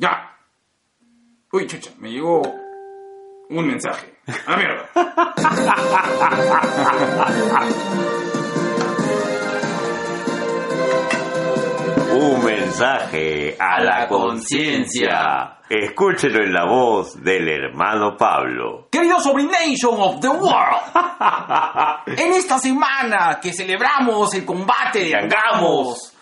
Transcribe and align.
Ya. 0.00 0.30
Uy, 1.50 1.66
chucha, 1.66 1.90
me 1.98 2.12
llegó 2.12 2.40
un 3.50 3.66
mensaje. 3.66 4.14
A 4.46 4.50
la 4.52 4.56
mierda. 4.56 4.90
Un 12.12 12.44
mensaje 12.44 13.56
a 13.58 13.82
la 13.82 14.06
conciencia. 14.06 15.58
Escúchelo 15.68 16.44
en 16.44 16.52
la 16.52 16.64
voz 16.64 17.20
del 17.20 17.48
hermano 17.48 18.16
Pablo. 18.16 18.86
Querido 18.92 19.18
Sobrination 19.18 20.00
of 20.00 20.20
the 20.20 20.28
World, 20.28 20.92
en 22.06 22.34
esta 22.34 22.60
semana 22.60 23.40
que 23.42 23.52
celebramos 23.52 24.32
el 24.34 24.44
combate 24.44 25.00
de 25.00 25.16
Angamos, 25.16 26.12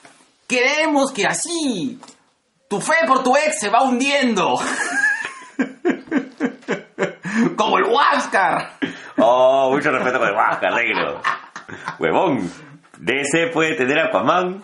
queremos 0.48 1.12
que 1.12 1.26
así 1.26 2.00
tu 2.68 2.80
fe 2.80 2.94
por 3.06 3.22
tu 3.22 3.36
ex 3.36 3.58
se 3.60 3.68
va 3.70 3.82
hundiendo. 3.82 4.58
Como 7.56 7.78
el 7.78 7.84
Huáscar. 7.84 8.72
Oh, 9.18 9.70
mucho 9.72 9.90
respeto 9.90 10.18
con 10.18 10.28
el 10.28 10.34
Huáscar, 10.34 10.74
negro. 10.74 11.20
Huevón. 11.98 12.50
DC 12.98 13.48
puede 13.52 13.74
tener 13.74 13.98
a 13.98 14.06
Aquaman. 14.06 14.62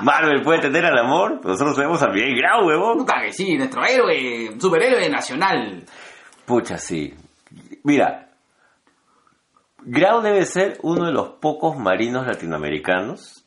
Marvel 0.00 0.42
puede 0.42 0.60
tener 0.60 0.84
al 0.86 0.98
amor. 0.98 1.40
Nosotros 1.44 1.76
tenemos 1.76 2.02
a 2.02 2.08
Miguel 2.08 2.36
Grau, 2.36 2.66
huevón. 2.66 2.98
Puta 2.98 3.20
que 3.22 3.32
sí, 3.32 3.56
nuestro 3.56 3.84
héroe, 3.84 4.56
superhéroe 4.58 5.08
nacional. 5.08 5.84
Pucha, 6.44 6.78
sí. 6.78 7.14
Mira, 7.84 8.28
Grau 9.78 10.20
debe 10.20 10.44
ser 10.46 10.78
uno 10.82 11.06
de 11.06 11.12
los 11.12 11.28
pocos 11.40 11.76
marinos 11.76 12.26
latinoamericanos 12.26 13.43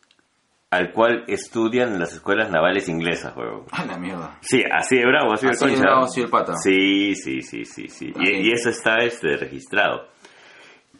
al 0.69 0.91
cual 0.91 1.23
estudian 1.27 1.93
en 1.93 1.99
las 1.99 2.13
escuelas 2.13 2.49
navales 2.49 2.89
inglesas, 2.89 3.35
huevón. 3.37 3.65
A 3.71 3.85
la 3.85 3.97
mierda. 3.97 4.37
Sí, 4.41 4.63
así 4.71 4.97
de 4.97 5.05
bravo, 5.05 5.33
así 5.33 5.47
Así 5.47 5.65
de 5.65 5.71
concha. 5.71 5.85
bravo, 5.87 6.03
así 6.05 6.21
de 6.21 6.27
pata. 6.27 6.53
Sí, 6.57 7.15
sí, 7.15 7.41
sí, 7.41 7.63
sí, 7.65 7.87
sí. 7.87 8.11
Bien. 8.17 8.43
Y, 8.45 8.49
y 8.49 8.51
eso 8.51 8.69
está 8.69 8.97
este, 8.97 9.37
registrado. 9.37 10.07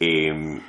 Eh, 0.00 0.60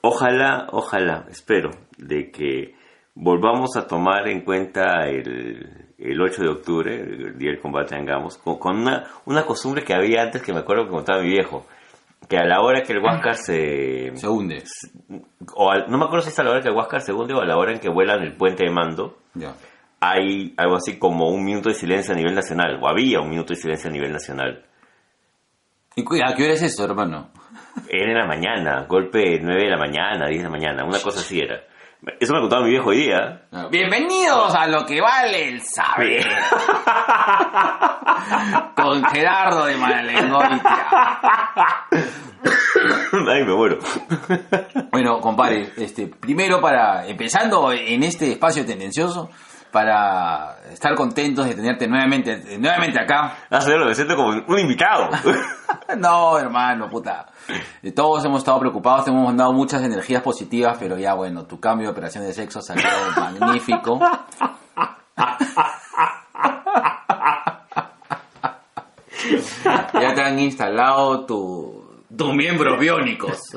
ojalá, 0.00 0.66
ojalá, 0.72 1.26
espero, 1.30 1.70
de 1.98 2.30
que 2.30 2.74
volvamos 3.14 3.76
a 3.76 3.86
tomar 3.86 4.28
en 4.28 4.42
cuenta 4.42 5.08
el, 5.08 5.92
el 5.98 6.20
8 6.22 6.42
de 6.42 6.48
octubre, 6.48 6.94
el 7.00 7.36
día 7.36 7.50
del 7.50 7.60
combate 7.60 7.94
de 7.94 8.00
Angamos, 8.00 8.38
con, 8.38 8.58
con 8.58 8.78
una, 8.78 9.04
una 9.26 9.44
costumbre 9.44 9.82
que 9.84 9.94
había 9.94 10.22
antes 10.22 10.42
que 10.42 10.52
me 10.52 10.60
acuerdo 10.60 10.84
que 10.84 10.90
contaba 10.90 11.20
mi 11.22 11.28
viejo, 11.30 11.66
que 12.28 12.36
a 12.38 12.44
la 12.44 12.60
hora 12.60 12.82
que 12.82 12.92
el 12.92 13.02
Huáscar 13.02 13.36
se... 13.36 14.12
Se 14.14 14.28
hunde. 14.28 14.62
O 15.54 15.70
al- 15.70 15.86
no 15.88 15.96
me 15.98 16.04
acuerdo 16.04 16.22
si 16.24 16.28
es 16.30 16.38
a 16.38 16.42
la 16.44 16.50
hora 16.50 16.60
que 16.60 16.68
el 16.68 16.74
Huáscar 16.74 17.00
se 17.00 17.12
hunde 17.12 17.32
o 17.34 17.40
a 17.40 17.46
la 17.46 17.56
hora 17.56 17.72
en 17.72 17.80
que 17.80 17.88
vuelan 17.88 18.22
el 18.22 18.36
puente 18.36 18.64
de 18.64 18.70
mando, 18.70 19.16
Ya. 19.34 19.54
hay 20.00 20.52
algo 20.58 20.76
así 20.76 20.98
como 20.98 21.28
un 21.30 21.42
minuto 21.44 21.68
de 21.70 21.74
silencio 21.74 22.12
a 22.12 22.16
nivel 22.16 22.34
nacional, 22.34 22.78
o 22.82 22.88
había 22.88 23.20
un 23.20 23.30
minuto 23.30 23.54
de 23.54 23.56
silencio 23.60 23.88
a 23.88 23.92
nivel 23.92 24.12
nacional. 24.12 24.64
¿Y 25.96 26.04
cu- 26.04 26.16
a 26.22 26.34
qué 26.34 26.44
hora 26.44 26.52
es 26.54 26.62
eso, 26.62 26.84
hermano? 26.84 27.30
Era 27.88 28.12
en 28.12 28.18
la 28.18 28.26
mañana, 28.26 28.84
golpe 28.88 29.38
9 29.40 29.64
de 29.64 29.70
la 29.70 29.78
mañana, 29.78 30.26
10 30.28 30.38
de 30.42 30.44
la 30.44 30.50
mañana, 30.50 30.84
una 30.84 31.00
cosa 31.00 31.20
así 31.20 31.40
era. 31.40 31.62
Eso 32.20 32.32
me 32.32 32.40
contaba 32.40 32.62
mi 32.62 32.70
viejo 32.70 32.90
hoy 32.90 32.98
día. 32.98 33.42
Bienvenidos 33.70 34.54
a 34.54 34.68
lo 34.68 34.86
que 34.86 35.00
vale 35.00 35.48
el 35.48 35.60
saber. 35.62 36.24
Con 38.76 39.02
Gerardo 39.06 39.64
de 39.66 39.76
Manalengoitia. 39.76 40.86
Ay, 43.28 43.44
me 43.44 43.52
muero. 43.52 43.78
Bueno, 44.92 45.20
compadre, 45.20 45.72
este, 45.76 46.06
primero 46.06 46.60
para, 46.60 47.04
empezando 47.04 47.72
en 47.72 48.04
este 48.04 48.30
espacio 48.30 48.64
tendencioso, 48.64 49.28
para 49.70 50.56
estar 50.72 50.94
contentos 50.94 51.46
de 51.46 51.54
tenerte 51.54 51.86
nuevamente, 51.86 52.58
nuevamente 52.58 53.00
acá. 53.00 53.36
Ah, 53.50 53.60
señor, 53.60 53.86
me 53.86 53.94
siento 53.94 54.16
como 54.16 54.30
un 54.46 54.58
invitado. 54.58 55.10
No, 55.96 56.38
hermano, 56.38 56.88
puta. 56.88 57.26
Todos 57.94 58.24
hemos 58.24 58.38
estado 58.38 58.58
preocupados, 58.60 59.04
te 59.04 59.10
hemos 59.10 59.24
mandado 59.24 59.52
muchas 59.52 59.82
energías 59.82 60.22
positivas, 60.22 60.76
pero 60.78 60.98
ya 60.98 61.14
bueno, 61.14 61.44
tu 61.44 61.58
cambio 61.60 61.88
de 61.88 61.92
operación 61.92 62.24
de 62.24 62.32
sexo 62.34 62.60
salió 62.60 62.84
magnífico. 63.16 63.98
Ya 69.94 70.14
te 70.14 70.22
han 70.22 70.38
instalado 70.38 71.24
tu, 71.24 71.77
tus 72.18 72.34
miembros 72.34 72.78
biónicos. 72.78 73.56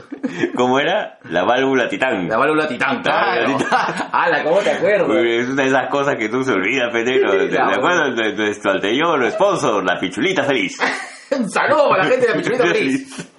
¿Cómo 0.55 0.79
era? 0.79 1.17
La 1.25 1.43
válvula 1.43 1.89
titán. 1.89 2.29
La 2.29 2.37
válvula 2.37 2.67
titán, 2.67 3.01
La 3.03 3.11
válvula 3.11 3.57
claro. 3.57 3.57
titán. 3.57 4.09
¡Hala, 4.13 4.43
cómo 4.43 4.59
te 4.59 4.71
acuerdas! 4.71 5.09
Es 5.25 5.49
una 5.49 5.63
de 5.63 5.67
esas 5.69 5.89
cosas 5.89 6.15
que 6.15 6.29
tú 6.29 6.43
se 6.43 6.53
olvidas, 6.53 6.89
pendejo. 6.93 7.31
¿De 7.33 7.49
La 7.51 7.65
acuerdo? 7.73 8.15
De 8.15 8.33
nuestro 8.35 8.71
anterior 8.71 9.29
sponsor, 9.31 9.83
la 9.83 9.99
pichulita 9.99 10.43
feliz. 10.43 10.77
Un 11.31 11.49
saludo 11.49 11.89
para 11.89 12.03
la 12.03 12.09
gente 12.09 12.27
de 12.27 12.33
la 12.33 12.37
Pichulita 12.37 12.65
Feliz. 12.73 13.31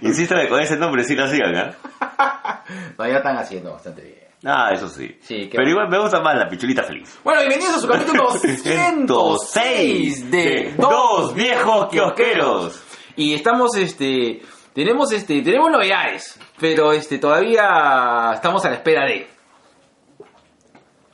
Insístame 0.00 0.48
con 0.48 0.58
ese 0.60 0.76
nombre, 0.78 1.04
sí 1.04 1.14
lo 1.14 1.24
hacían, 1.24 1.54
¿ah? 1.54 2.64
No, 2.98 3.06
ya 3.06 3.16
están 3.18 3.36
haciendo 3.36 3.72
bastante 3.72 4.02
bien. 4.02 4.19
Ah, 4.44 4.70
eso 4.72 4.88
sí. 4.88 5.18
Sí, 5.20 5.48
Pero 5.50 5.62
bueno. 5.64 5.70
igual 5.70 5.88
me 5.90 5.98
gusta 5.98 6.20
más 6.20 6.34
la 6.36 6.48
pichulita 6.48 6.82
feliz. 6.82 7.18
Bueno, 7.22 7.40
bienvenidos 7.40 7.76
a 7.76 7.80
su 7.80 7.88
capítulo 7.88 8.30
106 8.32 10.30
de 10.30 10.74
Dos 10.78 11.34
viejos 11.34 11.88
kiosqueros. 11.90 12.82
Y 13.16 13.34
estamos, 13.34 13.76
este, 13.76 14.40
tenemos, 14.72 15.12
este, 15.12 15.42
tenemos 15.42 15.70
novedades, 15.70 16.40
pero, 16.58 16.92
este, 16.92 17.18
todavía 17.18 18.30
estamos 18.34 18.64
a 18.64 18.70
la 18.70 18.76
espera 18.76 19.04
de. 19.04 19.28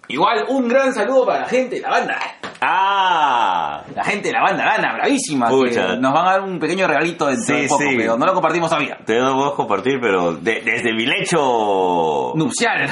Igual, 0.09 0.45
un 0.49 0.69
gran 0.69 0.95
saludo 0.95 1.27
para 1.27 1.41
la 1.41 1.49
gente 1.49 1.77
de 1.77 1.83
la 1.83 1.91
banda. 1.91 2.21
Ah, 2.61 3.83
La 3.95 4.05
gente 4.05 4.29
de 4.29 4.35
la 4.35 4.43
banda 4.43 4.65
Gana, 4.65 4.95
bravísima, 4.95 5.49
que 5.49 5.97
nos 5.99 6.13
van 6.13 6.27
a 6.27 6.31
dar 6.33 6.41
un 6.43 6.59
pequeño 6.59 6.87
regalito 6.87 7.27
dentro 7.27 7.45
Sí, 7.55 7.63
de 7.63 7.69
poco, 7.69 7.83
sí. 7.83 7.95
pero 7.97 8.17
no 8.17 8.27
lo 8.27 8.33
compartimos 8.35 8.69
todavía. 8.71 8.99
te 9.05 9.19
no 9.19 9.35
puedo 9.35 9.55
compartir, 9.55 9.99
pero 10.01 10.33
de- 10.35 10.63
desde 10.63 10.93
mi 10.95 11.07
lecho. 11.07 12.33
Nupcial. 12.35 12.89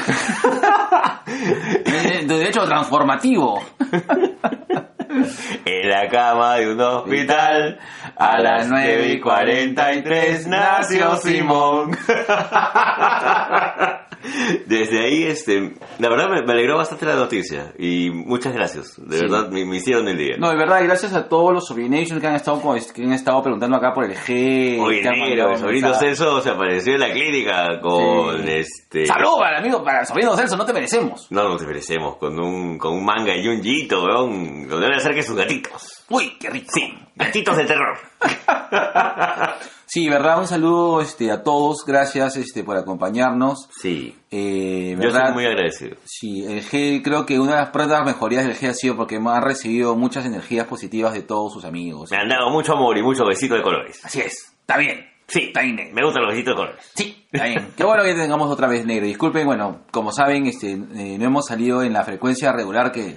de, 1.27 2.25
de 2.27 2.39
derecho 2.39 2.65
transformativo. 2.65 3.61
En 5.65 5.89
la 5.89 6.09
cama 6.09 6.57
de 6.57 6.73
un 6.73 6.81
hospital, 6.81 7.79
a 8.17 8.39
las 8.41 8.69
9 8.69 9.13
y 9.13 9.21
43 9.21 10.47
nació 10.47 11.17
Simón. 11.17 11.97
Desde 14.67 15.05
ahí, 15.05 15.25
este, 15.25 15.75
la 15.99 16.09
verdad 16.09 16.29
me, 16.31 16.43
me 16.47 16.53
alegró 16.53 16.79
bastante 16.79 17.05
la 17.05 17.15
noticia 17.15 17.75
y 17.79 18.09
muchas 18.11 18.55
gracias, 18.55 18.95
de 18.97 19.19
Sí. 19.19 19.23
verdad 19.23 19.51
me, 19.51 19.67
me 19.67 19.77
hicieron 19.77 20.09
el 20.09 20.17
día. 20.17 20.37
No, 20.39 20.49
de 20.51 20.57
verdad, 20.57 20.81
y 20.83 20.87
gracias 20.87 21.13
a 21.13 21.29
todos 21.29 21.53
los 21.53 21.67
sobrinations 21.67 22.21
que 22.23 22.27
han 22.27 22.35
estado 22.35 22.59
con- 22.63 22.79
que 22.95 23.03
han 23.03 23.13
estado 23.13 23.43
preguntando 23.43 23.77
acá 23.77 23.93
por 23.93 24.05
el 24.05 24.17
G. 24.17 24.81
Oye, 24.81 25.03
negro, 25.03 25.53
el 25.53 25.59
sobrino. 25.59 25.93
Celso 25.95 26.41
se 26.41 26.49
apareció 26.51 26.95
en 26.95 27.01
la 27.01 27.13
clínica 27.13 27.81
con 27.83 28.43
Sí. 28.47 28.51
este... 28.51 29.07
Salud 29.07 29.39
para 29.39 29.59
el 29.59 29.63
amigo, 29.65 29.85
para 29.85 30.01
el 30.01 30.07
sobrino 30.07 30.35
Celso, 30.37 30.57
no 30.57 30.65
te 30.65 30.73
merecemos. 30.73 31.27
No 31.31 31.47
nos 31.51 31.63
merecemos, 31.67 32.17
con 32.17 32.39
un, 32.41 32.79
con 32.79 32.95
un 32.95 33.05
manga 33.05 33.37
y 33.37 33.47
un 33.47 33.61
yito, 33.61 34.05
weón. 34.05 34.67
Lo 34.71 34.81
debe 34.81 35.01
hacer 35.05 35.15
que 35.15 35.23
sus 35.23 35.37
gatitos. 35.37 36.05
Uy, 36.09 36.37
qué 36.39 36.51
rico. 36.51 36.71
Sí, 36.73 36.95
gatitos 37.15 37.57
de 37.57 37.65
terror. 37.65 37.99
Sí, 39.87 40.09
verdad, 40.09 40.41
un 40.41 40.47
saludo 40.49 41.01
este, 41.01 41.31
a 41.31 41.43
todos, 41.45 41.85
gracias 41.87 42.37
este, 42.37 42.65
por 42.65 42.77
acompañarnos. 42.77 43.69
Sí, 43.81 44.17
Eh, 44.31 44.97
yo 45.01 45.11
soy 45.11 45.33
muy 45.33 45.45
agradecido. 45.47 45.97
Sí, 46.05 46.45
el 46.45 46.65
G, 46.65 47.01
creo 47.05 47.25
que 47.27 47.39
una 47.39 47.53
de 47.53 47.61
las 47.61 47.71
pruebas 47.71 48.05
mejorías 48.05 48.45
del 48.45 48.57
G 48.57 48.71
ha 48.71 48.75
sido 48.75 48.97
porque 48.97 49.21
ha 49.25 49.41
recibido 49.41 49.95
muchas 49.95 50.27
energías 50.27 50.67
positivas 50.67 51.13
de 51.13 51.23
todos 51.23 51.53
sus 51.53 51.65
amigos. 51.65 52.11
Me 52.11 52.17
han 52.17 52.29
dado 52.29 52.51
mucho 52.51 52.73
amor 52.73 52.99
y 52.99 53.03
mucho 53.03 53.25
besito 53.25 53.55
de 53.55 53.63
colores. 53.63 54.05
Así 54.05 54.21
es, 54.21 54.55
está 54.61 54.79
bien. 54.79 55.09
Sí, 55.29 55.45
Está 55.45 55.63
bien, 55.63 55.77
me 55.95 56.03
gustan 56.05 56.23
los 56.23 56.33
besitos 56.33 56.53
de 56.53 56.57
colores. 56.57 56.91
Sí, 56.95 57.27
está 57.31 57.47
bien. 57.47 57.69
Qué 57.77 57.85
bueno 57.85 58.03
que 58.03 58.15
tengamos 58.15 58.51
otra 58.51 58.67
vez 58.67 58.85
negro. 58.85 59.07
Disculpen, 59.07 59.47
bueno, 59.47 59.83
como 59.93 60.13
saben, 60.13 60.47
este, 60.47 60.73
eh, 60.73 61.17
no 61.19 61.25
hemos 61.25 61.47
salido 61.47 61.83
en 61.83 61.93
la 61.93 62.03
frecuencia 62.05 62.53
regular 62.53 62.91
que 62.91 63.17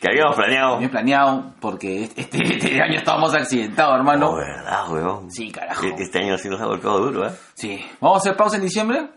Que 0.00 0.08
habíamos 0.10 0.36
planeado. 0.36 0.74
habíamos 0.74 0.90
planeado 0.92 1.52
porque 1.60 2.04
este, 2.16 2.54
este 2.54 2.80
año 2.80 2.98
estábamos 2.98 3.34
accidentados, 3.34 3.96
hermano. 3.96 4.30
No, 4.30 4.36
verdad, 4.36 4.88
weón. 4.90 5.30
Sí, 5.30 5.50
carajo. 5.50 5.84
E- 5.86 5.94
Este 5.98 6.18
año 6.20 6.38
sí 6.38 6.48
nos 6.48 6.60
ha 6.60 6.66
golpeado 6.66 6.98
duro, 7.00 7.26
¿eh? 7.28 7.32
Sí. 7.54 7.84
¿Vamos 8.00 8.18
a 8.18 8.20
hacer 8.20 8.36
pausa 8.36 8.56
en 8.56 8.62
diciembre? 8.62 9.08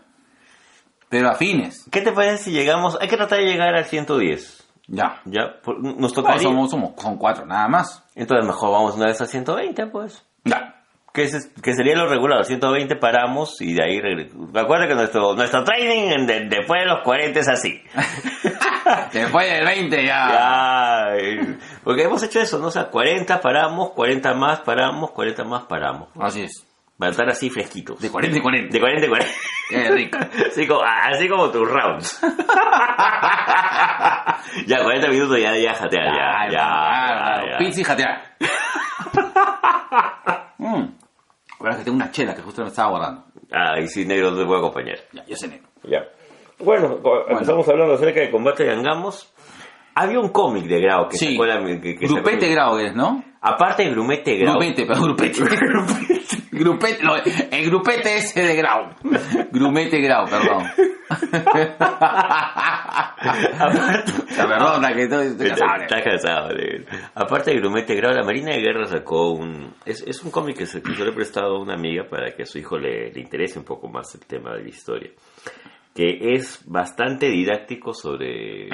Pero 1.08 1.28
a 1.30 1.34
fines. 1.34 1.86
¿Qué 1.90 2.00
te 2.00 2.12
parece 2.12 2.44
si 2.44 2.50
llegamos? 2.52 2.96
Hay 3.00 3.06
que 3.08 3.16
tratar 3.16 3.38
de 3.38 3.44
llegar 3.46 3.74
al 3.74 3.84
120. 3.84 4.42
Ya. 4.88 5.20
Ya, 5.26 5.56
nos 5.66 5.96
No, 5.96 6.08
tocaría. 6.10 6.42
somos, 6.42 6.70
somos, 6.70 6.92
son 7.00 7.16
cuatro, 7.16 7.46
nada 7.46 7.68
más. 7.68 8.02
Entonces 8.14 8.44
mejor 8.46 8.72
vamos 8.72 8.96
una 8.96 9.06
vez 9.06 9.20
a 9.20 9.26
120, 9.26 9.86
pues. 9.86 10.24
Ya. 10.44 10.81
Que, 11.14 11.24
es- 11.24 11.50
que 11.62 11.74
sería 11.74 11.94
lo 11.94 12.08
regular, 12.08 12.42
120 12.44 12.96
paramos 12.96 13.60
y 13.60 13.74
de 13.74 13.84
ahí 13.84 14.00
regresamos. 14.00 14.50
Recuerda 14.52 14.88
que 14.88 14.94
nuestro, 14.94 15.34
nuestro 15.34 15.62
training 15.62 16.26
de- 16.26 16.46
después 16.48 16.80
de 16.80 16.86
los 16.86 17.00
40 17.04 17.38
es 17.40 17.48
así. 17.48 17.80
Después 19.12 19.48
del 19.48 19.64
20 19.64 20.04
ya. 20.04 20.32
Ya, 20.32 21.06
porque 21.84 22.02
hemos 22.02 22.20
hecho 22.24 22.40
eso, 22.40 22.58
¿no? 22.58 22.66
O 22.66 22.70
sea, 22.70 22.86
40 22.86 23.40
paramos, 23.40 23.90
40 23.90 24.34
más 24.34 24.60
paramos, 24.60 25.12
40 25.12 25.44
más 25.44 25.62
paramos. 25.64 26.08
Así 26.20 26.42
es. 26.42 26.66
Para 26.98 27.12
estar 27.12 27.28
así 27.28 27.48
fresquitos. 27.48 28.00
De 28.00 28.10
40 28.10 28.36
en 28.38 28.42
40. 28.42 28.72
De 28.72 28.80
40 28.80 29.04
en 29.04 29.10
40. 29.10 29.32
Qué 29.70 29.88
rico. 29.90 30.18
Así 30.50 30.66
como, 30.66 30.80
así 30.82 31.28
como 31.28 31.48
tus 31.50 31.68
rounds. 31.68 32.20
ya, 34.66 34.82
40 34.82 35.08
minutos 35.08 35.38
ya, 35.40 35.56
ya 35.56 35.74
jatear, 35.74 36.06
ya, 36.06 36.48
ya, 36.50 36.52
ya, 36.52 37.42
ya. 37.52 37.58
Pizza 37.58 37.80
y 37.80 37.84
jatear. 37.84 38.22
mm. 40.58 40.84
Ahora 41.62 41.78
que 41.78 41.84
tengo 41.84 41.96
una 41.96 42.10
chela 42.10 42.34
que 42.34 42.42
justo 42.42 42.62
me 42.62 42.68
estaba 42.68 42.90
guardando. 42.90 43.24
Ah, 43.52 43.78
y 43.80 43.86
si 43.88 44.04
negro 44.04 44.30
no 44.30 44.38
te 44.38 44.44
puede 44.46 44.58
acompañar. 44.60 44.98
Ya, 45.12 45.24
yo 45.26 45.36
sé 45.36 45.48
negro. 45.48 45.68
Ya. 45.84 46.04
Bueno, 46.58 46.98
empezamos 47.28 47.68
hablando 47.68 47.94
acerca 47.94 48.20
de 48.20 48.30
combate 48.30 48.64
de 48.64 48.72
Angamos. 48.72 49.32
Había 49.94 50.20
un 50.20 50.30
cómic 50.30 50.64
de 50.64 50.80
Grau 50.80 51.08
que 51.08 51.16
Sí. 51.18 51.32
sacó 51.32 51.44
la... 51.46 51.62
Que, 51.64 51.80
que 51.96 52.06
Grupete 52.06 52.40
sacó- 52.40 52.52
Grau 52.52 52.78
es, 52.78 52.94
¿no? 52.94 53.22
Aparte 53.40 53.82
de 53.84 53.90
Grumete 53.90 54.36
Grau. 54.36 54.54
Grupete, 54.58 54.86
pero 54.86 55.00
grupete. 55.02 55.38
grupete, 56.62 57.02
el 57.50 57.66
grupete 57.66 58.16
ese 58.16 58.42
de 58.42 58.56
Grau. 58.56 58.90
Grumete 59.50 60.00
Grau, 60.00 60.26
perdón. 60.26 60.64
Aparte... 63.58 64.12
Perdona 64.36 64.92
que 64.94 65.02
estoy, 65.02 65.36
casado. 66.02 66.48
Aparte 67.14 67.50
de 67.50 67.58
Grumete 67.58 67.94
Grau, 67.94 68.12
la 68.12 68.24
Marina 68.24 68.52
de 68.52 68.60
Guerra 68.60 68.86
sacó 68.86 69.32
un... 69.32 69.74
Es, 69.84 70.02
es 70.06 70.22
un 70.22 70.30
cómic 70.30 70.56
que, 70.58 70.66
se, 70.66 70.82
que 70.82 70.94
yo 70.94 71.04
le 71.04 71.10
he 71.10 71.14
prestado 71.14 71.56
a 71.56 71.60
una 71.60 71.74
amiga 71.74 72.04
para 72.08 72.34
que 72.34 72.42
a 72.42 72.46
su 72.46 72.58
hijo 72.58 72.78
le, 72.78 73.12
le 73.12 73.20
interese 73.20 73.58
un 73.58 73.64
poco 73.64 73.88
más 73.88 74.14
el 74.14 74.26
tema 74.26 74.54
de 74.54 74.62
la 74.62 74.68
historia. 74.68 75.10
Que 75.94 76.34
es 76.34 76.62
bastante 76.66 77.28
didáctico 77.28 77.92
sobre, 77.92 78.68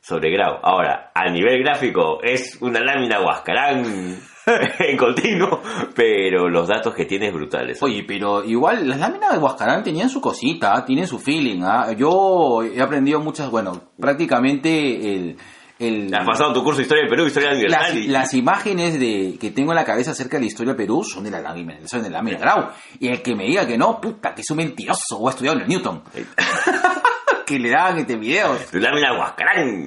sobre 0.00 0.30
Grau. 0.32 0.58
Ahora, 0.62 1.10
a 1.14 1.30
nivel 1.30 1.62
gráfico 1.62 2.20
es 2.22 2.58
una 2.60 2.80
lámina 2.80 3.20
Huascarán 3.20 4.18
en 4.78 4.96
continuo, 4.96 5.60
pero 5.94 6.48
los 6.48 6.68
datos 6.68 6.94
que 6.94 7.04
tiene 7.04 7.28
es 7.28 7.34
brutales. 7.34 7.82
Oye, 7.82 8.04
pero 8.06 8.44
igual 8.44 8.88
las 8.88 9.00
láminas 9.00 9.32
de 9.32 9.38
Huascarán 9.38 9.82
tenían 9.82 10.08
su 10.08 10.20
cosita, 10.20 10.84
tienen 10.84 11.08
su 11.08 11.18
feeling. 11.18 11.62
¿ah? 11.64 11.92
Yo 11.92 12.62
he 12.62 12.80
aprendido 12.80 13.18
muchas, 13.20 13.50
bueno, 13.50 13.90
prácticamente 13.98 15.14
el... 15.14 15.36
el 15.80 16.14
Has 16.14 16.24
pasado 16.24 16.52
tu 16.52 16.62
curso 16.62 16.78
de 16.78 16.84
Historia 16.84 17.02
del 17.02 17.10
Perú, 17.10 17.26
Historia 17.26 17.50
Universal 17.50 17.96
las, 17.96 18.06
las 18.06 18.34
imágenes 18.34 19.00
de 19.00 19.36
que 19.40 19.50
tengo 19.50 19.72
en 19.72 19.76
la 19.76 19.84
cabeza 19.84 20.12
acerca 20.12 20.36
de 20.36 20.42
la 20.42 20.46
historia 20.46 20.74
de 20.74 20.78
Perú 20.78 21.02
son 21.02 21.24
de 21.24 21.32
la 21.32 21.40
lámina, 21.40 21.78
son 21.84 22.04
de 22.04 22.10
la 22.10 22.18
lámina 22.18 22.36
de 22.36 22.42
Grau. 22.42 22.68
Y 23.00 23.08
el 23.08 23.22
que 23.22 23.34
me 23.34 23.46
diga 23.46 23.66
que 23.66 23.76
no, 23.76 24.00
puta, 24.00 24.32
que 24.32 24.42
es 24.42 24.50
un 24.50 24.58
mentiroso 24.58 25.18
o 25.18 25.26
ha 25.26 25.30
estudiado 25.32 25.56
en 25.56 25.64
el 25.64 25.68
Newton. 25.68 26.04
que 27.46 27.58
le 27.58 27.70
daban 27.70 27.98
este 27.98 28.16
video. 28.16 28.56
Lámina 28.72 29.18
Huascarán. 29.18 29.86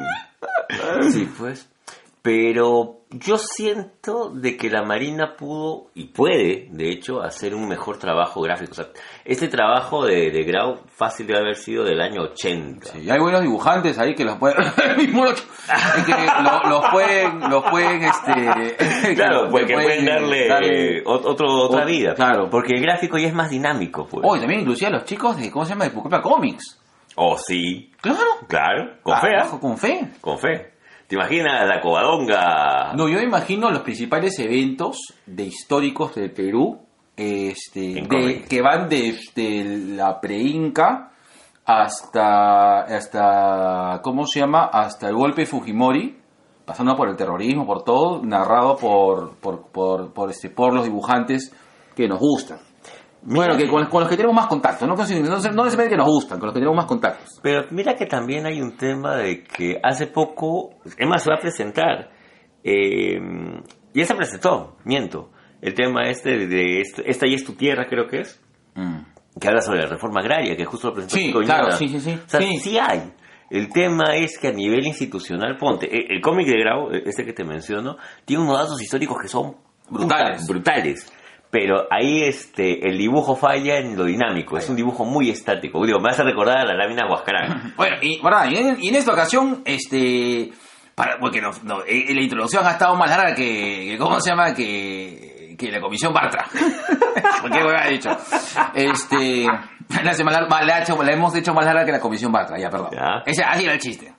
Sí, 1.12 1.29
pues. 1.38 1.69
Pero 2.21 2.98
yo 3.12 3.38
siento 3.38 4.30
de 4.30 4.57
que 4.57 4.69
la 4.69 4.83
Marina 4.83 5.36
pudo 5.38 5.88
y 5.95 6.07
puede, 6.10 6.68
de 6.69 6.89
hecho, 6.89 7.21
hacer 7.21 7.56
un 7.56 7.68
mejor 7.68 7.98
trabajo 7.98 8.42
gráfico. 8.42 8.71
O 8.71 8.75
sea, 8.75 8.88
este 9.24 9.48
trabajo 9.48 10.06
de, 10.06 10.30
de 10.30 10.44
Grau 10.44 10.80
fácil 10.88 11.25
debe 11.27 11.39
haber 11.39 11.56
sido 11.56 11.86
del 11.86 12.01
año 12.01 12.21
80. 12.24 12.98
Y 12.98 13.10
hay 13.10 13.19
buenos 13.19 13.42
dibujantes 13.42 13.98
ahí 13.98 14.16
que 14.16 14.25
los 14.25 14.38
pueden... 14.38 14.57
que 16.06 16.12
lo- 16.44 16.69
los 16.69 16.86
pueden... 16.92 17.39
Los 17.50 17.63
pueden 17.69 18.04
este, 18.04 19.15
Claro, 19.15 19.45
que 19.45 19.51
porque 19.51 19.74
pueden 19.74 20.06
darle, 20.06 21.04
ot- 21.06 21.22
otro, 21.25 21.48
otra 21.63 21.83
ot- 21.83 21.88
vida. 21.88 22.13
claro. 22.15 22.50
Porque 22.50 22.74
el 22.74 22.81
gráfico 22.81 23.18
ya 23.18 23.27
es 23.30 23.33
más 23.33 23.50
dinámico, 23.50 24.06
pues. 24.07 24.25
Hoy 24.27 24.39
también 24.39 24.62
inclusive 24.62 24.88
a 24.88 24.92
los 24.92 25.06
chicos 25.06 25.38
de... 25.38 25.50
¿Cómo 25.50 25.63
se 25.65 25.69
llama? 25.72 25.86
De 25.86 25.92
Pucallpa 25.92 26.22
Comics. 26.22 26.80
Oh, 27.15 27.38
sí. 27.38 27.92
Claro. 28.01 28.19
Claro, 28.48 28.98
con 29.04 29.13
Ah, 29.15 29.19
fe, 29.22 29.27
¿ah? 29.38 29.57
Con 29.60 29.77
fe. 29.77 30.07
Con 30.22 30.38
fe. 30.38 30.69
¿Te 31.09 31.15
imaginas 31.15 31.67
la 31.67 31.81
covadonga? 31.81 32.94
No, 32.95 33.09
yo 33.09 33.17
me 33.17 33.23
imagino 33.23 33.69
los 33.71 33.81
principales 33.81 34.38
eventos 34.39 34.97
de 35.25 35.44
históricos 35.45 36.13
del 36.15 36.31
Perú, 36.31 36.79
este, 37.17 38.03
de- 38.07 38.45
que 38.47 38.61
van 38.61 38.88
desde 38.88 39.63
la 39.95 40.21
pre-Inca 40.21 41.11
hasta, 41.65 42.81
hasta, 42.81 44.00
¿cómo 44.03 44.25
se 44.27 44.39
llama? 44.41 44.65
Hasta 44.71 45.07
el 45.09 45.15
golpe 45.15 45.41
de 45.41 45.47
Fujimori, 45.47 46.17
pasando 46.65 46.95
por 46.95 47.09
el 47.09 47.15
terrorismo, 47.15 47.65
por 47.65 47.83
todo, 47.83 48.21
narrado 48.23 48.77
por, 48.77 49.35
por, 49.38 49.63
por, 49.71 50.13
por, 50.13 50.29
este, 50.29 50.50
por 50.51 50.73
los 50.73 50.83
dibujantes 50.85 51.51
que 51.95 52.07
nos 52.07 52.19
gustan. 52.19 52.59
Bueno, 53.21 53.57
que 53.57 53.68
con, 53.68 53.86
con 53.88 54.01
los 54.01 54.10
que 54.10 54.16
tenemos 54.16 54.36
más 54.36 54.48
contacto, 54.48 54.88
no, 54.88 54.95
no, 54.95 55.04
no 55.04 55.06
necesariamente 55.06 55.89
que 55.89 55.98
nos 55.98 56.07
gustan, 56.07 56.39
con 56.39 56.48
los 56.48 56.54
que 56.54 56.60
tenemos 56.60 56.75
más 56.77 56.86
contactos. 56.86 57.39
Pero 57.44 57.66
mira 57.71 57.94
que 57.95 58.06
también 58.06 58.45
hay 58.45 58.62
un 58.62 58.77
tema 58.77 59.16
de 59.18 59.44
que 59.44 59.80
hace 59.83 60.07
poco, 60.07 60.75
Emma 60.98 61.18
se 61.19 61.30
va 61.30 61.36
a 61.36 61.39
presentar, 61.42 62.10
eh, 62.63 63.19
ya 63.94 64.06
se 64.06 64.16
presentó, 64.16 64.77
miento, 64.86 65.31
el 65.62 65.74
tema 65.74 66.04
este 66.04 66.38
de, 66.38 66.48
de 66.48 66.81
est- 66.81 67.00
esta 67.06 67.27
y 67.27 67.33
es 67.33 67.44
tu 67.44 67.54
tierra 67.54 67.86
creo 67.89 68.07
que 68.07 68.21
es, 68.21 68.42
que 69.39 69.48
habla 69.48 69.62
sobre 69.62 69.81
la 69.81 69.88
reforma 69.88 70.22
agraria, 70.22 70.56
que 70.56 70.65
justo 70.65 70.88
lo 70.88 70.94
presentó 70.94 71.15
Sí, 71.42 71.45
claro, 71.45 71.72
sí, 71.72 71.88
sí, 71.89 72.00
sí. 72.00 72.13
O 72.25 72.30
sea, 72.30 72.39
Sí. 72.42 72.57
sí 72.60 72.77
hay. 72.80 73.12
El 73.50 73.69
tema 73.69 74.15
es 74.15 74.38
que 74.38 74.48
a 74.50 74.51
nivel 74.51 74.86
institucional, 74.86 75.57
ponte, 75.57 75.88
eh, 75.88 76.06
el 76.10 76.22
cómic 76.22 76.48
de 76.48 76.60
Grau, 76.60 76.92
eh, 76.92 77.04
este 77.06 77.25
que 77.25 77.33
te 77.33 77.44
menciono, 77.44 77.98
tiene 78.24 78.44
unos 78.44 78.57
datos 78.57 78.81
históricos 78.81 79.18
que 79.22 79.27
son 79.27 79.56
Brutales. 79.89 80.48
brutales. 80.48 81.12
Pero 81.51 81.88
ahí 81.90 82.22
este 82.24 82.88
el 82.88 82.98
dibujo 82.98 83.36
falla 83.36 83.78
en 83.80 83.98
lo 83.98 84.06
dinámico, 84.06 84.57
es 84.57 84.69
un 84.69 84.75
dibujo 84.75 85.04
muy 85.04 85.30
estático. 85.31 85.84
Digo, 85.86 86.00
me 86.00 86.10
hace 86.12 86.24
recordar 86.24 86.60
a 86.60 86.66
la 86.66 86.75
lámina 86.75 87.07
Huascarán. 87.10 87.74
Bueno, 87.78 87.98
y, 88.01 88.22
y, 88.51 88.56
en, 88.57 88.78
y 88.80 88.90
en 88.90 88.96
esta 88.96 89.13
ocasión, 89.13 89.63
este. 89.66 90.51
Para, 90.94 91.18
porque 91.19 91.42
no, 91.42 91.50
no, 91.63 91.80
eh, 91.88 92.13
la 92.13 92.22
introducción 92.22 92.66
ha 92.68 92.72
estado 92.72 92.96
más 92.96 93.10
larga 93.10 93.34
que. 93.34 93.88
que 93.92 93.98
¿Cómo 93.98 94.19
se 94.19 94.30
llama? 94.30 94.54
Que, 94.54 95.56
que 95.57 95.72
la 95.72 95.80
comisión 95.81 96.13
Bartra. 96.13 96.46
porque 97.42 97.63
me 97.63 97.75
ha 97.75 97.88
dicho. 97.88 98.10
Este. 98.75 99.46
La, 99.46 100.13
más- 100.24 100.66
la, 100.66 100.86
la 101.04 101.12
hemos 101.12 101.36
hecho 101.36 101.54
más 101.54 101.66
larga 101.66 101.84
que 101.86 101.92
la 101.94 102.00
comisión 102.00 102.31
Bartra, 102.31 102.60
ya, 102.60 102.69
perdón. 102.69 102.90
Ya. 102.94 103.24
Ese, 103.25 103.44
así 103.44 103.63
era 103.63 103.74
el 103.74 103.80
chiste. 103.80 104.13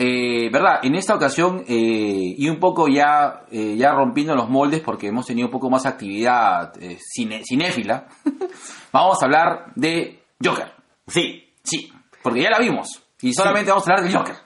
Eh, 0.00 0.48
¿Verdad? 0.52 0.78
En 0.84 0.94
esta 0.94 1.14
ocasión, 1.16 1.64
eh, 1.66 2.34
y 2.38 2.48
un 2.48 2.60
poco 2.60 2.86
ya, 2.86 3.42
eh, 3.50 3.74
ya 3.76 3.90
rompiendo 3.92 4.36
los 4.36 4.48
moldes, 4.48 4.80
porque 4.80 5.08
hemos 5.08 5.26
tenido 5.26 5.48
un 5.48 5.52
poco 5.52 5.68
más 5.70 5.86
actividad 5.86 6.72
eh, 6.80 6.98
cine- 7.00 7.42
cinéfila, 7.44 8.06
vamos 8.92 9.20
a 9.20 9.24
hablar 9.26 9.72
de 9.74 10.22
Joker. 10.42 10.72
Sí, 11.06 11.44
Sí, 11.64 11.92
porque 12.22 12.42
ya 12.42 12.50
la 12.50 12.58
vimos. 12.60 13.02
Y 13.20 13.34
solamente 13.34 13.70
vamos 13.72 13.88
a 13.88 13.92
hablar 13.92 14.08
de 14.08 14.16
Joker. 14.16 14.36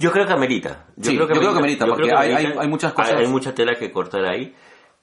yo 0.00 0.10
creo 0.10 0.26
que 0.26 0.32
amerita. 0.32 0.86
Sí, 1.00 1.16
yo 1.16 1.26
creo 1.28 1.52
que 1.52 1.58
amerita, 1.58 1.84
porque 1.86 2.10
hay- 2.16 2.32
hay- 2.32 2.54
hay 2.58 2.68
muchas 2.68 2.92
cosas- 2.94 3.12
Hay, 3.14 3.24
hay 3.26 3.30
mucha 3.30 3.54
tela 3.54 3.74
que 3.78 3.90
cortar 3.92 4.24
ahí. 4.24 4.54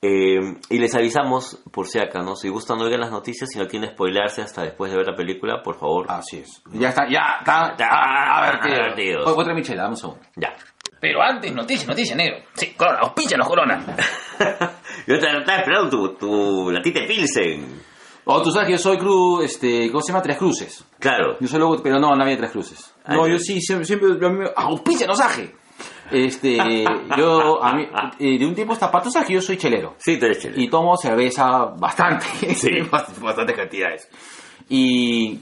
Eh, 0.04 0.40
y 0.70 0.80
les 0.80 0.96
avisamos, 0.96 1.60
por 1.72 1.88
si 1.88 2.00
acaso, 2.00 2.26
¿no? 2.26 2.36
si 2.36 2.50
gustan 2.50 2.80
no 2.80 2.86
oigan 2.86 3.02
las 3.02 3.12
noticias, 3.12 3.50
si 3.52 3.60
no 3.60 3.68
quieren 3.68 3.92
spoilarse 3.92 4.42
hasta 4.42 4.64
después 4.64 4.92
de 4.92 4.98
ver 4.98 5.06
la 5.08 5.16
película, 5.16 5.62
por 5.62 5.78
favor. 5.78 6.08
Así 6.10 6.38
es. 6.40 6.64
Ya 6.74 6.90
está, 6.90 7.08
ya 7.08 7.38
está. 7.40 7.76
Ya, 7.78 7.86
a 7.88 8.42
ver, 8.42 8.60
tío. 8.62 8.74
advertidos. 8.74 9.28
Oye, 9.28 9.42
Otra 9.42 9.54
michela, 9.54 9.84
dame 9.84 9.94
un 9.94 9.98
segundo. 9.98 10.22
Ya. 10.38 10.56
Pero 11.00 11.22
antes, 11.22 11.54
noticia, 11.54 11.88
noticia, 11.88 12.16
negro. 12.16 12.38
Sí, 12.54 12.74
corona, 12.74 13.00
auspíchanos, 13.02 13.48
corona. 13.48 13.86
yo 15.08 15.20
te- 15.20 15.38
estaba 15.38 15.58
esperando 15.60 15.90
tu, 15.90 16.14
tu 16.16 16.72
latite 16.72 17.04
Pilsen. 17.04 17.82
Oh, 18.26 18.42
tú 18.42 18.52
sabes 18.52 18.68
que 18.68 18.74
yo 18.74 18.78
soy 18.80 18.98
cruz, 18.98 19.44
este, 19.46 19.90
¿cómo 19.92 20.02
se 20.02 20.12
llama? 20.12 20.22
Tres 20.24 20.38
cruces. 20.38 20.86
Claro. 21.00 21.38
Yo 21.40 21.48
soy 21.48 21.60
loco, 21.60 21.82
pero 21.84 22.00
no, 22.00 22.16
no 22.16 22.24
había 22.24 22.38
tres 22.38 22.52
cruces. 22.52 22.94
Ah, 23.04 23.16
No, 23.16 23.28
yo 23.28 23.38
sí, 23.40 23.60
siempre, 23.62 23.86
siempre, 23.86 24.10
a 24.14 24.30
mí 24.30 24.40
me- 24.40 24.52
auspíchanos, 24.56 25.20
aje. 25.20 25.56
Este, 26.12 26.58
yo, 27.18 27.64
a 27.64 27.74
mí, 27.74 27.88
de 28.20 28.46
un 28.46 28.54
tiempo 28.56 28.74
esta 28.74 28.92
parte, 28.92 29.10
que 29.26 29.34
yo 29.34 29.42
soy 29.42 29.58
chelero. 29.58 29.96
Sí, 29.98 30.18
tú 30.20 30.26
eres 30.26 30.40
chévere. 30.40 30.62
y 30.62 30.70
tomo 30.70 30.96
cerveza 30.98 31.66
bastante, 31.78 32.26
Sí. 32.56 32.80
bastantes 33.22 33.56
cantidades. 33.56 34.10
Y 34.70 35.40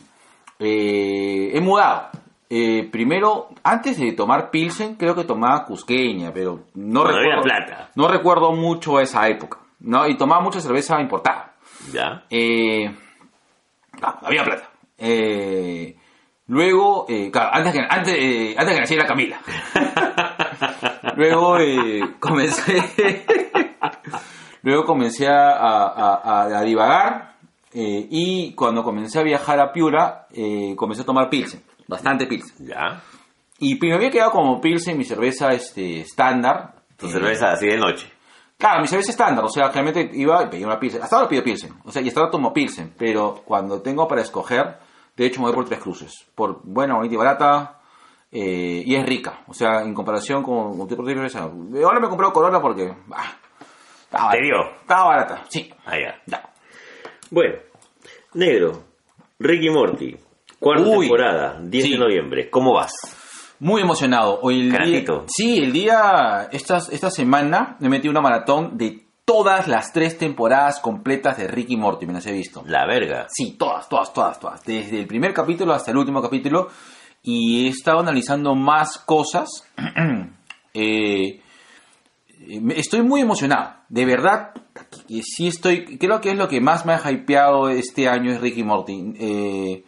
eh, 0.60 1.52
he 1.54 1.62
mudado. 1.62 2.10
Eh, 2.52 2.90
primero, 2.92 3.50
antes 3.64 4.00
de 4.00 4.12
tomar 4.14 4.50
Pilsen, 4.50 4.96
creo 4.96 5.14
que 5.16 5.24
tomaba 5.24 5.66
Cusqueña, 5.66 6.34
pero 6.34 6.62
no 6.74 7.02
Cuando 7.04 7.20
recuerdo, 7.20 7.42
plata. 7.44 7.90
no 7.96 8.08
recuerdo 8.08 8.52
mucho 8.54 9.00
esa 9.00 9.28
época. 9.28 9.60
¿no? 9.82 10.08
Y 10.08 10.18
tomaba 10.18 10.42
mucha 10.42 10.60
cerveza 10.60 11.00
importada. 11.00 11.54
Ya. 11.94 12.24
Eh, 12.30 12.90
no, 14.02 14.16
había 14.24 14.44
plata. 14.44 14.70
Eh, 14.98 15.96
luego, 16.48 17.06
claro, 17.32 17.50
antes 17.54 17.74
que, 17.74 17.80
antes, 17.88 18.58
antes 18.58 18.74
que 18.76 18.80
naciera 18.82 19.06
Camila. 19.06 19.40
luego 21.20 21.58
eh, 21.60 22.16
comencé. 22.20 22.82
luego 24.64 24.86
comencé 24.86 25.28
a, 25.28 25.52
a- 25.52 26.16
a- 26.16 26.44
a 26.60 26.62
divagar. 26.64 27.36
eh, 27.74 28.08
y 28.10 28.54
cuando 28.54 28.84
comencé 28.84 29.20
a 29.20 29.24
viajar 29.24 29.60
a 29.60 29.72
Piura, 29.72 30.28
eh, 30.34 30.74
comencé 30.76 31.04
a 31.04 31.06
tomar 31.06 31.30
Pilsen. 31.30 31.62
Bastante 31.88 32.26
Pilsen. 32.26 32.66
Ya. 32.68 33.02
Y 33.60 33.76
me 33.80 33.94
había 33.94 34.10
quedado 34.10 34.32
como 34.32 34.60
Pilsen 34.62 34.98
mi 34.98 35.04
cerveza 35.04 35.50
este, 35.54 36.02
estándar. 36.02 36.74
Tu 36.98 37.08
Eh, 37.08 37.12
cerveza 37.12 37.52
así 37.52 37.68
de 37.68 37.78
noche. 37.78 38.12
Claro, 38.58 38.82
mi 38.82 38.88
cerveza 38.88 39.12
estándar, 39.12 39.46
o 39.46 39.50
sea, 39.50 39.70
realmente 39.70 40.10
iba 40.14 40.44
y 40.44 40.48
pedía 40.48 40.66
una 40.68 40.80
Pilsen. 40.80 41.02
Hasta 41.02 41.16
ahora 41.16 41.30
pido 41.30 41.44
Pilsen, 41.44 41.74
o 41.86 41.92
sea, 41.92 42.02
y 42.02 42.08
hasta 42.10 42.20
ahora 42.20 42.32
tomo 42.32 42.52
Pilsen, 42.54 42.94
pero 42.98 43.42
cuando 43.46 43.82
tengo 43.82 44.06
para 44.08 44.22
escoger, 44.22 44.78
de 45.16 45.26
hecho 45.26 45.40
me 45.40 45.48
voy 45.48 45.56
por 45.56 45.66
tres 45.66 45.80
cruces. 45.80 46.26
Por 46.36 46.60
buena, 46.64 46.96
bonita 46.96 47.14
y 47.14 47.18
barata, 47.18 47.79
eh, 48.32 48.84
y 48.86 48.96
es 48.96 49.06
rica. 49.06 49.42
O 49.48 49.54
sea, 49.54 49.82
en 49.82 49.94
comparación 49.94 50.44
con 50.44 50.78
con 50.78 50.88
tipo 50.88 51.04
de 51.04 51.14
cerveza. 51.14 51.42
Ahora 51.44 52.00
me 52.00 52.06
he 52.08 52.10
comprado 52.10 52.34
Corona 52.34 52.62
porque... 52.62 52.94
ah, 53.14 53.34
estaba, 54.04 54.32
¿Te 54.32 54.42
dio? 54.42 54.56
estaba 54.82 55.06
barata, 55.06 55.44
sí. 55.50 55.70
Ah, 55.86 55.96
ya. 55.98 56.22
Ya. 56.26 56.50
Bueno, 57.32 57.56
negro, 58.34 58.84
Ricky 59.40 59.70
Morty, 59.70 60.18
cuarta 60.60 60.84
Uy. 60.88 61.08
temporada, 61.08 61.60
10 61.62 61.84
Sí. 61.84 61.92
de 61.92 61.98
noviembre. 62.00 62.50
¿Cómo 62.50 62.74
vas? 62.74 62.92
Muy 63.60 63.82
emocionado. 63.82 64.40
Hoy 64.42 64.62
el 64.62 64.70
día, 64.70 64.80
Canatito. 64.80 65.26
sí, 65.28 65.58
el 65.60 65.72
día, 65.74 66.48
esta, 66.52 66.78
esta 66.78 67.10
semana 67.12 67.76
me 67.80 67.90
metí 67.90 68.08
una 68.08 68.22
maratón 68.22 68.78
de 68.78 69.06
todas 69.26 69.68
las 69.68 69.92
tres 69.94 70.18
temporadas 70.18 70.80
completas 70.80 71.38
de 71.38 71.48
Ricky 71.48 71.78
Morty, 71.78 72.08
me 72.08 72.14
las 72.14 72.26
he 72.26 72.32
visto. 72.32 72.64
La 72.66 72.88
verga. 72.88 73.28
Sí, 73.30 73.58
todas, 73.60 73.88
todas, 73.88 74.12
todas, 74.14 74.40
todas. 74.40 74.64
Desde 74.64 74.98
el 75.00 75.06
primer 75.08 75.34
capítulo 75.34 75.74
hasta 75.74 75.92
el 75.92 75.98
último 75.98 76.20
capítulo. 76.22 76.70
Y 77.32 77.68
he 77.68 77.70
estado 77.70 78.00
analizando 78.00 78.56
más 78.56 78.98
cosas. 78.98 79.50
Eh, 80.72 81.42
estoy 82.76 83.02
muy 83.02 83.22
emocionado. 83.22 83.74
De 83.90 84.06
verdad, 84.06 84.52
sí 85.08 85.48
estoy. 85.48 85.98
Creo 85.98 86.22
que 86.22 86.30
es 86.32 86.38
lo 86.38 86.48
que 86.48 86.62
más 86.62 86.86
me 86.86 86.94
ha 86.94 87.12
hypeado 87.12 87.70
este 87.70 88.08
año 88.08 88.32
es 88.32 88.40
Ricky 88.40 88.64
Morty. 88.64 89.14
Eh, 89.20 89.84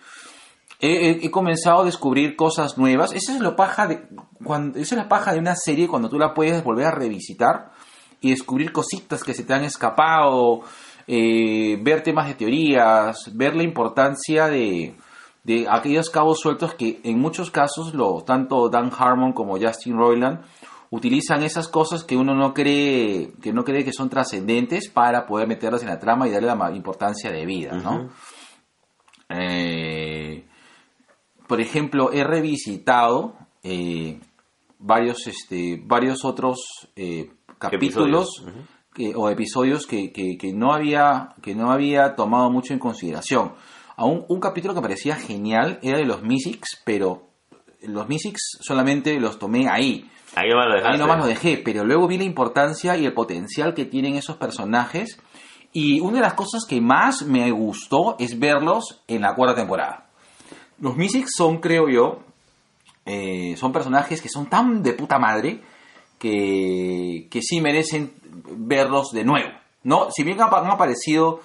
he, 0.80 1.30
comenzado 1.30 1.82
a 1.82 1.86
descubrir 1.86 2.36
cosas 2.36 2.80
nuevas. 2.80 3.14
Esa 3.14 3.36
es 3.36 3.42
lo 3.42 3.56
paja 3.56 3.88
de. 3.88 4.08
Cuando, 4.44 4.80
esa 4.80 4.96
es 4.96 5.02
la 5.04 5.08
paja 5.08 5.34
de 5.34 5.40
una 5.40 5.56
serie 5.56 5.88
cuando 5.88 6.10
tú 6.10 6.18
la 6.18 6.34
puedes 6.34 6.64
volver 6.64 6.88
a 6.88 6.92
revisitar 6.92 7.72
y 8.20 8.32
descubrir 8.32 8.72
cositas 8.72 9.24
que 9.24 9.36
se 9.36 9.44
te 9.44 9.54
han 9.54 9.64
escapado, 9.64 10.62
eh, 11.08 11.78
ver 11.80 12.02
temas 12.02 12.28
de 12.28 12.34
teorías, 12.34 13.32
ver 13.34 13.56
la 13.56 13.64
importancia 13.64 14.48
de, 14.48 14.96
de 15.44 15.68
aquellos 15.70 16.10
cabos 16.10 16.40
sueltos 16.40 16.76
que 16.76 17.00
en 17.04 17.20
muchos 17.20 17.50
casos 17.52 17.94
lo, 17.94 18.22
tanto 18.24 18.70
Dan 18.70 18.92
Harmon 18.98 19.34
como 19.34 19.58
Justin 19.60 19.98
Roiland 19.98 20.42
utilizan 20.92 21.42
esas 21.44 21.68
cosas 21.68 22.04
que 22.04 22.18
uno 22.18 22.36
no 22.36 22.54
cree 22.54 23.32
que 23.42 23.52
no 23.54 23.64
cree 23.64 23.84
que 23.86 23.94
son 23.94 24.10
trascendentes 24.10 24.90
para 24.90 25.26
poder 25.26 25.48
meterlas 25.48 25.82
en 25.82 25.88
la 25.90 26.00
trama 26.00 26.28
y 26.28 26.32
darle 26.32 26.48
la 26.54 26.72
importancia 26.76 27.32
de 27.32 27.46
vida, 27.46 27.72
¿no? 27.74 28.10
Eh, 29.30 30.46
por 31.48 31.62
ejemplo, 31.62 32.12
he 32.12 32.24
revisitado 32.24 33.36
eh, 33.64 34.20
varios, 34.80 35.28
este, 35.28 35.82
varios 35.86 36.26
otros 36.26 36.60
eh, 36.96 37.32
capítulos 37.60 38.44
que- 38.94 39.14
o 39.16 39.30
episodios 39.30 39.86
que, 39.88 40.12
que- 40.12 40.38
que 40.38 40.52
no 40.54 40.74
había, 40.74 41.30
que 41.42 41.56
no 41.56 41.72
había 41.72 42.16
tomado 42.16 42.50
mucho 42.50 42.74
en 42.74 42.80
consideración. 42.80 43.54
Aún 44.02 44.26
un 44.30 44.40
capítulo 44.40 44.74
que 44.74 44.82
parecía 44.82 45.16
genial 45.16 45.78
era 45.84 46.00
de 46.00 46.06
los 46.06 46.24
Mystics, 46.24 46.82
pero 46.84 47.28
los 47.84 48.10
Mystics 48.10 48.58
solamente 48.60 49.20
los 49.20 49.38
tomé 49.38 49.70
ahí. 49.70 50.10
Ahí 50.34 50.50
nomás 50.50 50.70
lo 50.70 50.74
dejaste. 50.74 50.94
Ahí 50.94 50.98
nomás 50.98 51.20
lo 51.20 51.28
dejé, 51.28 51.62
pero 51.64 51.86
luego 51.86 52.08
vi 52.08 52.18
la 52.18 52.24
importancia 52.24 52.98
y 52.98 53.06
el 53.06 53.14
potencial 53.14 53.76
que 53.76 53.86
tienen 53.86 54.16
esos 54.16 54.38
personajes. 54.38 55.20
Y 55.72 56.00
una 56.00 56.16
de 56.16 56.22
las 56.22 56.34
cosas 56.34 56.66
que 56.68 56.82
más 56.82 57.22
me 57.28 57.52
gustó 57.52 58.16
es 58.18 58.40
verlos 58.40 59.04
en 59.08 59.22
la 59.22 59.36
cuarta 59.36 59.54
temporada. 59.54 60.08
Los 60.80 60.98
Mystics 60.98 61.34
son, 61.38 61.60
creo 61.60 61.88
yo, 61.88 62.24
eh, 63.06 63.54
son 63.56 63.72
personajes 63.72 64.20
que 64.20 64.30
son 64.30 64.48
tan 64.48 64.82
de 64.82 64.94
puta 64.94 65.20
madre 65.20 65.62
que, 66.18 67.28
que 67.30 67.42
sí 67.44 67.62
merecen 67.62 68.14
verlos 68.24 69.12
de 69.12 69.24
nuevo. 69.26 69.52
¿no? 69.84 70.08
Si 70.10 70.24
bien 70.24 70.42
han, 70.42 70.52
han 70.52 70.72
aparecido 70.72 71.42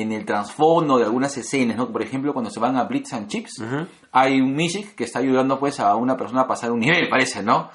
en 0.00 0.12
el 0.12 0.24
trasfondo 0.24 0.98
de 0.98 1.04
algunas 1.04 1.36
escenas, 1.36 1.76
¿no? 1.76 1.90
por 1.90 2.02
ejemplo, 2.02 2.32
cuando 2.32 2.50
se 2.50 2.60
van 2.60 2.76
a 2.76 2.84
Blitz 2.84 3.12
and 3.12 3.28
Chips, 3.28 3.58
Ujú. 3.60 3.86
hay 4.12 4.40
un 4.40 4.54
Mystic 4.54 4.94
que 4.94 5.04
está 5.04 5.18
ayudando 5.20 5.58
pues 5.58 5.80
a 5.80 5.94
una 5.96 6.16
persona 6.16 6.42
a 6.42 6.46
pasar 6.46 6.70
un 6.72 6.80
nivel, 6.80 7.08
parece, 7.10 7.42
¿no? 7.42 7.70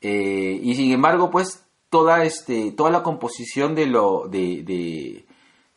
Eh, 0.00 0.58
y 0.62 0.74
sin 0.74 0.90
embargo, 0.92 1.30
pues 1.30 1.64
toda 1.90 2.24
este 2.24 2.72
toda 2.72 2.90
la 2.90 3.02
composición 3.02 3.74
de 3.74 3.86
lo 3.86 4.26
de 4.28 4.62
de, 4.64 5.26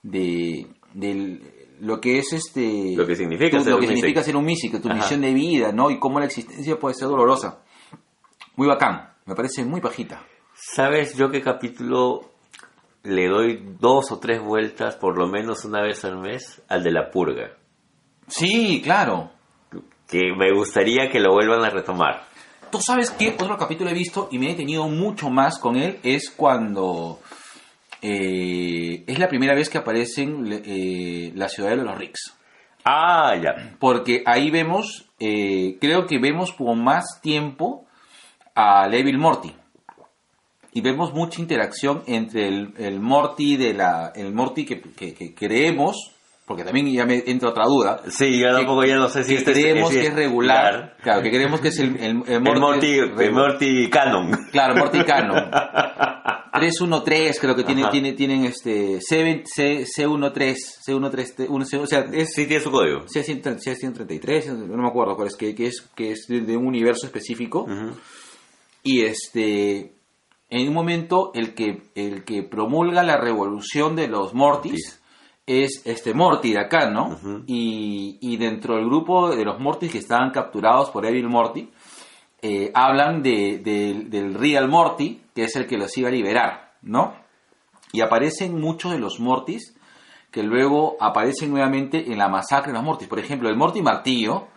de- 0.03 0.67
del- 0.93 1.51
lo 1.81 1.99
que 1.99 2.19
es 2.19 2.31
este 2.31 2.93
Lo 2.95 3.05
que 3.05 3.15
significa 3.17 3.57
tu- 3.57 3.63
ser 3.65 3.71
lo 3.73 3.77
un 3.77 3.81
que 3.81 3.87
significa 3.87 4.19
Mystic. 4.21 4.25
ser 4.25 4.37
un 4.37 4.45
Mystic, 4.45 4.81
tu 4.81 4.87
Ajá. 4.87 4.97
misión 4.97 5.21
de 5.21 5.33
vida, 5.33 5.71
¿no? 5.73 5.91
Y 5.91 5.99
cómo 5.99 6.19
la 6.19 6.25
existencia 6.25 6.79
puede 6.79 6.95
ser 6.95 7.09
dolorosa. 7.09 7.59
Muy 8.55 8.67
bacán, 8.67 9.09
me 9.25 9.35
parece 9.35 9.65
muy 9.65 9.81
pajita. 9.81 10.23
¿Sabes 10.55 11.15
yo 11.17 11.29
qué 11.29 11.41
capítulo 11.41 12.21
le 13.05 13.27
doy 13.27 13.63
dos 13.79 14.11
o 14.11 14.19
tres 14.19 14.41
vueltas, 14.41 14.95
por 14.95 15.17
lo 15.17 15.27
menos 15.27 15.65
una 15.65 15.81
vez 15.81 16.03
al 16.05 16.17
mes, 16.17 16.61
al 16.67 16.83
de 16.83 16.91
la 16.91 17.09
purga? 17.11 17.51
Sí, 18.27 18.81
claro. 18.83 19.31
Que 20.07 20.33
me 20.37 20.51
gustaría 20.53 21.09
que 21.09 21.19
lo 21.19 21.33
vuelvan 21.33 21.63
a 21.63 21.69
retomar. 21.69 22.23
Tú 22.71 22.79
sabes 22.81 23.11
qué 23.11 23.35
otro 23.39 23.57
capítulo 23.57 23.89
he 23.89 23.93
visto 23.93 24.27
y 24.31 24.39
me 24.39 24.47
he 24.47 24.49
detenido 24.49 24.87
mucho 24.87 25.29
más 25.29 25.59
con 25.59 25.75
él 25.75 25.99
es 26.03 26.29
cuando 26.29 27.19
eh, 28.01 29.03
es 29.07 29.17
la 29.17 29.27
primera 29.27 29.55
vez 29.55 29.69
que 29.69 29.77
aparecen 29.77 30.61
eh, 30.65 31.31
la 31.35 31.47
ciudadela 31.47 31.83
de 31.83 31.89
los 31.89 31.97
Ricks. 31.97 32.37
Ah, 32.83 33.33
ya. 33.41 33.75
Porque 33.79 34.23
ahí 34.25 34.51
vemos, 34.51 35.09
eh, 35.19 35.77
creo 35.81 36.05
que 36.05 36.19
vemos 36.19 36.51
por 36.51 36.75
más 36.75 37.19
tiempo 37.21 37.85
a 38.53 38.87
Evil 38.91 39.17
Morty. 39.17 39.51
Y 40.75 40.81
vemos 40.81 41.13
mucha 41.13 41.39
interacción 41.41 42.03
entre 42.05 42.47
el, 42.49 42.73
el 42.77 42.99
Morty 42.99 43.55
de 43.55 43.73
la. 43.73 44.11
el 44.15 44.33
Morty 44.33 44.65
que, 44.65 44.81
que- 44.81 45.13
que 45.13 45.33
creemos, 45.33 46.11
porque 46.45 46.63
también 46.65 46.91
ya 46.91 47.05
me 47.05 47.23
entra 47.25 47.49
otra 47.49 47.63
duda. 47.65 48.01
Sí, 48.09 48.37
yo 48.39 48.51
tampoco 48.51 48.83
ya 48.83 48.97
no 48.97 49.07
sé 49.07 49.23
si 49.23 49.29
que 49.31 49.37
este 49.37 49.53
creemos 49.53 49.89
si 49.89 50.01
que 50.01 50.07
es 50.07 50.13
regular. 50.13 50.97
Claro, 51.01 51.21
que 51.23 51.29
creemos 51.31 51.61
que 51.61 51.69
es 51.69 51.79
el, 51.79 51.95
el, 51.95 52.21
el 52.27 52.33
El 52.33 52.41
Morty, 52.59 52.91
el. 52.99 53.31
Morty 53.31 53.89
Canon. 53.89 54.31
Claro, 54.51 54.75
Morty 54.75 54.99
Canon. 55.05 55.49
313 56.53 57.39
creo 57.39 57.55
que 57.55 57.63
tiene, 57.63 57.81
Ajá. 57.83 57.91
tiene, 57.91 58.13
tienen 58.13 58.45
este 58.45 58.99
C, 59.01 59.43
C, 59.45 59.85
C13, 59.85 60.55
C13, 60.87 61.47
uno- 61.49 61.65
C- 61.65 61.77
o 61.77 61.87
sea, 61.87 62.05
es 62.13 62.33
Sí, 62.33 62.45
tiene 62.47 62.63
su 62.63 62.71
código. 62.71 63.05
C130 63.05 63.59
C133, 63.61 64.53
no 64.67 64.77
me 64.83 64.87
acuerdo 64.87 65.15
cuál 65.15 65.27
es, 65.27 65.35
que, 65.35 65.53
que 65.55 65.67
es, 65.67 65.81
que 65.95 66.11
es 66.11 66.25
de, 66.27 66.41
de 66.41 66.55
un 66.57 66.67
universo 66.67 67.05
específico. 67.07 67.65
Y 68.83 69.01
este, 69.01 69.93
en 70.49 70.67
un 70.67 70.73
momento, 70.73 71.31
el 71.33 71.53
que, 71.55 71.83
el 71.95 72.23
que 72.23 72.43
promulga 72.43 73.03
la 73.03 73.17
revolución 73.17 73.95
de 73.95 74.07
los 74.07 74.33
Mortis 74.33 75.01
es 75.47 75.81
este 75.85 76.13
Morty 76.13 76.53
de 76.53 76.59
acá, 76.59 76.89
¿no? 76.89 77.17
Y, 77.47 78.17
y 78.21 78.37
dentro 78.37 78.75
del 78.75 78.85
grupo 78.85 79.29
de 79.35 79.43
los 79.45 79.59
Mortis 79.59 79.91
que 79.91 79.97
estaban 79.99 80.31
capturados 80.31 80.89
por 80.91 81.05
Evil 81.05 81.27
Morty, 81.29 81.69
eh, 82.41 82.71
hablan 82.73 83.21
de, 83.23 83.59
de- 83.59 84.05
del 84.07 84.33
Real 84.35 84.67
Morty, 84.67 85.21
que 85.33 85.43
es 85.45 85.55
el 85.55 85.67
que 85.67 85.77
los 85.77 85.95
iba 85.97 86.09
a 86.09 86.11
liberar, 86.11 86.73
¿no? 86.81 87.13
Y 87.91 88.01
aparecen 88.01 88.59
muchos 88.59 88.91
de 88.91 88.99
los 88.99 89.19
Mortis 89.19 89.75
que 90.31 90.43
luego 90.43 90.97
aparecen 90.99 91.49
nuevamente 91.49 92.11
en 92.11 92.17
la 92.17 92.27
masacre 92.27 92.71
de 92.71 92.77
los 92.77 92.83
Mortis. 92.85 93.07
Por 93.07 93.19
ejemplo, 93.19 93.47
el 93.49 93.55
Morty 93.55 93.81
Martillo 93.81 94.47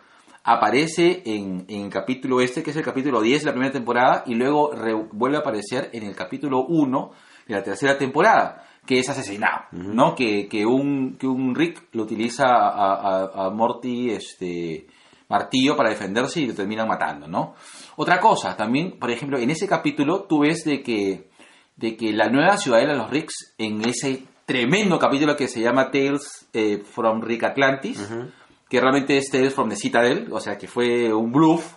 aparece 0.44 1.22
en, 1.26 1.64
en 1.68 1.84
el 1.84 1.90
capítulo 1.90 2.40
este, 2.40 2.62
que 2.62 2.70
es 2.70 2.76
el 2.76 2.84
capítulo 2.84 3.20
10 3.20 3.40
de 3.42 3.46
la 3.46 3.52
primera 3.52 3.72
temporada, 3.72 4.22
y 4.26 4.34
luego 4.34 4.72
re- 4.72 4.94
vuelve 5.12 5.36
a 5.36 5.40
aparecer 5.40 5.90
en 5.92 6.04
el 6.04 6.14
capítulo 6.14 6.64
1 6.66 7.10
de 7.46 7.54
la 7.54 7.62
tercera 7.62 7.96
temporada, 7.98 8.64
que 8.86 8.98
es 8.98 9.08
asesinado, 9.08 9.64
¿no? 9.72 10.14
Que, 10.14 10.48
que, 10.48 10.64
un, 10.64 11.16
que 11.18 11.26
un 11.26 11.54
Rick 11.54 11.88
lo 11.92 12.04
utiliza 12.04 12.44
a, 12.46 12.94
a- 13.24 13.46
a 13.46 13.50
Morty 13.50 14.10
este, 14.10 14.86
Martillo 15.28 15.76
para 15.76 15.90
defenderse 15.90 16.40
y 16.40 16.46
lo 16.46 16.54
terminan 16.54 16.88
matando, 16.88 17.28
¿no? 17.28 17.54
Otra 17.96 18.18
cosa, 18.20 18.56
también, 18.56 18.98
por 18.98 19.10
ejemplo, 19.10 19.38
en 19.38 19.50
ese 19.50 19.66
capítulo 19.68 20.22
tú 20.22 20.40
ves 20.40 20.64
de 20.64 20.82
que, 20.82 21.28
de 21.76 21.96
que 21.96 22.12
la 22.12 22.28
nueva 22.28 22.56
ciudadela 22.56 22.92
de 22.92 22.98
los 22.98 23.10
Ricks, 23.10 23.54
en 23.58 23.84
ese 23.86 24.22
tremendo 24.46 24.98
capítulo 24.98 25.36
que 25.36 25.48
se 25.48 25.60
llama 25.60 25.90
Tales 25.90 26.48
eh, 26.54 26.82
from 26.82 27.20
Rick 27.20 27.44
Atlantis, 27.44 28.00
Ujú. 28.00 28.30
Que 28.68 28.80
realmente 28.80 29.16
es 29.16 29.30
Tales 29.30 29.54
from 29.54 29.68
the 29.70 29.76
Citadel, 29.76 30.28
o 30.32 30.40
sea 30.40 30.56
que 30.58 30.68
fue 30.68 31.12
un 31.12 31.32
bluff. 31.32 31.76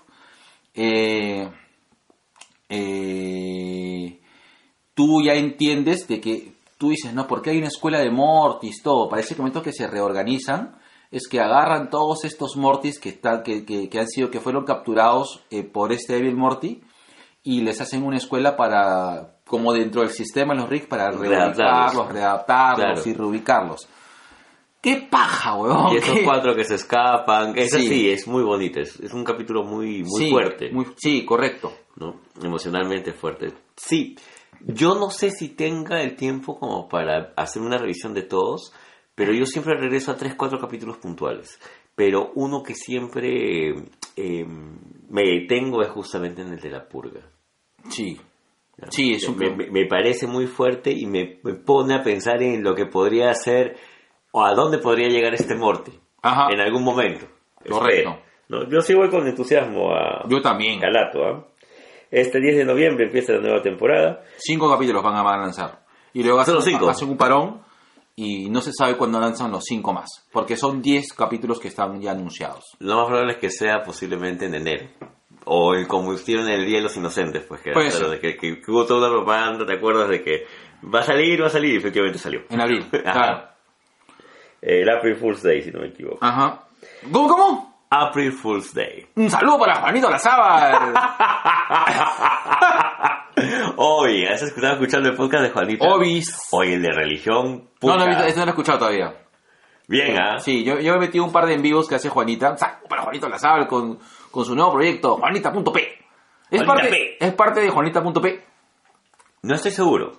eh, 0.74 1.50
eh, 2.70 4.20
tú 4.94 5.22
ya 5.24 5.34
entiendes 5.34 6.08
de 6.08 6.20
que 6.22 6.54
tú 6.78 6.90
dices, 6.90 7.14
no, 7.14 7.28
porque 7.28 7.50
hay 7.52 7.58
una 7.58 7.68
escuela 7.68 8.00
de 8.00 8.10
Mortis, 8.12 8.82
todo. 8.84 9.10
Parece 9.10 9.36
que 9.36 9.42
momento 9.42 9.62
que 9.62 9.74
se 9.74 9.88
reorganizan 9.88 10.78
es 11.12 11.28
que 11.28 11.40
agarran 11.42 11.90
todos 11.90 12.24
estos 12.24 12.56
Mortis 12.56 13.00
que, 13.00 13.10
están, 13.10 13.44
que, 13.44 13.66
que, 13.66 13.90
que 13.90 14.00
han 14.00 14.08
sido, 14.08 14.32
que 14.32 14.40
fueron 14.40 14.64
capturados 14.66 15.42
eh, 15.52 15.64
por 15.64 15.92
este 15.92 16.18
Evil 16.18 16.36
Morty 16.38 16.82
y 17.44 17.62
les 17.62 17.82
hacen 17.82 18.04
una 18.04 18.18
escuela 18.18 18.56
para, 18.56 19.36
como 19.46 19.74
dentro 19.74 20.02
del 20.02 20.12
sistema 20.12 20.54
los 20.54 20.70
Rick, 20.70 20.88
para 20.88 21.12
Readaptarlos. 21.12 21.58
reubicarlos, 21.94 22.14
readaptarlos 22.14 22.86
Claro. 23.04 23.10
y 23.10 23.14
reubicarlos. 23.14 23.88
¡Qué 24.82 25.08
paja, 25.10 25.56
weón! 25.56 25.94
Y 25.94 25.98
esos 25.98 26.16
¿Qué- 26.18 26.24
cuatro 26.24 26.56
que 26.56 26.64
se 26.64 26.76
escapan, 26.76 27.54
es 27.58 27.72
Sí. 27.72 27.78
así, 27.78 28.10
es 28.10 28.28
muy 28.28 28.44
bonito, 28.44 28.80
es, 28.80 29.00
es 29.00 29.14
un 29.14 29.24
capítulo 29.24 29.64
muy, 29.64 30.04
muy 30.04 30.24
Sí, 30.26 30.30
fuerte, 30.32 30.72
muy- 30.72 30.88
sí, 30.98 31.24
correcto. 31.24 31.72
¿no? 31.98 32.20
Emocionalmente 32.44 33.14
fuerte. 33.14 33.54
Sí, 33.78 34.16
yo 34.66 34.96
no 34.96 35.10
sé 35.12 35.30
si 35.30 35.50
tenga 35.50 36.02
el 36.02 36.16
tiempo 36.16 36.58
como 36.58 36.88
para 36.90 37.34
hacer 37.38 37.62
una 37.62 37.78
revisión 37.78 38.14
de 38.14 38.24
todos, 38.24 38.74
pero 39.14 39.34
yo 39.34 39.46
siempre 39.46 39.76
regreso 39.78 40.12
a 40.12 40.16
tres, 40.18 40.34
cuatro 40.36 40.58
capítulos 40.60 40.98
puntuales. 40.98 41.60
Pero 41.94 42.32
uno 42.36 42.64
que 42.64 42.74
siempre 42.74 43.76
eh, 44.16 44.46
me 45.10 45.22
detengo 45.24 45.82
es 45.84 45.90
justamente 45.90 46.42
en 46.42 46.54
el 46.54 46.60
de 46.60 46.70
la 46.72 46.88
purga. 46.88 47.22
Sí. 47.90 48.20
Sí, 48.90 49.14
es 49.14 49.28
un- 49.28 49.38
me, 49.38 49.52
me- 49.70 49.86
parece 49.86 50.26
muy 50.26 50.48
fuerte 50.48 50.92
y 50.92 51.06
me, 51.06 51.40
me 51.44 51.54
pone 51.54 51.94
a 51.94 52.02
pensar 52.04 52.42
en 52.42 52.64
lo 52.64 52.74
que 52.74 52.88
podría 52.88 53.30
hacer 53.30 53.78
o 54.32 54.44
a 54.44 54.54
dónde 54.54 54.78
podría 54.78 55.08
llegar 55.10 55.34
este 55.34 55.56
Morty 55.56 55.92
Ajá. 56.22 56.48
en 56.52 56.60
algún 56.60 56.84
momento. 56.84 57.26
Correcto. 57.70 58.18
¿no? 58.50 58.68
Yo 58.70 58.82
sí 58.82 58.94
voy 58.94 59.10
con 59.10 59.26
entusiasmo 59.28 59.94
a 59.94 60.28
Yo 60.28 60.42
también. 60.42 60.80
Calato. 60.80 61.24
¿ah? 61.26 61.48
Este 62.10 62.40
10 62.40 62.58
de 62.58 62.66
noviembre 62.66 63.06
empieza 63.06 63.34
la 63.34 63.40
nueva 63.40 63.62
temporada. 63.62 64.24
Cinco 64.38 64.70
capítulos 64.70 65.02
van 65.04 65.16
a 65.16 65.38
lanzar. 65.38 65.80
Y 66.14 66.24
luego 66.24 66.40
hacen, 66.40 66.62
cinco. 66.62 66.90
hacen 66.90 67.10
un 67.10 67.18
parón 67.18 67.62
y 68.18 68.50
no 68.50 68.60
se 68.60 68.74
sabe 68.74 68.98
cuándo 68.98 69.20
lanzan 69.20 69.52
los 69.52 69.64
cinco 69.64 69.94
más. 69.94 70.28
Porque 70.34 70.58
son 70.58 70.82
10 70.82 71.14
capítulos 71.14 71.60
que 71.60 71.70
están 71.70 72.02
ya 72.02 72.12
anunciados. 72.12 72.76
Lo 72.80 72.96
más 72.98 73.08
probable 73.08 73.34
es 73.34 73.38
que 73.40 73.50
sea 73.50 73.82
posiblemente 73.84 74.46
en 74.46 74.56
enero. 74.56 74.88
O 75.46 75.74
el 75.74 75.88
como 75.88 76.14
hicieron 76.14 76.50
el 76.50 76.66
Día 76.66 76.78
de 76.78 76.84
los 76.84 76.98
Inocentes, 76.98 77.44
pues 77.48 77.62
que, 77.62 77.72
Puede 77.72 77.90
claro, 77.90 78.10
de 78.10 78.20
que, 78.20 78.36
que- 78.36 78.62
hubo 78.68 78.86
toda 78.86 79.08
una 79.08 79.18
propaganda, 79.18 79.66
¿te 79.66 79.74
acuerdas 79.74 80.10
de 80.10 80.22
que 80.22 80.46
va 80.94 81.00
a 81.00 81.04
salir, 81.04 81.42
va 81.42 81.48
a 81.48 81.50
salir? 81.50 81.74
Y 81.76 81.78
efectivamente 81.78 82.20
salió. 82.20 82.42
En 82.50 82.60
abril. 82.62 82.86
Claro. 82.92 83.48
El 84.62 84.89
April 84.89 85.15
Fool's 85.15 85.41
Day, 85.41 85.63
si 85.63 85.72
no 85.72 85.80
me 85.80 85.88
equivoco. 85.88 86.20
Ajá. 86.22 86.60
¿Cómo, 87.12 87.27
cómo? 87.27 87.86
April 87.89 88.32
Fool's 88.32 88.74
Day. 88.74 89.08
Un 89.15 89.30
saludo 89.30 89.60
para 89.60 89.82
Juanito 89.82 90.10
Lazábal. 90.10 90.94
Oye, 93.77 94.30
¿has 94.30 94.41
escuchado 94.44 94.74
escuchando 94.74 95.10
el 95.10 95.15
podcast 95.15 95.44
de 95.44 95.50
Juanita? 95.50 95.86
Obis. 95.88 96.38
Oye, 96.51 96.75
el 96.75 96.82
de 96.82 96.91
religión. 96.91 97.70
No, 97.82 97.98
no, 97.98 98.06
este 98.06 98.39
no 98.39 98.46
lo 98.46 98.46
he 98.46 98.50
escuchado 98.51 98.80
todavía. 98.80 99.13
Bien, 99.88 100.18
¿ah? 100.18 100.39
Sí, 100.39 100.63
yo, 100.63 100.80
yo 100.80 100.94
he 100.94 101.00
metido 101.00 101.25
un 101.25 101.34
par 101.34 101.48
de 101.48 101.53
en 101.53 101.62
vivos 101.62 101.89
que 101.89 101.96
hace 101.96 102.08
Juanita. 102.08 102.56
Saludo 102.56 102.88
para 102.88 103.01
Juanito 103.01 103.27
Lazábal 103.27 103.68
con, 103.68 104.00
con 104.30 104.46
su 104.46 104.56
nuevo 104.56 104.74
proyecto, 104.74 105.18
Juanita.p. 105.18 105.98
Es 106.50 106.63
Juanita 106.63 106.65
parte, 106.65 106.89
P. 106.89 107.25
es 107.25 107.34
parte 107.34 107.62
de 107.62 107.70
Juanita.p. 107.70 108.44
No 109.44 109.56
estoy 109.56 109.72
seguro. 109.72 110.13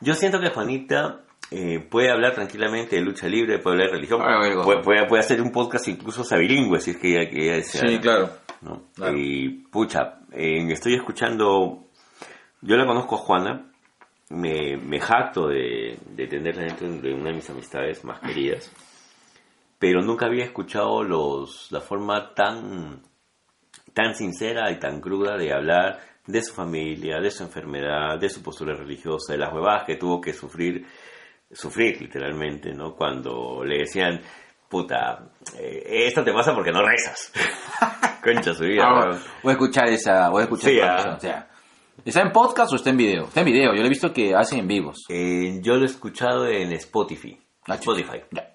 Yo 0.00 0.14
siento 0.14 0.40
que 0.40 0.48
Juanita 0.48 1.20
eh, 1.50 1.80
puede 1.80 2.10
hablar 2.10 2.34
tranquilamente 2.34 2.96
de 2.96 3.02
lucha 3.02 3.26
libre, 3.28 3.58
puede 3.58 3.74
hablar 3.76 3.88
de 3.90 3.96
religión, 3.96 4.20
Ah, 4.22 4.38
bueno. 4.38 4.62
puede, 4.62 4.82
puede, 4.82 5.06
puede 5.06 5.20
hacer 5.20 5.40
un 5.42 5.50
podcast 5.50 5.88
incluso 5.88 6.24
bilingüe, 6.36 6.80
si 6.80 6.92
es 6.92 6.96
que 6.98 7.08
ella, 7.20 7.30
que 7.30 7.44
ella 7.44 7.56
desea, 7.56 8.00
claro. 8.00 8.30
¿no? 8.62 8.82
claro. 8.94 9.16
Y 9.16 9.48
pucha, 9.70 10.20
eh, 10.32 10.64
estoy 10.70 10.94
escuchando, 10.94 11.84
yo 12.60 12.76
la 12.76 12.86
conozco 12.86 13.16
a 13.16 13.18
Juana, 13.18 13.66
me, 14.28 14.76
me 14.76 15.00
jacto 15.00 15.48
de, 15.48 15.98
de 16.14 16.26
tenerla 16.28 16.62
dentro 16.62 16.88
de 16.88 17.12
una 17.12 17.30
de 17.30 17.34
mis 17.36 17.50
amistades 17.50 18.04
más 18.04 18.20
queridas, 18.20 18.70
pero 19.78 20.02
nunca 20.02 20.26
había 20.26 20.44
escuchado 20.44 21.02
los, 21.02 21.66
la 21.72 21.80
forma 21.80 22.32
tan, 22.34 23.02
tan 23.92 24.14
sincera 24.14 24.70
y 24.70 24.78
tan 24.78 25.00
cruda 25.00 25.36
de 25.36 25.52
hablar 25.52 25.98
de 26.26 26.42
su 26.42 26.54
familia, 26.54 27.18
de 27.18 27.30
su 27.30 27.42
enfermedad, 27.42 28.18
de 28.20 28.28
su 28.28 28.40
postura 28.42 28.74
religiosa, 28.74 29.32
de 29.32 29.38
las 29.38 29.52
huevadas 29.52 29.84
que 29.84 29.96
tuvo 29.96 30.20
que 30.20 30.32
sufrir, 30.32 30.86
sufrir 31.52 32.00
literalmente, 32.00 32.72
¿no? 32.72 32.94
Cuando 32.94 33.62
le 33.64 33.78
decían, 33.78 34.20
puta, 34.68 35.30
eh, 35.58 35.82
esto 36.06 36.22
te 36.24 36.32
pasa 36.32 36.54
porque 36.54 36.72
no 36.72 36.82
rezas. 36.82 37.32
Concha 38.22 38.54
su 38.54 38.64
vida. 38.64 38.84
Ah, 38.86 39.06
¿no? 39.06 39.18
voy 39.42 39.50
a 39.50 39.52
escuchar 39.52 39.88
esa, 39.88 40.28
voy 40.28 40.40
a 40.40 40.44
escuchar 40.44 40.70
Sí, 40.70 40.78
esa 40.78 40.94
ah. 41.10 41.14
o 41.16 41.20
sea, 41.20 41.46
¿Está 42.04 42.22
en 42.22 42.32
podcast 42.32 42.72
o 42.72 42.76
está 42.76 42.90
en 42.90 42.96
video? 42.96 43.24
Está 43.24 43.40
en 43.40 43.46
video, 43.46 43.74
yo 43.74 43.80
lo 43.80 43.86
he 43.86 43.90
visto 43.90 44.12
que 44.12 44.34
hacen 44.34 44.60
en 44.60 44.68
vivos. 44.68 45.04
Eh, 45.10 45.58
yo 45.60 45.74
lo 45.76 45.82
he 45.82 45.86
escuchado 45.86 46.46
en 46.46 46.72
Spotify. 46.72 47.38
Ah, 47.66 47.74
Spotify. 47.74 48.22
Ya. 48.30 48.54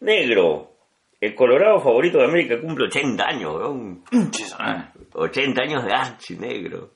Negro, 0.00 0.72
el 1.20 1.34
Colorado 1.34 1.80
favorito 1.80 2.18
de 2.18 2.24
América 2.24 2.60
cumple 2.60 2.86
80 2.86 3.24
años, 3.24 3.54
weón. 3.54 4.04
Unches, 4.12 4.54
ah, 4.58 4.92
80 5.14 5.62
años 5.62 5.84
de 5.84 5.92
Archie, 5.92 6.36
negro. 6.36 6.90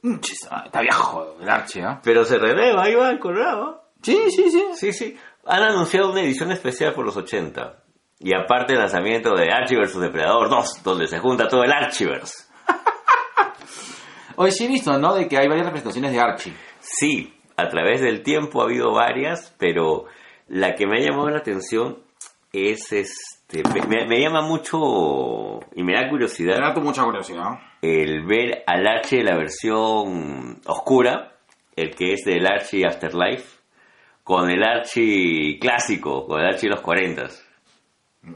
ah, 0.50 0.62
Está 0.66 0.80
viejo 0.80 1.36
el 1.40 1.48
Archie, 1.48 1.82
¿ah? 1.82 2.00
Pero 2.02 2.24
se 2.24 2.36
renueva, 2.38 2.82
ahí 2.82 2.94
va 2.94 3.10
el 3.10 3.18
Colorado. 3.18 3.87
Sí, 4.02 4.16
sí, 4.30 4.50
sí. 4.50 4.64
Sí, 4.74 4.92
sí. 4.92 5.16
Han 5.46 5.62
anunciado 5.62 6.10
una 6.12 6.20
edición 6.22 6.52
especial 6.52 6.94
por 6.94 7.04
los 7.04 7.16
80. 7.16 7.82
Y 8.20 8.34
aparte 8.34 8.72
el 8.74 8.80
lanzamiento 8.80 9.34
de 9.34 9.50
Archie 9.52 9.78
vs 9.78 9.98
Depredador 10.00 10.48
2, 10.50 10.82
donde 10.82 11.06
se 11.06 11.18
junta 11.20 11.48
todo 11.48 11.62
el 11.64 11.72
Archieverse. 11.72 12.44
Hoy 14.36 14.50
sí 14.52 14.64
he 14.64 14.68
visto, 14.68 14.98
¿no? 14.98 15.14
De 15.14 15.28
que 15.28 15.36
hay 15.38 15.48
varias 15.48 15.66
representaciones 15.66 16.12
de 16.12 16.20
Archie. 16.20 16.52
Sí, 16.80 17.32
a 17.56 17.68
través 17.68 18.00
del 18.00 18.22
tiempo 18.22 18.60
ha 18.60 18.64
habido 18.64 18.92
varias, 18.92 19.54
pero 19.58 20.04
la 20.48 20.74
que 20.74 20.86
me 20.86 20.98
ha 20.98 21.04
llamado 21.04 21.28
la 21.30 21.38
atención 21.38 21.98
es 22.52 22.92
este. 22.92 23.62
Me, 23.88 24.06
me 24.06 24.20
llama 24.20 24.42
mucho 24.42 25.60
y 25.74 25.82
me 25.82 25.94
da 25.94 26.02
Me 26.02 26.10
curiosidad 26.10 26.58
da 26.60 26.74
tu 26.74 26.80
mucha 26.80 27.02
curiosidad. 27.04 27.58
el 27.82 28.26
ver 28.26 28.62
al 28.66 28.86
Archie 28.86 29.18
de 29.18 29.24
la 29.24 29.36
versión 29.36 30.60
oscura, 30.66 31.32
el 31.76 31.94
que 31.94 32.12
es 32.14 32.24
del 32.24 32.46
Archie 32.46 32.84
Afterlife, 32.86 33.57
con 34.28 34.50
el 34.50 34.62
Archie 34.62 35.58
clásico, 35.58 36.26
con 36.26 36.38
el 36.38 36.48
Archie 36.48 36.68
de 36.68 36.74
los 36.74 36.82
40. 36.82 37.28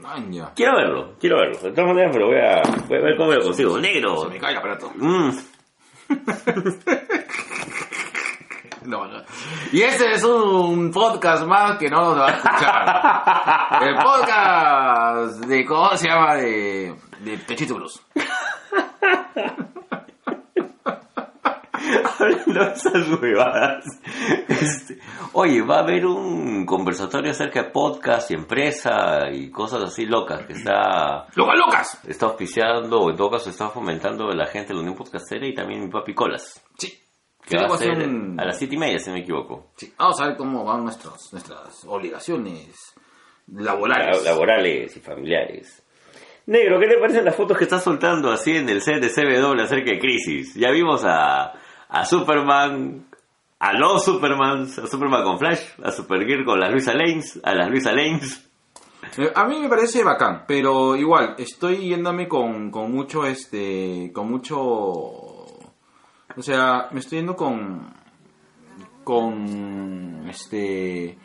Maña. 0.01 0.51
Quiero 0.55 0.75
verlo, 0.75 1.13
quiero 1.19 1.37
verlo. 1.37 1.59
De 1.59 1.71
todas 1.71 1.87
maneras 1.91 2.15
me 2.15 2.19
lo 2.19 2.27
voy 2.29 2.37
a, 2.37 2.63
voy 2.87 2.97
a 2.97 3.01
ver 3.01 3.15
cómo 3.15 3.31
lo 3.31 3.43
consigo. 3.43 3.77
Negro. 3.77 4.23
Se 4.23 4.29
me 4.29 4.39
cae 4.39 4.53
el 4.53 4.57
aparato. 4.57 4.91
Mm. 4.95 5.31
No, 8.85 9.05
no. 9.07 9.23
Y 9.71 9.81
este 9.81 10.11
es 10.11 10.25
un 10.25 10.91
podcast 10.91 11.45
más 11.45 11.77
que 11.77 11.89
no 11.89 12.01
nos 12.01 12.19
va 12.19 12.27
a 12.27 12.31
escuchar. 12.31 13.87
El 13.87 13.95
podcast 13.95 15.45
de, 15.45 15.65
¿cómo 15.65 15.95
se 15.95 16.09
llama? 16.09 16.35
De, 16.35 16.93
de 17.21 17.37
Pechito 17.37 17.75
Blues. 17.75 18.05
Hablando 22.19 22.65
de 22.65 22.71
esas 22.73 23.07
huevadas. 23.21 23.85
Este, 24.47 24.97
oye, 25.33 25.61
va 25.61 25.77
a 25.77 25.79
haber 25.79 26.05
un 26.05 26.65
conversatorio 26.65 27.31
acerca 27.31 27.63
de 27.63 27.69
podcast 27.71 28.31
y 28.31 28.35
empresa 28.35 29.29
y 29.31 29.49
cosas 29.51 29.83
así 29.83 30.05
locas 30.05 30.45
que 30.45 30.53
está, 30.53 31.27
¡Locas, 31.35 31.57
locas! 31.57 31.99
está 32.07 32.25
auspiciando 32.27 32.99
o 33.01 33.09
en 33.09 33.15
todo 33.17 33.31
caso 33.31 33.49
está 33.49 33.69
fomentando 33.69 34.27
la 34.31 34.45
gente 34.47 34.69
de 34.69 34.75
la 34.75 34.79
Unión 34.81 34.95
Podcastera 34.95 35.45
y 35.47 35.53
también 35.53 35.81
mi 35.81 35.89
papi 35.89 36.13
Colas. 36.13 36.63
Sí. 36.77 36.89
Que 37.43 37.57
Sí, 37.57 37.65
va 37.69 37.75
a 37.75 37.77
ser 37.77 37.97
un- 38.07 38.39
a 38.39 38.45
las 38.45 38.57
siete 38.57 38.75
y 38.75 38.77
media, 38.77 38.97
si 38.99 39.07
no 39.09 39.15
me 39.15 39.21
equivoco. 39.21 39.71
Sí, 39.75 39.93
Vamos 39.97 40.19
a 40.21 40.27
ver 40.27 40.37
cómo 40.37 40.63
van 40.63 40.83
nuestros, 40.83 41.33
nuestras 41.33 41.83
obligaciones 41.85 42.93
La- 43.47 43.73
laborales. 43.73 44.23
laborales 44.23 44.95
y 44.95 44.99
familiares. 45.01 45.83
Negro, 46.45 46.77
¿qué 46.79 46.87
te 46.87 46.97
parecen 46.97 47.23
las 47.25 47.35
fotos 47.35 47.57
que 47.57 47.63
estás 47.65 47.83
soltando 47.83 48.29
así 48.31 48.55
en 48.55 48.67
el 48.69 48.81
set 48.81 49.01
de 49.01 49.09
CW 49.09 49.61
acerca 49.61 49.91
de 49.91 49.99
Crisis? 49.99 50.53
Ya 50.55 50.71
vimos 50.71 51.03
a, 51.05 51.53
a 51.93 52.05
Superman, 52.05 53.05
a 53.59 53.73
los 53.73 54.03
Supermans, 54.03 54.79
a 54.79 54.87
Superman 54.87 55.23
con 55.23 55.37
Flash, 55.39 55.61
a 55.83 55.91
Supergirl 55.91 56.43
con 56.43 56.59
las 56.59 56.71
Luisa 56.71 56.93
Lanes, 56.93 57.39
a 57.43 57.53
las 57.53 57.69
Luisa 57.69 57.91
Lanes. 57.93 58.49
Eh, 59.17 59.31
A 59.35 59.45
mí 59.45 59.59
me 59.59 59.69
parece 59.69 60.03
bacán, 60.03 60.43
pero 60.47 60.95
igual, 60.95 61.35
estoy 61.37 61.89
yéndome 61.89 62.27
con, 62.27 62.71
con 62.71 62.91
mucho, 62.91 63.25
este, 63.25 64.11
con 64.11 64.29
mucho, 64.29 64.57
o 64.57 66.41
sea, 66.41 66.87
me 66.91 66.99
estoy 66.99 67.19
yendo 67.19 67.35
con, 67.35 67.93
con, 69.03 70.25
este, 70.29 71.17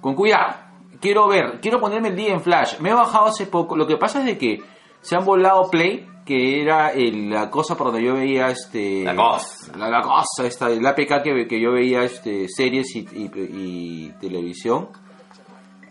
con 0.00 0.14
cuidado. 0.14 0.66
Quiero 1.00 1.28
ver, 1.28 1.60
quiero 1.60 1.78
ponerme 1.78 2.08
el 2.08 2.16
día 2.16 2.32
en 2.32 2.40
Flash. 2.40 2.80
Me 2.80 2.90
he 2.90 2.94
bajado 2.94 3.26
hace 3.26 3.46
poco, 3.46 3.76
lo 3.76 3.86
que 3.86 3.96
pasa 3.96 4.28
es 4.28 4.38
que 4.38 4.60
se 5.00 5.14
han 5.14 5.24
volado 5.24 5.70
Play, 5.70 6.08
que 6.28 6.60
era 6.60 6.90
el- 6.92 7.30
la 7.30 7.48
cosa 7.50 7.74
por 7.74 7.86
donde 7.86 8.04
yo 8.04 8.12
veía, 8.14 8.48
este, 8.50 9.02
La 9.02 9.16
cosa. 9.16 9.72
la, 9.78 9.88
la 9.88 10.02
cosa, 10.02 10.46
esta, 10.46 10.70
el 10.70 10.86
APK 10.86 11.22
que, 11.22 11.46
que 11.48 11.58
yo 11.58 11.72
veía, 11.72 12.02
este, 12.02 12.46
series 12.48 12.94
y, 12.96 12.98
y- 13.14 13.30
y 13.34 14.12
televisión 14.20 14.88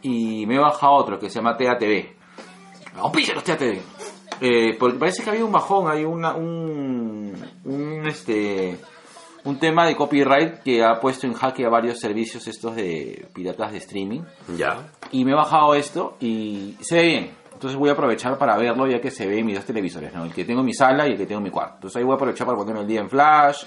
y 0.04 0.46
me 0.46 0.56
he 0.56 0.60
bajado 0.60 0.94
otro 0.94 1.18
que 1.20 1.30
se 1.30 1.40
llama 1.40 1.58
TATV. 1.58 2.16
¡Auspícianos 2.98 3.44
TATV! 3.44 3.80
Eh, 4.40 4.76
porque 4.80 4.98
parece 5.00 5.24
que 5.24 5.32
había 5.32 5.44
un 5.44 5.52
bajón, 5.52 5.90
hay 5.90 6.06
una, 6.06 6.36
un, 6.36 7.34
un, 7.66 8.06
este, 8.08 8.78
un 9.46 9.58
tema 9.58 9.88
de 9.88 9.96
copyright 9.96 10.60
que 10.64 10.84
ha 10.84 11.00
puesto 11.00 11.26
en 11.26 11.34
jaque 11.34 11.66
a 11.66 11.70
varios 11.70 12.00
servicios 12.00 12.48
estos 12.48 12.76
de 12.76 13.26
piratas 13.34 13.72
de 13.72 13.80
streaming. 13.80 14.22
Ya. 14.56 14.92
Y 15.12 15.26
me 15.26 15.32
he 15.32 15.36
bajado 15.36 15.74
esto 15.74 16.16
y 16.20 16.76
se 16.82 16.96
ve 16.98 17.04
bien. 17.08 17.32
Entonces 17.58 17.76
voy 17.80 17.90
a 17.90 17.94
aprovechar 17.94 18.38
para 18.38 18.56
verlo 18.56 18.86
ya 18.86 19.02
que 19.02 19.10
se 19.10 19.26
ve 19.26 19.40
en 19.40 19.46
mis 19.48 19.56
dos 19.56 19.66
televisores, 19.66 20.14
¿no? 20.14 20.26
El 20.26 20.32
que 20.32 20.46
tengo 20.46 20.60
en 20.60 20.68
mi 20.68 20.76
sala 20.76 21.08
y 21.08 21.14
el 21.14 21.18
que 21.18 21.26
tengo 21.26 21.40
en 21.40 21.46
mi 21.46 21.50
cuarto. 21.50 21.74
Entonces 21.78 21.98
ahí 21.98 22.04
voy 22.04 22.14
a 22.14 22.16
aprovechar 22.16 22.46
para 22.46 22.56
ponerme 22.56 22.82
el 22.82 22.88
día 22.88 23.00
en 23.00 23.10
Flash, 23.10 23.64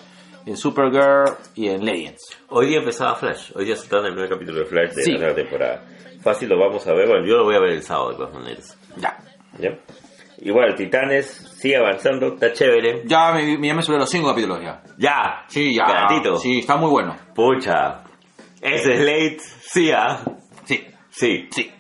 en 0.46 0.56
Supergirl 0.56 1.24
y 1.56 1.66
en 1.70 1.84
Legends. 1.84 2.38
Hoy 2.50 2.68
día 2.68 2.78
empezaba 2.78 3.16
Flash, 3.16 3.50
hoy 3.56 3.64
día 3.64 3.74
se 3.74 3.88
trata 3.88 4.06
el 4.06 4.12
primer 4.14 4.30
capítulo 4.30 4.60
de 4.60 4.64
Flash 4.66 4.92
de 4.94 5.02
Sí. 5.02 5.12
la 5.14 5.18
nueva 5.18 5.34
temporada. 5.34 5.82
Fácil 6.22 6.48
lo 6.50 6.58
vamos 6.60 6.86
a 6.86 6.92
ver, 6.92 7.08
bueno, 7.08 7.26
yo 7.26 7.36
lo 7.38 7.44
voy 7.44 7.56
a 7.56 7.58
ver 7.60 7.70
el 7.70 7.82
sábado 7.82 8.10
de 8.10 8.16
todas 8.18 8.32
maneras. 8.34 8.78
Ya. 8.96 9.18
¿Ya? 9.58 9.70
Igual, 10.38 10.76
Titanes 10.76 11.26
sigue 11.58 11.76
avanzando, 11.76 12.34
está 12.34 12.52
chévere. 12.52 13.02
Ya 13.06 13.32
me, 13.32 13.66
ya 13.66 13.74
me 13.74 13.82
los 13.82 14.08
cinco 14.08 14.28
capítulos 14.28 14.60
ya. 14.62 14.82
Ya, 14.98 15.44
Sí, 15.48 15.74
ya. 15.74 15.84
Gatito. 15.84 16.36
Sí, 16.36 16.60
está 16.60 16.76
muy 16.76 16.90
bueno. 16.90 17.16
Pucha, 17.34 18.04
ese 18.62 18.92
es 18.92 19.00
late, 19.00 19.38
sí, 19.62 19.90
ah. 19.90 20.20
Sí. 20.64 20.86
sí, 21.10 21.48
sí. 21.50 21.70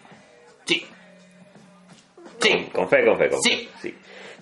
Sí. 2.40 2.68
Con 2.72 2.88
fe, 2.88 3.04
con 3.04 3.18
fe, 3.18 3.28
con 3.28 3.40
Sí. 3.42 3.68
fe. 3.80 3.94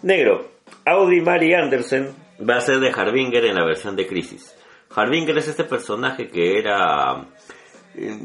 Negro, 0.03 0.53
Audrey 0.87 1.21
Mary 1.21 1.55
Anderson 1.55 2.09
va 2.49 2.57
a 2.57 2.61
ser 2.61 2.79
de 2.81 2.91
Harbinger 2.91 3.45
en 3.45 3.55
la 3.57 3.65
versión 3.65 3.97
de 3.97 4.07
Crisis. 4.07 4.55
Harbinger 4.95 5.37
es 5.39 5.49
este 5.49 5.65
personaje 5.65 6.29
que 6.29 6.59
era 6.59 7.27
eh, 7.95 8.17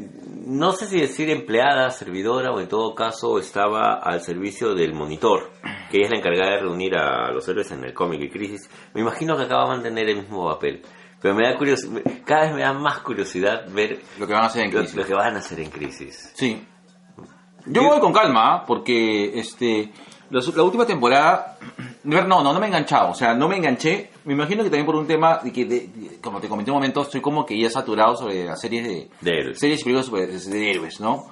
no 0.46 0.72
sé 0.72 0.86
si 0.86 1.00
decir 1.00 1.30
empleada, 1.30 1.90
servidora 1.90 2.52
o 2.52 2.60
en 2.60 2.68
todo 2.68 2.94
caso 2.94 3.38
estaba 3.38 3.94
al 3.94 4.20
servicio 4.20 4.74
del 4.74 4.94
monitor, 4.94 5.50
que 5.90 5.96
ella 5.98 6.06
es 6.06 6.10
la 6.12 6.18
encargada 6.18 6.54
de 6.56 6.60
reunir 6.62 6.94
a 6.96 7.32
los 7.32 7.48
héroes 7.48 7.70
en 7.72 7.82
el 7.84 7.92
cómic 7.92 8.20
y 8.22 8.28
crisis. 8.30 8.70
Me 8.94 9.00
imagino 9.00 9.36
que 9.36 9.44
acaba 9.44 9.64
de 9.64 9.70
mantener 9.70 10.08
el 10.10 10.16
mismo 10.18 10.48
papel. 10.48 10.82
Pero 11.20 11.34
me 11.34 11.48
da 11.48 11.56
curiosidad, 11.56 12.02
cada 12.26 12.42
vez 12.46 12.54
me 12.54 12.60
da 12.60 12.72
más 12.74 12.98
curiosidad 12.98 13.66
ver 13.70 13.98
Lo 14.18 14.26
que 14.26 14.34
van 14.34 14.42
a 14.42 14.46
hacer 14.46 14.64
en 14.66 14.72
lo, 14.72 14.78
crisis. 14.80 14.94
lo 14.96 15.04
que 15.06 15.14
van 15.14 15.34
a 15.34 15.38
hacer 15.38 15.58
en 15.58 15.70
crisis. 15.70 16.30
Sí. 16.34 16.62
Yo 17.66 17.82
voy 17.82 18.00
con 18.00 18.12
calma, 18.12 18.64
porque 18.66 19.38
este 19.38 19.90
la 20.30 20.62
última 20.64 20.84
temporada, 20.86 21.58
no, 22.04 22.22
no, 22.26 22.42
no 22.42 22.58
me 22.58 22.66
he 22.66 22.68
enganchado, 22.68 23.10
o 23.10 23.14
sea, 23.14 23.34
no 23.34 23.48
me 23.48 23.56
enganché. 23.56 24.10
Me 24.24 24.32
imagino 24.34 24.64
que 24.64 24.70
también 24.70 24.86
por 24.86 24.96
un 24.96 25.06
tema 25.06 25.38
de 25.42 25.52
que, 25.52 25.64
de- 25.64 25.86
de- 25.88 26.20
como 26.20 26.40
te 26.40 26.48
comenté 26.48 26.70
un 26.70 26.76
momento, 26.78 27.02
estoy 27.02 27.20
como 27.20 27.44
que 27.46 27.58
ya 27.60 27.70
saturado 27.70 28.16
sobre 28.16 28.44
las 28.44 28.60
series 28.60 28.84
de, 28.86 29.08
De 29.20 29.30
héroes. 29.30 29.58
series 29.60 29.80
y 29.80 29.84
películas 29.84 30.50
de 30.50 30.70
héroes, 30.70 30.98
¿no? 31.00 31.26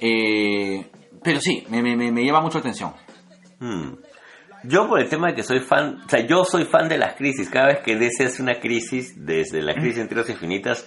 Eh, 0.00 0.86
pero 1.22 1.40
sí, 1.40 1.64
me, 1.68 1.82
me, 1.82 1.96
me, 2.12 2.24
llama 2.24 2.40
mucho 2.40 2.58
la 2.58 2.60
atención. 2.60 2.92
Hmm. 3.60 3.94
Yo 4.64 4.88
por 4.88 5.00
el 5.00 5.08
tema 5.08 5.28
de 5.28 5.34
que 5.34 5.42
soy 5.42 5.60
fan, 5.60 6.00
o 6.04 6.08
sea, 6.08 6.26
yo 6.26 6.44
soy 6.44 6.64
fan 6.64 6.88
de 6.88 6.98
las 6.98 7.14
crisis. 7.14 7.48
Cada 7.50 7.66
vez 7.68 7.78
que 7.84 7.96
DC 7.96 8.24
hace 8.26 8.42
una 8.42 8.58
crisis, 8.60 9.14
desde 9.24 9.62
la 9.62 9.74
crisis 9.74 9.98
en 9.98 10.08
Tierras 10.08 10.30
Infinitas, 10.30 10.86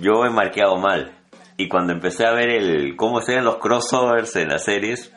yo 0.00 0.24
he 0.26 0.30
marqueado 0.30 0.76
mal. 0.76 1.18
Y 1.56 1.68
cuando 1.68 1.92
empecé 1.92 2.26
a 2.26 2.32
ver 2.32 2.50
el 2.50 2.96
cómo 2.96 3.20
sean 3.20 3.44
los 3.44 3.56
crossovers 3.56 4.36
en 4.36 4.48
las 4.48 4.64
series, 4.64 5.12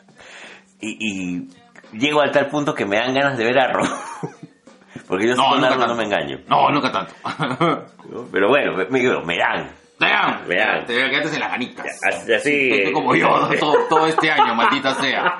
y, 0.80 0.96
y 1.00 1.48
llego 1.92 2.20
a 2.22 2.30
tal 2.30 2.48
punto 2.48 2.74
que 2.74 2.84
me 2.86 2.96
dan 2.96 3.14
ganas 3.14 3.38
de 3.38 3.44
ver 3.44 3.58
Arrow. 3.58 3.84
Porque 5.08 5.28
yo 5.28 5.34
sí 5.34 5.40
con 5.40 5.64
Arrow 5.64 5.86
no 5.86 5.94
me 5.94 6.04
engaño. 6.04 6.40
No, 6.48 6.70
nunca 6.70 6.90
tanto. 6.90 7.14
¿no? 8.10 8.26
Pero 8.30 8.48
bueno, 8.48 8.76
me, 8.76 8.86
me, 8.86 9.24
me 9.24 9.38
dan. 9.38 9.70
Vean, 9.98 10.46
Vean. 10.46 10.84
te 10.84 10.92
quedaste 10.92 11.36
en 11.36 11.40
las 11.40 11.52
ganitas. 11.52 12.00
Así, 12.36 12.70
como 12.92 13.14
yo, 13.14 13.28
¿no? 13.28 13.48
todo, 13.58 13.76
todo 13.88 14.06
este 14.06 14.30
año, 14.30 14.54
maldita 14.54 14.94
sea. 14.94 15.38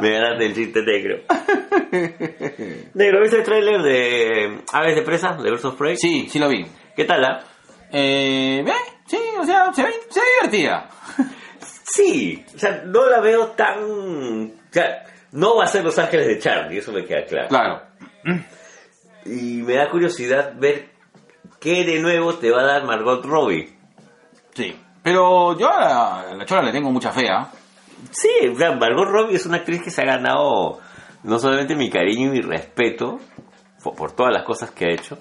me 0.00 0.10
ganaste 0.10 0.46
el 0.46 0.54
chiste 0.54 0.82
negro. 0.82 1.18
Negro, 2.94 3.20
¿viste 3.20 3.36
el 3.36 3.44
tráiler 3.44 3.82
de 3.82 4.62
Aves 4.72 4.96
de 4.96 5.02
Presa, 5.02 5.36
de 5.36 5.48
Versus 5.48 5.74
Prey? 5.74 5.96
Sí, 5.96 6.28
sí 6.28 6.40
lo 6.40 6.48
vi. 6.48 6.66
¿Qué 6.96 7.04
tal, 7.04 7.24
ah? 7.24 7.40
Eh. 7.92 8.64
Sí, 9.06 9.18
o 9.38 9.44
sea, 9.44 9.72
se 9.72 9.82
ve, 9.82 9.92
se 10.08 10.20
ve 10.20 10.26
divertida. 10.36 10.88
Sí, 11.84 12.44
o 12.54 12.58
sea, 12.58 12.82
no 12.84 13.08
la 13.08 13.20
veo 13.20 13.48
tan... 13.48 13.82
O 13.82 14.72
sea, 14.72 15.04
no 15.32 15.56
va 15.56 15.64
a 15.64 15.68
ser 15.68 15.84
Los 15.84 15.98
Ángeles 15.98 16.26
de 16.26 16.38
Charlie, 16.38 16.78
eso 16.78 16.92
me 16.92 17.04
queda 17.04 17.24
claro. 17.24 17.48
Claro. 17.48 17.82
Y 19.26 19.62
me 19.62 19.74
da 19.74 19.90
curiosidad 19.90 20.54
ver 20.56 20.90
qué 21.60 21.84
de 21.84 22.00
nuevo 22.00 22.34
te 22.34 22.50
va 22.50 22.62
a 22.62 22.66
dar 22.66 22.84
Margot 22.84 23.24
Robbie. 23.24 23.76
Sí. 24.54 24.76
Pero 25.02 25.58
yo 25.58 25.68
a 25.68 25.80
la, 25.80 26.34
la 26.34 26.46
chola 26.46 26.62
le 26.62 26.72
tengo 26.72 26.90
mucha 26.90 27.12
fe, 27.12 27.28
¿ah? 27.28 27.50
Sí, 28.10 28.48
o 28.50 28.56
sea, 28.56 28.72
Margot 28.72 29.06
Robbie 29.06 29.36
es 29.36 29.46
una 29.46 29.58
actriz 29.58 29.82
que 29.82 29.90
se 29.90 30.02
ha 30.02 30.06
ganado 30.06 30.80
no 31.22 31.38
solamente 31.38 31.74
mi 31.74 31.90
cariño 31.90 32.28
y 32.28 32.30
mi 32.30 32.40
respeto 32.40 33.18
por, 33.82 33.94
por 33.94 34.12
todas 34.12 34.32
las 34.32 34.44
cosas 34.44 34.70
que 34.70 34.86
ha 34.86 34.92
hecho, 34.92 35.18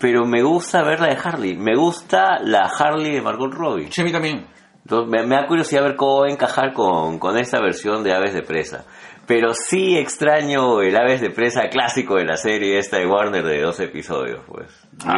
pero 0.00 0.24
me 0.24 0.42
gusta 0.42 0.82
verla 0.82 1.08
de 1.08 1.18
Harley. 1.22 1.56
Me 1.56 1.74
gusta 1.74 2.38
la 2.42 2.66
Harley 2.78 3.12
de 3.12 3.22
Margot 3.22 3.52
Robbie. 3.52 3.90
Sí, 3.90 4.00
a 4.02 4.04
mí 4.04 4.12
también. 4.12 4.46
Entonces, 4.82 5.10
me, 5.10 5.26
me 5.26 5.36
da 5.36 5.46
curiosidad 5.46 5.82
ver 5.82 5.96
cómo 5.96 6.20
va 6.22 6.26
a 6.26 6.30
encajar 6.30 6.72
con, 6.74 7.18
con 7.18 7.38
esta 7.38 7.60
versión 7.60 8.02
de 8.04 8.12
Aves 8.14 8.34
de 8.34 8.42
Presa. 8.42 8.84
Pero 9.26 9.54
sí 9.54 9.96
extraño 9.96 10.82
el 10.82 10.94
Aves 10.96 11.22
de 11.22 11.30
Presa 11.30 11.68
clásico 11.70 12.16
de 12.16 12.26
la 12.26 12.36
serie 12.36 12.76
esta 12.78 12.98
de 12.98 13.06
Warner 13.06 13.42
de 13.42 13.62
dos 13.62 13.80
episodios, 13.80 14.40
pues. 14.46 14.68
De, 14.92 15.06
de 15.06 15.12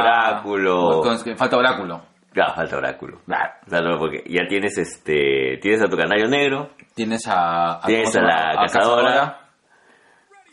Oráculo. 0.00 1.00
Con- 1.02 1.18
con- 1.22 1.36
falta 1.36 1.56
Oráculo. 1.56 2.02
Ya, 2.34 2.52
falta 2.52 2.76
Oráculo. 2.78 3.20
Claro. 3.24 3.98
Porque 4.00 4.24
ya 4.26 4.48
tienes 4.48 4.76
este 4.78 5.58
tienes 5.62 5.80
a 5.82 5.86
tu 5.86 5.96
canario 5.96 6.26
negro, 6.28 6.70
Tienes 6.96 7.22
a... 7.28 7.80
Tienes 7.86 8.12
¿cómo 8.12 8.26
se 8.26 8.32
a 8.32 8.54
la 8.54 8.66
cazadora. 8.66 9.40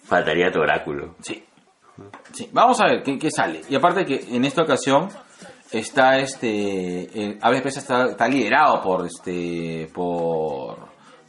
faltaría 0.05 0.51
tu 0.51 0.59
Oráculo. 0.59 1.15
Sí. 1.21 1.43
Sí. 2.33 2.49
Vamos 2.51 2.79
a 2.81 2.85
ver 2.85 3.03
qué, 3.03 3.17
qué 3.19 3.29
sale. 3.31 3.61
Y 3.69 3.75
aparte 3.75 4.05
que 4.05 4.23
en 4.35 4.45
esta 4.45 4.61
ocasión 4.63 5.09
está 5.71 6.17
este... 6.19 7.03
El 7.23 7.37
Aves 7.41 7.61
Presa 7.61 7.79
está, 7.79 8.05
está 8.05 8.27
liderado 8.27 8.81
por 8.81 9.05
este... 9.05 9.89
Por... 9.93 10.77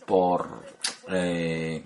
Por... 0.07 0.63
eh, 1.11 1.85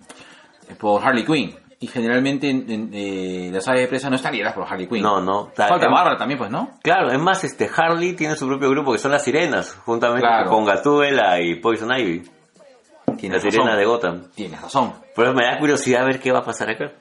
por 0.79 1.03
Harley 1.05 1.25
Quinn. 1.25 1.55
Y 1.79 1.89
generalmente 1.89 2.49
en, 2.49 2.71
en, 2.71 2.91
eh, 2.95 3.51
las 3.53 3.69
aves 3.69 3.83
de 3.83 3.89
presa 3.89 4.09
no 4.09 4.17
están 4.17 4.33
lideradas 4.33 4.57
por 4.57 4.67
Harley 4.67 4.87
Quinn. 4.89 5.03
No, 5.03 5.21
no. 5.21 5.49
Ta- 5.55 5.69
Falta 5.69 5.85
em- 5.87 5.93
Bárbara 5.93 6.17
también, 6.17 6.39
pues, 6.39 6.51
¿no? 6.51 6.71
Claro, 6.83 7.11
es 7.13 7.19
más, 7.19 7.45
este 7.45 7.69
Harley 7.77 8.15
tiene 8.15 8.35
su 8.35 8.47
propio 8.49 8.71
grupo 8.71 8.93
que 8.93 8.99
son 8.99 9.13
las 9.13 9.23
sirenas, 9.23 9.75
juntamente 9.85 10.27
Claro. 10.27 10.49
con 10.51 10.65
Gatúbela 10.65 11.39
y 11.41 11.57
Poison 11.61 11.91
Ivy, 11.95 12.23
la 13.29 13.41
sirena 13.41 13.77
de 13.77 13.85
Gotham. 13.85 14.25
Tienes 14.35 14.61
razón. 14.61 14.95
Pero 15.15 15.35
me 15.35 15.45
da 15.45 15.59
curiosidad 15.59 16.07
ver 16.07 16.19
qué 16.19 16.33
va 16.33 16.39
a 16.39 16.45
pasar 16.45 16.71
acá. 16.71 16.93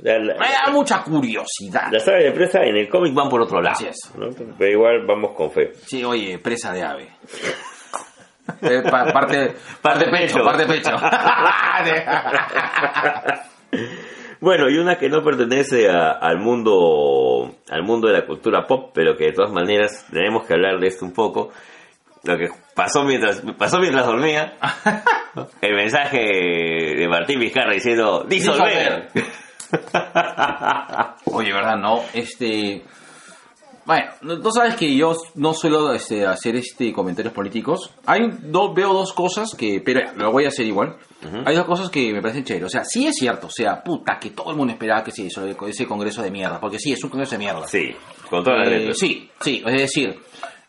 La- 0.00 0.18
la- 0.18 0.34
Me 0.34 0.46
da 0.46 0.70
mucha 0.72 1.02
curiosidad. 1.02 1.88
Las 1.90 2.06
aves 2.08 2.24
de 2.24 2.32
presa 2.32 2.62
en 2.62 2.76
el 2.76 2.88
cómic 2.88 3.12
van 3.14 3.28
por 3.28 3.40
otro 3.42 3.60
lado. 3.60 3.74
Así 3.76 3.86
es. 3.86 4.12
¿no? 4.16 4.28
Pero 4.58 4.70
igual 4.70 5.04
vamos 5.06 5.32
con 5.36 5.50
fe. 5.50 5.72
Sí, 5.86 6.04
oye, 6.04 6.38
presa 6.38 6.72
de 6.72 6.82
ave. 6.84 7.08
Eh, 8.62 8.82
pa- 8.90 9.12
parte, 9.12 9.54
Parte 9.82 10.06
pecho, 10.10 10.36
pecho. 10.36 10.44
parte 10.44 10.66
pecho. 10.66 10.90
Bueno, 14.40 14.68
y 14.70 14.78
una 14.78 14.96
que 14.98 15.08
no 15.08 15.22
pertenece 15.24 15.88
a- 15.90 16.12
al 16.12 16.38
mundo 16.38 17.56
al 17.68 17.82
mundo 17.82 18.06
de 18.06 18.14
la 18.20 18.24
cultura 18.26 18.66
pop, 18.68 18.92
pero 18.94 19.16
que 19.16 19.24
de 19.26 19.32
todas 19.32 19.50
maneras 19.52 20.06
tenemos 20.12 20.46
que 20.46 20.54
hablar 20.54 20.78
de 20.78 20.86
esto 20.86 21.04
un 21.04 21.12
poco. 21.12 21.50
Lo 22.22 22.36
que 22.38 22.46
pasó 22.74 23.02
mientras 23.02 23.42
pasó 23.58 23.80
mientras 23.80 24.06
dormía. 24.06 24.54
El 25.60 25.74
mensaje 25.74 26.18
de 26.96 27.08
Martín 27.08 27.40
Vizcarra 27.40 27.72
diciendo 27.72 28.24
disolver. 28.28 29.08
Oye, 31.26 31.52
¿verdad? 31.52 31.76
No, 31.76 32.02
este... 32.12 32.84
Bueno, 33.84 34.10
no- 34.20 34.38
tú 34.40 34.50
sabes 34.50 34.74
que 34.76 34.94
yo 34.94 35.16
no 35.36 35.54
suelo 35.54 35.94
este, 35.94 36.26
hacer 36.26 36.56
este 36.56 36.92
comentarios 36.92 37.32
políticos. 37.32 37.90
Hay 38.04 38.20
dos, 38.42 38.74
veo 38.74 38.92
dos 38.92 39.14
cosas 39.14 39.54
que, 39.54 39.80
pero 39.82 40.00
ya, 40.04 40.12
lo 40.12 40.30
voy 40.30 40.44
a 40.44 40.48
hacer 40.48 40.66
igual. 40.66 40.96
Hay 41.46 41.56
dos 41.56 41.64
cosas 41.64 41.88
que 41.88 42.12
me 42.12 42.20
parecen 42.20 42.44
chéveres. 42.44 42.66
O 42.66 42.68
sea, 42.68 42.84
sí 42.84 43.06
es 43.06 43.14
cierto, 43.16 43.46
o 43.46 43.50
sea, 43.50 43.82
puta, 43.82 44.18
que 44.20 44.30
todo 44.30 44.50
el 44.50 44.56
mundo 44.58 44.74
esperaba 44.74 45.02
que 45.02 45.10
se 45.10 45.22
hizo 45.22 45.42
ese 45.66 45.86
congreso 45.86 46.20
de 46.22 46.30
mierda, 46.30 46.60
porque 46.60 46.78
sí, 46.78 46.92
es 46.92 47.02
un 47.02 47.08
congreso 47.08 47.32
de 47.32 47.38
mierda. 47.38 47.66
sí, 47.66 47.96
con 48.28 48.44
todas 48.44 48.58
las 48.60 48.68
Eh, 48.68 48.92
sí, 48.94 49.30
sí, 49.40 49.62
es 49.66 49.80
decir, 49.80 50.20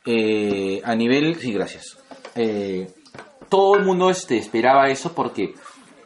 eh, 0.05 0.81
a 0.85 0.95
nivel, 0.95 1.35
sí, 1.35 1.51
gracias. 1.51 1.97
Eh, 2.35 2.88
todo 3.49 3.75
el 3.75 3.83
mundo 3.83 4.09
este, 4.09 4.38
esperaba 4.38 4.89
eso 4.89 5.13
porque 5.13 5.55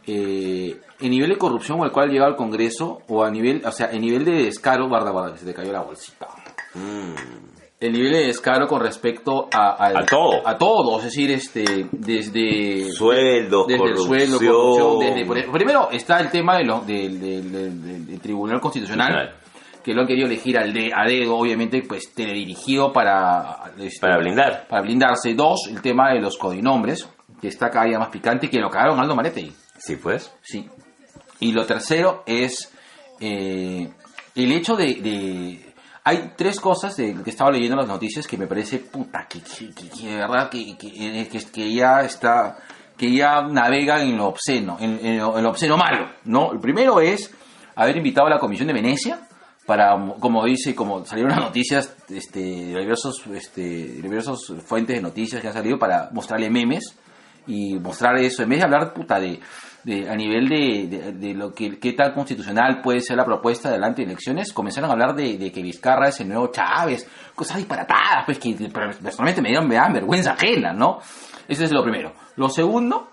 eh, 0.08 0.82
el 1.04 1.12
nivel 1.12 1.30
de 1.30 1.38
corrupción 1.38 1.82
al 1.84 1.92
cual 1.92 2.10
llegaba 2.10 2.30
el 2.32 2.36
Congreso, 2.36 3.02
o 3.08 3.24
a 3.24 3.30
nivel, 3.30 3.62
o 3.66 3.72
sea, 3.72 3.88
el 3.88 4.02
nivel 4.02 4.26
de 4.26 4.44
descaro, 4.46 4.88
guarda, 4.88 5.12
guarda, 5.12 5.34
que 5.34 5.39
se 5.39 5.46
te 5.46 5.54
cayó 5.54 5.72
la 5.72 5.82
bolsita. 5.82 6.28
El 7.80 7.92
nivel 7.92 8.13
de 8.13 8.28
descaro 8.28 8.66
con 8.68 8.80
respecto 8.82 9.50
a, 9.54 10.06
todo. 10.10 10.48
a 10.48 10.58
todo, 10.58 11.00
es 11.00 11.04
decir, 11.06 11.30
este, 11.32 11.88
desde 11.92 12.89
Sueldos, 12.94 13.68
desde 13.68 13.84
el 13.89 13.98
sueldo, 13.98 14.38
corrupción. 14.39 15.00
desde, 15.00 15.26
por 15.26 15.52
primero 15.58 15.89
está 15.92 16.20
el 16.22 16.30
tema 16.32 16.58
de 16.58 16.63
lo- 16.63 16.80
del, 16.80 17.20
del 18.08 18.20
Tribunal 18.22 18.62
Constitucional, 18.62 19.12
Claro. 19.12 19.32
que 19.84 19.94
lo 19.94 20.02
han 20.02 20.08
querido 20.08 20.28
elegir 20.28 20.58
al 20.58 20.72
de, 20.72 20.92
a 20.96 21.04
dedo, 21.06 21.36
obviamente, 21.36 21.84
pues 21.86 22.13
teledirigido 22.13 22.94
para... 22.94 23.74
este, 23.78 24.00
Para 24.00 24.18
blindar. 24.18 24.66
Para 24.70 24.82
blindarse. 24.82 25.34
Dos, 25.34 25.68
el 25.70 25.82
tema 25.82 26.13
de 26.13 26.22
los 26.22 26.38
codinombres, 26.38 27.10
que 27.42 27.50
está 27.50 27.70
cada 27.70 27.86
día 27.88 28.00
más 28.00 28.08
picante, 28.08 28.50
que 28.50 28.60
lo 28.60 28.70
cagaron 28.70 28.98
Aldo 29.02 29.13
Maretti. 29.13 29.52
Sí, 29.78 29.98
pues. 29.98 30.34
Sí. 30.42 30.70
Y 31.43 31.51
lo 31.51 31.65
tercero 31.65 32.23
es 32.25 32.71
eh, 33.19 33.89
el 34.36 34.51
hecho 34.51 34.75
de, 34.75 35.73
Hay 36.06 36.34
tres 36.36 36.60
cosas 36.60 36.95
de, 36.97 37.15
que 37.23 37.29
estaba 37.29 37.51
leyendo 37.51 37.75
en 37.75 37.79
las 37.79 37.88
noticias 37.88 38.27
que 38.27 38.38
me 38.38 38.47
parece 38.47 38.79
puta, 38.79 39.25
que, 39.27 39.39
que- 39.41 39.69
que- 39.89 40.08
de 40.10 40.15
verdad 40.17 40.49
eh, 40.53 40.75
que- 41.51 41.73
ya 41.73 42.01
está, 42.01 42.58
que 42.97 43.12
ya 43.15 43.41
navega 43.41 44.01
en 44.01 44.17
lo 44.17 44.27
obsceno, 44.27 44.77
en, 44.79 45.17
lo, 45.17 45.38
en 45.38 45.43
lo 45.43 45.49
obsceno 45.49 45.77
malo, 45.77 46.10
¿no? 46.25 46.51
El 46.51 46.60
primero 46.60 46.99
es 46.99 47.32
haber 47.75 47.95
invitado 47.97 48.27
a 48.27 48.32
la 48.32 48.39
Comisión 48.39 48.67
de 48.67 48.73
Venecia 48.73 49.19
para, 49.65 49.95
como 50.19 50.43
dice, 50.45 50.75
como 50.75 51.06
salieron 51.06 51.32
las 51.32 51.39
noticias 51.39 51.95
este, 52.10 52.39
diversos, 52.41 53.23
este, 53.34 53.62
diversos 54.01 54.53
fuentes 54.65 54.97
de 54.97 55.01
noticias 55.01 55.41
que 55.41 55.47
han 55.47 55.53
salido 55.53 55.79
para 55.79 56.10
mostrarle 56.12 56.49
memes 56.49 56.84
y 57.47 57.75
mostrar 57.75 58.17
eso, 58.17 58.43
en 58.43 58.49
vez 58.49 58.60
de 58.60 58.65
hablar 58.65 58.93
puta 58.93 59.19
de, 59.21 59.39
de- 59.84 60.10
a 60.10 60.15
nivel 60.15 60.48
de, 60.48 61.12
de- 61.13 61.34
lo 61.34 61.54
que 61.54 61.78
qué 61.80 61.93
tal 61.93 62.13
constitucional 62.13 62.82
puede 62.82 63.02
ser 63.02 63.17
la 63.17 63.26
propuesta 63.26 63.69
delante 63.69 64.02
de 64.02 64.08
elecciones, 64.12 64.54
comenzaron 64.54 64.89
a 64.89 64.93
hablar 64.93 65.13
de, 65.15 65.52
que 65.52 65.62
Vizcarra 65.62 66.08
es 66.10 66.19
el 66.22 66.30
nuevo 66.30 66.48
Chávez, 66.52 67.08
cosas 67.36 67.58
disparatadas, 67.58 68.24
pues 68.26 68.39
que 68.39 68.54
personalmente 68.54 69.41
me 69.41 69.50
dieron 69.50 69.67
vergüenza 69.67 70.32
ajena, 70.34 70.74
¿no? 70.74 71.00
Eso 71.48 71.63
es 71.65 71.72
lo 71.72 71.84
primero. 71.84 72.13
Lo 72.38 72.50
segundo, 72.50 73.10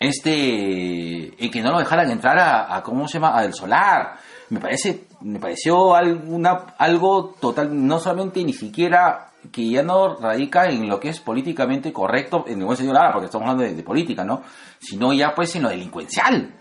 este, 0.00 1.44
el 1.44 1.50
que 1.50 1.62
no 1.62 1.72
lo 1.72 1.78
dejaran 1.78 2.10
entrar 2.10 2.38
a, 2.38 2.74
a 2.76 2.82
¿cómo 2.82 3.06
se 3.08 3.14
llama? 3.14 3.36
Al 3.36 3.52
solar. 3.54 4.16
Me 4.50 4.60
parece, 4.60 5.04
me 5.20 5.38
pareció 5.38 5.94
alguna, 5.94 6.74
algo 6.78 7.34
total, 7.40 7.86
no 7.86 7.98
solamente 7.98 8.42
ni 8.44 8.52
siquiera 8.52 9.27
que 9.52 9.68
ya 9.70 9.82
no 9.82 10.16
radica 10.16 10.66
en 10.66 10.88
lo 10.88 10.98
que 11.00 11.08
es 11.10 11.20
políticamente 11.20 11.92
correcto, 11.92 12.44
en 12.48 12.58
el 12.60 12.64
buen 12.64 12.76
palabra, 12.86 13.12
porque 13.12 13.26
estamos 13.26 13.48
hablando 13.48 13.64
de, 13.64 13.74
de 13.74 13.82
política, 13.82 14.24
¿no? 14.24 14.42
Sino 14.78 15.12
ya 15.12 15.34
pues 15.34 15.54
en 15.56 15.62
lo 15.62 15.68
delincuencial. 15.68 16.54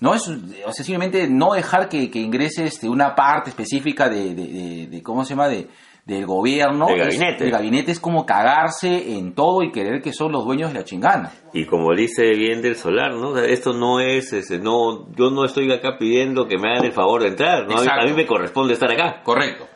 No 0.00 0.14
es, 0.14 0.26
o 0.28 0.72
sea, 0.72 0.84
simplemente 0.84 1.28
no 1.28 1.52
dejar 1.52 1.88
que, 1.88 2.10
que 2.10 2.20
ingrese 2.20 2.64
este, 2.64 2.88
una 2.88 3.14
parte 3.14 3.50
específica 3.50 4.08
de, 4.08 4.34
de, 4.34 4.46
de- 4.46 4.86
de- 4.86 5.02
¿cómo 5.02 5.24
se 5.24 5.30
llama? 5.30 5.48
De, 5.48 5.68
del 6.06 6.24
gobierno. 6.24 6.86
Del 6.86 6.98
gabinete. 7.00 7.44
del 7.44 7.52
gabinete 7.52 7.92
es 7.92 8.00
como 8.00 8.24
cagarse 8.24 9.18
en 9.18 9.34
todo 9.34 9.62
y 9.62 9.70
querer 9.70 10.00
que 10.00 10.14
son 10.14 10.32
los 10.32 10.46
dueños 10.46 10.72
de 10.72 10.78
la 10.78 10.84
chingana. 10.84 11.30
Y 11.52 11.66
como 11.66 11.94
dice 11.94 12.30
bien 12.30 12.62
del 12.62 12.76
solar, 12.76 13.12
¿no? 13.12 13.28
O 13.30 13.36
sea, 13.36 13.44
esto 13.44 13.74
no 13.74 14.00
es, 14.00 14.32
ese, 14.32 14.58
no, 14.58 15.12
yo 15.14 15.30
no 15.30 15.44
estoy 15.44 15.70
acá 15.70 15.98
pidiendo 15.98 16.46
que 16.48 16.56
me 16.56 16.70
hagan 16.70 16.86
el 16.86 16.92
favor 16.92 17.20
de 17.22 17.28
entrar, 17.28 17.66
¿no? 17.68 17.76
A 17.76 17.82
mí, 17.82 17.86
a 18.00 18.04
mí 18.06 18.12
me 18.14 18.26
corresponde 18.26 18.72
estar 18.72 18.90
acá. 18.90 19.20
Correcto. 19.22 19.66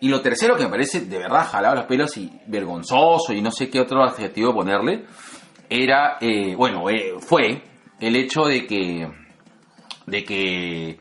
Y 0.00 0.08
lo 0.08 0.20
tercero 0.22 0.56
que 0.56 0.64
me 0.64 0.70
parece 0.70 1.00
de 1.00 1.18
verdad 1.18 1.46
jalado 1.46 1.74
los 1.74 1.84
pelos 1.84 2.16
y 2.16 2.30
vergonzoso 2.46 3.32
y 3.34 3.42
no 3.42 3.50
sé 3.50 3.68
qué 3.68 3.80
otro 3.80 4.02
adjetivo 4.02 4.54
ponerle, 4.54 5.04
era, 5.68 6.16
eh, 6.20 6.54
bueno, 6.56 6.88
eh, 6.88 7.14
fue 7.20 7.62
el 8.00 8.16
hecho 8.16 8.44
de 8.44 8.66
que, 8.66 9.08
de 10.06 10.24
que, 10.24 10.98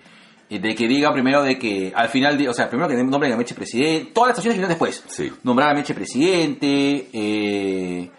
de 0.50 0.76
que 0.76 0.88
diga 0.88 1.14
primero 1.14 1.44
de 1.44 1.58
que 1.58 1.94
al 1.96 2.10
final, 2.10 2.46
o 2.48 2.54
sea, 2.54 2.70
primero 2.70 2.90
que 2.90 2.96
nombren 2.96 3.32
a 3.32 3.38
Meche 3.38 3.56
presidente, 3.56 4.12
todas 4.14 4.30
las 4.30 4.38
estaciones 4.38 4.58
vienen 4.58 4.70
después. 4.70 5.04
Sí. 5.08 5.32
Nombrar 5.44 5.70
a 5.70 5.74
Meche 5.74 5.94
presidente, 5.94 7.08
eh, 7.14 8.12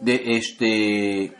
de 0.00 0.22
este, 0.26 1.32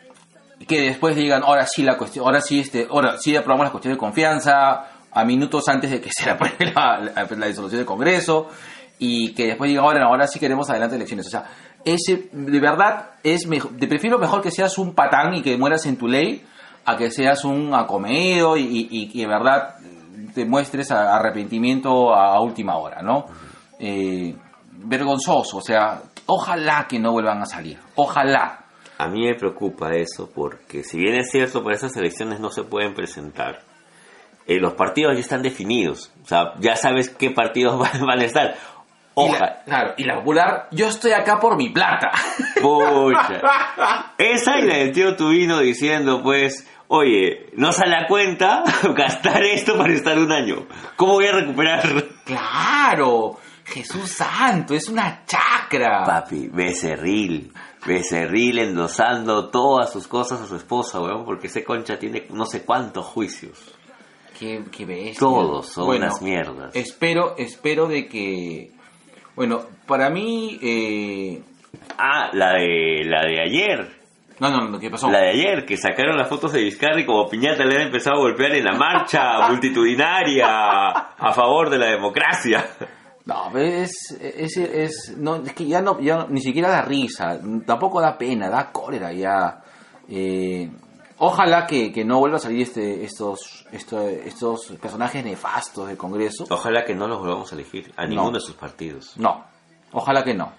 que 0.66 0.80
después 0.80 1.14
digan, 1.14 1.42
ahora 1.44 1.64
sí 1.66 1.82
la 1.82 1.96
cuestión, 1.96 2.26
ahora 2.26 2.40
sí 2.40 2.60
este, 2.60 2.88
ahora 2.90 3.18
sí 3.18 3.36
aprobamos 3.36 3.66
la 3.66 3.70
cuestión 3.70 3.94
de 3.94 3.98
confianza, 3.98 4.86
a 5.12 5.24
minutos 5.24 5.68
antes 5.68 5.90
de 5.90 6.00
que 6.00 6.10
se 6.12 6.30
apruebe 6.30 6.72
la, 6.74 7.00
la, 7.00 7.26
la 7.28 7.46
disolución 7.46 7.78
del 7.78 7.86
Congreso, 7.86 8.48
y 9.00 9.32
que 9.32 9.46
después 9.46 9.68
digan, 9.68 9.84
ahora, 9.84 10.04
ahora 10.04 10.26
sí 10.26 10.38
queremos 10.38 10.68
adelante 10.68 10.94
elecciones. 10.94 11.26
O 11.26 11.30
sea, 11.30 11.46
ese, 11.84 12.28
de 12.30 12.60
verdad, 12.60 13.12
es 13.24 13.46
mejor, 13.46 13.76
te 13.78 13.88
prefiero 13.88 14.18
mejor 14.18 14.42
que 14.42 14.50
seas 14.50 14.76
un 14.76 14.94
patán 14.94 15.34
y 15.34 15.42
que 15.42 15.56
mueras 15.56 15.86
en 15.86 15.96
tu 15.96 16.06
ley, 16.06 16.44
a 16.84 16.96
que 16.96 17.10
seas 17.10 17.44
un 17.44 17.74
acomedido 17.74 18.58
y, 18.58 18.62
y, 18.62 19.10
y 19.12 19.20
de 19.20 19.26
verdad 19.26 19.76
te 20.34 20.44
muestres 20.44 20.90
arrepentimiento 20.90 22.14
a, 22.14 22.40
última 22.42 22.76
hora, 22.76 23.02
¿no? 23.02 23.24
Eh, 23.78 24.36
vergonzoso, 24.72 25.56
o 25.56 25.62
sea, 25.62 26.02
ojalá 26.26 26.86
que 26.86 26.98
no 26.98 27.12
vuelvan 27.12 27.42
a 27.42 27.46
salir, 27.46 27.78
ojalá. 27.96 28.66
A 28.98 29.08
mí 29.08 29.26
me 29.26 29.34
preocupa 29.34 29.94
eso 29.94 30.30
porque 30.32 30.84
si 30.84 30.98
bien 30.98 31.14
es 31.14 31.30
cierto, 31.30 31.62
para 31.62 31.74
esas 31.74 31.96
elecciones 31.96 32.38
no 32.38 32.50
se 32.50 32.64
pueden 32.64 32.92
presentar, 32.92 33.62
eh, 34.46 34.58
los 34.58 34.74
partidos 34.74 35.14
ya 35.14 35.20
están 35.20 35.42
definidos. 35.42 36.10
O 36.22 36.26
sea, 36.26 36.54
ya 36.58 36.74
sabes 36.74 37.08
qué 37.10 37.30
partidos 37.30 37.78
van 38.00 38.20
a 38.20 38.24
estar. 38.24 38.56
Ojalá. 39.22 39.62
claro, 39.64 39.94
y 39.96 40.04
la 40.04 40.16
popular, 40.16 40.68
yo 40.70 40.88
estoy 40.88 41.12
acá 41.12 41.38
por 41.38 41.56
mi 41.56 41.70
plata. 41.70 42.10
Pucha. 42.60 43.40
Esa 44.18 44.58
y 44.58 44.66
la 44.66 44.76
del 44.76 44.92
tío 44.92 45.16
Tubino 45.16 45.58
diciendo, 45.60 46.22
pues, 46.22 46.68
oye, 46.88 47.50
no 47.54 47.72
sale 47.72 47.96
a 47.96 48.06
cuenta 48.06 48.62
gastar 48.94 49.42
esto 49.44 49.76
para 49.76 49.92
estar 49.92 50.18
un 50.18 50.32
año. 50.32 50.66
¿Cómo 50.96 51.14
voy 51.14 51.26
a 51.26 51.32
recuperar? 51.32 51.82
claro, 52.24 53.38
Jesús 53.64 54.10
Santo, 54.10 54.74
es 54.74 54.88
una 54.88 55.24
chacra. 55.24 56.04
Papi, 56.04 56.48
becerril. 56.48 57.52
Becerril 57.86 58.58
endosando 58.58 59.48
todas 59.48 59.90
sus 59.92 60.06
cosas 60.06 60.40
a 60.40 60.46
su 60.46 60.56
esposa, 60.56 61.00
weón, 61.00 61.24
porque 61.24 61.46
ese 61.46 61.64
concha 61.64 61.98
tiene 61.98 62.26
no 62.30 62.44
sé 62.44 62.62
cuántos 62.62 63.06
juicios. 63.06 63.58
Qué, 64.38 64.64
qué 64.70 64.84
bestia. 64.86 65.18
Todos 65.18 65.68
son 65.68 65.88
unas 65.96 66.20
mierdas. 66.20 66.74
Espero, 66.74 67.36
espero 67.36 67.86
de 67.86 68.08
que, 68.08 68.72
bueno, 69.40 69.62
para 69.86 70.10
mí, 70.10 70.58
eh, 70.60 71.40
Ah, 71.96 72.28
la 72.34 72.52
de, 72.58 73.04
la 73.06 73.22
de 73.24 73.40
ayer. 73.40 73.90
no, 74.38 74.50
no, 74.50 74.68
no, 74.68 74.78
¿qué 74.78 74.90
pasó? 74.90 75.10
La 75.10 75.20
de 75.20 75.30
ayer, 75.30 75.64
que 75.64 75.78
sacaron 75.78 76.18
las 76.18 76.28
fotos 76.28 76.52
de 76.52 76.62
Vizcarra 76.62 77.00
y 77.00 77.06
como 77.06 77.26
piñata 77.26 77.64
le 77.64 77.76
han 77.76 77.86
empezado 77.86 78.16
a 78.16 78.20
golpear 78.20 78.54
en 78.54 78.64
la 78.66 78.74
marcha 78.74 79.22
multitudinaria 79.48 80.88
a 80.90 81.32
favor 81.32 81.70
de 81.70 81.78
la 81.78 81.86
democracia. 81.86 82.66
No, 83.24 83.56
es, 83.56 84.10
es, 84.20 84.56
es, 84.58 85.14
no, 85.16 85.36
es 85.36 85.54
que 85.54 85.66
ya 85.66 85.80
no, 85.80 85.98
ya 86.00 86.26
ni 86.28 86.42
siquiera 86.42 86.68
da 86.68 86.82
risa, 86.82 87.40
tampoco 87.64 87.98
da 88.02 88.18
pena, 88.18 88.50
da 88.50 88.70
cólera 88.70 89.10
ya. 89.10 89.62
Eh, 90.06 90.68
ojalá 91.20 91.66
que, 91.66 91.92
que 91.92 92.04
no 92.04 92.18
vuelva 92.18 92.36
a 92.38 92.40
salir 92.40 92.62
este, 92.62 93.04
estos, 93.04 93.64
estos, 93.70 94.02
estos 94.02 94.66
personajes 94.80 95.24
nefastos 95.24 95.86
del 95.88 95.96
Congreso. 95.96 96.44
Ojalá 96.50 96.84
que 96.84 96.94
no 96.94 97.06
los 97.06 97.20
volvamos 97.20 97.52
a 97.52 97.54
elegir 97.54 97.92
a 97.96 98.04
ninguno 98.06 98.32
de 98.32 98.40
sus 98.40 98.54
partidos. 98.56 99.16
No, 99.16 99.44
ojalá 99.92 100.24
que 100.24 100.34
no. 100.34 100.52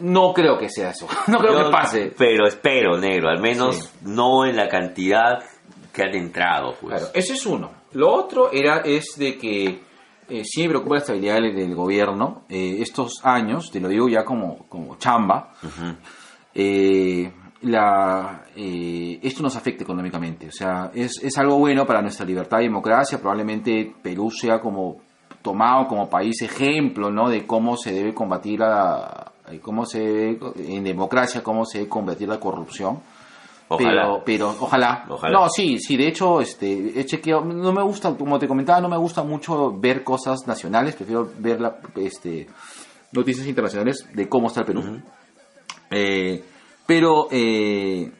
No, 0.00 0.32
creo 0.32 0.56
que 0.56 0.70
sea 0.70 0.90
eso, 0.90 1.06
no 1.26 1.38
creo 1.38 1.52
Yo- 1.58 1.64
que 1.66 1.70
pase. 1.70 2.14
Pero 2.16 2.46
espero, 2.46 2.96
negro, 2.96 3.28
al 3.28 3.40
menos 3.40 3.76
Sí. 3.76 3.88
no 4.02 4.46
en 4.46 4.56
la 4.56 4.68
cantidad 4.68 5.42
que 5.92 6.02
han 6.02 6.14
entrado, 6.14 6.74
pues. 6.80 6.94
Claro, 6.98 7.12
ese 7.14 7.34
es 7.34 7.44
uno. 7.46 7.70
Lo 7.92 8.12
otro 8.14 8.50
era 8.52 8.78
es 8.80 9.14
de 9.18 9.36
que 9.36 9.82
eh, 10.28 10.42
sí 10.44 10.62
me 10.62 10.70
preocupa 10.70 10.94
la 10.96 11.00
estabilidad 11.00 11.34
del, 11.36 11.74
gobierno. 11.74 12.44
Eh, 12.48 12.78
estos 12.80 13.20
años, 13.22 13.70
te 13.70 13.80
lo 13.80 13.88
digo 13.88 14.08
ya 14.08 14.24
como, 14.24 14.66
como 14.68 14.96
chamba, 14.98 15.52
eh, 16.54 17.32
la, 17.66 18.44
eh, 18.54 19.18
esto 19.22 19.42
nos 19.42 19.56
afecta 19.56 19.84
económicamente. 19.84 20.48
O 20.48 20.52
sea, 20.52 20.90
es, 20.94 21.22
es 21.22 21.36
algo 21.38 21.58
bueno 21.58 21.86
para 21.86 22.02
nuestra 22.02 22.24
libertad 22.24 22.60
y 22.60 22.64
democracia. 22.64 23.18
Probablemente 23.18 23.94
Perú 24.02 24.30
sea 24.30 24.60
como 24.60 24.98
tomado 25.42 25.86
como 25.86 26.08
país 26.08 26.42
ejemplo, 26.42 27.10
¿no? 27.10 27.28
De 27.28 27.46
cómo 27.46 27.76
se 27.76 27.92
debe 27.92 28.14
combatir 28.14 28.60
la, 28.60 29.32
eh, 29.50 29.60
cómo 29.60 29.84
se 29.84 30.00
debe, 30.00 30.38
en 30.56 30.84
democracia, 30.84 31.42
cómo 31.42 31.64
se 31.64 31.78
debe 31.78 31.90
combatir 31.90 32.28
la 32.28 32.40
corrupción. 32.40 33.00
Ojalá. 33.68 34.02
Pero, 34.02 34.22
pero 34.24 34.56
ojalá. 34.60 35.04
Ojalá. 35.08 35.40
No, 35.40 35.48
sí, 35.48 35.78
sí, 35.78 35.96
de 35.96 36.08
hecho, 36.08 36.40
este, 36.40 36.98
he 37.00 37.04
chequeado, 37.04 37.44
no 37.44 37.72
me 37.72 37.82
gusta, 37.82 38.16
como 38.16 38.38
te 38.38 38.46
comentaba, 38.46 38.80
no 38.80 38.88
me 38.88 38.96
gusta 38.96 39.24
mucho 39.24 39.72
ver 39.76 40.04
cosas 40.04 40.46
nacionales, 40.46 40.94
prefiero 40.94 41.28
ver 41.38 41.60
la, 41.60 41.78
este, 41.96 42.46
noticias 43.12 43.46
internacionales 43.46 44.08
de 44.12 44.28
cómo 44.28 44.46
está 44.46 44.60
el 44.60 44.66
Perú. 44.66 45.02
Eh, 45.90 46.44
pero 46.86 47.28
eh, 47.30 48.10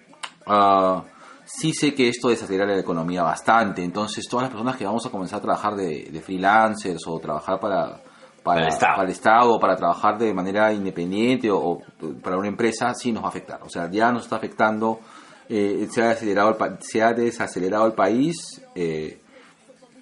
ah, 0.47 1.03
sí 1.45 1.73
sé 1.73 1.95
que 1.95 2.09
esto 2.09 2.29
desacelera 2.29 2.67
la 2.67 2.79
economía 2.81 3.23
bastante, 3.23 3.83
entonces 3.85 4.27
todas 4.29 4.45
las 4.45 4.51
personas 4.51 4.77
que 4.77 4.85
vamos 4.85 5.07
a 5.07 5.11
comenzar 5.11 5.39
a 5.39 5.43
trabajar 5.43 5.75
de, 5.77 6.05
de 6.11 6.21
freelancers 6.21 7.07
o 7.07 7.19
trabajar 7.21 7.61
para, 7.61 8.01
para, 8.43 8.63
el 8.63 8.69
Estado. 8.69 8.95
para 8.97 9.05
el 9.09 9.13
Estado 9.13 9.55
o 9.55 9.61
para 9.61 9.77
trabajar 9.77 10.19
de 10.19 10.35
manera 10.35 10.73
independiente 10.73 11.51
o, 11.51 11.59
o 11.59 11.83
para 12.23 12.37
una 12.37 12.49
empresa, 12.49 12.93
sí 12.95 13.13
nos 13.13 13.23
va 13.23 13.27
a 13.27 13.31
afectar. 13.31 13.61
O 13.63 13.69
sea, 13.69 13.91
ya 13.91 14.11
nos 14.13 14.25
está 14.25 14.37
afectando, 14.37 15.01
eh, 15.49 15.87
se, 15.91 16.03
ha 16.03 16.11
acelerado 16.11 16.51
el, 16.51 16.57
pa- 16.57 16.77
se 16.81 17.03
ha 17.03 17.13
desacelerado 17.13 17.87
el 17.87 17.93
país 17.93 18.61
eh, 18.75 19.21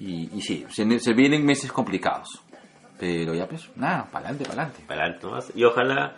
y, 0.00 0.37
y 0.37 0.40
sí, 0.42 0.64
se, 0.70 0.98
se 0.98 1.12
vienen 1.12 1.44
meses 1.44 1.70
complicados. 1.70 2.40
Pero 2.98 3.35
ya 3.35 3.46
pues, 3.48 3.68
nada, 3.77 4.05
para 4.11 4.29
adelante, 4.29 4.44
para 4.48 4.62
adelante. 4.62 4.85
Para 4.87 5.03
adelante. 5.05 5.53
Y 5.55 5.64
ojalá 5.64 6.14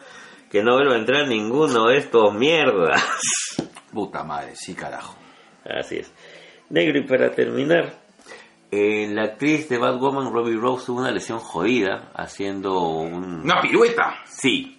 que 0.50 0.62
no 0.62 0.74
vuelva 0.74 0.94
a 0.94 0.98
entrar 0.98 1.26
ninguno 1.28 1.87
de 1.88 1.98
estos 1.98 2.35
mierdas. 2.35 3.02
Puta 3.92 4.22
madre, 4.24 4.54
sí, 4.56 4.74
carajo. 4.74 5.16
Así 5.64 5.96
es. 5.98 6.12
Negro, 6.70 6.98
y 6.98 7.02
para 7.06 7.30
terminar, 7.32 7.92
eh, 8.70 9.09
la 9.11 9.24
actriz 9.24 9.68
de 9.68 9.78
Batwoman, 9.78 10.32
Robbie 10.32 10.56
Rose, 10.56 10.87
tuvo 10.87 11.00
una 11.00 11.11
lesión 11.11 11.38
jodida 11.38 12.11
haciendo 12.14 12.78
un... 12.80 13.42
Una 13.44 13.61
pirueta. 13.61 14.16
Sí. 14.26 14.78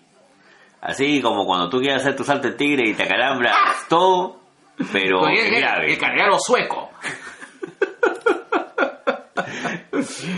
Así 0.82 1.22
como 1.22 1.46
cuando 1.46 1.70
tú 1.70 1.80
quieres 1.80 2.02
hacer 2.02 2.16
tu 2.16 2.24
salto 2.24 2.48
de 2.50 2.54
tigre 2.54 2.90
y 2.90 2.94
te 2.94 3.04
acalambras 3.04 3.56
todo, 3.90 4.40
pero 4.94 5.20
Pues 5.22 5.46
el, 5.46 5.56
grave. 5.60 5.92
el 5.94 5.98
carguero 5.98 6.38
sueco. 6.40 6.90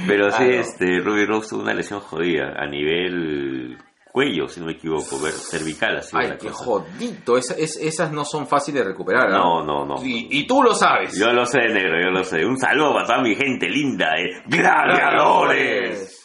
Pero 0.08 0.32
sí, 0.32 0.38
Claro. 0.38 0.52
este, 0.52 1.00
Ruby 1.00 1.26
Rose 1.26 1.50
tuvo 1.50 1.62
una 1.62 1.74
lesión 1.74 2.00
jodida 2.00 2.54
a 2.58 2.66
nivel 2.66 3.78
cuello, 4.12 4.48
si 4.48 4.60
no 4.60 4.66
me 4.66 4.74
equivoco, 4.74 5.18
cervical, 5.30 5.98
así 5.98 6.16
Ay, 6.20 6.32
qué 6.40 6.48
cosa. 6.48 6.66
jodito. 6.66 7.38
Esa- 7.38 7.56
es- 7.56 7.78
esas 7.78 8.12
no 8.12 8.26
son 8.26 8.48
fáciles 8.48 8.84
de 8.84 8.90
recuperar. 8.90 9.30
No, 9.30 9.64
no, 9.64 9.86
no. 9.86 10.04
Y, 10.04 10.28
y 10.32 10.48
tú 10.48 10.62
lo 10.64 10.74
sabes. 10.74 11.18
Yo 11.18 11.32
lo 11.32 11.46
sé, 11.46 11.60
negro, 11.70 12.02
yo 12.02 12.10
lo 12.10 12.24
sé. 12.24 12.46
Un 12.46 12.58
saludo 12.58 12.94
para 12.94 13.06
toda 13.06 13.22
mi 13.22 13.36
gente 13.36 13.70
linda 13.70 14.08
de 14.16 14.42
gladiadores. 14.48 16.16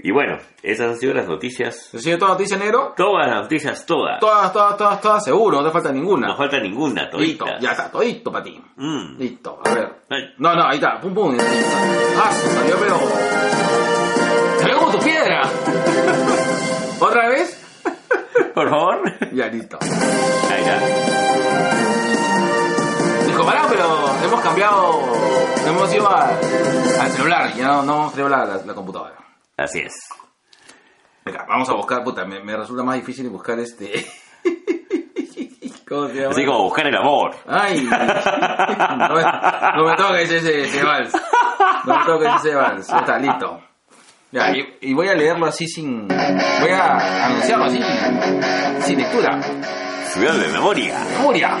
Y 0.00 0.12
bueno, 0.12 0.36
esas 0.62 0.90
han 0.90 0.96
sido 0.96 1.12
las 1.14 1.26
noticias. 1.26 1.88
¿Te 1.90 1.98
sigue 1.98 2.16
toda 2.18 2.32
noticia, 2.32 2.56
negro? 2.56 2.92
Todas 2.96 3.26
las 3.26 3.42
noticias, 3.42 3.84
todas. 3.84 4.20
Todas, 4.20 4.52
todas, 4.52 4.76
todas, 4.76 5.00
todas, 5.00 5.24
seguro. 5.24 5.58
No 5.60 5.66
te 5.66 5.72
falta 5.72 5.90
ninguna. 5.90 6.28
No 6.28 6.36
falta 6.36 6.60
ninguna, 6.60 7.10
Listo, 7.16 7.44
toditas. 7.46 7.60
ya 7.60 7.70
está, 7.72 7.90
todito 7.90 8.30
para 8.30 8.44
ti. 8.44 8.62
Mm. 8.76 9.18
Listo, 9.18 9.58
a 9.64 9.74
ver. 9.74 9.88
Ay. 10.08 10.34
No, 10.38 10.54
no, 10.54 10.68
ahí 10.68 10.76
está, 10.76 11.00
pum, 11.00 11.12
pum. 11.12 11.36
Ah, 11.40 12.30
salió, 12.30 12.76
pero. 12.78 12.96
Salió 14.60 14.78
como 14.78 14.92
tu 14.92 14.98
piedra. 15.00 15.42
Por 18.58 18.70
favor. 18.70 19.02
Ya, 19.32 19.46
listo. 19.46 19.78
Ahí 19.80 20.62
está. 20.62 20.78
Dijo, 23.26 23.44
pará, 23.44 23.66
pero 23.68 23.84
hemos 24.24 24.40
cambiado. 24.40 25.00
Hemos 25.66 25.94
ido 25.94 26.08
a- 26.10 26.28
al 27.00 27.10
celular, 27.12 27.52
ya 27.54 27.66
no, 27.68 27.82
no 27.82 27.94
hemos 27.98 28.12
creado 28.12 28.30
la, 28.30 28.44
la- 28.46 28.64
la 28.64 28.74
computadora. 28.74 29.14
Así 29.56 29.78
es. 29.80 29.94
Espera, 31.18 31.44
vamos 31.48 31.68
a 31.68 31.74
buscar, 31.74 32.02
puta, 32.02 32.24
me, 32.24 32.42
me 32.42 32.56
resulta 32.56 32.82
más 32.82 32.96
difícil 32.96 33.28
buscar 33.28 33.58
este. 33.60 34.06
¿Cómo 35.88 36.08
se 36.08 36.14
llama? 36.14 36.30
Así 36.30 36.44
como 36.44 36.62
buscar 36.64 36.86
el 36.86 36.96
amor. 36.96 37.34
Ay, 37.46 37.80
no 37.88 39.14
me, 39.14 39.22
no 39.76 39.84
me 39.84 39.96
toques 39.96 40.30
ese, 40.30 40.62
ese 40.64 40.82
vals. 40.84 41.12
No 41.84 41.96
me 41.98 42.04
toques 42.04 42.28
ese 42.36 42.54
vals. 42.54 42.88
Ya 42.88 42.96
está, 42.98 43.18
listo. 43.18 43.60
Ya, 44.30 44.50
y, 44.50 44.90
y 44.90 44.94
voy 44.94 45.08
a 45.08 45.14
leerlo 45.14 45.46
así 45.46 45.66
sin. 45.66 46.06
Voy 46.06 46.70
a 46.70 47.26
anunciarlo 47.26 47.64
así, 47.64 47.80
sin 48.80 48.98
lectura. 48.98 49.40
Ciudad 50.12 50.34
de 50.34 50.48
memoria. 50.48 50.98
Memoria. 51.16 51.56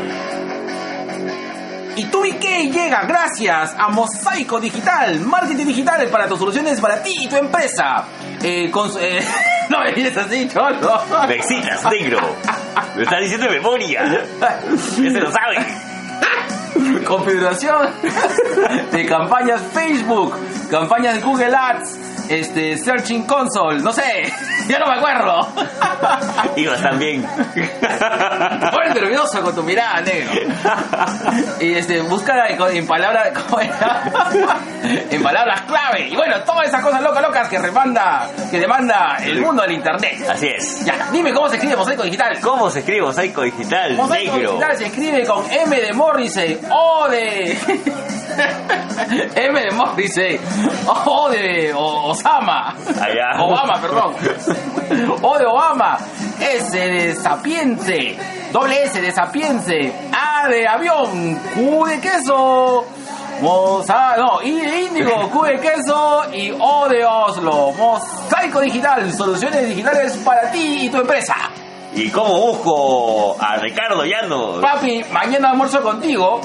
Y 1.96 2.04
tu 2.04 2.24
IK 2.24 2.70
llega 2.70 3.04
gracias 3.06 3.74
a 3.76 3.88
Mosaico 3.88 4.60
Digital, 4.60 5.18
marketing 5.20 5.66
digital 5.66 6.06
para 6.08 6.28
tus 6.28 6.38
soluciones 6.38 6.78
para 6.78 7.02
ti 7.02 7.14
y 7.22 7.28
tu 7.28 7.36
empresa. 7.36 8.04
Eh, 8.42 8.70
con, 8.70 8.90
eh, 9.00 9.26
no 9.70 9.80
me 9.80 9.92
mires 9.92 10.16
así, 10.16 10.46
cholo. 10.48 11.02
Me 11.26 11.36
excitas, 11.36 11.84
negro. 11.90 12.20
Me 12.96 13.02
estás 13.02 13.20
diciendo 13.20 13.46
de 13.46 13.52
memoria. 13.52 14.26
Ese 14.74 15.20
lo 15.20 15.32
sabe. 15.32 15.56
configuración 17.06 17.88
de 18.92 19.06
campañas 19.06 19.62
Facebook, 19.72 20.34
campañas 20.70 21.22
Google 21.24 21.54
Ads, 21.56 21.98
este, 22.28 22.76
Searching 22.78 23.24
Console, 23.24 23.80
no 23.80 23.92
sé, 23.92 24.32
ya 24.68 24.78
no 24.78 24.86
me 24.86 24.96
acuerdo. 24.98 25.48
Ibas 26.56 26.82
también. 26.82 27.22
Pones 28.72 28.94
nervioso 28.94 29.42
con 29.42 29.54
tu 29.54 29.62
mirada, 29.62 30.00
negro. 30.00 30.32
Y 31.60 31.74
este, 31.74 32.00
busca 32.02 32.46
en, 32.48 32.86
palabras, 32.86 33.30
¿cómo 33.38 33.60
era? 33.60 34.02
en 35.10 35.22
palabras 35.22 35.62
clave. 35.62 36.08
Y 36.08 36.16
bueno, 36.16 36.36
todas 36.44 36.68
esas 36.68 36.82
cosas 36.82 37.02
locas, 37.02 37.22
locas 37.22 37.48
que 37.48 37.58
demanda, 37.58 38.28
que 38.50 38.58
demanda 38.58 39.18
el 39.24 39.40
mundo 39.40 39.62
del 39.62 39.72
internet. 39.72 40.26
Así 40.28 40.48
es. 40.48 40.84
Ya, 40.84 41.08
dime 41.12 41.32
cómo 41.32 41.48
se 41.48 41.56
escribe 41.56 41.76
mosaico 41.76 42.02
digital. 42.04 42.38
¿Cómo 42.40 42.70
se 42.70 42.80
escribe 42.80 43.02
Mosaico 43.02 43.42
Digital 43.42 43.94
Mosaico 43.94 44.34
negro? 44.36 44.52
digital 44.52 44.76
se 44.76 44.86
escribe 44.86 45.24
con 45.26 45.50
M 45.50 45.76
de 45.80 45.92
Morrissey, 45.92 46.60
O 46.70 47.08
de. 47.08 47.58
M 49.34 49.60
de 49.60 49.70
Morrissey, 49.72 50.40
O 50.86 51.28
de 51.30 51.72
O- 51.74 52.10
Osama. 52.18 52.74
Allá. 53.00 53.38
Obama, 53.42 53.80
perdón. 53.80 54.14
O 55.22 55.38
de 55.38 55.46
Obama. 55.46 55.98
S 56.40 56.78
de 56.78 57.14
Sapiense. 57.14 58.18
Doble 58.52 58.84
S 58.84 59.00
de 59.00 59.12
Sapiense. 59.12 59.92
A 60.12 60.48
de 60.48 60.66
avión. 60.66 61.38
Q 61.54 61.86
de 61.86 62.00
queso. 62.00 62.84
Mosa, 63.40 64.16
no, 64.16 64.42
I 64.42 64.50
de 64.50 64.82
índigo, 64.82 65.30
Q 65.30 65.44
de 65.44 65.60
queso 65.60 66.24
y 66.32 66.50
O 66.58 66.88
de 66.88 67.04
Oslo. 67.04 67.72
Mosaico 67.72 68.60
digital, 68.60 69.12
soluciones 69.12 69.68
digitales 69.68 70.16
para 70.24 70.50
ti 70.50 70.86
y 70.86 70.90
tu 70.90 70.96
empresa. 70.98 71.36
¿Y 71.98 72.10
cómo 72.10 72.52
busco 72.52 73.36
a 73.42 73.56
Ricardo 73.56 74.04
Llanos? 74.04 74.60
Papi, 74.60 75.02
mañana 75.10 75.50
almuerzo 75.50 75.82
contigo. 75.82 76.40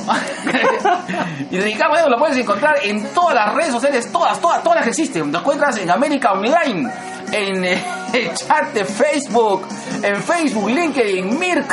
y 1.51 1.59
Ricardo 1.59 1.93
Llanos 1.93 2.09
lo 2.09 2.17
puedes 2.17 2.37
encontrar 2.37 2.77
en 2.81 3.13
todas 3.13 3.35
las 3.35 3.53
redes 3.53 3.71
sociales, 3.71 4.11
todas, 4.11 4.41
todas, 4.41 4.63
todas 4.63 4.77
las 4.77 4.85
que 4.85 4.89
existen. 4.89 5.31
Lo 5.31 5.37
encuentras 5.37 5.77
en 5.77 5.91
América 5.91 6.31
Online, 6.31 6.89
en 7.31 7.65
eh, 7.65 7.85
el 8.13 8.33
chat 8.33 8.73
de 8.73 8.83
Facebook, 8.83 9.67
en 10.01 10.23
Facebook, 10.23 10.71
LinkedIn, 10.71 11.37
Mirk, 11.37 11.71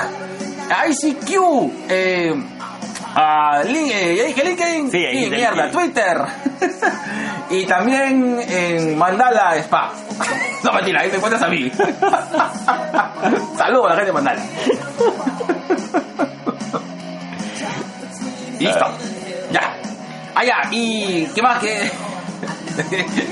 ICQ, 0.91 1.73
eh, 1.89 2.35
ah, 3.15 3.63
lin- 3.65 3.91
eh, 3.93 4.17
ya 4.17 4.25
dije 4.25 4.45
LinkedIn, 4.45 4.91
Sí, 4.91 5.05
está 5.05 5.37
mierda, 5.37 5.67
LinkedIn. 5.67 5.73
Twitter. 5.73 6.25
y 7.51 7.67
también 7.67 8.41
en 8.49 8.99
Mandala 8.99 9.57
Spa. 9.57 9.93
no 10.65 10.73
mentira, 10.73 11.01
ahí 11.03 11.09
me 11.11 11.17
encuentras 11.17 11.43
a 11.43 11.49
mí. 11.49 11.71
Saludos 13.57 13.87
a 13.87 13.89
la 13.91 13.95
gente 13.97 14.07
de 14.07 14.13
Mandala. 14.13 14.43
Listo. 18.59 18.87
Ya. 19.53 19.75
Ah, 20.35 20.45
ya. 20.45 20.57
¿Y 20.71 21.27
qué 21.35 21.43
más 21.43 21.59
que.? 21.61 21.91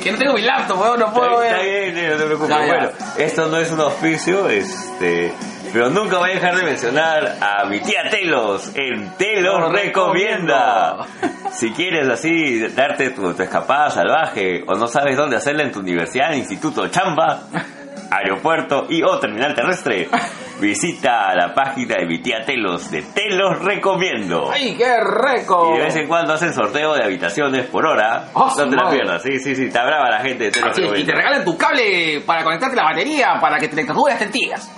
que 0.03 0.12
no 0.12 0.19
tengo 0.19 0.35
mi 0.35 0.43
laptop, 0.43 0.79
weón, 0.81 1.01
no 1.01 1.12
puedo 1.14 1.43
Está 1.43 1.57
ver. 1.59 1.93
bien, 1.95 2.11
no 2.11 2.17
te 2.19 2.25
preocupes. 2.25 2.57
Bueno, 2.67 2.88
esto 3.17 3.47
no 3.47 3.57
es 3.59 3.71
un 3.71 3.81
auspicio, 3.81 4.49
este, 4.51 5.33
pero 5.72 5.90
nunca 5.90 6.18
voy 6.18 6.31
a 6.31 6.35
dejar 6.35 6.57
de 6.57 6.62
mencionar 6.64 7.37
a 7.40 7.64
mi 7.66 7.81
tía 7.81 8.09
Telos 8.11 8.70
en 8.74 9.11
Te 9.16 9.40
Lo 9.40 9.59
lo 9.61 9.70
recomienda. 9.70 10.96
recomiendo. 11.07 11.50
Si 11.52 11.72
quieres 11.72 12.09
así 12.09 12.61
darte 12.68 13.11
tu, 13.11 13.35
tu 13.35 13.42
escapada 13.42 13.90
salvaje 13.90 14.62
o 14.66 14.74
no 14.74 14.87
sabes 14.87 15.16
dónde 15.16 15.37
hacerla 15.37 15.62
en 15.64 15.72
tu 15.72 15.81
universidad, 15.81 16.33
instituto, 16.33 16.88
chamba, 16.88 17.42
aeropuerto 18.11 18.87
y 18.88 19.02
o 19.02 19.18
terminal 19.18 19.54
terrestre, 19.54 20.09
visita 20.61 21.35
la 21.35 21.52
página 21.54 21.96
de 21.96 22.07
mi 22.07 22.20
tía 22.20 22.38
Telos 22.46 22.90
de 22.90 23.02
Te 23.02 23.31
los 23.31 23.59
recomiendo. 23.62 24.50
¡Ay, 24.52 24.76
qué 24.76 24.94
reco! 25.00 25.72
Y 25.74 25.78
de 25.78 25.85
vez 25.85 25.96
en 25.96 26.07
cuando 26.09 26.35
hacen 26.35 26.52
sorteo 26.54 26.94
de 26.94 27.04
habitaciones 27.04 27.66
por 27.66 27.87
hora. 27.87 28.28
Oh, 28.35 28.52
no 28.57 28.68
te 28.68 28.76
la 28.76 28.90
pierdas. 28.90 29.22
Sí, 29.22 29.38
sí, 29.40 29.54
sí. 29.57 29.64
Está 29.66 29.85
brava 29.85 30.11
la 30.11 30.20
gente 30.20 30.44
de 30.44 30.50
Te 30.50 30.61
los 30.61 30.70
Así 30.70 30.81
es, 30.83 30.87
y 30.87 30.90
recomiendo. 30.90 31.12
te 31.12 31.16
regalan 31.18 31.44
tu 31.44 31.57
cable 31.59 32.22
para 32.26 32.44
conectarte 32.44 32.76
la 32.76 32.85
batería 32.85 33.35
para 33.40 33.59
que 33.59 33.68
te 33.68 33.74
electrocutes 33.74 34.14
las 34.20 34.26
tetillas. 34.31 34.70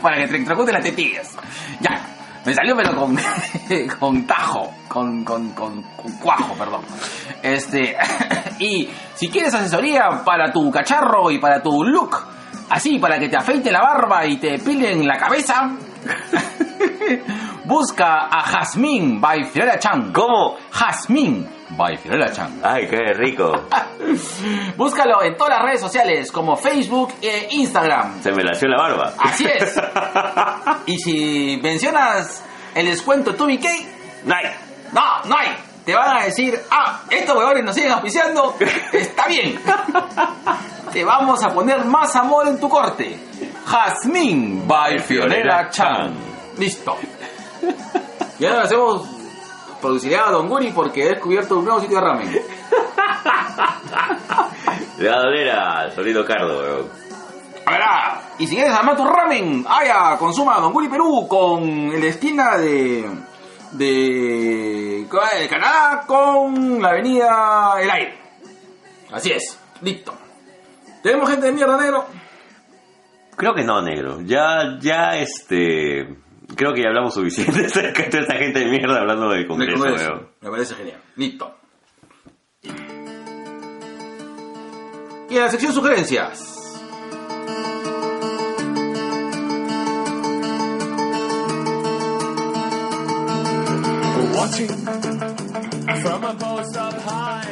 Para 0.00 0.16
que 0.16 0.26
te 0.26 0.36
electrocutes 0.36 0.74
las 0.74 0.84
tetillas. 0.84 1.36
Ya. 1.80 2.06
Me 2.44 2.54
salió 2.54 2.74
pero 2.74 2.96
con, 2.96 3.18
con 3.98 4.26
tajo, 4.26 4.72
con, 4.88 5.24
con, 5.24 5.50
con, 5.50 5.82
cuajo, 6.22 6.54
perdón. 6.54 6.80
Este, 7.42 7.96
y 8.58 8.88
si 9.14 9.28
quieres 9.28 9.52
asesoría 9.52 10.22
para 10.24 10.50
tu 10.50 10.70
cacharro 10.70 11.30
y 11.30 11.38
para 11.38 11.62
tu 11.62 11.84
look, 11.84 12.16
así, 12.70 12.98
para 12.98 13.18
que 13.18 13.28
te 13.28 13.36
afeiten 13.36 13.72
la 13.72 13.82
barba 13.82 14.26
y 14.26 14.38
te 14.38 14.58
pilen 14.58 15.06
la 15.06 15.18
cabeza, 15.18 15.70
busca 17.64 18.28
a 18.30 18.42
Jazmín 18.42 19.20
by 19.20 19.44
Fiorella 19.44 19.78
Chan. 19.78 20.12
¿Cómo? 20.12 20.56
Jazmín 20.70 21.48
by 21.70 21.96
Fiorella 21.96 22.32
Chan. 22.32 22.60
Ay, 22.62 22.86
qué 22.88 23.12
rico. 23.14 23.52
Búscalo 24.76 25.22
en 25.22 25.36
todas 25.36 25.58
las 25.58 25.62
redes 25.62 25.80
sociales 25.80 26.30
como 26.32 26.56
Facebook 26.56 27.14
e 27.22 27.48
Instagram. 27.50 28.22
Se 28.22 28.32
me 28.32 28.42
lació 28.42 28.68
la 28.68 28.78
barba. 28.78 29.14
Así 29.18 29.46
es. 29.46 29.80
Y 30.86 30.98
si 30.98 31.60
mencionas 31.62 32.44
el 32.74 32.86
descuento 32.86 33.34
TubiK, 33.34 33.64
Ay, 33.64 34.50
no, 34.92 35.02
no 35.24 35.36
hay. 35.36 35.56
Te 35.84 35.94
van 35.94 36.18
a 36.18 36.24
decir, 36.24 36.58
ah, 36.70 37.00
estos 37.08 37.36
huevones 37.36 37.64
nos 37.64 37.74
siguen 37.74 37.92
auspiciando, 37.92 38.54
está 38.92 39.26
bien. 39.28 39.58
Te 40.92 41.04
vamos 41.04 41.42
a 41.42 41.48
poner 41.48 41.84
más 41.84 42.14
amor 42.16 42.48
en 42.48 42.60
tu 42.60 42.68
corte. 42.68 43.18
Jazmín 43.66 44.66
by 44.68 44.98
Fiorella 44.98 45.70
Chan. 45.70 46.29
Listo. 46.60 46.96
Y 48.38 48.44
ahora 48.44 48.64
hacemos 48.64 49.08
publicidad 49.80 50.28
a 50.28 50.32
Don 50.32 50.46
Guri 50.46 50.72
porque 50.72 51.04
he 51.04 51.08
descubierto 51.08 51.58
un 51.58 51.64
nuevo 51.64 51.80
sitio 51.80 51.96
de 51.96 52.02
ramen. 52.04 52.30
le 54.98 55.08
va 55.08 55.16
a 55.16 55.20
doler 55.22 55.50
al 55.50 55.94
solito 55.94 56.22
Cardo, 56.22 56.58
weón. 56.58 56.86
A 57.64 57.70
ver, 57.70 57.82
ah, 57.82 58.20
y 58.38 58.46
si 58.46 58.56
quieres 58.56 58.74
armar 58.74 58.94
tu 58.94 59.06
ramen, 59.06 59.64
haya, 59.66 60.18
consuma 60.18 60.60
Don 60.60 60.74
Guri 60.74 60.88
Perú 60.88 61.26
con 61.26 61.62
el 61.62 62.04
esquina 62.04 62.58
de, 62.58 63.08
de, 63.72 65.06
de 65.08 65.48
Canadá 65.48 66.04
con 66.06 66.82
la 66.82 66.90
avenida 66.90 67.76
El 67.80 67.90
Aire. 67.90 68.18
Así 69.12 69.32
es, 69.32 69.58
listo. 69.80 70.12
¿Tenemos 71.02 71.30
gente 71.30 71.46
de 71.46 71.52
mierda 71.52 71.78
negro? 71.80 72.04
Creo 73.34 73.54
que 73.54 73.64
no, 73.64 73.80
negro. 73.80 74.20
Ya, 74.20 74.76
ya, 74.78 75.16
este... 75.16 76.28
Creo 76.60 76.74
que 76.74 76.82
ya 76.82 76.88
hablamos 76.88 77.14
suficiente 77.14 77.64
acerca 77.64 78.02
de 78.02 78.18
esta 78.18 78.36
gente 78.36 78.58
de 78.58 78.66
mierda 78.66 79.00
hablando 79.00 79.30
del 79.30 79.46
Congreso, 79.46 79.82
Congreso. 79.82 80.10
weón. 80.10 80.28
Me 80.42 80.50
parece 80.50 80.74
genial. 80.74 81.00
Listo. 81.16 81.56
Y 85.30 85.36
en 85.36 85.40
la 85.42 85.48
sección 85.48 85.72
sugerencias. 85.72 86.56
Watching 94.34 94.68
from 96.02 96.24
a 96.24 96.34
up 96.76 96.94
high, 97.06 97.49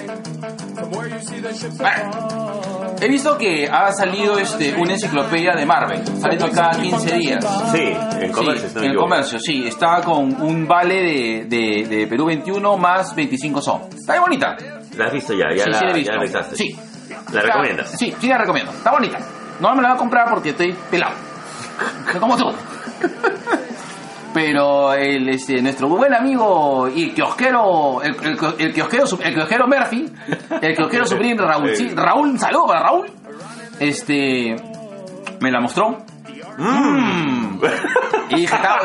he 3.00 3.08
visto 3.08 3.36
que 3.38 3.68
ha 3.70 3.92
salido 3.92 4.38
este, 4.38 4.74
una 4.74 4.92
enciclopedia 4.94 5.52
de 5.54 5.64
Marvel, 5.66 6.02
saliendo 6.20 6.50
cada 6.50 6.70
15 6.70 7.16
días. 7.16 7.44
Sí, 7.72 7.96
en 8.20 8.32
comercio, 8.32 8.68
Sí, 8.68 8.86
en 8.86 8.94
comercio, 8.96 9.38
sí. 9.40 9.66
Está 9.68 10.00
con 10.02 10.40
un 10.42 10.66
vale 10.66 10.94
de, 10.94 11.44
de, 11.48 11.86
de 11.88 12.06
Perú 12.06 12.26
21 12.26 12.76
más 12.76 13.14
25 13.14 13.62
son. 13.62 13.82
Está 13.96 14.14
bien 14.14 14.22
bonita. 14.22 14.56
La 14.96 15.06
has 15.06 15.12
visto 15.12 15.32
ya, 15.34 15.44
ya 15.56 15.64
sí, 15.64 15.70
la, 15.70 15.78
sí 15.78 15.84
la 15.84 15.90
he 15.96 16.04
ya 16.04 16.18
visto. 16.18 16.38
la. 16.38 16.44
Sí. 16.44 16.76
¿La 17.32 17.40
Está- 17.40 17.40
recomiendas? 17.42 17.90
Sí, 17.92 18.14
sí 18.20 18.28
la 18.28 18.38
recomiendo. 18.38 18.72
Está 18.72 18.90
bonita. 18.90 19.18
No 19.60 19.74
me 19.74 19.82
la 19.82 19.88
voy 19.88 19.96
a 19.96 19.98
comprar 19.98 20.30
porque 20.30 20.50
estoy 20.50 20.72
pelado. 20.90 21.14
Como 22.20 22.36
tú. 22.36 22.44
Pero 24.34 24.92
el, 24.92 25.28
este, 25.30 25.60
nuestro 25.62 25.88
buen 25.88 26.12
amigo 26.14 26.88
y 26.94 27.10
kiosquero, 27.12 28.02
el, 28.02 28.14
el, 28.22 28.38
el 28.58 28.74
kiosquero, 28.74 29.04
el 29.24 29.34
kiosquero 29.34 29.66
Murphy, 29.66 30.12
el 30.60 30.76
kiosquero 30.76 31.06
Supreme 31.06 31.36
Raúl, 31.42 31.74
sí, 31.74 31.88
Raúl, 31.94 32.28
un 32.30 32.38
saludo 32.38 32.66
para 32.66 32.80
Raúl. 32.84 33.06
este, 33.80 34.54
me 35.40 35.50
la 35.50 35.60
mostró. 35.60 36.04
Mm. 36.58 37.60
Y 38.30 38.34
dije, 38.40 38.54
está, 38.54 38.78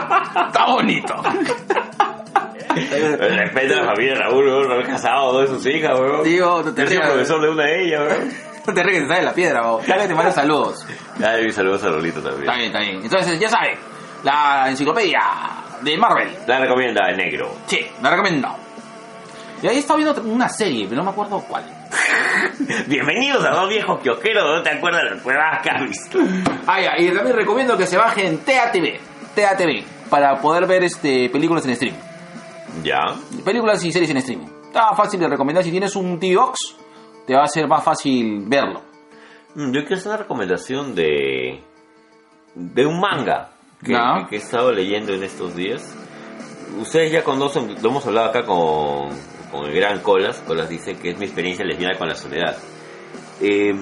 está 0.47 0.65
bonito. 0.67 1.13
Respeto 2.75 3.73
a 3.73 3.77
la 3.77 3.85
familia 3.87 4.13
de 4.13 4.19
Raúl, 4.19 4.45
weón, 4.47 4.69
Raúl 4.69 4.83
casado, 4.85 5.33
dos 5.33 5.41
de 5.49 5.55
sus 5.55 5.65
hijas, 5.67 5.99
weón. 5.99 6.23
Digo, 6.23 6.61
no 6.63 6.73
te 6.73 6.85
rías. 6.85 7.07
profesor 7.09 7.41
de 7.41 7.49
una 7.49 7.63
de 7.65 7.83
ellas, 7.85 8.01
weón. 8.07 8.29
No 8.65 8.73
te 8.73 8.83
ríes, 8.83 9.01
te 9.03 9.07
sale 9.09 9.23
la 9.23 9.33
piedra, 9.33 9.61
bo. 9.67 9.81
Dale, 9.85 10.07
te 10.07 10.15
mando 10.15 10.31
saludos. 10.31 10.87
Ay, 11.23 11.51
saludos 11.51 11.83
a 11.83 11.89
Rolito 11.89 12.21
también. 12.21 12.43
Está 12.43 12.55
bien, 12.55 12.67
está 12.67 12.79
bien. 12.79 13.01
Entonces, 13.03 13.39
ya 13.39 13.49
saben, 13.49 13.77
la 14.23 14.69
enciclopedia 14.69 15.21
de 15.81 15.97
Marvel. 15.97 16.29
La 16.47 16.59
recomienda 16.59 17.09
el 17.09 17.17
negro. 17.17 17.55
Sí, 17.67 17.79
la 18.01 18.09
recomiendo. 18.11 18.47
Y 19.61 19.67
ahí 19.67 19.77
estaba 19.77 19.97
viendo 19.97 20.21
una 20.23 20.49
serie, 20.49 20.85
pero 20.89 20.97
no 20.97 21.05
me 21.05 21.11
acuerdo 21.11 21.39
cuál. 21.47 21.63
Bienvenidos 22.87 23.45
a 23.45 23.51
dos 23.51 23.69
viejos 23.69 24.01
kiosqueros, 24.01 24.43
no 24.57 24.61
te 24.61 24.71
acuerdas 24.71 25.03
de 25.03 25.09
las 25.11 25.23
pruebas 25.23 25.61
que 25.61 25.69
has 25.69 25.81
visto. 25.81 26.19
Ah, 26.67 26.81
ya, 26.81 26.93
y 26.97 27.11
también 27.13 27.35
recomiendo 27.35 27.77
que 27.77 27.85
se 27.85 27.97
bajen 27.97 28.39
TATV. 28.39 28.99
TATV. 29.35 29.83
Para 30.09 30.35
poder 30.41 30.67
ver 30.67 30.83
este 30.83 31.29
películas 31.29 31.65
en 31.65 31.75
stream. 31.75 31.95
Ya. 32.83 32.99
Películas 33.45 33.83
y 33.83 33.91
series 33.91 34.11
en 34.11 34.17
streaming. 34.17 34.47
Está 34.65 34.93
fácil 34.95 35.19
de 35.19 35.27
recomendar. 35.29 35.63
Si 35.63 35.71
tienes 35.71 35.95
un 35.95 36.19
TV 36.19 36.35
Box, 36.35 36.75
te 37.25 37.33
va 37.35 37.43
a 37.43 37.47
ser 37.47 37.67
más 37.67 37.83
fácil 37.83 38.43
verlo. 38.45 38.81
Mm, 39.55 39.71
Yo 39.71 39.81
quiero 39.81 39.95
hacer 39.95 40.07
una 40.09 40.17
recomendación 40.17 40.93
de. 40.93 41.63
de 42.55 42.85
un 42.85 42.99
manga 42.99 43.52
que, 43.83 43.93
Ya. 43.93 44.25
que 44.29 44.35
he 44.35 44.39
estado 44.39 44.71
leyendo 44.71 45.13
en 45.13 45.23
estos 45.23 45.55
días. 45.55 45.95
Ustedes 46.79 47.11
ya 47.11 47.23
conocen, 47.23 47.75
lo 47.81 47.89
hemos 47.89 48.05
hablado 48.05 48.29
acá 48.29 48.43
con, 48.45 49.09
con 49.51 49.65
el 49.65 49.75
gran 49.75 49.99
Colas. 49.99 50.39
Colas 50.45 50.69
dice 50.69 50.95
que 50.95 51.11
es 51.11 51.17
mi 51.17 51.25
experiencia 51.25 51.65
lesbiana 51.65 51.97
con 51.97 52.07
la 52.07 52.15
soledad. 52.15 52.57
Eh, 53.41 53.75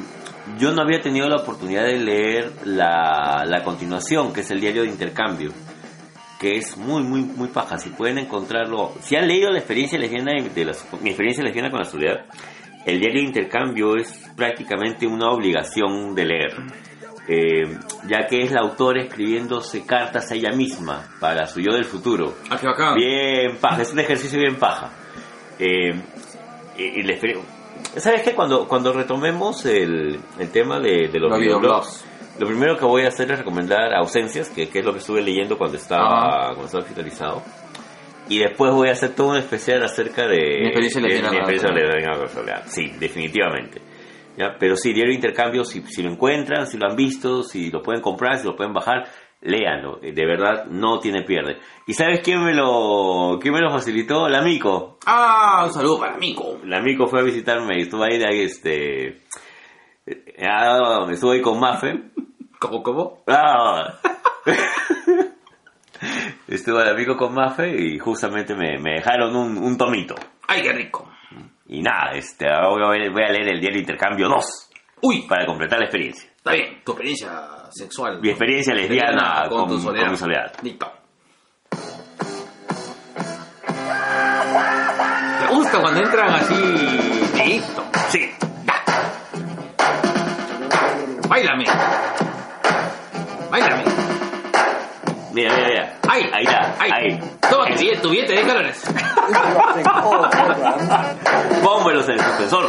yo 0.58 0.72
no 0.74 0.82
había 0.82 1.00
tenido 1.00 1.30
la 1.30 1.38
oportunidad 1.38 1.84
de 1.86 1.98
leer 2.00 2.52
la, 2.66 3.44
la 3.46 3.64
continuación, 3.64 4.34
que 4.34 4.42
es 4.42 4.52
el 4.52 4.60
diario 4.60 4.82
de 4.84 4.90
intercambio, 4.90 5.52
que 6.40 6.58
es 6.58 6.76
muy, 6.78 7.04
muy, 7.04 7.22
muy 7.22 7.48
paja. 7.50 7.78
Si 7.78 7.90
pueden 7.92 8.18
encontrarlo, 8.18 8.94
si 9.02 9.16
han 9.16 9.28
leído 9.28 9.52
la 9.52 9.60
experiencia 9.60 10.00
lesbiana 10.00 10.32
de 10.44 10.66
la- 10.66 10.76
mi 11.02 11.10
experiencia 11.12 11.44
lesbiana 11.44 11.70
con 11.70 11.80
la 11.80 11.86
soledad, 11.86 12.26
el 12.86 13.00
diario 13.00 13.22
de 13.22 13.28
intercambio 13.28 13.96
es 13.96 14.12
prácticamente 14.36 15.06
una 15.06 15.30
obligación 15.30 16.16
de 16.16 16.26
leer, 16.26 16.56
eh, 17.28 17.78
ya 18.08 18.28
que 18.28 18.42
es 18.44 18.52
la 18.52 18.62
autora 18.62 19.02
escribiéndose 19.04 19.86
cartas 19.86 20.32
a 20.32 20.36
ella 20.36 20.52
misma 20.52 21.08
para 21.20 21.48
su 21.48 21.60
yo 21.62 21.72
del 21.74 21.86
futuro. 21.86 22.36
Ah, 22.50 22.58
qué 22.60 22.68
bacán. 22.68 22.96
Bien 22.96 23.58
paja, 23.60 23.82
es 23.84 23.94
un 23.94 24.00
ejercicio 24.00 24.40
bien 24.40 24.56
paja. 24.58 24.92
Eh, 25.60 25.92
y, 26.78 27.04
¿Sabes 27.98 28.22
qué? 28.24 28.34
Cuando, 28.34 28.68
cuando 28.68 28.94
retomemos 28.94 29.66
el, 29.66 30.20
el 30.40 30.52
tema 30.52 30.80
de, 30.80 31.10
de 31.12 31.20
los, 31.20 31.30
Los 31.30 31.40
videoblogs, 31.40 32.06
lo 32.40 32.48
primero 32.48 32.78
que 32.78 32.86
voy 32.86 33.04
a 33.04 33.10
hacer 33.10 33.32
es 33.32 33.40
recomendar 33.40 33.94
Ausencias, 33.94 34.50
que, 34.50 34.70
que 34.70 34.80
es 34.80 34.86
lo 34.86 34.94
que 34.94 35.00
estuve 35.00 35.22
leyendo 35.22 35.58
cuando 35.58 35.78
estaba, 35.78 36.48
cuando 36.50 36.66
estaba 36.66 36.84
hospitalizado. 36.84 37.44
Y 38.30 38.40
después 38.40 38.72
voy 38.72 38.88
a 38.90 38.94
hacer 38.94 39.14
todo 39.14 39.30
un 39.32 39.38
especial 39.38 39.84
acerca 39.84 40.26
de 40.28 40.38
Mi 40.62 40.68
experiencia 40.68 41.02
de- 41.02 41.08
mi 41.08 41.38
experiencia 41.38 41.70
la 41.70 42.28
soledad. 42.28 42.64
Sí, 42.68 42.94
definitivamente. 43.00 43.82
¿Ya? 44.38 44.56
Pero 44.60 44.76
sí, 44.76 44.94
diario 44.94 45.12
de 45.12 45.16
intercambio, 45.16 45.64
si, 45.64 45.82
si 45.84 46.02
lo 46.04 46.10
encuentran, 46.12 46.68
si 46.68 46.78
lo 46.78 46.88
han 46.90 46.96
visto, 46.96 47.44
si 47.44 47.70
lo 47.70 47.82
pueden 47.82 48.02
comprar, 48.02 48.38
si 48.38 48.48
lo 48.48 48.56
pueden 48.56 48.74
bajar, 48.74 49.08
léanlo. 49.42 50.00
Eh, 50.02 50.14
De 50.14 50.26
verdad, 50.26 50.66
no 50.68 51.00
tiene 51.00 51.24
pierde. 51.24 51.58
¿Y 51.88 51.94
sabes 51.94 52.22
quién 52.22 52.44
me 52.44 52.54
lo, 52.54 53.38
quién 53.42 53.54
me 53.54 53.60
lo 53.62 53.70
facilitó? 53.72 54.28
La 54.30 54.42
Mico. 54.42 54.98
Ah, 55.06 55.64
un 55.68 55.74
saludo 55.74 56.00
para 56.00 56.18
Mico. 56.18 56.60
La 56.66 56.82
Mico 56.82 57.08
fue 57.08 57.20
a 57.20 57.24
visitarme 57.24 57.78
y 57.78 57.82
estuvo 57.82 58.04
ahí, 58.04 58.18
de 58.18 58.26
ahí, 58.28 58.42
este... 58.42 59.22
ah, 60.48 61.08
estuve 61.12 61.36
ahí 61.36 61.42
con 61.42 61.60
Mafe. 61.60 62.12
¿Cómo, 62.60 62.84
cómo? 62.84 63.24
Ah. 63.28 63.96
Estuve 66.48 66.84
la 66.84 66.94
Mico 66.94 67.16
con 67.16 67.34
Mafe 67.34 67.76
y 67.80 68.00
justamente 68.00 68.56
me, 68.56 68.78
me 68.80 68.94
dejaron 68.96 69.36
un, 69.36 69.58
un 69.58 69.78
tomito. 69.78 70.16
Ay, 70.48 70.62
qué 70.64 70.74
rico. 70.74 71.08
Y 71.74 71.82
nada, 71.82 72.12
este, 72.16 72.48
ahora 72.50 72.88
voy 72.88 72.98
a, 72.98 73.02
ver- 73.02 73.12
voy 73.12 73.24
a 73.24 73.30
leer 73.32 73.48
el 73.54 73.62
diario 73.62 73.80
Intercambio 73.80 74.28
2 74.28 74.46
Uy, 75.04 75.22
para 75.28 75.46
completar 75.46 75.80
la 75.80 75.86
experiencia. 75.86 76.30
está 76.36 76.52
bien. 76.52 76.82
Tu 76.84 76.92
experiencia 76.92 77.30
sexual. 77.72 78.20
Mi 78.22 78.30
experiencia 78.30 78.74
lesbiana 78.74 79.46
con, 79.50 79.68
tu 79.68 79.74
con 79.76 79.82
soledad. 79.82 80.12
mi 80.12 80.18
soledad. 80.18 80.54
Listo. 80.62 80.92
¿Te 85.40 85.48
gusta 85.56 85.80
cuando 85.82 86.02
entran 86.02 86.30
así? 86.36 86.54
Listo. 87.46 87.84
Sí. 88.10 88.30
Báilame. 91.30 91.66
Báilame. 93.50 93.84
Mira, 95.34 95.56
mira, 95.56 95.68
mira. 95.70 95.94
Ay, 96.10 96.30
ahí 96.34 96.44
está. 96.44 96.61
Ay. 96.82 96.92
Ahí. 96.92 97.20
Toma 97.50 97.66
tu 97.66 97.80
billete, 97.80 98.02
tu 98.02 98.10
billete 98.10 98.34
de 98.34 98.44
dólares. 98.44 98.84
Interrupting 99.28 99.88
all 99.88 100.30
programs. 100.30 101.64
Pónmelos 101.64 102.10
en 102.10 102.14
el 102.14 102.20
suspensor. 102.20 102.66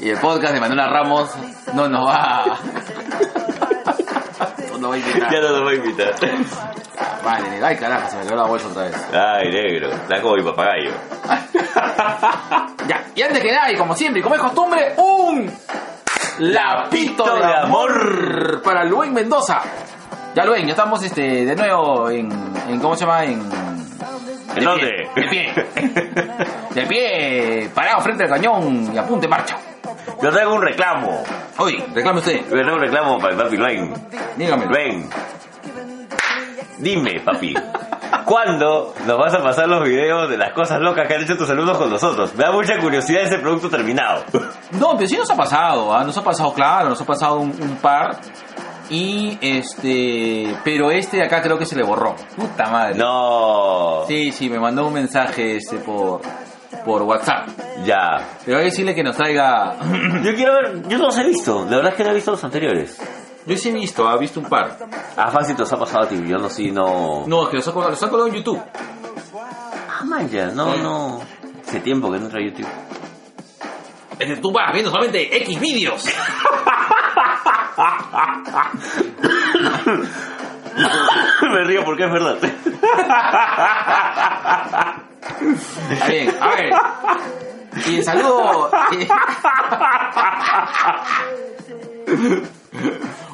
Y, 0.00 0.08
el 0.10 0.18
podcast 0.18 0.54
de 0.54 0.60
Manuela 0.60 0.88
Ramos 0.88 1.30
no 1.74 1.88
nos 1.88 2.08
va. 2.08 2.58
No 4.70 4.78
nos 4.78 4.90
va 4.90 4.94
a 4.94 4.98
invitar. 4.98 5.32
Ya 5.32 5.40
no 5.40 5.48
nos 5.50 5.66
va 5.66 5.70
a 5.70 5.74
invitar. 5.74 6.14
Vale, 7.24 7.64
ay 7.64 7.76
carajo, 7.76 8.10
se 8.10 8.16
me 8.16 8.24
quedó 8.24 8.36
la 8.36 8.46
bolsa 8.46 8.68
otra 8.68 8.84
vez. 8.84 8.96
Ay, 9.12 9.50
negro. 9.50 9.90
Está 9.90 10.20
como 10.20 10.36
mi 10.36 10.42
papagayo. 10.42 10.92
Ya, 12.84 13.04
y 13.14 13.22
antes 13.22 13.40
que 13.40 13.52
nada, 13.52 13.70
y 13.70 13.76
como 13.76 13.94
siempre, 13.94 14.18
y 14.18 14.22
como 14.24 14.34
es 14.34 14.40
costumbre, 14.40 14.92
un 14.96 15.48
lapito 16.38 17.24
de 17.36 17.44
amor 17.54 18.62
para 18.64 18.84
Luen 18.84 19.12
Mendoza. 19.12 19.60
Ya 20.34 20.44
Luen, 20.44 20.64
ya 20.66 20.70
estamos 20.72 21.02
este, 21.02 21.44
de 21.44 21.54
nuevo 21.56 22.08
en, 22.10 22.30
en 22.68 22.80
¿cómo 22.80 22.94
se 22.96 23.04
llama? 23.04 23.24
En, 23.24 23.32
¿En 24.54 24.54
de 24.54 24.64
dónde? 24.64 25.08
de 25.14 25.22
pie. 25.28 25.52
De 26.72 26.86
pie, 26.86 27.70
parado 27.74 28.00
frente 28.00 28.24
al 28.24 28.30
cañón 28.30 28.90
y 28.94 28.96
apunte 28.98 29.28
marcha. 29.28 29.58
Yo 30.22 30.30
traigo 30.30 30.54
un 30.54 30.62
reclamo. 30.62 31.22
Oye, 31.58 31.84
reclame 31.94 32.18
usted, 32.20 32.40
Yo 32.44 32.48
traigo 32.50 32.74
un 32.76 32.80
reclamo 32.80 33.18
para 33.18 33.34
el 33.34 33.38
papi 33.38 33.56
Luen. 33.58 33.92
dígame. 34.36 34.66
Ven. 34.68 35.10
Dime, 36.78 37.20
papi. 37.20 37.54
¿Cuándo 38.32 38.94
nos 39.06 39.18
vas 39.18 39.34
a 39.34 39.42
pasar 39.42 39.68
los 39.68 39.84
videos 39.84 40.26
de 40.30 40.38
las 40.38 40.54
cosas 40.54 40.80
locas 40.80 41.06
que 41.06 41.16
han 41.16 41.22
hecho 41.22 41.36
tus 41.36 41.50
alumnos 41.50 41.76
con 41.76 41.90
nosotros? 41.90 42.34
Me 42.34 42.44
da 42.44 42.50
mucha 42.50 42.78
curiosidad 42.78 43.24
ese 43.24 43.36
producto 43.36 43.68
terminado. 43.68 44.24
No, 44.80 44.96
pero 44.96 45.06
sí 45.06 45.18
nos 45.18 45.30
ha 45.30 45.36
pasado, 45.36 45.92
¿ah? 45.94 46.02
nos 46.02 46.16
ha 46.16 46.24
pasado, 46.24 46.54
claro, 46.54 46.88
nos 46.88 47.00
ha 47.02 47.04
pasado 47.04 47.40
un, 47.40 47.50
un 47.50 47.76
par. 47.76 48.16
Y 48.88 49.36
este, 49.42 50.56
pero 50.64 50.90
este 50.90 51.18
de 51.18 51.24
acá 51.24 51.42
creo 51.42 51.58
que 51.58 51.66
se 51.66 51.76
le 51.76 51.84
borró. 51.84 52.16
Puta 52.34 52.70
madre. 52.70 52.94
No. 52.94 54.04
Sí, 54.08 54.32
sí, 54.32 54.48
me 54.48 54.58
mandó 54.58 54.86
un 54.86 54.94
mensaje 54.94 55.56
este 55.56 55.76
por, 55.76 56.22
por 56.86 57.02
WhatsApp. 57.02 57.48
Ya. 57.84 58.16
Pero 58.46 58.56
hay 58.56 58.64
que 58.64 58.70
decirle 58.70 58.94
que 58.94 59.04
nos 59.04 59.14
traiga. 59.14 59.76
Yo 60.22 60.34
quiero 60.34 60.54
ver, 60.54 60.88
yo 60.88 60.96
no 60.96 61.04
los 61.04 61.18
he 61.18 61.24
visto. 61.24 61.66
La 61.68 61.76
verdad 61.76 61.90
es 61.90 61.96
que 61.96 62.04
no 62.04 62.10
he 62.10 62.14
visto 62.14 62.30
los 62.30 62.42
anteriores. 62.42 62.98
Yo 63.46 63.56
sí 63.56 63.70
he 63.70 63.72
visto, 63.72 64.08
ha 64.08 64.16
visto 64.16 64.38
un 64.40 64.46
par. 64.46 64.78
Ah, 65.16 65.30
fácil 65.30 65.56
te 65.56 65.62
los 65.62 65.72
ha 65.72 65.76
pasado 65.76 66.04
a 66.04 66.08
ti. 66.08 66.22
Yo 66.26 66.38
no, 66.38 66.48
sí, 66.48 66.70
no. 66.70 67.24
No, 67.26 67.42
es 67.44 67.48
que 67.48 67.56
los 67.56 67.68
ha 67.68 67.72
los 67.72 68.02
ha 68.02 68.08
colgado 68.08 68.28
en 68.28 68.34
YouTube. 68.34 68.60
Ah, 69.34 70.04
man, 70.04 70.28
ya. 70.28 70.46
No, 70.46 70.76
no. 70.76 71.20
Hace 71.66 71.80
tiempo 71.80 72.10
que 72.12 72.18
no 72.18 72.26
entra 72.26 72.38
a 72.40 72.44
YouTube. 72.44 72.68
Es 74.18 74.28
que 74.28 74.36
tú 74.36 74.52
vas 74.52 74.72
viendo 74.72 74.90
solamente 74.90 75.36
X 75.38 75.58
vídeos. 75.58 76.04
Me 81.42 81.64
río 81.64 81.84
porque 81.84 82.04
es 82.04 82.12
verdad. 82.12 82.38
Está 85.90 86.06
bien, 86.06 86.34
a 86.40 86.48
ver. 86.48 86.72
Y 87.86 87.96
el 87.96 88.04
saludo. 88.04 88.70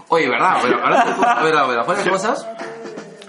Oye, 0.09 0.29
¿verdad? 0.29 0.59
Pero 0.63 0.83
hablando 0.85 1.11
de 1.11 1.17
cosas, 1.17 1.37
a 1.39 1.43
ver, 1.43 1.57
a 1.57 1.67
ver, 1.67 1.79
afuera 1.81 2.03
de 2.03 2.11
cosas. 2.11 2.47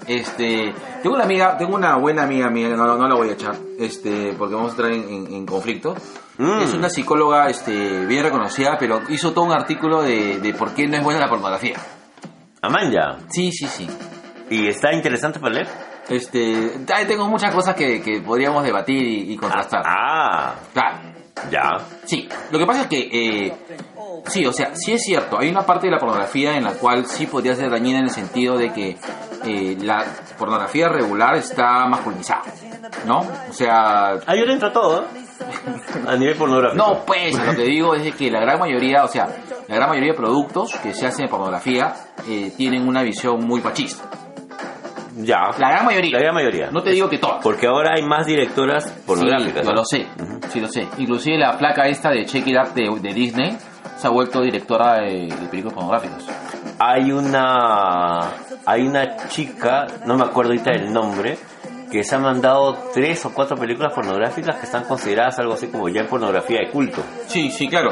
Este, 0.08 0.74
tengo 1.04 1.16
una 1.16 1.26
amiga, 1.26 1.58
tengo 1.58 1.76
una 1.76 1.96
buena 1.98 2.24
amiga 2.24 2.50
mía, 2.50 2.70
no, 2.70 2.98
no 2.98 3.08
la 3.08 3.14
voy 3.16 3.30
a 3.30 3.34
echar, 3.34 3.56
este, 3.78 4.34
porque 4.38 4.56
vamos 4.56 4.72
a 4.72 4.76
entrar 4.76 4.92
en, 4.92 5.08
en- 5.08 5.34
en 5.34 5.46
conflicto. 5.46 5.96
Mm. 6.38 6.60
Es 6.62 6.74
una 6.74 6.90
psicóloga, 6.90 7.48
este, 7.50 8.06
bien 8.08 8.24
reconocida, 8.24 8.78
pero 8.80 9.02
hizo 9.10 9.34
todo 9.34 9.46
un 9.46 9.52
artículo 9.52 10.02
de, 10.02 10.40
de 10.40 10.54
por 10.54 10.74
qué 10.74 10.88
no 10.88 10.96
es 10.98 11.04
buena 11.04 11.20
la 11.20 11.30
pornografía. 11.30 11.78
Amanya. 12.62 13.18
Sí, 13.30 13.52
sí, 13.52 13.68
sí. 13.68 13.88
¿Y 14.50 14.68
está 14.68 14.92
interesante 14.94 15.40
para 15.40 15.54
leer? 15.54 15.68
Este, 16.10 16.80
tengo 17.08 17.28
muchas 17.28 17.54
cosas 17.54 17.76
que, 17.76 18.02
que 18.02 18.20
podríamos 18.22 18.64
debatir 18.64 18.98
y, 19.04 19.34
y 19.34 19.38
contrastar. 19.38 19.84
Ah, 19.86 20.56
Claro. 20.74 20.98
ya. 21.52 21.78
Sí, 22.06 22.28
lo 22.52 22.58
que 22.58 22.66
pasa 22.66 22.82
es 22.82 22.88
que, 22.88 23.10
eh, 23.12 23.54
sí, 24.26 24.46
o 24.46 24.54
sea, 24.54 24.72
sí 24.76 24.94
es 24.94 25.04
cierto, 25.04 25.40
hay 25.40 25.50
una 25.50 25.66
parte 25.66 25.88
de 25.88 25.92
la 25.92 26.00
pornografía 26.00 26.56
en 26.56 26.64
la 26.64 26.74
cual 26.74 27.06
sí 27.06 27.26
podría 27.26 27.56
ser 27.56 27.70
dañina 27.70 28.00
en 28.00 28.06
el 28.06 28.10
sentido 28.10 28.58
de 28.58 28.72
que 28.72 28.98
eh, 29.46 29.78
la 29.82 30.06
pornografía 30.38 30.90
regular 30.90 31.36
está 31.36 31.88
masculinizada, 31.88 32.44
¿no? 33.06 33.20
O 33.50 33.54
sea, 33.54 34.12
Ahí 34.26 34.46
le 34.46 34.54
entra 34.54 34.72
todo, 34.72 35.04
¿eh? 35.04 35.06
A 36.08 36.16
nivel 36.16 36.36
pornográfico. 36.36 36.86
no, 36.86 37.06
pues, 37.06 37.34
lo 37.38 37.56
que 37.56 37.64
digo 37.64 37.96
es 37.96 38.14
que 38.16 38.30
la 38.30 38.42
gran 38.42 38.60
mayoría, 38.60 39.04
o 39.04 39.08
sea, 39.08 39.28
la 39.68 39.76
gran 39.76 39.90
mayoría 39.90 40.12
de 40.12 40.18
productos 40.18 40.76
que 40.84 40.94
se 40.94 41.08
hacen 41.08 41.26
de 41.26 41.32
pornografía 41.32 41.94
eh, 42.28 42.52
tienen 42.56 42.88
una 42.88 43.04
visión 43.04 43.46
muy 43.46 43.62
machista. 43.62 44.04
Ya. 45.22 45.50
La 45.58 45.72
gran 45.72 45.86
mayoría. 45.86 46.12
La 46.14 46.20
gran 46.20 46.36
mayoría. 46.36 46.70
No 46.72 46.82
te 46.82 46.92
digo 46.92 47.10
que 47.10 47.18
todas. 47.18 47.44
Porque 47.44 47.68
ahora 47.68 47.94
hay 47.96 48.04
más 48.04 48.26
directoras 48.26 48.90
pornográficas. 49.06 49.62
Sí, 49.62 49.68
yo 49.68 49.70
¿no? 49.70 49.76
lo 49.76 49.86
sé, 49.86 50.08
sí 50.50 50.60
lo 50.62 50.68
sé. 50.68 50.88
Inclusive 50.98 51.38
la 51.38 51.58
placa 51.58 51.88
esta 51.88 52.10
de 52.10 52.26
Check 52.26 52.48
It 52.48 52.56
Up 52.58 52.74
de, 52.74 52.90
de 53.02 53.14
Disney 53.14 53.58
se 53.98 54.08
ha 54.08 54.10
vuelto 54.10 54.42
directora 54.42 55.00
de, 55.02 55.28
de 55.28 55.48
películas 55.50 55.74
pornográficas. 55.76 56.26
Hay 56.80 57.12
una 57.12 58.20
hay 58.66 58.88
una 58.88 59.28
chica, 59.28 59.88
no 60.06 60.16
me 60.16 60.24
acuerdo 60.26 60.52
ahorita 60.52 60.72
el 60.72 60.92
nombre, 60.94 61.38
que 61.92 62.04
se 62.04 62.16
ha 62.16 62.20
mandado 62.20 62.78
tres 62.94 63.26
o 63.26 63.34
cuatro 63.34 63.58
películas 63.58 63.94
pornográficas 63.94 64.58
que 64.58 64.66
están 64.66 64.84
consideradas 64.84 65.40
algo 65.40 65.54
así 65.54 65.68
como 65.68 65.90
ya 65.90 66.06
pornografía 66.06 66.60
de 66.66 66.72
culto. 66.72 67.02
Sí, 67.28 67.50
sí, 67.52 67.68
claro. 67.68 67.92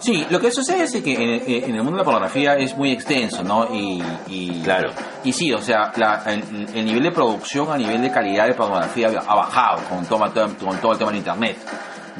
Sí, 0.00 0.26
lo 0.30 0.40
que 0.40 0.50
sucede 0.50 0.84
es 0.84 0.92
que 1.02 1.12
en, 1.12 1.64
en 1.64 1.74
el 1.74 1.82
mundo 1.82 1.92
de 1.92 1.98
la 1.98 2.04
pornografía 2.04 2.54
es 2.54 2.74
muy 2.74 2.90
extenso, 2.92 3.42
¿no? 3.44 3.68
Y, 3.74 4.02
y- 4.28 4.62
Claro. 4.62 4.90
Y 5.22 5.32
sí, 5.34 5.52
o 5.52 5.58
sea, 5.58 5.92
la- 5.96 6.22
el, 6.26 6.66
el 6.74 6.84
nivel 6.86 7.02
de 7.02 7.12
producción 7.12 7.70
a 7.70 7.76
nivel 7.76 8.00
de 8.00 8.10
calidad 8.10 8.46
de 8.46 8.54
pornografía 8.54 9.08
ha 9.26 9.34
bajado 9.34 9.82
con, 9.90 10.06
toma- 10.06 10.32
con 10.32 10.78
todo 10.80 10.92
el 10.92 10.98
tema 10.98 11.10
de 11.10 11.18
Internet. 11.18 11.58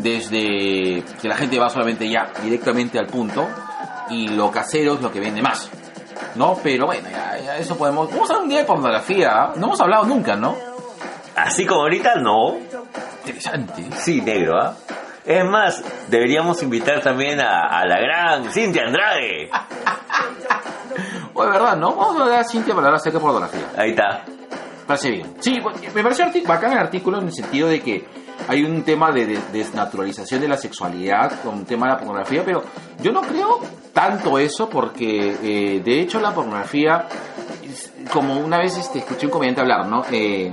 Desde 0.03 1.03
que 1.21 1.29
la 1.29 1.37
gente 1.37 1.59
va 1.59 1.69
solamente 1.69 2.09
ya 2.09 2.31
directamente 2.43 2.99
al 2.99 3.07
punto 3.07 3.47
y 4.11 4.29
lo 4.29 4.51
casero 4.51 4.95
es 4.95 5.01
lo 5.01 5.13
que 5.13 5.21
vende 5.21 5.43
más. 5.43 5.71
¿No? 6.37 6.59
Pero 6.63 6.87
bueno, 6.87 7.09
ya, 7.11 7.39
ya 7.39 7.57
eso 7.57 7.77
podemos... 7.77 8.11
Vamos 8.11 8.31
a 8.31 8.35
hablar 8.35 8.45
un 8.45 8.49
día 8.49 8.59
de 8.61 8.65
pornografía. 8.65 9.53
No 9.57 9.67
hemos 9.67 9.81
hablado 9.81 10.05
nunca, 10.05 10.37
¿no? 10.37 10.57
Así 11.35 11.67
como 11.67 11.83
ahorita, 11.83 12.17
no. 12.17 12.57
Interesante. 13.25 13.89
Sí, 13.97 14.21
negro, 14.21 14.61
¿ah? 14.61 14.77
Es 15.25 15.45
más, 15.45 15.83
deberíamos 16.09 16.63
invitar 16.63 17.01
también 17.01 17.41
a, 17.41 17.67
a 17.69 17.85
la 17.87 18.01
gran 18.01 18.53
Cintia 18.53 18.83
Andrade. 18.87 19.51
O 21.33 21.45
de 21.45 21.51
verdad, 21.51 21.77
¿no? 21.77 21.95
Vamos 21.95 22.17
a 22.17 22.23
hablar 22.25 22.41
a 22.41 22.45
Cintia 22.45 22.75
para 22.75 22.89
hablar 22.89 23.01
acerca 23.01 23.19
de 23.19 23.23
pornografía. 23.23 23.67
Ahí 23.77 23.91
está. 23.91 24.25
Parece 24.87 25.11
bien. 25.11 25.37
Sí, 25.39 25.59
me 25.95 26.03
pareció 26.03 26.27
bacán 26.47 26.73
el 26.73 26.79
artículo 26.79 27.19
en 27.19 27.27
el 27.29 27.33
sentido 27.33 27.69
de 27.69 27.81
que 27.81 28.05
hay 28.49 28.65
un 28.65 28.83
tema 28.83 29.11
de, 29.13 29.27
de- 29.27 29.39
desnaturalización 29.53 30.41
de 30.41 30.49
la 30.49 30.57
sexualidad 30.57 31.41
con 31.43 31.55
un 31.55 31.65
tema 31.65 31.87
de 31.87 31.93
la 31.93 31.99
pornografía, 31.99 32.43
pero 32.45 32.63
yo 33.03 33.13
no 33.13 33.21
creo 33.23 33.61
tanto 33.93 34.39
eso 34.39 34.69
porque 34.69 35.37
eh, 35.43 35.81
de 35.85 36.01
hecho 36.01 36.21
la 36.21 36.33
pornografía, 36.35 37.07
como 38.13 38.39
una 38.39 38.59
vez 38.59 38.77
este, 38.77 38.99
escuché 39.01 39.27
un 39.27 39.33
comediante 39.33 39.61
hablar, 39.61 39.87
¿no? 39.87 40.03
Eh, 40.11 40.53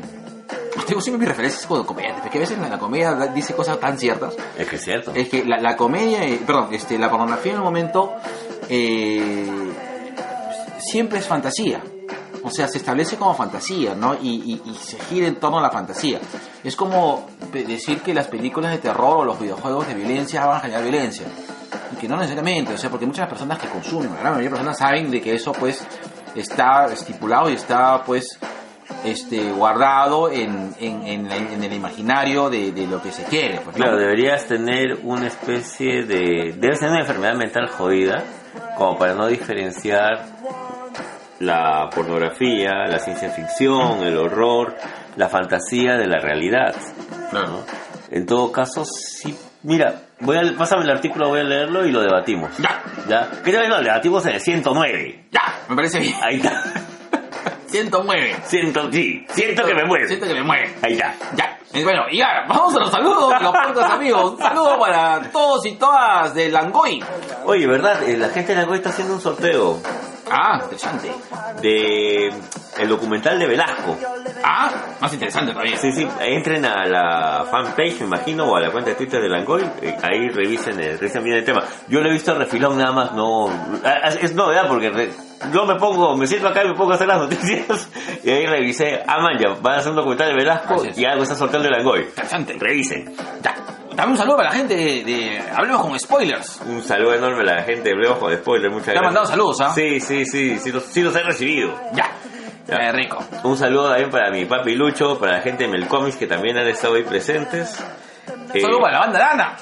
tengo 0.85 1.01
siempre 1.01 1.19
mis 1.19 1.27
referencias 1.29 1.65
con 1.65 1.83
comediantes, 1.83 2.21
porque 2.21 2.37
a 2.37 2.41
veces 2.41 2.57
la, 2.59 2.69
la 2.69 2.77
comedia 2.79 3.13
dice 3.33 3.53
cosas 3.55 3.79
tan 3.79 3.97
ciertas. 3.97 4.35
Es 4.57 4.67
que 4.67 4.75
es 4.77 4.83
cierto. 4.83 5.11
Es 5.13 5.27
que 5.27 5.43
la, 5.43 5.57
la 5.59 5.75
comedia, 5.75 6.23
eh, 6.23 6.39
perdón, 6.45 6.69
este, 6.71 6.97
la 6.97 7.09
pornografía 7.09 7.53
en 7.53 7.57
un 7.59 7.63
momento 7.65 8.13
eh, 8.69 9.45
siempre 10.79 11.19
es 11.19 11.27
fantasía. 11.27 11.81
O 12.43 12.49
sea, 12.49 12.67
se 12.67 12.77
establece 12.77 13.17
como 13.17 13.33
fantasía, 13.33 13.93
¿no? 13.95 14.15
Y, 14.15 14.61
y- 14.65 14.69
y 14.69 14.73
se 14.75 14.99
gira 14.99 15.27
en 15.27 15.35
torno 15.39 15.59
a 15.59 15.61
la 15.61 15.69
fantasía. 15.69 16.19
Es 16.63 16.75
como 16.75 17.27
decir 17.51 18.01
que 18.01 18.13
las 18.13 18.27
películas 18.27 18.71
de 18.71 18.77
terror 18.77 19.17
o 19.17 19.23
los 19.25 19.39
videojuegos 19.39 19.87
de 19.87 19.93
violencia 19.95 20.45
van 20.45 20.57
a 20.57 20.59
generar 20.61 20.83
violencia. 20.83 21.25
Y 21.93 21.95
que 21.97 22.07
no 22.07 22.15
necesariamente, 22.17 22.73
o 22.73 22.77
sea, 22.77 22.89
porque 22.89 23.05
muchas 23.05 23.27
personas 23.27 23.57
que 23.59 23.67
consumen, 23.67 24.09
la 24.13 24.19
gran 24.19 24.31
mayoría 24.33 24.49
de 24.49 24.55
personas 24.55 24.77
saben 24.77 25.09
de 25.11 25.21
que 25.21 25.35
eso, 25.35 25.51
pues, 25.53 25.85
está 26.35 26.85
estipulado 26.85 27.49
y 27.49 27.53
está, 27.53 28.03
pues, 28.03 28.37
este, 29.03 29.51
guardado 29.51 30.29
en, 30.31 30.73
en, 30.79 31.05
en 31.05 31.31
en 31.31 31.63
el 31.63 31.73
imaginario 31.73 32.49
de, 32.49 32.71
de 32.71 32.87
lo 32.87 33.01
que 33.01 33.11
se 33.11 33.23
quiere. 33.23 33.55
Pues, 33.61 33.75
¿no? 33.77 33.83
Claro, 33.83 33.97
deberías 33.97 34.45
tener 34.45 34.99
una 35.03 35.27
especie 35.27 36.03
de... 36.05 36.55
Debes 36.57 36.79
tener 36.79 36.91
una 36.93 37.01
enfermedad 37.01 37.35
mental 37.35 37.67
jodida 37.69 38.23
como 38.77 38.97
para 38.97 39.13
no 39.13 39.27
diferenciar 39.27 40.25
la 41.39 41.89
pornografía, 41.93 42.85
la 42.87 42.99
ciencia 42.99 43.29
ficción, 43.29 44.03
el 44.03 44.17
horror, 44.17 44.75
la 45.15 45.29
fantasía 45.29 45.95
de 45.95 46.07
la 46.07 46.19
realidad. 46.19 46.75
Claro. 47.29 47.63
En 48.11 48.25
todo 48.25 48.51
caso, 48.51 48.83
sí... 48.85 49.37
Mira, 49.63 50.01
voy 50.21 50.37
a, 50.37 50.57
pásame 50.57 50.83
el 50.83 50.91
artículo, 50.91 51.29
voy 51.29 51.41
a 51.41 51.43
leerlo 51.43 51.85
y 51.85 51.91
lo 51.91 52.01
debatimos. 52.01 52.55
Ya. 52.57 52.81
¿Ya? 53.09 53.29
¿Qué 53.43 53.51
tal? 53.51 53.67
Lo 53.69 53.81
debatimos 53.81 54.25
en 54.25 54.33
el 54.35 54.39
109. 54.41 55.25
Ya, 55.31 55.41
me 55.67 55.75
parece 55.75 55.99
bien. 55.99 56.15
Ahí 56.21 56.37
está. 56.37 56.63
109. 57.67 58.35
Siento, 58.45 58.91
sí, 58.91 59.25
siento 59.29 59.65
que 59.65 59.73
me 59.73 59.83
mueve. 59.83 60.07
Siento 60.07 60.25
que 60.25 60.33
me 60.33 60.43
mueve. 60.43 60.73
Ahí 60.81 60.93
está. 60.93 61.13
Ya. 61.35 61.57
Bueno, 61.83 62.03
y 62.09 62.21
ahora, 62.21 62.45
vamos 62.47 62.75
a 62.75 62.79
los 62.79 62.89
saludos, 62.91 63.41
los 63.41 63.55
pocos 63.55 63.83
amigos. 63.83 64.31
Un 64.33 64.39
saludo 64.39 64.79
para 64.79 65.21
todos 65.31 65.65
y 65.65 65.73
todas 65.75 66.33
de 66.33 66.49
Langoy. 66.49 67.03
Oye, 67.45 67.67
¿verdad? 67.67 68.01
Eh, 68.03 68.17
La 68.17 68.29
gente 68.29 68.53
de 68.53 68.61
Langoy 68.61 68.77
está 68.77 68.89
haciendo 68.89 69.15
un 69.15 69.21
sorteo 69.21 69.79
Ah, 70.31 70.59
interesante. 70.63 71.11
de 71.61 72.29
el 72.79 72.89
documental 72.89 73.39
de 73.39 73.47
Velasco. 73.47 73.97
Ah, 74.43 74.71
más 74.99 75.13
interesante 75.13 75.51
todavía. 75.51 75.77
Sí, 75.77 75.91
sí, 75.91 76.07
entren 76.19 76.63
a 76.65 76.85
la 76.85 77.45
fanpage, 77.49 78.01
me 78.01 78.07
imagino, 78.07 78.45
o 78.45 78.55
a 78.55 78.59
la 78.59 78.71
cuenta 78.71 78.91
de 78.91 78.95
Twitter 78.95 79.21
de 79.21 79.29
Langoy, 79.29 79.63
eh, 79.81 79.97
ahí 80.03 80.27
revisen, 80.29 80.79
el, 80.79 80.97
revisen 80.99 81.23
bien 81.23 81.37
el 81.37 81.43
tema. 81.45 81.63
Yo 81.87 82.01
lo 82.01 82.09
he 82.09 82.13
visto 82.13 82.33
refilón 82.35 82.77
nada 82.77 82.91
más, 82.91 83.13
no... 83.13 83.49
Es 84.21 84.33
novedad 84.35 84.67
porque 84.67 84.89
re- 84.89 85.11
yo 85.53 85.65
me 85.65 85.75
pongo, 85.75 86.15
me 86.15 86.27
siento 86.27 86.47
acá 86.47 86.63
y 86.63 86.67
me 86.69 86.75
pongo 86.75 86.91
a 86.91 86.95
hacer 86.95 87.07
las 87.07 87.19
noticias, 87.21 87.89
y 88.23 88.29
ahí 88.29 88.45
revisé, 88.45 89.01
ah 89.07 89.19
man, 89.21 89.37
ya, 89.39 89.59
van 89.61 89.75
a 89.75 89.77
hacer 89.77 89.91
un 89.91 89.97
documental 89.97 90.29
de 90.29 90.35
Velasco 90.35 90.83
y 90.95 91.05
algo 91.05 91.23
está 91.23 91.35
sorteando 91.35 91.69
de 91.69 91.75
Langoy. 91.75 92.01
Interesante. 92.01 92.55
Revisen. 92.59 93.13
Ya. 93.41 93.55
Dame 93.97 94.11
un 94.11 94.17
saludo 94.17 94.37
para 94.37 94.49
la 94.51 94.55
gente 94.55 94.75
de, 94.75 95.03
de- 95.03 95.43
Hablemos 95.55 95.81
con 95.81 95.99
spoilers. 95.99 96.61
Un 96.67 96.81
saludo 96.83 97.15
enorme 97.15 97.41
a 97.41 97.55
la 97.55 97.63
gente 97.63 97.89
de 97.89 97.95
Bleojo 97.95 98.29
de 98.29 98.37
Spoiler, 98.37 98.69
muchas 98.69 98.85
Te 98.85 98.91
ha 98.91 98.93
gracias. 98.93 99.05
mandado 99.07 99.25
saludos, 99.25 99.61
¿ah? 99.61 99.71
Sí, 99.73 99.99
sí, 99.99 100.23
sí, 100.25 100.59
sí 100.59 100.71
los, 100.71 100.83
sí 100.83 101.01
los 101.01 101.15
he 101.15 101.23
recibido. 101.23 101.73
Ya. 101.93 102.11
Ya. 102.67 102.75
Eh, 102.75 102.91
rico. 102.91 103.17
Un 103.43 103.57
saludo 103.57 103.89
también 103.89 104.09
para 104.11 104.29
mi 104.29 104.45
papi 104.45 104.75
Lucho, 104.75 105.17
para 105.17 105.37
la 105.37 105.41
gente 105.41 105.63
de 105.63 105.69
Melcomics 105.71 106.15
que 106.17 106.27
también 106.27 106.57
han 106.57 106.67
estado 106.67 106.93
ahí 106.95 107.03
presentes. 107.03 107.83
Eh, 108.53 108.61
Saludo 108.61 108.79
para 108.81 108.93
la 108.93 108.99
banda 108.99 109.19
Lana. 109.19 109.57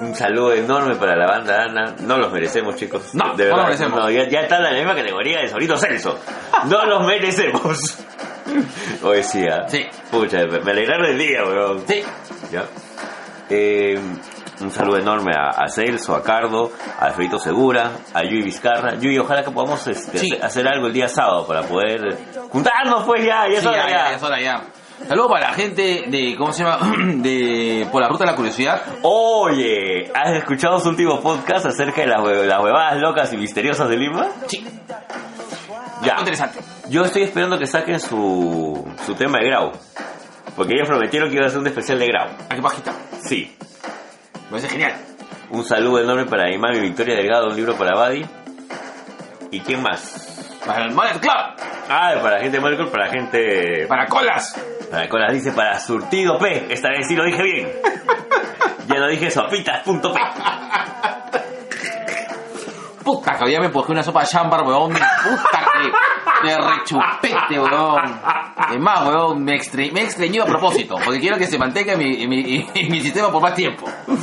Un 0.00 0.14
saludo 0.14 0.52
enorme 0.54 0.94
para 0.96 1.16
la 1.16 1.26
banda 1.26 1.64
Ana. 1.64 1.94
No 2.00 2.16
los 2.18 2.30
merecemos, 2.32 2.76
chicos. 2.76 3.14
No, 3.14 3.24
de 3.24 3.30
no 3.30 3.36
verdad. 3.36 3.56
los 3.56 3.64
merecemos. 3.66 4.00
No, 4.00 4.10
ya, 4.10 4.28
ya 4.28 4.40
está 4.40 4.56
en 4.58 4.62
la 4.64 4.72
misma 4.72 4.94
categoría 4.94 5.40
de 5.40 5.48
Solito 5.48 5.76
Celso. 5.76 6.18
No 6.66 6.84
los 6.86 7.06
merecemos. 7.06 7.98
Hoy 9.02 9.22
sí, 9.22 9.44
¿ah? 9.48 9.64
Sí. 9.68 9.84
Pucha, 10.10 10.38
me 10.46 10.60
me 10.60 10.70
alegraron 10.72 11.06
el 11.06 11.18
día, 11.18 11.42
weón. 11.44 11.84
Sí. 11.88 12.02
¿Ya? 12.52 12.64
Eh, 13.50 13.98
un 14.60 14.70
saludo 14.70 14.98
enorme 14.98 15.32
a, 15.36 15.48
a 15.64 15.68
Celso, 15.68 16.14
a 16.14 16.22
Cardo, 16.22 16.70
a 16.98 17.06
Alfredito 17.06 17.38
Segura, 17.38 17.90
a 18.14 18.22
Yui 18.22 18.42
Vizcarra. 18.42 18.94
Yui, 18.98 19.18
ojalá 19.18 19.42
que 19.42 19.50
podamos 19.50 19.86
este, 19.86 20.18
Sí. 20.18 20.28
hacer- 20.40 20.66
algo 20.68 20.86
el 20.86 20.92
día 20.92 21.08
sábado 21.08 21.46
para 21.46 21.62
poder 21.62 22.16
juntarnos, 22.50 23.04
pues 23.04 23.24
ya, 23.24 23.46
ya 23.48 23.54
es 23.54 23.60
Sí, 23.60 23.66
hora 23.66 23.76
ya, 23.84 23.88
ya. 23.88 23.96
ya, 23.96 24.10
ya 24.10 24.16
es 24.16 24.22
hora 24.22 24.40
ya. 24.40 24.62
Saludos 25.08 25.32
para 25.32 25.48
la 25.48 25.54
gente 25.54 26.04
de, 26.06 26.36
¿cómo 26.38 26.52
se 26.52 26.62
llama? 26.62 26.78
De, 27.16 27.88
por 27.90 28.00
la 28.02 28.08
ruta 28.08 28.24
de 28.24 28.30
la 28.30 28.36
curiosidad. 28.36 28.80
Oye, 29.02 30.12
¿has 30.14 30.36
escuchado 30.36 30.78
su 30.78 30.90
último 30.90 31.20
podcast 31.20 31.66
acerca 31.66 32.02
de 32.02 32.06
las, 32.06 32.22
las 32.46 32.62
huevadas 32.62 33.00
locas 33.00 33.32
y 33.32 33.36
misteriosas 33.36 33.88
de 33.88 33.96
Lima? 33.96 34.28
Sí. 34.46 34.64
Ya. 36.02 36.12
Muy 36.14 36.20
interesante. 36.20 36.60
Yo 36.88 37.02
estoy 37.02 37.22
esperando 37.22 37.58
que 37.58 37.66
saquen 37.66 37.98
su, 37.98 38.84
su 39.04 39.14
tema 39.14 39.38
de 39.40 39.46
Grau. 39.46 39.72
Porque 40.56 40.74
ellos 40.74 40.88
prometieron 40.88 41.28
que 41.28 41.36
iba 41.36 41.44
a 41.44 41.48
hacer 41.48 41.60
un 41.60 41.66
especial 41.66 41.98
de 41.98 42.06
Grau. 42.06 42.28
Aquí 42.48 42.60
bajita. 42.60 42.92
Sí. 43.22 43.56
Me 44.34 44.50
parece 44.50 44.68
genial. 44.68 44.94
Un 45.50 45.64
saludo 45.64 46.00
enorme 46.00 46.26
para 46.26 46.46
mi 46.46 46.58
mami 46.58 46.80
Victoria 46.80 47.16
Delgado, 47.16 47.48
un 47.48 47.56
libro 47.56 47.74
para 47.74 47.94
Buddy. 47.94 48.24
¿Y 49.50 49.60
quién 49.60 49.82
más? 49.82 50.60
Para 50.66 50.84
el 50.84 50.92
Mother 50.92 51.20
Club. 51.20 51.32
Ah, 51.88 52.14
para 52.22 52.36
la 52.36 52.40
gente 52.40 52.58
de 52.58 52.62
Michael, 52.62 52.88
para 52.88 53.06
la 53.06 53.12
gente... 53.12 53.86
Para 53.86 54.06
colas. 54.06 54.54
Para 54.92 55.08
Colas 55.08 55.32
dice 55.32 55.52
para 55.52 55.80
Surtido 55.80 56.38
P. 56.38 56.66
Esta 56.68 56.90
vez 56.90 57.08
sí 57.08 57.16
lo 57.16 57.24
dije 57.24 57.42
bien. 57.42 57.72
ya 58.86 58.98
lo 58.98 59.08
dije 59.08 59.30
sopitas.p. 59.30 60.20
Puta, 63.02 63.38
que 63.38 63.46
día 63.46 63.60
me 63.60 63.66
empujé 63.66 63.92
una 63.92 64.02
sopa 64.02 64.20
de 64.20 64.26
chambar, 64.26 64.62
weón. 64.64 64.92
Puta 64.92 65.66
que 65.72 66.46
me 66.46 66.56
rechupete, 66.58 67.58
weón. 67.58 68.20
Es 68.70 68.80
más, 68.80 69.06
weón, 69.06 69.44
me, 69.44 69.54
extre 69.54 69.90
me 69.92 70.00
he 70.00 70.04
extrañido 70.04 70.44
a 70.44 70.46
propósito, 70.46 70.96
porque 71.04 71.20
quiero 71.20 71.38
que 71.38 71.46
se 71.46 71.58
mantenga 71.58 71.92
en 71.94 71.98
mi, 71.98 72.26
mi, 72.26 72.66
mi 72.90 73.00
sistema 73.00 73.30
por 73.30 73.42
más 73.42 73.54
tiempo. 73.54 73.86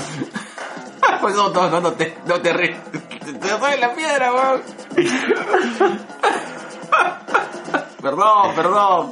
Pues 1.22 1.36
no, 1.36 1.50
no, 1.50 1.70
no, 1.70 1.82
no 1.82 1.92
te, 1.94 2.16
no 2.26 2.40
te 2.40 2.54
ríes. 2.54 2.78
Te 2.92 3.34
doy 3.34 3.78
la 3.78 3.94
piedra, 3.94 4.34
weón. 4.34 4.62
Perdón, 8.02 8.56
perdón. 8.56 9.12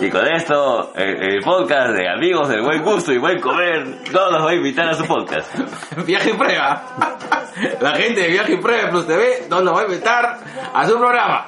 Y 0.00 0.10
con 0.10 0.26
esto, 0.26 0.92
el, 0.94 1.36
el 1.36 1.42
podcast 1.42 1.96
de 1.96 2.10
amigos 2.10 2.50
del 2.50 2.60
buen 2.60 2.82
gusto 2.82 3.10
y 3.12 3.18
buen 3.18 3.40
comer, 3.40 3.86
no 4.12 4.30
los 4.30 4.42
voy 4.42 4.52
a 4.52 4.56
invitar 4.56 4.90
a 4.90 4.94
su 4.94 5.06
podcast. 5.06 5.48
Viaje 6.04 6.30
en 6.30 6.36
prueba. 6.36 6.82
La 7.80 7.94
gente 7.94 8.20
de 8.20 8.28
Viaje 8.28 8.52
en 8.52 8.60
prueba 8.60 8.90
Plus 8.90 9.06
TV 9.06 9.46
nos 9.48 9.62
lo 9.62 9.72
va 9.72 9.80
a 9.80 9.84
invitar 9.84 10.38
a 10.74 10.86
su 10.86 10.98
programa. 10.98 11.46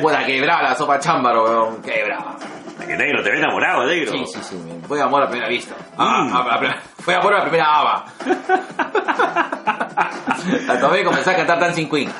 Puta, 0.00 0.24
quebrada 0.24 0.62
la 0.62 0.74
sopa 0.74 0.98
chámbaro, 0.98 1.44
weón. 1.44 1.82
Quebrada. 1.82 2.36
Que 2.80 2.96
negro, 2.96 3.22
te 3.22 3.30
ves 3.30 3.38
enamorado, 3.38 3.86
negro. 3.86 4.10
Sí, 4.12 4.24
sí, 4.26 4.40
sí. 4.42 4.56
me- 4.56 4.80
Fue 4.86 5.00
amor 5.00 5.22
a 5.22 5.28
primera 5.28 5.48
vista. 5.48 5.74
Ah, 5.96 6.24
Mm. 6.24 6.36
a- 6.36 6.40
a- 6.40 6.54
a- 6.56 6.80
fue 7.02 7.14
amor 7.14 7.34
a 7.34 7.38
la 7.38 7.44
primera 7.44 7.66
haba. 7.78 8.04
La 10.66 10.78
tomé 10.80 11.00
y 11.00 11.04
comencé 11.04 11.30
a 11.30 11.36
cantar 11.36 11.58
Dancing 11.58 11.88
Queen. 11.88 12.10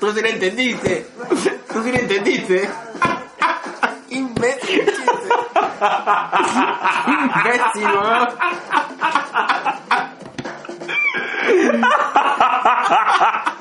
Tú 0.00 0.12
sí 0.12 0.20
la 0.20 0.28
entendiste. 0.28 1.06
Tú 1.72 1.82
sí 1.82 1.92
la 1.92 1.98
entendiste. 1.98 2.68
Imbécil, 4.10 4.84
chiste. 4.84 5.12
Imbécil, 7.06 7.86
weón. 7.86 8.28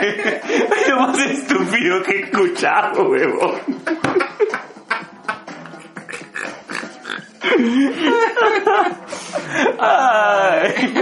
Es 0.00 0.88
lo 0.88 0.96
más 1.00 1.18
estúpido 1.18 2.02
que 2.02 2.12
he 2.12 2.20
escuchado, 2.22 3.08
huevón. 3.08 3.60
Ay. 9.78 10.94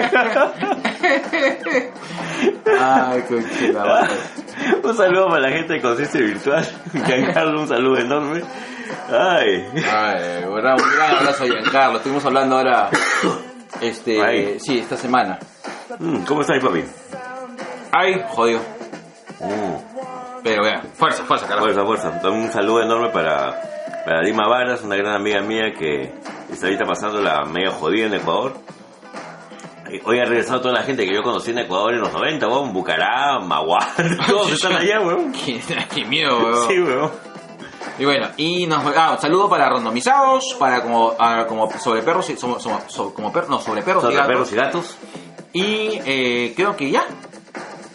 Ay, 2.80 3.24
madre. 3.72 4.16
Un 4.82 4.96
saludo 4.96 5.28
para 5.28 5.40
la 5.40 5.50
gente 5.50 5.74
de 5.74 5.80
Conciencia 5.80 6.20
Virtual. 6.20 6.66
Giancarlo, 7.06 7.60
un 7.62 7.68
saludo 7.68 7.98
enorme. 7.98 8.42
Ay. 9.10 9.66
Ay, 9.90 10.44
un 10.44 10.54
gran, 10.56 10.80
un 10.80 10.90
gran 10.96 11.16
abrazo 11.16 11.44
a 11.44 11.46
Giancarlo. 11.46 11.96
Estuvimos 11.98 12.24
hablando 12.24 12.56
ahora. 12.56 12.90
Este. 13.80 14.22
Ay. 14.22 14.58
Sí, 14.60 14.78
esta 14.78 14.96
semana. 14.96 15.38
Mm, 15.98 16.22
¿Cómo 16.24 16.40
estás, 16.42 16.62
papi? 16.62 16.84
Ay, 17.92 18.22
jodido. 18.28 18.60
Mm, 19.40 20.42
Pero 20.42 20.62
vea, 20.64 20.82
fuerza, 20.94 21.24
fuerza, 21.24 21.46
carajo. 21.46 21.66
fuerza, 21.66 21.84
fuerza. 22.10 22.28
Un 22.30 22.50
saludo 22.50 22.82
enorme 22.82 23.10
para, 23.10 23.60
para 24.04 24.22
Lima 24.22 24.48
Varas, 24.48 24.82
una 24.82 24.96
gran 24.96 25.14
amiga 25.14 25.40
mía 25.42 25.72
que 25.78 26.12
está 26.52 26.66
ahorita 26.66 26.84
pasando 26.84 27.20
la 27.20 27.44
medio 27.44 27.72
jodida 27.72 28.06
en 28.06 28.14
Ecuador. 28.14 28.54
Y 29.90 30.00
Hoy 30.04 30.18
ha 30.20 30.26
regresado 30.26 30.60
toda 30.60 30.74
la 30.74 30.82
gente 30.82 31.06
que 31.06 31.14
yo 31.14 31.22
conocí 31.22 31.50
en 31.50 31.60
Ecuador 31.60 31.94
en 31.94 32.00
los 32.00 32.12
90, 32.12 32.46
weón. 32.46 32.72
Bucará, 32.74 33.38
Maguán, 33.40 33.88
todos 34.28 34.52
están 34.52 34.74
allá, 34.76 35.00
weón. 35.00 35.32
Qué, 35.32 35.60
qué 35.94 36.04
miedo, 36.04 36.38
weón. 36.38 36.68
Sí, 36.68 36.78
weón. 36.80 37.10
Y 37.98 38.04
bueno, 38.04 38.28
y 38.36 38.66
nos 38.66 38.84
ah, 38.96 39.12
un 39.12 39.18
saludo 39.20 39.48
para 39.48 39.68
randomizados, 39.68 40.54
para 40.58 40.82
como, 40.82 41.14
ah, 41.18 41.44
como 41.48 41.70
sobre 41.78 42.02
perros 42.02 42.28
y 42.30 42.36
somos, 42.36 42.62
somos- 42.62 42.84
so- 42.88 43.12
como 43.14 43.32
perros, 43.32 43.50
no, 43.50 43.58
sobre 43.60 43.82
perros 43.82 44.02
y 44.04 44.06
Sobre 44.06 44.16
gatos. 44.16 44.28
perros 44.32 44.52
y 44.52 44.56
gatos. 44.56 44.98
Y 45.52 46.00
eh, 46.04 46.52
creo 46.56 46.76
que 46.76 46.90
ya. 46.90 47.04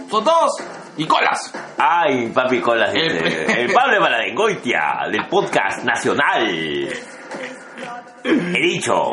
Son 0.10 0.24
todos. 0.24 0.52
Y 0.98 1.06
colas. 1.06 1.54
Ay, 1.78 2.28
papi 2.28 2.60
colas, 2.62 2.94
El- 2.94 3.14
dice. 3.24 3.62
El 3.62 3.74
Pablo 3.74 3.94
de 3.96 4.00
Maladengoitia, 4.00 4.82
del 5.12 5.26
podcast 5.28 5.84
nacional. 5.84 6.46
He 8.24 8.32
dicho. 8.62 9.12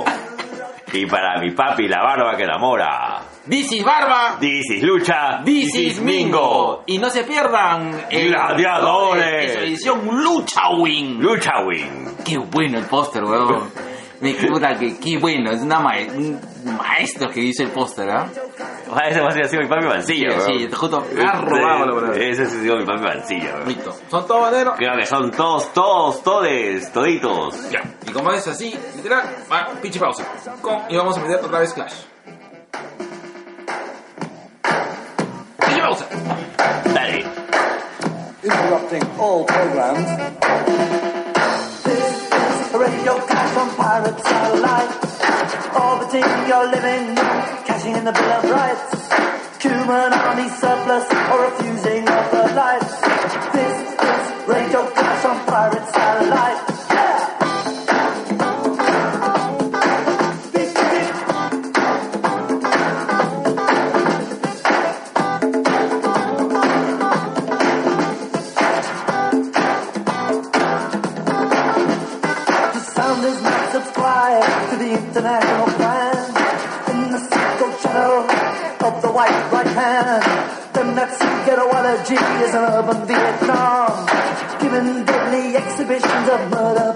Y 0.93 1.07
para 1.07 1.41
mi 1.41 1.53
papi, 1.53 1.89
la 1.89 2.03
barba 2.03 2.37
que 2.37 2.43
enamora. 2.45 3.21
This 3.51 3.73
is 3.73 3.85
Barba. 3.85 4.39
This 4.41 4.71
is 4.71 4.83
Lucha. 4.85 5.43
This 5.45 5.75
is 5.75 6.01
Mingo. 6.01 6.85
Y 6.87 6.99
no 6.99 7.11
se 7.11 7.25
pierdan 7.25 7.91
Gladiadores. 8.09 9.51
Esa 9.51 9.61
edición 9.63 10.07
Lucha 10.23 10.71
Wing. 10.79 11.19
Lucha 11.21 11.53
Wing. 11.67 12.17
Qué 12.25 12.39
bueno 12.39 12.79
el 12.79 12.85
póster, 12.87 13.25
weón. 13.25 13.69
Me 14.21 14.35
puta 14.35 14.75
que 14.79 14.99
qué 14.99 15.17
bueno, 15.19 15.51
es 15.51 15.63
una 15.63 15.81
mae- 15.81 16.11
un 16.11 16.39
maestro 16.77 17.31
que 17.31 17.41
hizo 17.41 17.63
el 17.63 17.71
póster, 17.71 18.09
¿ah? 18.11 18.29
Ojalá 18.91 19.09
ese 19.09 19.21
va 19.21 19.29
a 19.29 19.31
ser 19.49 19.63
mi 19.63 19.67
papi 19.67 19.87
Mancilla, 19.87 20.41
Sí, 20.43 20.59
sí, 20.59 20.69
justo 20.75 21.07
me 21.15 21.23
ha 21.23 21.33
robado 21.41 21.95
verdad. 21.97 22.17
Ese 22.19 22.43
ha 22.43 22.47
sido 22.47 22.77
mi 22.77 22.85
papi 22.85 23.01
Mancilla, 23.03 23.55
weón. 23.57 23.69
Listo. 23.69 23.97
Son 24.11 24.27
todos 24.27 24.43
banderos. 24.43 24.77
Creo 24.77 24.97
que 24.99 25.07
son 25.07 25.31
todos, 25.31 25.73
todos, 25.73 26.23
todes, 26.23 26.93
toditos. 26.93 27.71
Ya. 27.71 27.81
Y 28.07 28.13
como 28.13 28.31
es 28.33 28.47
así, 28.47 28.79
literal, 28.95 29.25
va, 29.51 29.71
pinche 29.81 29.99
pausa. 29.99 30.25
Con- 30.61 30.83
y 30.91 30.97
vamos 30.97 31.17
a 31.17 31.21
meter 31.23 31.37
otra 31.43 31.61
vez 31.61 31.73
Clash. 31.73 31.95
All 39.21 39.45
programs. 39.45 40.09
This 41.85 42.33
is 42.33 42.73
radio 42.73 43.15
cast 43.29 43.59
on 43.59 43.69
pirate 43.77 44.19
satellite, 44.25 44.93
orbiting 45.77 46.31
your 46.49 46.65
living 46.75 47.15
cashing 47.69 47.97
in 47.97 48.05
the 48.07 48.13
Bill 48.13 48.33
of 48.33 48.45
Rights. 48.51 48.91
Human 49.63 50.13
army 50.15 50.49
surplus 50.49 51.07
or 51.33 51.41
refusing 51.51 52.09
of 52.09 52.31
the 52.33 52.45
lights. 52.57 52.95
This 53.53 54.00
is 82.17 82.55
an 82.55 82.65
urban 82.65 83.07
Vietnam. 83.07 84.07
Given 84.61 85.05
deadly 85.05 85.57
exhibitions 85.57 86.29
of 86.29 86.51
murder 86.51 86.95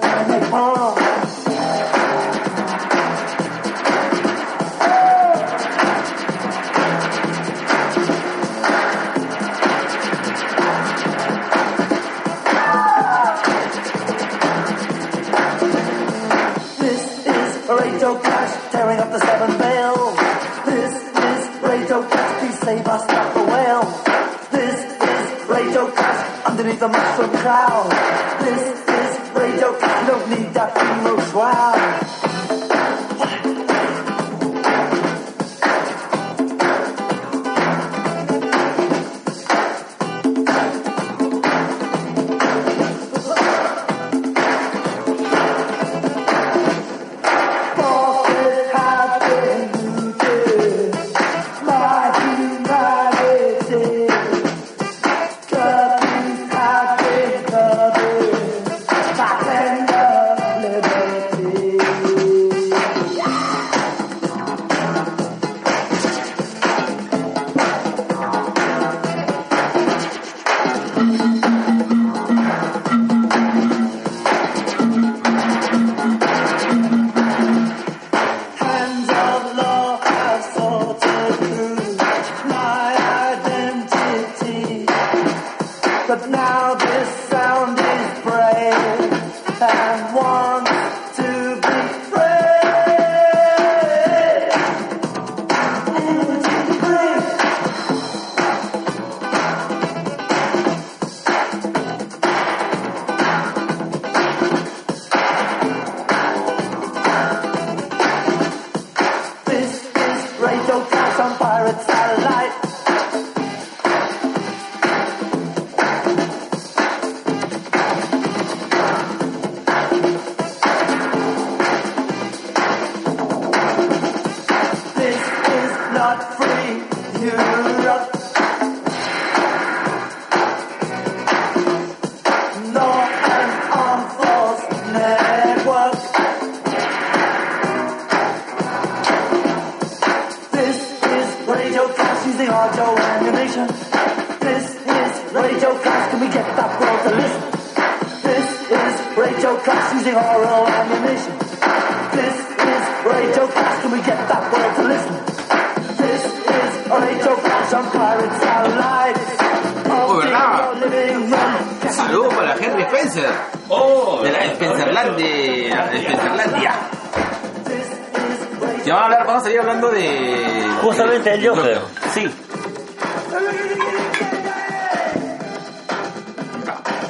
de. 170.09 170.69
Justamente 170.83 171.35
el 171.35 171.49
Joker. 171.49 171.79
Joker. 171.79 172.11
Sí. 172.11 172.31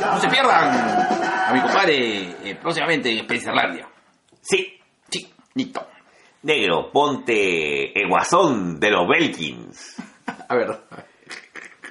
No 0.01 0.21
se 0.21 0.29
pierdan 0.29 0.69
a 1.47 1.53
mi 1.53 1.61
compadre 1.61 2.51
eh, 2.51 2.59
próximamente 2.61 3.11
en 3.11 3.25
Spencerlandia. 3.25 3.89
Sí. 4.41 4.81
Sí, 5.11 5.33
Nito. 5.55 5.87
Negro, 6.43 6.91
ponte 6.93 7.99
el 7.99 8.09
guasón 8.09 8.79
de 8.79 8.91
los 8.91 9.09
Belkins. 9.09 9.97
A 10.49 10.55
ver. 10.55 10.69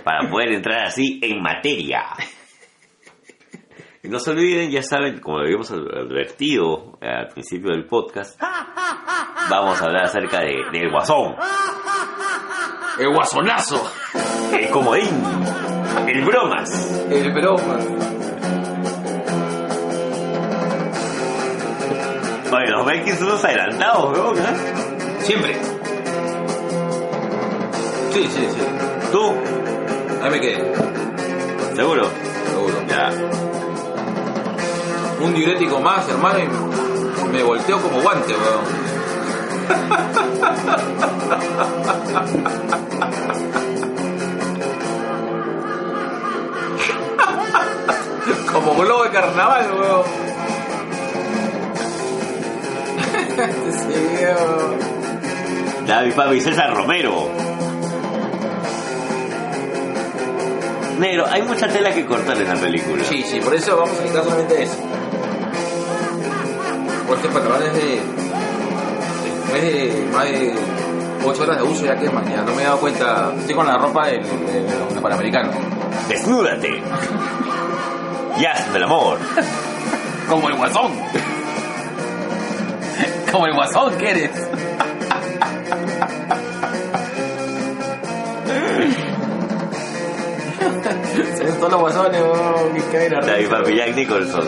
para 0.03 0.29
poder 0.29 0.53
entrar 0.53 0.85
así 0.85 1.19
en 1.23 1.41
materia. 1.41 2.03
Y 4.03 4.09
no 4.09 4.19
se 4.19 4.31
olviden, 4.31 4.69
ya 4.69 4.83
saben, 4.83 5.19
como 5.19 5.37
lo 5.37 5.45
habíamos 5.45 5.71
advertido 5.71 6.97
al 7.01 7.29
principio 7.29 7.69
del 7.71 7.85
podcast, 7.85 8.37
vamos 9.49 9.81
a 9.81 9.85
hablar 9.85 10.05
acerca 10.05 10.39
de, 10.41 10.55
del 10.71 10.89
guasón, 10.91 11.35
El 12.99 13.09
guasonazo. 13.13 13.91
el 14.53 14.69
comodín, 14.69 15.23
el 16.07 16.23
bromas. 16.25 16.69
El 17.09 17.31
broma. 17.33 17.77
Oye, 22.51 22.69
los 22.69 22.85
Belkins 22.85 23.17
son 23.17 23.27
unos 23.29 23.43
adelantados, 23.43 24.17
¿no? 24.17 24.33
Siempre. 25.21 25.55
Sí, 28.11 28.23
sí, 28.31 28.47
sí. 28.51 28.61
¿Tú? 29.11 29.33
Ahí 30.21 30.29
me 30.29 30.39
quedé. 30.39 30.73
¿Seguro? 31.75 32.03
Seguro. 32.51 32.73
Ya. 32.87 33.09
Un 35.19 35.33
diurético 35.33 35.79
más, 35.79 36.07
hermano, 36.09 36.39
y 36.39 37.27
me 37.29 37.41
volteo 37.43 37.81
como 37.81 38.01
guante, 38.01 38.33
weón. 38.35 38.92
como 48.53 48.75
globo 48.75 49.03
de 49.03 49.09
carnaval, 49.09 49.71
weón. 49.79 50.03
sí, 53.71 53.93
weón. 54.21 54.83
Mi 56.05 56.11
papi 56.11 56.41
César 56.41 56.73
Romero. 56.73 57.29
Negro, 60.99 61.25
hay 61.29 61.41
mucha 61.41 61.67
tela 61.67 61.93
que 61.93 62.05
cortar 62.05 62.37
en 62.37 62.47
la 62.47 62.55
película. 62.55 63.03
Sí, 63.03 63.23
sí, 63.23 63.39
por 63.39 63.55
eso 63.55 63.77
vamos 63.77 63.99
a 63.99 64.03
quitar 64.03 64.23
solamente 64.23 64.63
eso. 64.63 64.77
Por 67.07 67.17
este 67.17 67.29
pantalón 67.29 67.63
es 67.63 67.73
de. 67.73 68.22
Después 69.53 69.71
de 69.71 70.05
más 70.11 70.25
de 70.25 70.51
8 71.23 71.43
horas 71.43 71.57
de 71.57 71.63
uso 71.63 71.85
ya 71.85 71.95
que 71.95 72.09
mañana 72.09 72.41
no 72.41 72.55
me 72.55 72.63
he 72.63 72.65
dado 72.65 72.79
cuenta. 72.79 73.31
Estoy 73.37 73.53
con 73.53 73.67
la 73.67 73.77
ropa 73.77 74.07
del, 74.07 74.23
del, 74.23 74.67
del 74.67 74.99
panamericano. 74.99 75.51
Desnúdate. 76.07 76.81
Y 78.39 78.45
hazme 78.45 78.77
el 78.77 78.83
amor. 78.83 79.19
Como 80.27 80.49
el 80.49 80.55
guasón. 80.55 80.91
Como 83.31 83.45
el 83.45 83.53
guasón 83.53 83.95
que 83.95 84.09
eres. 84.09 84.31
Se 91.37 91.43
ven 91.43 91.55
todos 91.57 91.71
los 91.73 91.81
guasones, 91.81 92.21
que 92.73 92.81
caen 92.91 93.13
Ya, 93.23 93.35
mi 93.37 93.45
papi 93.45 93.77
Jack 93.77 93.95
Nicholson. 93.95 94.47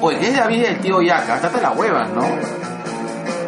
Oye, 0.00 0.18
¿qué 0.18 0.26
es 0.26 0.36
la 0.36 0.48
vida 0.48 0.68
del 0.70 0.80
tío 0.80 1.00
Yaka? 1.00 1.36
Está 1.36 1.46
hasta 1.46 1.60
las 1.60 1.76
huevas, 1.76 2.10
¿no? 2.10 2.61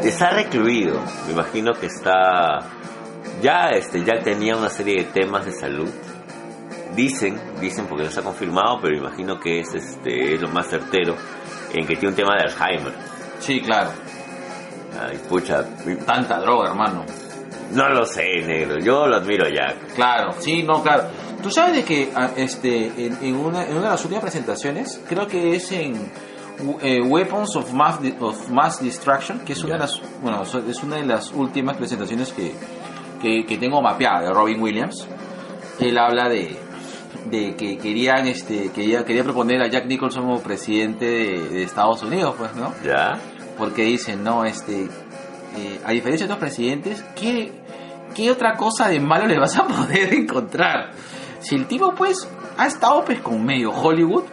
Está 0.04 0.30
recluido. 0.30 1.00
Me 1.26 1.32
imagino 1.32 1.72
que 1.72 1.86
está. 1.86 2.60
Ya 3.42 3.68
este 3.70 4.04
Jack 4.04 4.22
tenía 4.24 4.56
una 4.56 4.68
serie 4.68 5.04
de 5.04 5.10
temas 5.10 5.44
de 5.46 5.52
salud. 5.52 5.88
Dicen, 6.94 7.40
dicen 7.60 7.86
porque 7.86 8.04
no 8.04 8.08
está 8.08 8.22
confirmado, 8.22 8.78
pero 8.80 8.96
imagino 8.96 9.40
que 9.40 9.60
es 9.60 9.74
este 9.74 10.34
es 10.34 10.40
lo 10.40 10.48
más 10.48 10.68
certero 10.68 11.16
en 11.72 11.86
que 11.86 11.94
tiene 11.96 12.10
un 12.10 12.14
tema 12.14 12.34
de 12.36 12.42
Alzheimer. 12.42 12.92
Sí, 13.40 13.60
claro. 13.60 13.90
Ay, 15.00 15.18
pucha, 15.28 15.64
Tanta 16.06 16.38
droga, 16.38 16.70
hermano. 16.70 17.04
no 17.72 17.88
lo 17.88 18.04
sé, 18.06 18.22
negro. 18.46 18.78
Yo 18.78 19.08
lo 19.08 19.16
admiro 19.16 19.46
a 19.46 19.50
Jack. 19.50 19.94
Claro, 19.96 20.34
sí, 20.38 20.62
no, 20.62 20.82
claro. 20.82 21.04
Tú 21.42 21.50
sabes 21.50 21.74
de 21.74 21.84
que 21.84 22.12
ah, 22.14 22.30
este, 22.36 22.86
en, 23.06 23.18
en 23.20 23.34
una, 23.34 23.64
en 23.64 23.72
una 23.72 23.82
de 23.82 23.90
las 23.90 24.02
últimas 24.04 24.22
presentaciones, 24.22 25.00
creo 25.08 25.26
que 25.26 25.56
es 25.56 25.72
en 25.72 25.94
eh, 26.82 27.00
Weapons 27.00 27.56
of 27.56 27.72
Mass, 27.72 27.98
of 28.20 28.50
Mass 28.50 28.82
Destruction, 28.82 29.40
que 29.40 29.54
es 29.54 29.64
una, 29.64 29.74
de 29.74 29.80
las, 29.80 30.00
bueno, 30.22 30.42
es 30.42 30.82
una 30.82 30.96
de 30.96 31.06
las 31.06 31.32
últimas 31.32 31.76
presentaciones 31.76 32.32
que, 32.32 32.54
que, 33.20 33.44
que 33.46 33.58
tengo 33.58 33.80
mapeada 33.82 34.22
de 34.22 34.32
Robin 34.32 34.60
Williams. 34.60 35.06
Él 35.80 35.98
habla 35.98 36.28
de, 36.28 36.56
de 37.30 37.56
que 37.56 37.78
querían, 37.78 38.26
este, 38.26 38.70
quería, 38.70 39.04
quería 39.04 39.24
proponer 39.24 39.62
a 39.62 39.68
Jack 39.68 39.86
Nicholson 39.86 40.24
como 40.24 40.40
presidente 40.40 41.04
de, 41.04 41.48
de 41.48 41.62
Estados 41.62 42.02
Unidos, 42.02 42.34
pues, 42.38 42.54
¿no? 42.54 42.72
¿Ya? 42.84 43.20
porque 43.56 43.82
dicen, 43.82 44.22
no, 44.24 44.44
este, 44.44 44.84
eh, 45.56 45.80
a 45.84 45.92
diferencia 45.92 46.26
de 46.26 46.32
otros 46.32 46.48
presidentes, 46.48 47.04
¿qué, 47.14 47.52
¿qué 48.14 48.30
otra 48.30 48.54
cosa 48.54 48.88
de 48.88 49.00
malo 49.00 49.26
le 49.26 49.38
vas 49.38 49.56
a 49.56 49.64
poder 49.66 50.12
encontrar? 50.14 50.92
Si 51.40 51.54
el 51.54 51.66
tipo, 51.66 51.94
pues, 51.94 52.28
ha 52.56 52.66
estado, 52.66 53.04
pues, 53.04 53.20
con 53.20 53.44
medio 53.44 53.70
Hollywood, 53.70 54.24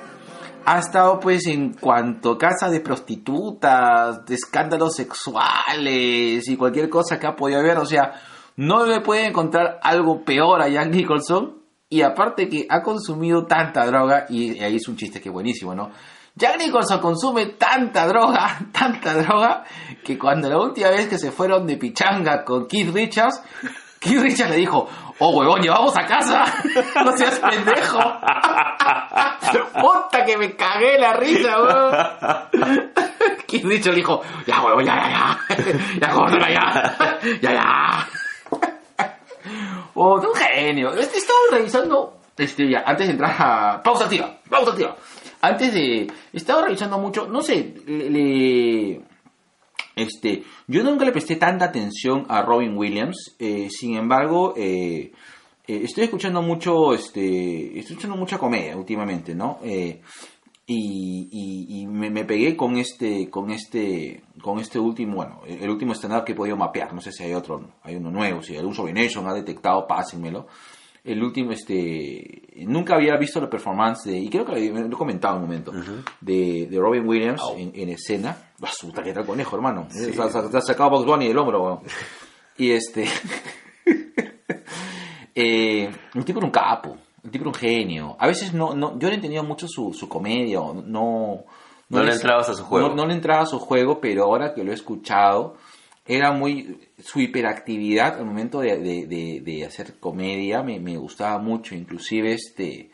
ha 0.66 0.80
estado, 0.80 1.20
pues, 1.20 1.48
en 1.48 1.74
cuanto 1.74 2.38
casa 2.38 2.70
de 2.70 2.82
prostitutas, 2.82 4.26
de 4.26 4.36
escándalos 4.36 4.96
sexuales 4.96 6.48
y 6.48 6.58
cualquier 6.58 6.90
cosa 6.90 7.20
que 7.20 7.28
ha 7.28 7.36
podido 7.36 7.60
haber, 7.60 7.78
o 7.78 7.86
sea, 7.86 8.14
no 8.58 8.86
le 8.86 9.02
puede 9.02 9.28
encontrar 9.28 9.80
algo 9.82 10.24
peor 10.24 10.62
a 10.62 10.70
Jack 10.70 10.90
Nicholson, 10.90 11.62
y 11.90 12.04
aparte 12.04 12.48
que 12.48 12.66
ha 12.70 12.82
consumido 12.82 13.46
tanta 13.46 13.86
droga, 13.86 14.26
y 14.30 14.60
ahí 14.60 14.78
es 14.78 14.88
un 14.88 14.96
chiste 14.96 15.20
que 15.20 15.30
es 15.30 15.34
buenísimo, 15.34 15.76
¿no? 15.76 15.92
Jack 16.36 16.58
Nicholson 16.58 17.00
consume 17.00 17.48
tanta 17.58 18.08
droga, 18.08 18.60
tanta 18.72 19.14
droga, 19.16 19.66
que 20.04 20.18
cuando 20.18 20.50
la 20.50 20.58
última 20.58 20.90
vez 20.90 21.08
que 21.08 21.18
se 21.18 21.32
fueron 21.32 21.68
de 21.68 21.78
pichanga 21.78 22.46
con 22.46 22.68
Keith 22.68 22.94
Richards, 22.94 23.42
Keith 24.00 24.22
Richards 24.22 24.52
le 24.52 24.58
dijo, 24.58 24.88
oh 25.24 25.30
huevón, 25.38 25.62
llevamos 25.62 25.96
a 25.98 26.06
casa, 26.06 26.46
no 27.06 27.16
seas 27.18 27.40
pendejo. 27.40 28.00
Puta 29.80 30.26
que 30.26 30.38
me 30.38 30.56
cagué 30.56 30.98
la 30.98 31.14
risa, 31.14 31.62
weón. 31.62 32.92
Keith 33.48 33.64
Richards 33.66 33.88
le 33.96 33.96
dijo, 33.96 34.22
ya 34.48 34.62
huevón, 34.62 34.86
ya, 34.86 34.96
ya, 34.96 35.56
ya, 35.58 35.78
ya, 36.02 36.10
córtala, 36.14 36.50
ya, 36.50 36.96
ya, 37.42 37.54
ya. 37.54 38.08
Oh, 39.96 40.16
un 40.16 40.36
genio. 40.36 40.94
Este, 40.94 41.18
Estaba 41.18 41.40
revisando, 41.52 42.18
este, 42.38 42.70
ya, 42.70 42.84
antes 42.86 43.08
de 43.08 43.14
entrar 43.14 43.36
a... 43.38 43.82
Pausa 43.84 44.06
activa, 44.06 44.38
pausa 44.50 44.72
activa. 44.72 44.96
Antes 45.42 45.74
de... 45.74 46.12
Estaba 46.34 46.64
revisando 46.64 46.98
mucho, 46.98 47.28
no 47.28 47.42
sé, 47.42 47.74
le... 47.86 48.10
le- 48.10 49.02
este, 49.96 50.44
yo 50.68 50.84
nunca 50.84 51.06
le 51.06 51.12
presté 51.12 51.36
tanta 51.36 51.66
atención 51.66 52.26
a 52.30 52.42
Robin 52.42 52.78
Williams, 52.78 53.36
eh, 53.40 53.68
sin 53.70 53.96
embargo, 53.98 54.54
eh, 54.58 55.12
eh, 55.68 55.82
estoy 55.84 56.06
escuchando 56.06 56.42
mucho, 56.42 56.94
este, 56.94 57.78
estoy 57.80 57.94
escuchando 57.96 58.18
mucha 58.18 58.38
comedia 58.38 58.76
últimamente, 58.78 59.36
¿no? 59.36 59.60
Eh, 59.64 60.02
y, 60.68 61.28
y- 61.32 61.82
y 61.82 61.88
me, 61.88 62.10
me 62.10 62.24
pegué 62.24 62.56
con 62.56 62.78
este, 62.78 63.30
con 63.30 63.52
este, 63.52 64.22
con 64.42 64.60
este 64.60 64.80
último, 64.80 65.16
bueno, 65.16 65.42
el 65.46 65.70
último 65.70 65.94
stand-up 65.94 66.24
que 66.24 66.32
he 66.32 66.36
podido 66.36 66.56
mapear, 66.56 66.94
no 66.94 67.02
sé 67.02 67.12
si 67.12 67.24
hay 67.24 67.34
otro, 67.34 67.72
hay 67.84 67.96
uno 67.96 68.10
nuevo, 68.12 68.42
si 68.42 68.56
algún 68.56 68.74
Nation 68.94 69.28
ha 69.28 69.34
detectado, 69.34 69.86
pásenmelo. 69.88 70.48
El 71.04 71.22
último, 71.24 71.52
este, 71.52 72.44
nunca 72.68 72.94
había 72.96 73.18
visto 73.18 73.42
la 73.42 73.50
performance 73.50 74.04
de, 74.06 74.20
y 74.20 74.30
creo 74.30 74.46
que 74.46 74.70
lo 74.70 74.86
he 74.86 74.90
comentado 74.92 75.36
en 75.38 75.42
un 75.44 75.50
momento, 75.50 75.72
de, 76.22 76.68
de 76.70 76.80
Robin 76.80 77.08
Williams 77.08 77.42
en, 77.58 77.72
en 77.74 77.90
escena. 77.90 78.51
Basuta, 78.62 79.04
que 79.04 79.12
tal 79.12 79.26
conejo, 79.26 79.56
hermano. 79.56 79.88
Se 79.90 80.12
ha, 80.22 80.30
se 80.30 80.58
ha 80.58 80.62
sacado 80.62 80.92
Box 80.92 81.06
Bunny 81.06 81.28
del 81.28 81.38
hombro, 81.38 81.64
weón. 81.64 81.80
Y 82.58 82.72
este, 82.72 83.06
eh, 85.36 85.90
el 86.14 86.26
tipo 86.26 86.40
era 86.40 86.46
un 86.46 86.52
capo, 86.52 86.98
el 87.24 87.32
tipo 87.32 87.44
era 87.46 87.50
un 87.50 87.56
genio. 87.56 88.16
A 88.20 88.28
veces 88.28 88.54
no, 88.54 88.74
no 88.76 88.98
yo 89.00 89.08
no 89.08 89.14
entendía 89.16 89.44
mucho 89.44 89.68
su, 89.68 89.94
su 89.94 90.08
comedia, 90.08 90.60
no... 90.60 91.44
No 91.90 92.04
le 92.04 92.14
entrabas 92.14 92.48
a 92.48 92.54
su 92.54 92.64
juego. 92.64 92.88
No, 92.90 92.96
no 92.96 93.06
le 93.06 93.16
entraba 93.16 93.42
a 93.42 93.46
su 93.46 93.60
juego, 93.60 94.00
pero 94.00 94.24
ahora 94.24 94.54
que 94.54 94.64
lo 94.64 94.72
he 94.72 94.76
escuchado, 94.76 95.58
era 96.06 96.32
muy... 96.32 96.80
Su 97.04 97.20
hiperactividad 97.20 98.18
al 98.20 98.26
momento 98.26 98.60
de, 98.62 98.78
de- 98.78 99.08
de- 99.08 99.42
de 99.44 99.66
hacer 99.66 100.00
comedia 100.00 100.62
me, 100.64 100.80
me 100.80 100.96
gustaba 100.98 101.38
mucho, 101.40 101.76
inclusive 101.76 102.34
este... 102.34 102.91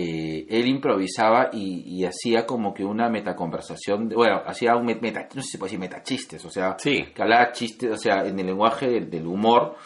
eh, 0.00 0.46
él 0.48 0.66
improvisaba 0.66 1.50
y, 1.52 1.82
y 1.86 2.04
hacía 2.04 2.46
como 2.46 2.72
que 2.74 2.84
una 2.84 3.08
metaconversación, 3.08 4.08
bueno, 4.08 4.42
hacía 4.46 4.76
un 4.76 4.86
met- 4.86 5.00
meta, 5.00 5.28
no 5.34 5.40
sé 5.42 5.46
si 5.46 5.52
se 5.52 5.58
puede 5.58 5.68
decir 5.70 5.80
metachistes, 5.80 6.44
o 6.44 6.50
sea, 6.50 6.76
Sí. 6.78 7.04
que 7.14 7.22
hablaba 7.22 7.52
chistes, 7.52 7.90
o 7.90 7.96
sea, 7.96 8.26
en 8.26 8.38
el 8.38 8.46
lenguaje 8.46 8.88
del, 8.88 9.10
del 9.10 9.26
humor, 9.26 9.76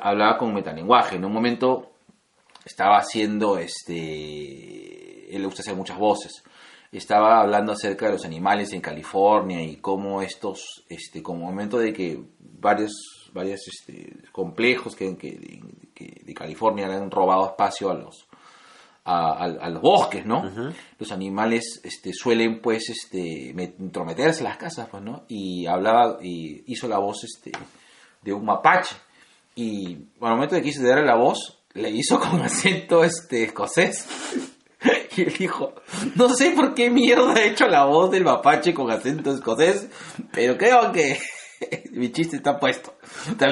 hablaba 0.00 0.38
con 0.38 0.54
metalenguaje. 0.54 1.16
En 1.16 1.24
un 1.24 1.32
momento 1.32 1.90
estaba 2.64 2.96
haciendo, 2.98 3.58
este, 3.58 5.34
él 5.34 5.40
le 5.40 5.46
gusta 5.46 5.62
hacer 5.62 5.74
muchas 5.76 5.98
voces, 5.98 6.42
estaba 6.92 7.40
hablando 7.40 7.72
acerca 7.72 8.06
de 8.06 8.12
los 8.12 8.24
animales 8.24 8.72
en 8.72 8.80
California 8.80 9.60
y 9.62 9.76
cómo 9.76 10.22
estos, 10.22 10.84
este, 10.88 11.22
como 11.22 11.44
momento 11.46 11.78
de 11.78 11.92
que 11.92 12.20
varios, 12.38 12.92
varios 13.32 13.60
este, 13.66 14.16
complejos 14.32 14.94
que, 14.94 15.16
que- 15.16 15.60
que 15.94 16.22
de 16.24 16.34
California 16.34 16.86
le 16.88 16.94
han 16.94 17.10
robado 17.10 17.46
espacio 17.46 17.90
a 17.90 17.94
los, 17.94 18.26
a, 19.04 19.44
a- 19.44 19.66
a 19.66 19.68
los 19.70 19.82
bosques, 19.82 20.24
¿no? 20.26 20.42
Los 20.98 21.12
animales 21.12 21.80
este, 21.84 22.12
suelen, 22.12 22.60
pues, 22.62 22.88
este, 22.88 23.54
met- 23.54 23.74
intrometerse 23.78 24.38
en 24.40 24.44
las 24.44 24.56
casas, 24.56 24.88
pues, 24.90 25.02
¿no? 25.02 25.24
Y 25.28 25.66
hablaba, 25.66 26.18
y 26.22 26.62
hizo 26.72 26.88
la 26.88 26.98
voz, 26.98 27.22
este, 27.24 27.52
de 28.22 28.32
un 28.32 28.44
mapache. 28.44 28.96
Y 29.56 29.94
al 30.20 30.34
momento 30.34 30.54
de 30.54 30.62
que 30.62 30.68
hizo 30.70 30.82
darle 30.82 31.04
la 31.06 31.16
voz, 31.16 31.60
le 31.74 31.90
hizo 31.90 32.18
con 32.30 32.40
acento, 32.42 33.04
este, 33.04 33.44
escocés. 33.44 34.06
Y 35.16 35.22
él 35.22 35.34
dijo, 35.38 35.72
no 36.16 36.28
sé 36.30 36.50
por 36.50 36.74
qué 36.74 36.90
mierda 36.90 37.34
he 37.40 37.50
hecho 37.50 37.68
la 37.68 37.84
voz 37.84 38.10
del 38.10 38.24
mapache 38.24 38.74
con 38.74 38.90
acento 38.90 39.32
escocés, 39.32 39.86
pero 40.32 40.58
creo 40.58 40.90
que 40.90 41.16
mi 41.92 42.10
chiste 42.10 42.36
está 42.36 42.58
puesto. 42.58 42.94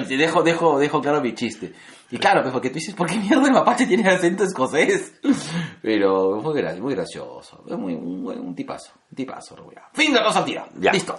Dejo, 0.09 0.43
dejo, 0.43 0.79
dejo 0.81 1.01
claro 1.01 1.21
mi 1.21 1.35
chiste. 1.37 1.73
Y 2.13 2.19
claro, 2.19 2.43
pues 2.43 2.53
porque 2.53 2.69
tú 2.69 2.75
dices, 2.75 2.95
¿por 2.95 3.09
qué 3.09 3.17
mierda 3.17 3.47
el 3.47 3.53
mapache 3.55 3.87
tiene 3.87 4.09
acento 4.09 4.45
escocés? 4.45 5.19
Pero 5.83 6.41
muy, 6.43 6.55
gra- 6.61 6.79
muy 6.79 6.95
gracioso. 6.95 7.65
Es 7.67 7.77
muy, 7.77 7.95
un, 7.95 8.55
tipazo. 8.55 8.93
Un 9.11 9.17
tipazo, 9.17 9.57
Rubia. 9.57 9.83
Fin 9.95 10.13
de 10.13 10.21
Rosa 10.23 10.45
Tira. 10.45 10.67
Ya. 10.79 10.93
Listo. 10.93 11.19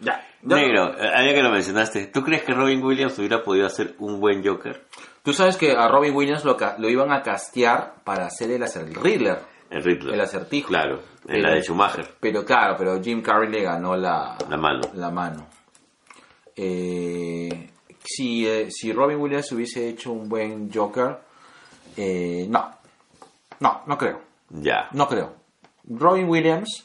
Ya. 0.00 0.20
Ya. 0.42 0.56
Negro, 0.56 0.94
eh, 0.98 1.10
ya 1.28 1.34
que 1.34 1.42
lo 1.42 1.50
mencionaste, 1.50 2.06
¿tú 2.06 2.22
crees 2.22 2.42
que 2.42 2.54
Robin 2.54 2.82
Williams 2.82 3.18
hubiera 3.18 3.42
podido 3.42 3.66
hacer 3.66 3.94
un 3.98 4.18
buen 4.18 4.42
Joker? 4.44 4.86
Tú 5.22 5.32
sabes 5.32 5.56
que 5.56 5.72
a 5.72 5.88
Robin 5.88 6.14
Williams 6.14 6.44
lo, 6.44 6.56
iban 6.88 7.12
a 7.12 7.22
castear 7.22 7.96
para 8.04 8.26
hacer 8.26 8.50
el, 8.52 8.62
el 8.62 8.94
Riddler. 8.94 9.40
El 9.68 9.82
Riddler. 9.82 10.14
El 10.14 10.20
acertijo. 10.20 10.68
Claro, 10.68 10.96
en 10.96 11.02
Pero- 11.26 11.48
la 11.48 11.54
de 11.54 11.62
Schumacher, 11.62 12.08
Pero 12.20 12.44
claro, 12.44 12.76
pero 12.78 13.02
Jim 13.02 13.20
Carrey 13.20 13.50
le 13.50 13.62
ganó 13.62 13.94
la, 13.96 14.38
la 14.48 14.56
mano. 14.56 14.80
la 14.94 15.10
mano. 15.10 15.46
Eh, 16.54 17.70
si, 18.06 18.46
eh, 18.46 18.68
si 18.70 18.92
Robin 18.92 19.18
Williams 19.18 19.50
hubiese 19.52 19.88
hecho 19.88 20.12
un 20.12 20.28
buen 20.28 20.72
Joker, 20.72 21.18
eh, 21.96 22.46
no. 22.48 22.70
No, 23.60 23.82
no 23.86 23.98
creo. 23.98 24.20
Ya. 24.50 24.88
No 24.92 25.08
creo. 25.08 25.34
Robin 25.88 26.28
Williams 26.28 26.84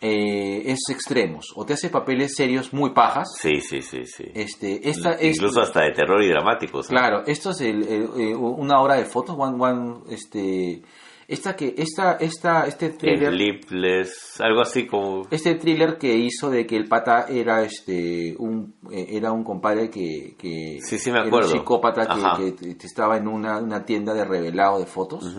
eh, 0.00 0.62
es 0.66 0.78
extremos. 0.90 1.52
O 1.56 1.64
te 1.66 1.72
hace 1.72 1.88
papeles 1.90 2.34
serios 2.36 2.72
muy 2.72 2.90
pajas. 2.90 3.28
Sí, 3.40 3.60
sí, 3.60 3.82
sí, 3.82 4.04
sí. 4.06 4.24
Este, 4.34 4.88
esta 4.88 5.12
es, 5.14 5.36
Incluso 5.36 5.60
hasta 5.60 5.82
de 5.82 5.90
terror 5.92 6.22
y 6.22 6.28
dramáticos. 6.28 6.86
Claro, 6.88 7.24
esto 7.26 7.50
es 7.50 7.60
el- 7.62 7.82
el- 7.88 8.10
eh, 8.16 8.34
una 8.36 8.80
hora 8.80 8.94
de 8.94 9.04
fotos, 9.06 9.34
one, 9.38 9.56
one, 9.60 10.00
este, 10.10 10.82
esta 11.28 11.54
que, 11.54 11.74
esta, 11.76 12.12
esta, 12.14 12.66
este 12.66 12.88
thriller, 12.88 13.32
Sleepless, 13.34 14.40
algo 14.40 14.62
así 14.62 14.86
como... 14.86 15.26
este 15.30 15.56
thriller 15.56 15.98
que 15.98 16.16
hizo 16.16 16.48
de 16.48 16.66
que 16.66 16.74
el 16.74 16.88
pata 16.88 17.26
era, 17.28 17.62
este, 17.62 18.34
un, 18.38 18.74
eh, 18.90 19.08
era 19.10 19.30
un 19.30 19.44
compadre 19.44 19.90
que, 19.90 20.34
que 20.38 20.78
Sí, 20.80 20.98
sí 20.98 21.10
me 21.12 21.18
era 21.18 21.26
acuerdo. 21.28 21.52
un 21.52 21.58
psicópata 21.58 22.06
que, 22.38 22.54
que 22.76 22.86
estaba 22.86 23.18
en 23.18 23.28
una, 23.28 23.58
una 23.58 23.84
tienda 23.84 24.14
de 24.14 24.24
revelado 24.24 24.78
de 24.80 24.86
fotos. 24.86 25.36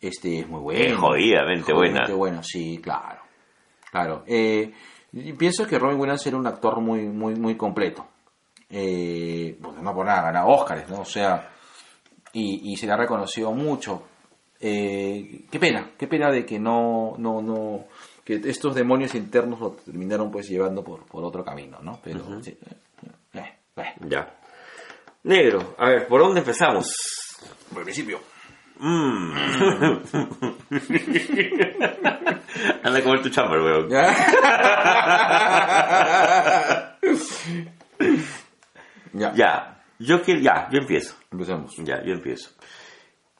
Este 0.00 0.38
es 0.38 0.48
muy 0.48 0.60
bueno. 0.60 0.84
Es 0.84 0.96
jodidamente 0.96 1.72
buena. 1.72 2.06
bueno, 2.14 2.40
sí, 2.44 2.78
claro, 2.80 3.20
claro. 3.90 4.22
Eh, 4.24 4.72
pienso 5.36 5.66
que 5.66 5.80
Robin 5.80 5.98
Williams 5.98 6.24
era 6.28 6.36
un 6.36 6.46
actor 6.46 6.80
muy, 6.80 7.08
muy, 7.08 7.34
muy 7.34 7.56
completo. 7.56 8.06
Eh, 8.70 9.58
pues 9.60 9.82
no 9.82 9.92
por 9.94 10.06
nada, 10.06 10.22
gana 10.22 10.46
Oscars, 10.46 10.88
¿no? 10.90 11.00
O 11.00 11.04
sea, 11.04 11.50
y, 12.32 12.72
y 12.72 12.76
se 12.76 12.86
le 12.86 12.92
ha 12.92 12.96
reconocido 12.96 13.50
mucho. 13.52 14.04
Eh, 14.60 15.44
qué 15.50 15.58
pena, 15.58 15.90
qué 15.96 16.06
pena 16.08 16.30
de 16.30 16.44
que 16.44 16.58
no, 16.58 17.14
no, 17.18 17.40
no, 17.40 17.84
que 18.24 18.40
estos 18.44 18.74
demonios 18.74 19.14
internos 19.14 19.60
lo 19.60 19.70
terminaron 19.72 20.30
pues 20.30 20.48
llevando 20.48 20.82
por, 20.82 21.06
por 21.06 21.24
otro 21.24 21.44
camino, 21.44 21.78
¿no? 21.80 22.00
Pero, 22.02 22.42
sí, 22.42 22.50
eh, 22.50 22.74
eh, 23.34 23.58
eh. 23.76 23.94
Ya. 24.08 24.34
Negro, 25.22 25.74
a 25.78 25.88
ver, 25.88 26.08
¿por 26.08 26.20
dónde 26.20 26.40
empezamos? 26.40 26.88
Por 27.70 27.78
el 27.78 27.84
principio. 27.84 28.20
Mm. 28.78 29.32
Anda 32.82 32.98
a 32.98 33.02
comer 33.02 33.22
tu 33.22 33.28
chamber, 33.30 33.60
weón. 33.60 33.88
ya. 39.12 39.34
Ya, 39.34 39.82
yo 39.98 40.22
que 40.22 40.40
ya, 40.40 40.68
yo 40.70 40.78
empiezo. 40.78 41.16
Empecemos. 41.32 41.74
Ya, 41.78 42.02
yo 42.04 42.12
empiezo. 42.12 42.50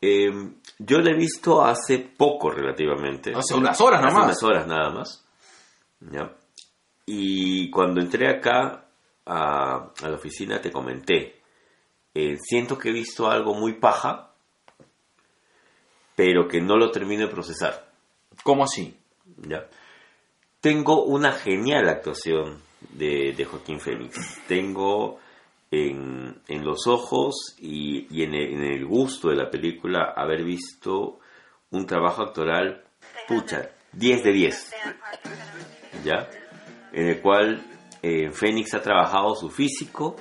Eh, 0.01 0.31
yo 0.79 0.99
la 0.99 1.11
he 1.11 1.15
visto 1.15 1.65
hace 1.65 1.99
poco 1.99 2.51
relativamente. 2.51 3.33
Hace 3.35 3.55
unas 3.55 3.81
horas 3.81 4.01
Hace 4.01 4.09
nomás. 4.15 4.25
unas 4.27 4.43
horas 4.43 4.67
nada 4.67 4.91
más. 4.91 5.25
Ya. 6.01 6.33
Y 7.07 7.71
cuando 7.71 8.01
entré 8.01 8.29
acá 8.29 8.85
a, 9.27 9.91
a 10.03 10.09
la 10.09 10.15
oficina 10.15 10.61
te 10.61 10.71
comenté, 10.71 11.41
eh, 12.15 12.37
siento 12.41 12.79
que 12.79 12.91
he 12.91 12.93
visto 12.93 13.29
algo 13.31 13.55
muy 13.55 13.75
paja, 13.75 14.31
pero 16.15 16.49
que 16.49 16.61
no 16.61 16.77
lo 16.77 16.91
termino 16.91 17.23
de 17.27 17.33
procesar. 17.33 17.89
¿Cómo 18.43 18.65
así? 18.65 18.97
¿ya? 19.49 19.67
Tengo 20.61 21.05
una 21.05 21.33
genial 21.33 21.89
actuación 21.89 22.61
de, 22.91 23.33
de 23.37 23.45
Joaquín 23.45 23.81
Phoenix. 23.81 24.41
Tengo 24.47 25.19
en, 25.71 26.65
los 26.65 26.87
ojos 26.87 27.57
y, 27.59 28.07
y 28.11 28.23
en, 28.23 28.35
el, 28.35 28.55
en 28.55 28.65
el 28.65 28.87
gusto 28.87 29.29
de 29.29 29.37
la 29.37 29.51
película 29.51 30.13
haber 30.17 30.45
visto 30.45 31.19
un 31.71 31.87
trabajo 31.87 32.23
actoral, 32.23 32.85
pucha, 33.27 33.71
10 33.93 34.25
de 34.25 34.33
10. 34.33 34.73
¿Ya? 36.05 36.29
En 36.93 37.09
el 37.09 37.21
cual 37.21 37.63
eh, 38.03 38.31
Phoenix 38.31 38.75
ha 38.75 38.83
trabajado 38.83 39.35
su 39.35 39.51
físico, 39.51 40.17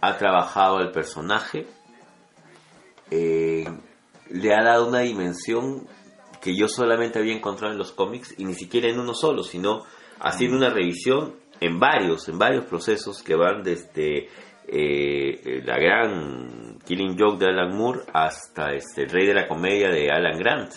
ha 0.00 0.16
trabajado 0.16 0.80
el 0.80 0.90
personaje, 0.90 1.66
eh, 3.10 3.64
le 4.30 4.54
ha 4.54 4.62
dado 4.62 4.88
una 4.88 5.00
dimensión 5.00 5.86
que 6.40 6.56
yo 6.56 6.66
solamente 6.68 7.18
había 7.18 7.34
encontrado 7.34 7.72
en 7.72 7.78
los 7.78 7.92
cómics 7.92 8.34
y 8.38 8.44
ni 8.44 8.54
siquiera 8.54 8.88
en 8.88 8.98
uno 8.98 9.14
solo, 9.14 9.42
sino 9.44 9.84
haciendo 10.18 10.56
una 10.56 10.70
revisión 10.70 11.36
en 11.64 11.78
varios, 11.78 12.28
en 12.28 12.38
varios 12.38 12.64
procesos 12.66 13.22
que 13.22 13.34
van 13.34 13.62
desde 13.62 14.28
eh, 14.66 15.62
la 15.64 15.76
gran 15.78 16.78
Killing 16.84 17.16
Joke 17.18 17.38
de 17.38 17.46
Alan 17.50 17.76
Moore 17.76 18.00
hasta 18.12 18.72
este, 18.72 19.02
el 19.02 19.10
Rey 19.10 19.26
de 19.26 19.34
la 19.34 19.48
Comedia 19.48 19.88
de 19.90 20.08
Alan 20.10 20.38
Grant. 20.38 20.72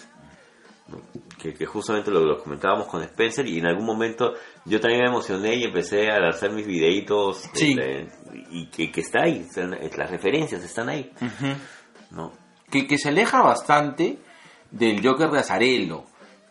¿no? 0.88 1.02
Que, 1.42 1.54
que 1.54 1.66
justamente 1.66 2.12
lo, 2.12 2.22
lo 2.24 2.38
comentábamos 2.38 2.88
con 2.88 3.02
Spencer 3.02 3.48
y 3.48 3.58
en 3.58 3.66
algún 3.66 3.86
momento 3.86 4.34
yo 4.66 4.80
también 4.80 5.02
me 5.04 5.10
emocioné 5.10 5.56
y 5.56 5.64
empecé 5.64 6.10
a 6.12 6.20
lanzar 6.20 6.52
mis 6.52 6.68
videitos 6.68 7.50
Sí. 7.54 7.72
este, 7.78 8.08
y 8.52 8.68
que, 8.68 8.92
que 8.92 9.02
está 9.02 9.24
ahí, 9.24 9.40
están- 9.48 9.72
las 9.98 10.12
referencias 10.12 10.64
están 10.64 10.90
ahí. 10.90 11.12
¿no? 12.12 12.32
que, 12.70 12.86
que 12.88 12.98
se 12.98 13.10
aleja 13.10 13.42
bastante 13.42 14.18
del 14.72 15.02
Joker 15.06 15.30
de 15.32 15.40
Azarello. 15.40 16.04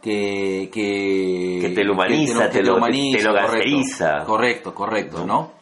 Que, 0.05 0.69
que, 0.71 1.61
Que 1.63 1.71
te 1.75 1.83
lo 1.83 1.95
humaniza, 1.95 2.51
que 2.51 2.59
te 2.59 2.63
lo- 2.63 2.77
humaniza, 2.77 3.17
te 3.19 3.25
lo 3.25 3.31
correcto. 3.33 3.57
Correcto, 4.27 4.75
correcto, 4.75 5.25
¿no? 5.27 5.53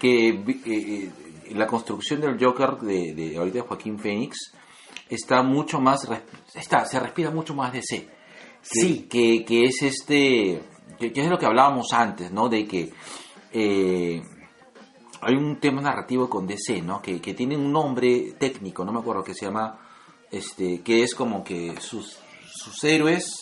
Que 0.00 0.28
eh, 0.30 0.40
eh, 0.66 1.10
la 1.50 1.66
construcción 1.66 2.22
del 2.22 2.42
Joker 2.42 2.78
de, 2.78 3.12
de 3.14 3.36
ahorita 3.36 3.56
de 3.58 3.60
Joaquín 3.68 3.98
Phoenix 3.98 4.54
está 5.10 5.42
mucho 5.42 5.78
más, 5.78 6.08
está, 6.54 6.86
se 6.86 6.98
respira 7.00 7.30
mucho 7.30 7.52
más 7.54 7.70
de. 7.74 7.82
Sí. 7.82 9.06
Que, 9.10 9.44
que 9.44 9.64
es 9.64 9.82
este, 9.82 10.62
que, 10.98 11.12
que 11.12 11.20
es 11.20 11.28
lo 11.28 11.38
que 11.38 11.44
hablábamos 11.44 11.92
antes, 11.92 12.32
¿no? 12.32 12.48
De 12.48 12.66
que 12.66 12.90
eh, 13.52 14.22
hay 15.20 15.34
un 15.34 15.60
tema 15.60 15.82
narrativo 15.82 16.30
con 16.30 16.46
DC, 16.46 16.80
¿no? 16.80 17.02
Que, 17.02 17.20
que 17.20 17.34
tiene 17.34 17.58
un 17.58 17.70
nombre 17.70 18.32
técnico, 18.38 18.86
no 18.86 18.92
me 18.92 19.00
acuerdo, 19.00 19.22
que 19.22 19.34
se 19.34 19.44
llama, 19.44 19.78
este, 20.30 20.80
que 20.80 21.02
es 21.02 21.14
como 21.14 21.44
que 21.44 21.74
sus, 21.78 22.16
sus 22.54 22.82
héroes 22.84 23.41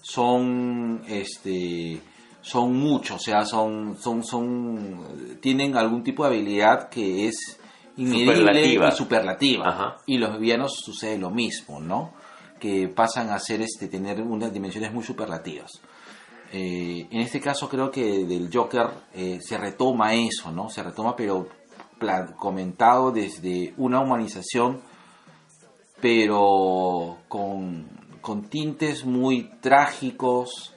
son, 0.00 1.02
este, 1.08 2.00
son 2.40 2.76
muchos, 2.76 3.16
o 3.16 3.18
sea, 3.18 3.44
son, 3.44 3.96
son, 3.98 4.24
son, 4.24 5.38
tienen 5.40 5.76
algún 5.76 6.02
tipo 6.02 6.24
de 6.24 6.30
habilidad 6.30 6.88
que 6.88 7.28
es 7.28 7.58
inmedible 7.96 8.36
Superlativa. 8.36 8.88
y 8.88 8.92
superlativa. 8.92 9.68
Ajá. 9.68 9.96
Y 10.06 10.18
los 10.18 10.38
villanos 10.38 10.80
sucede 10.84 11.18
lo 11.18 11.30
mismo, 11.30 11.80
¿no? 11.80 12.12
Que 12.58 12.88
pasan 12.88 13.30
a 13.30 13.38
ser, 13.38 13.62
este, 13.62 13.88
tener 13.88 14.20
unas 14.20 14.52
dimensiones 14.52 14.92
muy 14.92 15.04
superlativas. 15.04 15.70
Eh, 16.52 17.06
en 17.10 17.20
este 17.20 17.40
caso 17.40 17.68
creo 17.68 17.90
que 17.90 18.24
del 18.24 18.50
Joker 18.52 18.88
eh, 19.14 19.38
se 19.40 19.56
retoma 19.56 20.14
eso, 20.14 20.50
¿no? 20.50 20.68
Se 20.68 20.82
retoma, 20.82 21.14
pero 21.14 21.48
comentado 22.38 23.12
desde 23.12 23.74
una 23.76 24.00
humanización, 24.00 24.80
pero 26.00 27.18
con, 27.28 27.86
con 28.20 28.48
tintes 28.48 29.04
muy 29.04 29.50
trágicos, 29.60 30.74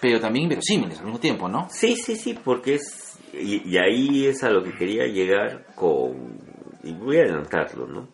pero 0.00 0.20
también 0.20 0.44
inverosímiles 0.44 0.98
al 0.98 1.06
mismo 1.06 1.20
tiempo, 1.20 1.48
¿no? 1.48 1.68
Sí, 1.70 1.96
sí, 1.96 2.16
sí, 2.16 2.38
porque 2.42 2.74
es... 2.74 3.18
Y, 3.32 3.70
y 3.70 3.78
ahí 3.78 4.26
es 4.26 4.42
a 4.42 4.50
lo 4.50 4.62
que 4.62 4.72
quería 4.76 5.06
llegar 5.06 5.66
con... 5.74 6.38
Y 6.82 6.92
voy 6.92 7.18
a 7.18 7.22
adelantarlo, 7.22 7.86
¿no? 7.86 8.08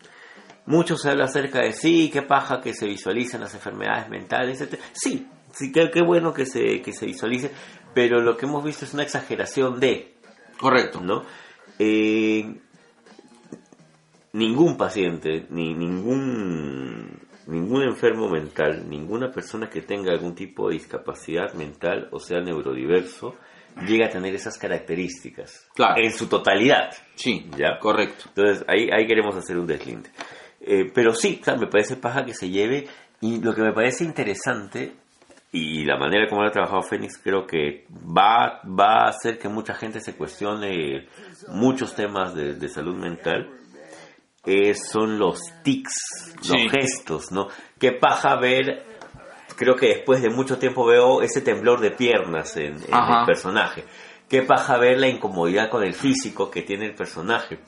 Mucho 0.66 0.96
se 0.96 1.10
habla 1.10 1.26
acerca 1.26 1.60
de 1.60 1.72
sí, 1.72 2.10
qué 2.12 2.22
paja 2.22 2.60
que 2.60 2.74
se 2.74 2.86
visualicen 2.86 3.40
las 3.40 3.54
enfermedades 3.54 4.08
mentales, 4.08 4.60
etc. 4.60 4.80
Sí, 4.92 5.26
sí, 5.52 5.70
qué, 5.70 5.90
qué 5.92 6.02
bueno 6.02 6.34
que 6.34 6.44
se, 6.44 6.82
que 6.82 6.92
se 6.92 7.06
visualice, 7.06 7.52
pero 7.94 8.20
lo 8.20 8.36
que 8.36 8.46
hemos 8.46 8.64
visto 8.64 8.84
es 8.84 8.92
una 8.92 9.04
exageración 9.04 9.78
de, 9.78 10.16
Correcto. 10.58 11.00
¿no? 11.00 11.24
Eh, 11.78 12.60
ningún 14.32 14.76
paciente, 14.76 15.46
ni 15.50 15.74
ningún, 15.74 17.15
ningún 17.46 17.82
enfermo 17.82 18.28
mental, 18.28 18.88
ninguna 18.88 19.30
persona 19.30 19.68
que 19.68 19.82
tenga 19.82 20.12
algún 20.12 20.34
tipo 20.34 20.68
de 20.68 20.74
discapacidad 20.74 21.54
mental 21.54 22.08
o 22.10 22.20
sea 22.20 22.40
neurodiverso, 22.40 23.36
llega 23.86 24.06
a 24.06 24.10
tener 24.10 24.34
esas 24.34 24.58
características. 24.58 25.68
Claro. 25.74 26.02
En 26.02 26.12
su 26.12 26.26
totalidad. 26.28 26.90
Sí, 27.14 27.48
¿Ya? 27.56 27.78
correcto. 27.78 28.24
Entonces 28.28 28.64
ahí, 28.68 28.88
ahí 28.90 29.06
queremos 29.06 29.36
hacer 29.36 29.58
un 29.58 29.66
deslinde. 29.66 30.10
Eh, 30.60 30.90
pero 30.92 31.12
sí, 31.12 31.38
o 31.40 31.44
sea, 31.44 31.56
me 31.56 31.66
parece 31.66 31.96
paja 31.96 32.24
que 32.24 32.34
se 32.34 32.48
lleve 32.48 32.88
y 33.20 33.40
lo 33.40 33.54
que 33.54 33.62
me 33.62 33.72
parece 33.72 34.04
interesante 34.04 34.94
y 35.52 35.84
la 35.84 35.96
manera 35.96 36.28
como 36.28 36.42
lo 36.42 36.48
ha 36.48 36.52
trabajado 36.52 36.82
Fénix 36.82 37.18
creo 37.18 37.46
que 37.46 37.86
va, 37.90 38.60
va 38.66 39.04
a 39.04 39.08
hacer 39.08 39.38
que 39.38 39.48
mucha 39.48 39.74
gente 39.74 40.00
se 40.00 40.14
cuestione 40.14 41.08
muchos 41.48 41.94
temas 41.94 42.34
de, 42.34 42.54
de 42.54 42.68
salud 42.68 42.96
mental. 42.96 43.48
Eh, 44.46 44.74
son 44.74 45.18
los 45.18 45.40
tics, 45.62 46.34
los 46.36 46.46
Sí. 46.46 46.68
gestos, 46.70 47.32
¿no? 47.32 47.48
Qué 47.78 47.92
paja 47.92 48.36
ver, 48.36 48.84
creo 49.56 49.76
que 49.76 49.88
después 49.88 50.22
de 50.22 50.30
mucho 50.30 50.58
tiempo 50.58 50.86
veo 50.86 51.22
ese 51.22 51.40
temblor 51.40 51.80
de 51.80 51.90
piernas 51.90 52.56
en, 52.56 52.74
el 52.76 53.26
personaje. 53.26 53.84
Qué 54.28 54.42
paja 54.42 54.78
ver 54.78 54.98
la 54.98 55.08
incomodidad 55.08 55.68
con 55.70 55.82
el 55.84 55.94
físico 55.94 56.50
que 56.50 56.62
tiene 56.62 56.86
el 56.86 56.94
personaje 56.94 57.58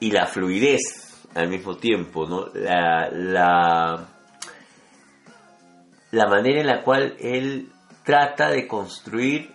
y 0.00 0.10
la 0.10 0.26
fluidez 0.26 1.24
al 1.34 1.48
mismo 1.48 1.76
tiempo, 1.76 2.26
¿no? 2.26 2.46
La, 2.54 3.08
la, 3.10 4.08
la 6.10 6.26
manera 6.26 6.60
en 6.60 6.66
la 6.66 6.82
cual 6.82 7.16
él 7.20 7.68
trata 8.04 8.48
de 8.50 8.66
construir 8.66 9.50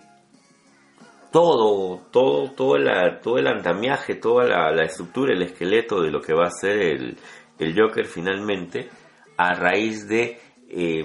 todo, 1.34 1.98
todo, 2.12 2.52
todo, 2.52 2.78
la, 2.78 3.18
todo 3.20 3.38
el 3.38 3.48
andamiaje, 3.48 4.14
toda 4.14 4.44
la, 4.44 4.70
la 4.70 4.84
estructura, 4.84 5.32
el 5.32 5.42
esqueleto 5.42 6.00
de 6.00 6.12
lo 6.12 6.20
que 6.20 6.32
va 6.32 6.46
a 6.46 6.50
ser 6.52 6.80
el, 6.80 7.18
el 7.58 7.74
Joker 7.76 8.06
finalmente, 8.06 8.88
a 9.36 9.52
raíz 9.54 10.06
de 10.06 10.40
eh, 10.68 11.04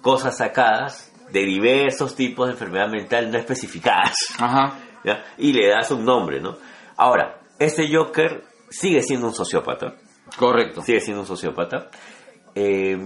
cosas 0.00 0.36
sacadas 0.38 1.12
de 1.30 1.44
diversos 1.44 2.16
tipos 2.16 2.48
de 2.48 2.54
enfermedad 2.54 2.88
mental 2.90 3.30
no 3.30 3.38
especificadas. 3.38 4.34
Ajá. 4.36 4.80
¿ya? 5.04 5.24
Y 5.38 5.52
le 5.52 5.68
das 5.68 5.92
un 5.92 6.04
nombre, 6.04 6.40
¿no? 6.40 6.56
Ahora, 6.96 7.38
este 7.60 7.86
Joker 7.88 8.42
sigue 8.68 9.00
siendo 9.00 9.28
un 9.28 9.34
sociópata, 9.34 9.94
Correcto. 10.36 10.82
sigue 10.82 10.98
siendo 10.98 11.20
un 11.20 11.28
sociópata, 11.28 11.88
eh, 12.56 12.98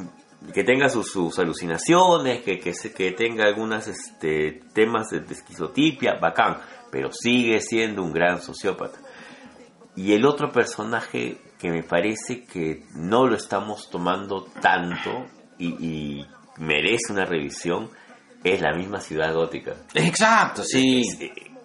que 0.53 0.65
tenga 0.65 0.89
sus, 0.89 1.11
sus 1.11 1.39
alucinaciones, 1.39 2.43
que, 2.43 2.59
que, 2.59 2.73
se- 2.75 2.93
que 2.93 3.13
tenga 3.13 3.45
algunos 3.47 3.87
este, 3.89 4.61
temas 4.73 5.09
de, 5.11 5.21
de 5.21 5.35
esquizotipia, 5.35 6.15
bacán, 6.21 6.59
pero 6.91 7.11
sigue 7.13 7.61
siendo 7.61 8.03
un 8.03 8.13
gran 8.13 8.41
sociópata. 8.41 8.99
Y 9.97 10.13
el 10.13 10.25
otro 10.27 10.53
personaje 10.53 11.39
que 11.59 11.71
me 11.71 11.83
parece 11.83 12.45
que 12.45 12.83
no 12.95 13.27
lo 13.27 13.35
estamos 13.35 13.89
tomando 13.91 14.45
tanto 14.61 15.25
y, 15.59 15.69
y 16.21 16.27
merece 16.59 17.13
una 17.13 17.25
revisión 17.25 17.89
es 18.45 18.61
la 18.61 18.75
misma 18.75 19.01
ciudad 19.01 19.33
gótica. 19.35 19.75
Exacto, 19.95 20.63
sí. 20.63 21.03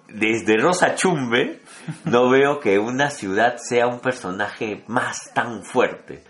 Desde 0.08 0.58
Rosa 0.58 0.96
Chumbe 0.96 1.62
no 2.06 2.30
veo 2.30 2.60
que 2.60 2.80
una 2.80 3.10
ciudad 3.10 3.58
sea 3.58 3.88
un 3.88 4.00
personaje 4.00 4.84
más 4.88 5.32
tan 5.34 5.64
fuerte. 5.64 6.24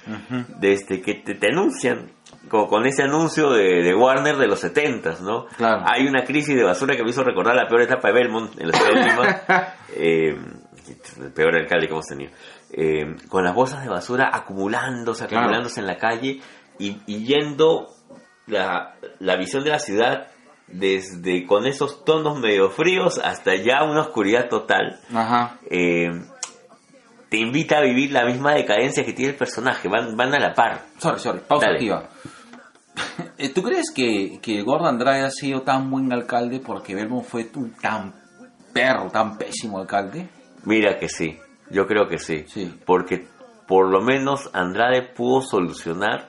Desde 0.60 1.02
que 1.02 1.16
te, 1.16 1.36
te 1.36 1.48
anuncian, 1.48 2.12
como 2.50 2.68
con 2.68 2.86
ese 2.86 3.04
anuncio 3.04 3.52
de, 3.52 3.82
de 3.84 3.94
Warner 3.96 4.36
de 4.38 4.48
los 4.48 4.60
70 4.60 5.18
¿no? 5.22 5.46
Claro. 5.58 5.84
Hay 5.86 6.08
una 6.08 6.24
crisis 6.24 6.56
de 6.56 6.64
basura 6.64 6.96
que 6.96 7.04
me 7.04 7.10
hizo 7.12 7.24
recordar 7.24 7.56
la 7.56 7.68
peor 7.68 7.82
etapa 7.82 8.08
de 8.10 8.14
Belmont 8.14 8.60
en 8.60 8.68
la 8.68 8.74
ciudad 8.78 8.94
de 8.94 9.10
Lima. 9.10 9.42
Eh, 9.96 10.36
el 11.20 11.32
peor 11.32 11.56
alcalde 11.56 11.88
que 11.88 11.94
hemos 11.94 12.08
tenido. 12.08 12.32
Eh, 12.74 13.16
con 13.30 13.44
las 13.44 13.54
bolsas 13.54 13.84
de 13.84 13.89
basura 13.89 14.30
acumulándose, 14.34 15.28
Claro. 15.28 15.44
acumulándose 15.44 15.80
en 15.82 15.88
la 15.88 15.98
calle 15.98 16.39
y, 16.80 16.98
y 17.06 17.26
yendo 17.26 17.88
la, 18.48 18.96
la 19.20 19.36
visión 19.36 19.64
de 19.64 19.70
la 19.70 19.80
ciudad 19.80 20.28
desde 20.68 21.46
con 21.46 21.66
esos 21.66 22.06
tonos 22.06 22.39
medio 22.39 22.70
fríos 22.70 23.20
hasta 23.24 23.56
ya 23.56 23.84
una 23.84 24.02
oscuridad 24.02 24.48
total, 24.50 25.00
Ajá. 25.14 25.58
eh, 25.70 26.10
te 27.32 27.38
invita 27.38 27.78
a 27.78 27.82
vivir 27.82 28.12
la 28.12 28.26
misma 28.26 28.54
decadencia 28.54 29.04
que 29.06 29.14
tiene 29.14 29.32
el 29.32 29.38
personaje, 29.38 29.88
van, 29.88 30.16
van 30.18 30.36
a 30.36 30.40
la 30.40 30.54
par. 30.54 30.82
Sorry, 31.00 31.18
sorry. 31.20 31.40
Pausa 31.48 31.66
Dale. 31.68 31.78
activa. 31.78 32.10
Eh, 33.38 33.50
¿Tú 33.50 33.64
crees 33.64 33.86
que, 33.96 34.40
que 34.42 34.62
Gordon 34.62 34.88
Andrade 34.90 35.22
ha 35.22 35.32
sido 35.32 35.62
tan 35.62 35.90
buen 35.90 36.12
alcalde 36.12 36.60
porque 36.60 36.94
Belmont 36.94 37.26
fue 37.26 37.50
un 37.56 37.72
tan 37.74 38.14
perro, 38.74 39.10
tan 39.10 39.38
pésimo 39.38 39.80
alcalde? 39.80 40.28
Mira 40.66 41.00
que 41.00 41.08
sí, 41.10 41.40
yo 41.72 41.88
creo 41.88 42.08
que 42.08 42.20
sí, 42.20 42.44
Sí. 42.48 42.72
porque 42.86 43.26
por 43.68 43.90
lo 43.90 44.02
menos 44.02 44.50
Andrade 44.54 45.02
pudo 45.16 45.42
solucionar, 45.42 46.28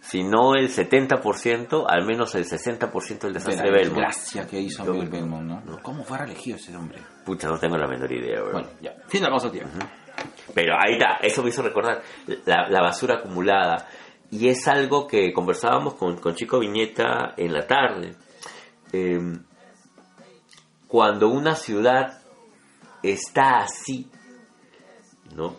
si 0.00 0.22
no 0.22 0.54
el 0.54 0.70
70%, 0.70 1.84
al 1.88 2.06
menos 2.06 2.34
el 2.36 2.46
60% 2.46 3.26
del 3.26 3.32
De 3.34 3.38
desastre 3.40 3.70
de 3.70 3.76
Belmont. 3.76 3.96
desgracia 3.98 4.46
que 4.46 4.60
hizo 4.60 4.84
Belmont, 4.84 5.64
¿no? 5.66 5.78
¿Cómo 5.82 6.04
fue 6.04 6.16
reelegido 6.18 6.56
ese 6.56 6.74
hombre? 6.76 7.00
Pucha, 7.26 7.48
no 7.48 7.58
tengo 7.58 7.76
la 7.76 7.88
menor 7.88 8.10
idea, 8.10 8.40
bro. 8.40 8.52
Bueno, 8.52 8.68
ya. 8.80 8.92
Fin 9.08 9.20
de 9.20 9.24
la 9.26 9.30
pausa 9.30 9.48
activa. 9.48 9.66
Pero 10.52 10.74
ahí 10.78 10.94
está, 10.94 11.16
eso 11.22 11.42
me 11.42 11.48
hizo 11.48 11.62
recordar 11.62 12.02
la, 12.44 12.68
la 12.68 12.82
basura 12.82 13.16
acumulada. 13.16 13.88
Y 14.30 14.48
es 14.48 14.66
algo 14.68 15.06
que 15.06 15.32
conversábamos 15.32 15.94
con, 15.94 16.16
con 16.16 16.34
Chico 16.34 16.58
Viñeta 16.58 17.34
en 17.36 17.52
la 17.52 17.66
tarde. 17.66 18.14
Eh, 18.92 19.18
cuando 20.88 21.28
una 21.28 21.54
ciudad 21.54 22.20
está 23.02 23.58
así, 23.58 24.08
¿no? 25.34 25.56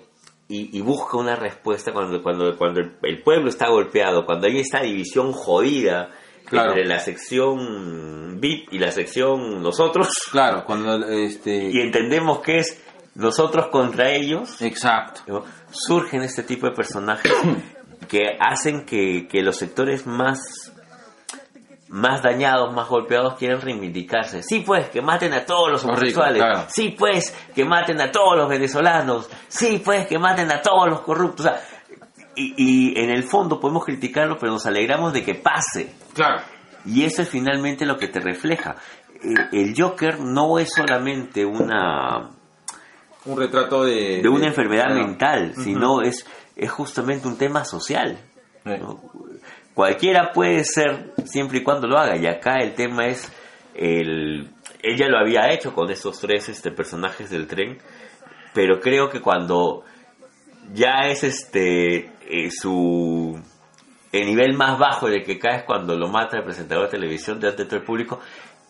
Y, 0.48 0.78
y 0.78 0.82
busca 0.82 1.18
una 1.18 1.36
respuesta 1.36 1.92
cuando, 1.92 2.22
cuando, 2.22 2.56
cuando 2.58 2.80
el, 3.02 3.22
pueblo 3.24 3.50
está 3.50 3.68
golpeado, 3.70 4.26
cuando 4.26 4.48
hay 4.48 4.60
esta 4.60 4.82
división 4.82 5.32
jodida 5.32 6.12
Claro. 6.46 6.70
entre 6.74 6.86
la 6.86 7.00
sección 7.00 8.40
VIP 8.40 8.72
y 8.74 8.78
la 8.78 8.92
sección 8.92 9.64
nosotros, 9.64 10.10
Claro, 10.32 10.64
cuando 10.64 11.08
este... 11.08 11.72
y 11.72 11.80
entendemos 11.82 12.40
que 12.42 12.60
es 12.60 12.85
nosotros 13.16 13.68
contra 13.68 14.12
ellos, 14.12 14.62
Exacto. 14.62 15.22
¿no? 15.28 15.44
surgen 15.72 16.22
este 16.22 16.44
tipo 16.44 16.68
de 16.68 16.74
personajes 16.74 17.32
que 18.08 18.38
hacen 18.40 18.86
que, 18.86 19.28
que 19.28 19.42
los 19.42 19.58
sectores 19.58 20.06
más 20.06 20.40
más 21.88 22.22
dañados, 22.22 22.74
más 22.74 22.90
golpeados 22.90 23.36
quieren 23.36 23.62
reivindicarse. 23.62 24.44
Sí, 24.44 24.62
pues, 24.62 24.90
que 24.90 25.02
maten 25.02 25.34
a 25.34 25.46
todos 25.46 25.72
los 25.72 25.86
homosexuales. 25.86 26.42
claro. 26.42 26.66
Sí, 26.68 26.94
pues, 26.98 27.34
que 27.54 27.64
maten 27.64 28.02
a 28.02 28.12
todos 28.12 28.36
los 28.36 28.50
venezolanos. 28.50 29.30
Sí, 29.48 29.82
pues, 29.86 30.06
que 30.08 30.20
maten 30.20 30.52
a 30.52 30.62
todos 30.62 30.90
los 30.90 31.02
corruptos. 31.02 31.46
O 31.46 31.50
sea, 31.50 31.62
y, 32.36 32.54
y 32.58 33.00
en 33.00 33.12
el 33.12 33.24
fondo 33.24 33.60
podemos 33.62 33.86
criticarlo, 33.86 34.38
pero 34.38 34.52
nos 34.52 34.66
alegramos 34.66 35.14
de 35.14 35.24
que 35.24 35.36
pase. 35.36 35.94
Claro. 36.14 36.42
Y 36.86 37.04
eso 37.06 37.22
es 37.22 37.30
finalmente 37.30 37.86
lo 37.86 37.98
que 37.98 38.08
te 38.10 38.20
refleja. 38.20 38.76
Eh, 39.24 39.34
El 39.54 39.74
Joker 39.78 40.20
no 40.20 40.60
es 40.60 40.70
solamente 40.76 41.46
una 41.46 42.30
Un 43.26 43.40
retrato 43.40 43.84
de... 43.84 44.22
de 44.22 44.30
una 44.30 44.48
enfermedad 44.48 44.94
mental, 44.94 45.54
sino 45.56 46.02
es, 46.02 46.26
es 46.56 46.72
justamente 46.72 47.28
un 47.28 47.38
tema 47.38 47.66
social. 47.66 48.20
Cualquiera 49.74 50.32
puede 50.32 50.64
ser 50.64 51.14
siempre 51.26 51.60
y 51.60 51.64
cuando 51.64 51.88
lo 51.88 51.98
haga, 51.98 52.16
y 52.16 52.26
acá 52.28 52.60
el 52.62 52.76
tema 52.76 53.08
es 53.08 53.32
el, 53.74 54.50
ella 54.82 55.08
lo 55.10 55.18
había 55.18 55.52
hecho 55.52 55.74
con 55.74 55.90
estos 55.90 56.20
tres 56.20 56.48
este, 56.50 56.72
personajes 56.72 57.30
del 57.30 57.48
tren, 57.48 57.80
pero 58.54 58.80
creo 58.80 59.10
que 59.10 59.20
cuando 59.20 59.84
ya 60.74 61.08
es 61.10 61.24
este 61.24 62.12
eh, 62.28 62.50
su 62.52 63.40
el 64.12 64.26
nivel 64.26 64.54
más 64.56 64.80
bajo 64.80 65.08
en 65.08 65.16
el 65.16 65.24
que 65.26 65.38
cae 65.38 65.58
es 65.58 65.64
cuando 65.64 65.98
lo 65.98 66.08
mata 66.08 66.38
el 66.38 66.44
presentador 66.44 66.86
de 66.86 66.92
televisión 66.92 67.40
delante 67.40 67.64
de 67.64 67.70
todo 67.70 67.80
el 67.80 67.86
público 67.86 68.22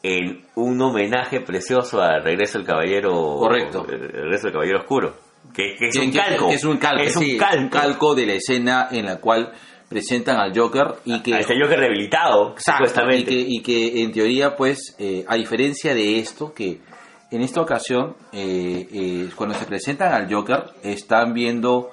en 0.07 0.45
un 0.55 0.81
homenaje 0.81 1.41
precioso 1.41 2.01
a 2.01 2.19
Regreso 2.19 2.57
del 2.59 2.67
Caballero 2.67 3.11
Correcto. 3.39 3.85
el 3.89 3.99
Regreso 4.11 4.43
del 4.43 4.53
Caballero 4.53 4.79
Oscuro 4.79 5.15
que, 5.53 5.75
que 5.77 5.87
es 5.87 5.95
un 5.97 6.11
que- 6.11 6.17
calco 6.17 6.49
es 6.49 6.63
un 6.63 6.77
calco, 6.77 7.01
es 7.03 7.15
un 7.15 7.23
sí, 7.23 7.37
calco. 7.37 7.69
calco 7.77 8.15
de 8.15 8.25
la 8.25 8.33
escena 8.33 8.87
en 8.91 9.05
la 9.05 9.17
cual 9.17 9.51
presentan 9.89 10.37
al 10.37 10.57
Joker 10.57 10.95
y 11.05 11.21
que 11.21 11.33
a 11.35 11.39
este 11.39 11.53
Joker 11.61 11.79
rehabilitado 11.79 12.51
Exacto, 12.53 12.85
supuestamente 12.85 13.31
Y 13.33 13.61
que, 13.61 13.81
y 13.87 13.89
que 13.91 14.01
en 14.03 14.11
teoría, 14.11 14.55
pues, 14.55 14.95
eh, 14.99 15.23
a 15.27 15.35
diferencia 15.35 15.93
de 15.93 16.17
esto, 16.19 16.53
que 16.53 16.79
en 17.31 17.41
esta 17.41 17.61
ocasión, 17.61 18.15
eh, 18.33 18.87
eh, 18.91 19.29
cuando 19.35 19.53
se 19.55 19.65
presentan 19.65 20.11
al 20.11 20.31
Joker, 20.33 20.63
están 20.83 21.33
viendo 21.33 21.91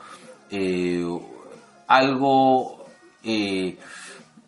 eh, 0.50 1.04
algo... 1.86 2.86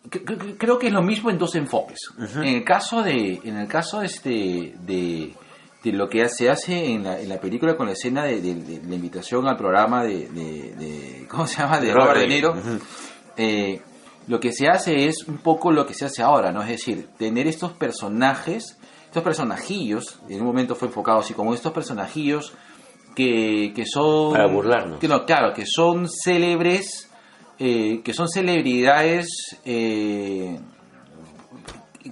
cre- 0.09 0.23
cre- 0.25 0.55
creo 0.57 0.77
que 0.79 0.87
es 0.87 0.93
lo 0.93 1.01
mismo 1.01 1.29
en 1.29 1.37
dos 1.37 1.55
enfoques. 1.55 1.99
En 2.35 2.43
el 2.55 2.63
caso 2.63 3.01
de, 3.03 3.41
en 3.43 3.57
el 3.57 3.67
caso 3.67 4.01
este 4.01 4.73
de, 4.79 5.33
de 5.83 5.91
lo 5.91 6.07
que 6.09 6.27
se 6.29 6.49
hace 6.49 6.91
en 6.91 7.03
la, 7.03 7.19
en 7.19 7.29
la 7.29 7.39
película 7.39 7.75
con 7.77 7.85
la 7.87 7.93
escena 7.93 8.23
de, 8.23 8.41
de- 8.41 8.55
de 8.55 8.81
la 8.87 8.95
invitación 8.95 9.47
al 9.47 9.57
programa 9.57 10.03
de, 10.03 11.25
¿cómo 11.29 11.47
se 11.47 11.61
llama? 11.61 11.79
de 11.79 11.93
Robert 11.93 12.19
De 12.19 12.27
Niro. 12.27 12.55
Eh, 13.37 13.81
lo 14.27 14.39
que 14.39 14.51
se 14.51 14.67
hace 14.67 15.07
es 15.07 15.27
un 15.27 15.37
poco 15.37 15.71
lo 15.71 15.85
que 15.85 15.93
se 15.93 16.05
hace 16.05 16.23
ahora, 16.23 16.51
¿no? 16.51 16.61
Es 16.63 16.69
decir, 16.69 17.09
tener 17.17 17.45
estos 17.47 17.73
personajes, 17.73 18.77
estos 19.05 19.21
personajillos, 19.23 20.19
en 20.29 20.39
un 20.41 20.47
momento 20.47 20.73
fue 20.75 20.87
enfocado 20.87 21.19
así 21.19 21.33
como 21.35 21.53
estos 21.53 21.71
personajillos 21.73 22.53
que, 23.15 23.71
que 23.75 23.85
son... 23.85 24.33
Para 24.33 24.47
burlarnos. 24.47 24.99
Que 24.99 25.07
no, 25.07 25.25
claro, 25.25 25.53
que 25.53 25.65
son 25.67 26.07
célebres, 26.09 27.04
eh, 27.59 28.01
que 28.03 28.13
son 28.13 28.27
celebridades... 28.29 29.27
eh, 29.65 30.59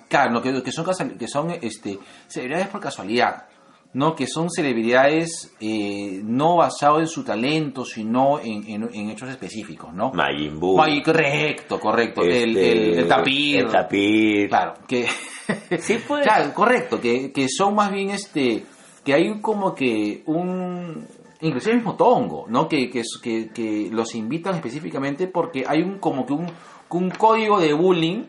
claro, 0.07 0.41
que, 0.41 0.63
que 0.63 0.71
son, 0.71 0.85
que 1.17 1.27
son 1.27 1.51
este, 1.61 1.99
celebridades 2.27 2.67
por 2.67 2.81
casualidad, 2.81 3.45
¿no? 3.93 4.15
Que 4.15 4.25
son 4.27 4.49
celebridades 4.49 5.53
eh, 5.59 6.19
no 6.23 6.57
basados 6.57 7.01
en 7.01 7.07
su 7.07 7.23
talento, 7.23 7.85
sino 7.85 8.39
en, 8.39 8.63
en- 8.67 8.89
en 8.93 9.09
hechos 9.11 9.29
específicos, 9.29 9.93
¿no? 9.93 10.11
Majin 10.13 10.59
Buu 10.59 10.77
correcto, 11.03 11.79
correcto. 11.79 12.21
el, 12.23 12.57
este, 12.57 12.71
el, 12.71 12.99
el 12.99 13.07
tapir. 13.07 13.57
el 13.59 13.67
tapir 13.71 14.49
Claro, 14.49 14.73
que. 14.87 15.07
Sí, 15.79 15.99
pues. 16.07 16.23
Claro, 16.23 16.53
correcto, 16.53 16.99
que, 17.01 17.31
que 17.31 17.47
son 17.49 17.75
más 17.75 17.91
bien 17.91 18.09
este. 18.11 18.63
Que 19.03 19.13
hay 19.13 19.41
como 19.41 19.75
que 19.75 20.23
un. 20.25 21.05
Inclusive 21.43 21.71
el 21.71 21.77
mismo 21.77 21.95
Tongo, 21.95 22.45
¿no? 22.49 22.67
Que, 22.67 22.89
que, 22.89 23.89
los 23.91 24.15
invitan 24.15 24.55
específicamente 24.55 25.27
porque 25.27 25.63
hay 25.67 25.81
un 25.81 25.99
como 25.99 26.25
que 26.25 26.33
un, 26.33 26.47
un 26.89 27.09
código 27.11 27.59
de 27.59 27.73
bullying, 27.73 28.25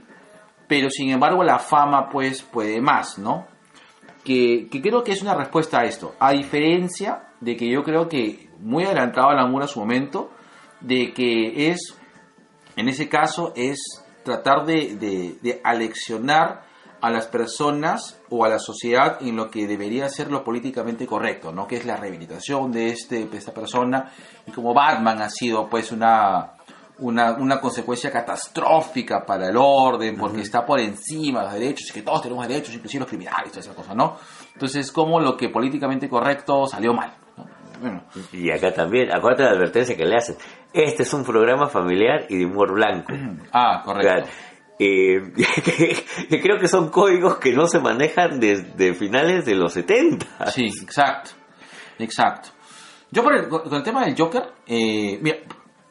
pero 0.68 0.90
sin 0.90 1.10
embargo 1.10 1.42
la 1.42 1.58
fama 1.58 2.08
pues 2.10 2.42
puede 2.42 2.80
más, 2.80 3.18
¿no? 3.18 3.46
que, 4.24 4.68
que 4.70 4.80
creo 4.80 5.04
que 5.04 5.12
es 5.12 5.22
una 5.22 5.34
respuesta 5.34 5.80
a 5.80 5.84
esto. 5.84 6.14
A 6.18 6.32
diferencia 6.32 7.28
de 7.40 7.56
que 7.56 7.70
yo 7.70 7.84
creo 7.84 8.08
que 8.08 8.48
muy 8.58 8.84
adelantado 8.84 9.28
a 9.28 9.34
la 9.34 9.46
Mura 9.46 9.66
a 9.66 9.68
su 9.68 9.78
momento, 9.78 10.30
de 10.80 11.12
que 11.12 11.70
es, 11.70 11.96
en 12.76 12.88
ese 12.88 13.08
caso, 13.08 13.52
es 13.54 13.78
tratar 14.24 14.64
de, 14.64 14.96
de, 14.96 15.38
de 15.42 15.60
aleccionar 15.62 16.64
a 17.00 17.10
las 17.10 17.26
personas 17.26 18.20
o 18.36 18.44
a 18.44 18.48
la 18.48 18.58
sociedad 18.58 19.18
en 19.20 19.36
lo 19.36 19.50
que 19.50 19.66
debería 19.66 20.08
ser 20.08 20.30
lo 20.30 20.42
políticamente 20.42 21.06
correcto, 21.06 21.52
¿no? 21.52 21.66
Que 21.66 21.76
es 21.76 21.86
la 21.86 21.96
rehabilitación 21.96 22.72
de, 22.72 22.88
este, 22.88 23.26
de 23.26 23.38
esta 23.38 23.52
persona. 23.52 24.10
Y 24.46 24.50
como 24.50 24.74
Batman 24.74 25.22
ha 25.22 25.30
sido, 25.30 25.68
pues, 25.68 25.92
una, 25.92 26.52
una, 26.98 27.34
una 27.34 27.60
consecuencia 27.60 28.10
catastrófica 28.10 29.24
para 29.24 29.48
el 29.48 29.56
orden, 29.56 30.16
porque 30.16 30.40
está 30.40 30.66
por 30.66 30.80
encima 30.80 31.40
de 31.40 31.44
los 31.46 31.54
derechos, 31.54 31.90
y 31.90 31.92
que 31.92 32.02
todos 32.02 32.22
tenemos 32.22 32.46
derechos, 32.46 32.74
inclusive 32.74 33.00
los 33.00 33.08
criminales, 33.08 33.50
toda 33.50 33.60
esa 33.60 33.74
cosa, 33.74 33.94
¿no? 33.94 34.16
Entonces, 34.52 34.90
como 34.90 35.20
lo 35.20 35.36
que 35.36 35.48
políticamente 35.48 36.08
correcto 36.08 36.66
salió 36.66 36.92
mal. 36.92 37.14
¿no? 37.36 37.46
Bueno, 37.80 38.02
Y 38.32 38.50
acá 38.50 38.72
también, 38.72 39.14
acuérdate 39.14 39.42
de 39.44 39.48
la 39.50 39.56
advertencia 39.56 39.96
que 39.96 40.04
le 40.04 40.16
hacen. 40.16 40.36
Este 40.72 41.02
es 41.04 41.12
un 41.14 41.24
programa 41.24 41.68
familiar 41.68 42.26
y 42.28 42.38
de 42.38 42.46
humor 42.46 42.72
blanco. 42.72 43.12
ah, 43.52 43.82
correcto. 43.84 44.12
Claro. 44.12 44.53
Eh, 44.78 45.32
que, 45.64 46.04
que 46.28 46.40
creo 46.40 46.58
que 46.58 46.68
son 46.68 46.90
códigos 46.90 47.36
que 47.36 47.52
no 47.52 47.66
se 47.66 47.78
manejan 47.80 48.40
desde 48.40 48.94
finales 48.94 49.44
de 49.44 49.54
los 49.54 49.72
70. 49.72 50.50
Sí, 50.50 50.64
exacto. 50.82 51.30
Exacto. 51.98 52.48
Yo 53.10 53.22
por 53.22 53.34
el- 53.36 53.48
con 53.48 53.72
el 53.72 53.82
tema 53.82 54.04
del 54.04 54.16
Joker, 54.18 54.42
eh, 54.66 55.18
mira, 55.22 55.36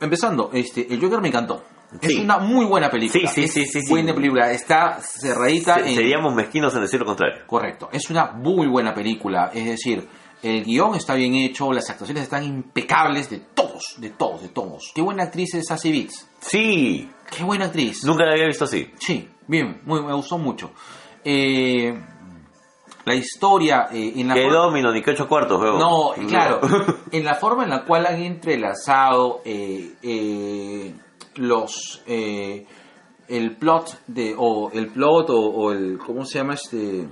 empezando, 0.01 0.49
este, 0.53 0.93
el 0.93 0.99
Joker 1.01 1.21
me 1.21 1.29
encantó. 1.29 1.63
Es 2.01 2.15
una 2.15 2.39
muy 2.39 2.65
buena 2.65 2.89
película. 2.89 3.27
Sí, 3.29 3.41
sí, 3.41 3.43
Es 3.43 3.53
sí, 3.53 3.65
sí, 3.67 3.81
sí. 3.83 3.89
Buena 3.91 4.15
película. 4.15 4.51
Está 4.51 4.99
cerradita 4.99 5.75
Se- 5.75 5.89
en... 5.89 5.95
Seríamos 5.95 6.33
mezquinos 6.33 6.73
en 6.75 6.81
decir 6.81 6.99
lo 6.99 7.05
contrario. 7.05 7.43
Correcto. 7.45 7.87
Es 7.91 8.09
una 8.09 8.31
muy 8.31 8.65
buena 8.67 8.93
película. 8.95 9.51
Es 9.53 9.63
decir, 9.65 10.05
el 10.43 10.63
guion 10.65 10.95
está 10.95 11.15
bien 11.15 11.33
hecho, 11.35 11.71
las 11.71 11.89
actuaciones 11.89 12.23
están 12.23 12.43
impecables 12.43 13.29
de 13.29 13.39
todos, 13.39 13.95
de 13.97 14.09
todos, 14.11 14.41
de 14.41 14.49
todos. 14.49 14.91
Qué 14.93 15.01
buena 15.01 15.23
actriz 15.23 15.53
es 15.55 15.67
Sassy 15.67 15.91
Beats. 15.91 16.29
Sí, 16.41 17.09
Qué 17.35 17.43
buena 17.43 17.65
actriz. 17.65 18.03
nunca 18.03 18.25
la 18.25 18.33
había 18.33 18.45
visto 18.47 18.65
así. 18.65 18.91
Sí, 18.99 19.27
bien, 19.47 19.81
muy, 19.85 20.03
me 20.03 20.13
gustó 20.13 20.37
mucho. 20.37 20.71
Eh, 21.23 21.93
la 23.05 23.15
historia 23.15 23.87
eh, 23.91 24.13
en 24.17 24.27
la 24.27 24.33
Que 24.35 24.49
domino, 24.49 24.91
ni 24.91 25.01
que 25.01 25.11
ocho 25.11 25.27
cuartos, 25.27 25.59
veo. 25.61 25.77
No, 25.79 26.11
claro. 26.27 26.59
En 27.11 27.23
la 27.23 27.35
forma 27.35 27.63
en 27.63 27.69
la 27.69 27.83
cual 27.85 28.05
han 28.05 28.21
entrelazado 28.21 29.41
eh, 29.45 29.93
eh, 30.03 30.93
los 31.35 32.01
eh, 32.05 32.65
el 33.27 33.55
plot 33.55 34.03
de 34.07 34.35
o 34.37 34.69
el 34.71 34.87
plot 34.87 35.29
o, 35.31 35.39
o 35.39 35.71
el 35.71 35.97
cómo 35.97 36.25
se 36.25 36.39
llama 36.39 36.53
este 36.55 37.07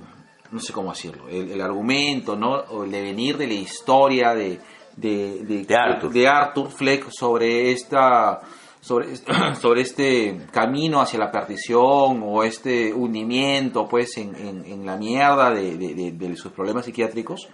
no 0.52 0.60
sé 0.60 0.72
cómo 0.72 0.90
decirlo 0.90 1.28
el, 1.28 1.50
el 1.50 1.60
argumento 1.60 2.36
no 2.36 2.52
o 2.70 2.84
el 2.84 2.90
devenir 2.90 3.36
de 3.38 3.46
la 3.48 3.54
historia 3.54 4.34
de 4.34 4.60
de, 4.96 5.42
de, 5.44 5.64
De 5.64 5.74
Arthur. 5.74 6.12
de 6.12 6.28
Arthur 6.28 6.70
Fleck 6.70 7.08
sobre 7.10 7.72
esta 7.72 8.40
sobre, 8.80 9.16
sobre 9.60 9.80
este 9.82 10.38
camino 10.52 11.00
hacia 11.00 11.18
la 11.18 11.30
perdición 11.30 12.22
o 12.24 12.42
este 12.44 12.92
hundimiento 12.92 13.88
pues 13.88 14.16
en, 14.18 14.34
en- 14.36 14.64
en 14.66 14.84
la 14.84 14.96
mierda 14.96 15.50
de, 15.50 15.76
de- 15.78 16.36
sus 16.36 16.52
problemas 16.52 16.84
psiquiátricos 16.84 17.48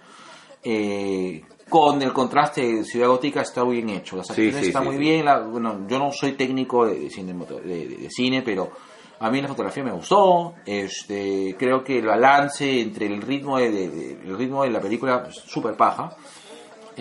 eh, 0.63 1.41
con 1.69 2.01
el 2.01 2.11
contraste 2.13 2.61
de 2.61 2.83
Ciudad 2.83 3.07
Gótica 3.07 3.41
está 3.41 3.63
muy 3.63 3.75
bien 3.77 3.89
hecho. 3.89 4.17
Las 4.17 4.25
Sí, 4.27 4.31
actuaciones 4.33 4.61
sí, 4.61 4.67
están 4.69 4.83
sí, 4.83 4.89
muy 4.89 4.97
bien 4.97 5.25
la- 5.25 5.39
bueno, 5.41 5.85
yo 5.87 5.99
no 5.99 6.11
soy 6.11 6.33
técnico 6.33 6.85
de, 6.87 6.95
de- 6.99 7.87
de 7.87 8.09
cine 8.09 8.41
pero 8.41 8.71
a 9.19 9.29
mí 9.29 9.41
la 9.41 9.47
fotografía 9.47 9.83
me 9.83 9.91
gustó 9.91 10.55
este 10.65 11.55
creo 11.57 11.83
que 11.83 11.99
el 11.99 12.05
balance 12.05 12.81
entre 12.81 13.07
el 13.07 13.21
ritmo 13.21 13.57
de, 13.57 14.17
el 14.23 14.37
ritmo 14.37 14.63
de 14.63 14.69
la 14.69 14.79
película 14.79 15.23
pues, 15.23 15.35
súper 15.35 15.75
paja 15.75 16.15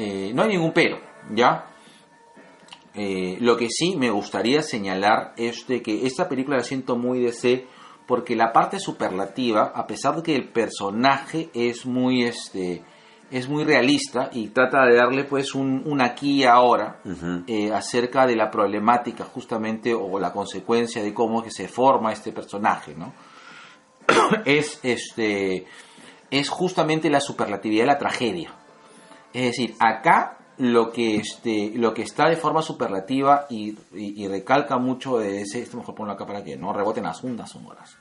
eh, 0.01 0.31
no 0.33 0.43
hay 0.43 0.51
ningún 0.51 0.71
pero, 0.73 1.01
¿ya? 1.35 1.67
Eh, 2.95 3.37
lo 3.41 3.57
que 3.57 3.69
sí 3.69 3.97
me 3.97 4.11
gustaría 4.11 4.63
señalar 4.63 5.33
es 5.37 5.67
de 5.67 5.83
que 5.83 6.07
esta 6.07 6.29
película 6.29 6.57
la 6.57 6.63
siento 6.63 6.95
muy 6.95 7.21
DC 7.21 7.67
porque 8.07 8.37
la 8.37 8.53
parte 8.53 8.79
superlativa, 8.79 9.73
a 9.75 9.89
pesar 9.89 10.15
de 10.15 10.23
que 10.23 10.37
el 10.37 10.51
personaje 10.51 11.51
es 11.53 11.85
muy 11.85 12.23
este 12.23 12.85
es 13.31 13.49
muy 13.49 13.65
realista 13.65 14.31
y 14.33 14.49
trata 14.49 14.85
de 14.87 14.97
darle 14.97 15.25
pues 15.25 15.55
un, 15.55 15.83
un 15.85 16.01
aquí 16.01 16.43
y 16.43 16.45
ahora 16.45 17.01
eh, 17.47 17.73
acerca 17.73 18.27
de 18.27 18.37
la 18.37 18.51
problemática 18.51 19.25
justamente 19.25 19.93
o 19.95 20.19
la 20.19 20.33
consecuencia 20.33 21.03
de 21.03 21.13
cómo 21.13 21.43
que 21.43 21.51
se 21.51 21.69
forma 21.69 22.13
este 22.13 22.33
personaje, 22.33 22.95
¿no? 22.95 23.13
es 24.45 24.81
este 24.83 25.67
es 26.31 26.49
justamente 26.49 27.11
la 27.11 27.21
superlatividad 27.21 27.83
de 27.83 27.87
la 27.87 27.99
tragedia. 27.99 28.53
Es 29.33 29.43
decir, 29.47 29.75
acá 29.79 30.39
lo 30.59 30.91
que 30.91 31.17
este 31.17 31.73
lo 31.77 31.95
que 31.95 32.03
está 32.03 32.29
de 32.29 32.37
forma 32.37 32.63
superlativa 32.63 33.47
y, 33.51 33.71
y- 33.95 34.25
y 34.25 34.27
recalca 34.29 34.77
mucho 34.79 35.19
de 35.19 35.43
ese 35.43 35.61
esto 35.61 35.77
mejor 35.77 35.95
ponlo 35.95 36.13
acá 36.15 36.27
para 36.27 36.43
que 36.43 36.57
no 36.57 36.73
reboten 36.73 37.05
las 37.05 37.23
ondas 37.23 37.51
sonoras 37.51 37.97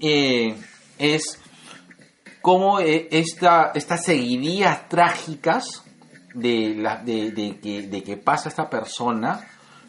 eh, 0.00 0.54
es 0.98 1.40
cómo 2.42 2.80
eh, 2.80 3.08
esta, 3.10 3.72
estas 3.74 4.04
seguidillas 4.04 4.88
trágicas 4.88 5.84
de, 6.34 6.74
la, 6.76 6.96
de, 6.96 7.58
que, 7.62 7.82
de 7.82 8.02
que 8.02 8.16
pasa 8.16 8.48
esta 8.48 8.68
persona 8.68 9.40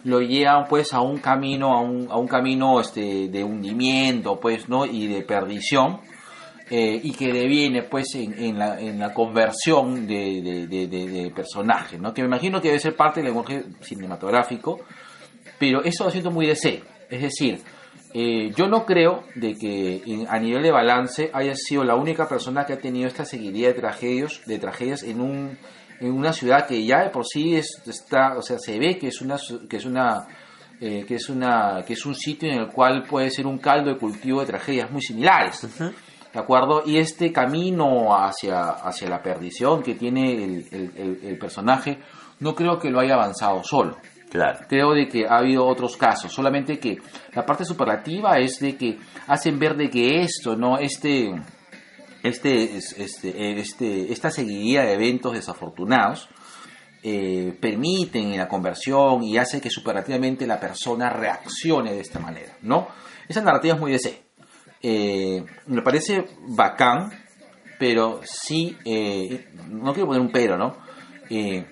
lo 0.06 0.22
llevan 0.22 0.66
pues 0.70 0.94
a 0.94 1.02
un 1.02 1.18
camino 1.20 1.74
a 1.74 1.82
un, 1.82 2.08
a 2.10 2.18
un 2.18 2.28
camino 2.28 2.80
este 2.80 3.28
de 3.28 3.44
hundimiento 3.44 4.40
pues 4.40 4.70
no 4.70 4.86
y 4.86 5.08
de 5.08 5.22
perdición 5.24 6.00
eh, 6.70 7.00
y 7.04 7.12
que 7.12 7.34
deviene 7.34 7.84
pues 7.84 8.16
en, 8.16 8.34
en 8.42 8.58
la, 8.58 8.80
en 8.80 9.00
la 9.00 9.14
conversión 9.14 10.08
de, 10.08 10.42
de, 10.42 10.88
de- 10.88 10.88
personaje 11.32 11.98
¿no? 11.98 12.14
que 12.14 12.22
me 12.22 12.28
imagino 12.28 12.62
que 12.62 12.70
debe 12.70 12.80
ser 12.80 12.96
parte 12.96 13.20
del 13.20 13.28
lenguaje 13.34 13.64
cinematográfico 13.82 14.80
pero 15.58 15.84
eso 15.84 16.06
lo 16.06 16.10
siento 16.12 16.32
muy 16.32 16.46
de. 16.46 16.82
Es 17.10 17.22
decir, 17.22 17.60
Eh, 18.14 18.52
yo 18.56 18.68
no 18.68 18.86
creo 18.86 19.24
de 19.36 19.56
que 19.56 20.02
en- 20.06 20.28
a 20.30 20.40
nivel 20.40 20.64
de 20.64 20.72
balance 20.72 21.30
haya 21.34 21.54
sido 21.56 21.84
la 21.84 21.96
única 21.96 22.28
persona 22.28 22.66
que 22.66 22.74
ha 22.74 22.80
tenido 22.80 23.08
esta 23.08 23.24
seguidilla 23.26 23.68
de 23.68 23.74
tragedias, 23.76 24.42
de 24.46 24.58
tragedias 24.60 25.04
en 25.04 25.22
un 25.22 25.58
en 26.02 26.14
una 26.14 26.32
ciudad 26.32 26.66
que 26.66 26.86
ya 26.86 27.04
de 27.04 27.10
por 27.10 27.26
sí 27.28 27.56
es, 27.58 27.82
está, 27.86 28.38
o 28.38 28.42
sea, 28.42 28.58
se 28.58 28.80
ve 28.80 28.98
que 28.98 29.10
es 29.10 29.22
una 29.22 29.38
que 29.70 29.76
es 29.78 29.86
una 29.86 30.26
eh, 30.80 31.04
que 31.06 31.16
es 31.16 31.28
una 31.30 31.84
que 31.86 31.92
es 31.94 32.06
un 32.06 32.16
sitio 32.16 32.50
en 32.50 32.58
el 32.60 32.68
cual 32.70 33.04
puede 33.04 33.30
ser 33.30 33.46
un 33.46 33.58
caldo 33.58 33.90
de 33.94 33.98
cultivo 34.00 34.40
de 34.40 34.46
tragedias 34.48 34.90
muy 34.90 35.02
similares. 35.02 35.68
¿De 36.34 36.40
acuerdo? 36.40 36.84
Y 36.86 36.98
este 37.00 37.34
camino 37.34 38.16
hacia, 38.16 38.70
hacia 38.70 39.10
la 39.10 39.22
perdición 39.22 39.84
que 39.84 39.96
tiene 39.96 40.32
el, 40.44 40.66
el- 40.72 40.92
el- 40.96 41.20
el 41.24 41.38
personaje, 41.38 42.00
no 42.40 42.56
creo 42.56 42.80
que 42.80 42.90
lo 42.92 43.00
haya 43.02 43.16
avanzado 43.16 43.62
solo. 43.64 43.98
Claro. 44.30 44.60
Creo 44.68 44.94
de 44.94 45.08
que 45.08 45.26
ha 45.28 45.38
habido 45.38 45.66
otros 45.66 45.98
casos, 45.98 46.32
solamente 46.32 46.80
que 46.80 46.98
la 47.34 47.46
parte 47.46 47.66
superlativa 47.66 48.38
es 48.38 48.60
de 48.60 48.76
que 48.78 48.98
hacen 49.28 49.58
ver 49.58 49.76
de 49.76 49.90
que 49.90 50.22
esto, 50.22 50.56
¿no? 50.56 50.78
Este, 50.78 51.34
este, 52.22 52.78
es- 52.78 52.94
este, 53.00 53.30
eh, 53.30 53.60
este, 53.60 54.12
esta 54.14 54.30
seguidilla 54.30 54.84
de 54.84 54.94
eventos 54.94 55.34
desafortunados 55.34 56.30
eh, 57.02 57.58
permiten 57.62 58.36
la 58.38 58.48
conversión 58.48 59.24
y 59.24 59.38
hace 59.38 59.62
que 59.62 59.70
superlativamente 59.70 60.46
la 60.46 60.60
persona 60.60 61.10
reaccione 61.10 61.94
de 61.94 62.02
esta 62.02 62.20
manera, 62.20 62.54
¿no? 62.62 62.88
Esa 63.28 63.42
narrativa 63.42 63.76
es 63.76 63.80
muy 63.80 63.92
DC. 63.94 64.22
Eh, 64.84 65.44
me 65.68 65.82
parece 65.82 66.26
bacán, 66.50 67.10
pero 67.80 68.20
sí, 68.26 68.78
eh, 68.86 69.48
no 69.70 69.94
quiero 69.94 70.08
poner 70.08 70.22
un 70.22 70.32
pero, 70.32 70.58
¿no? 70.58 70.76
Eh, 71.30 71.66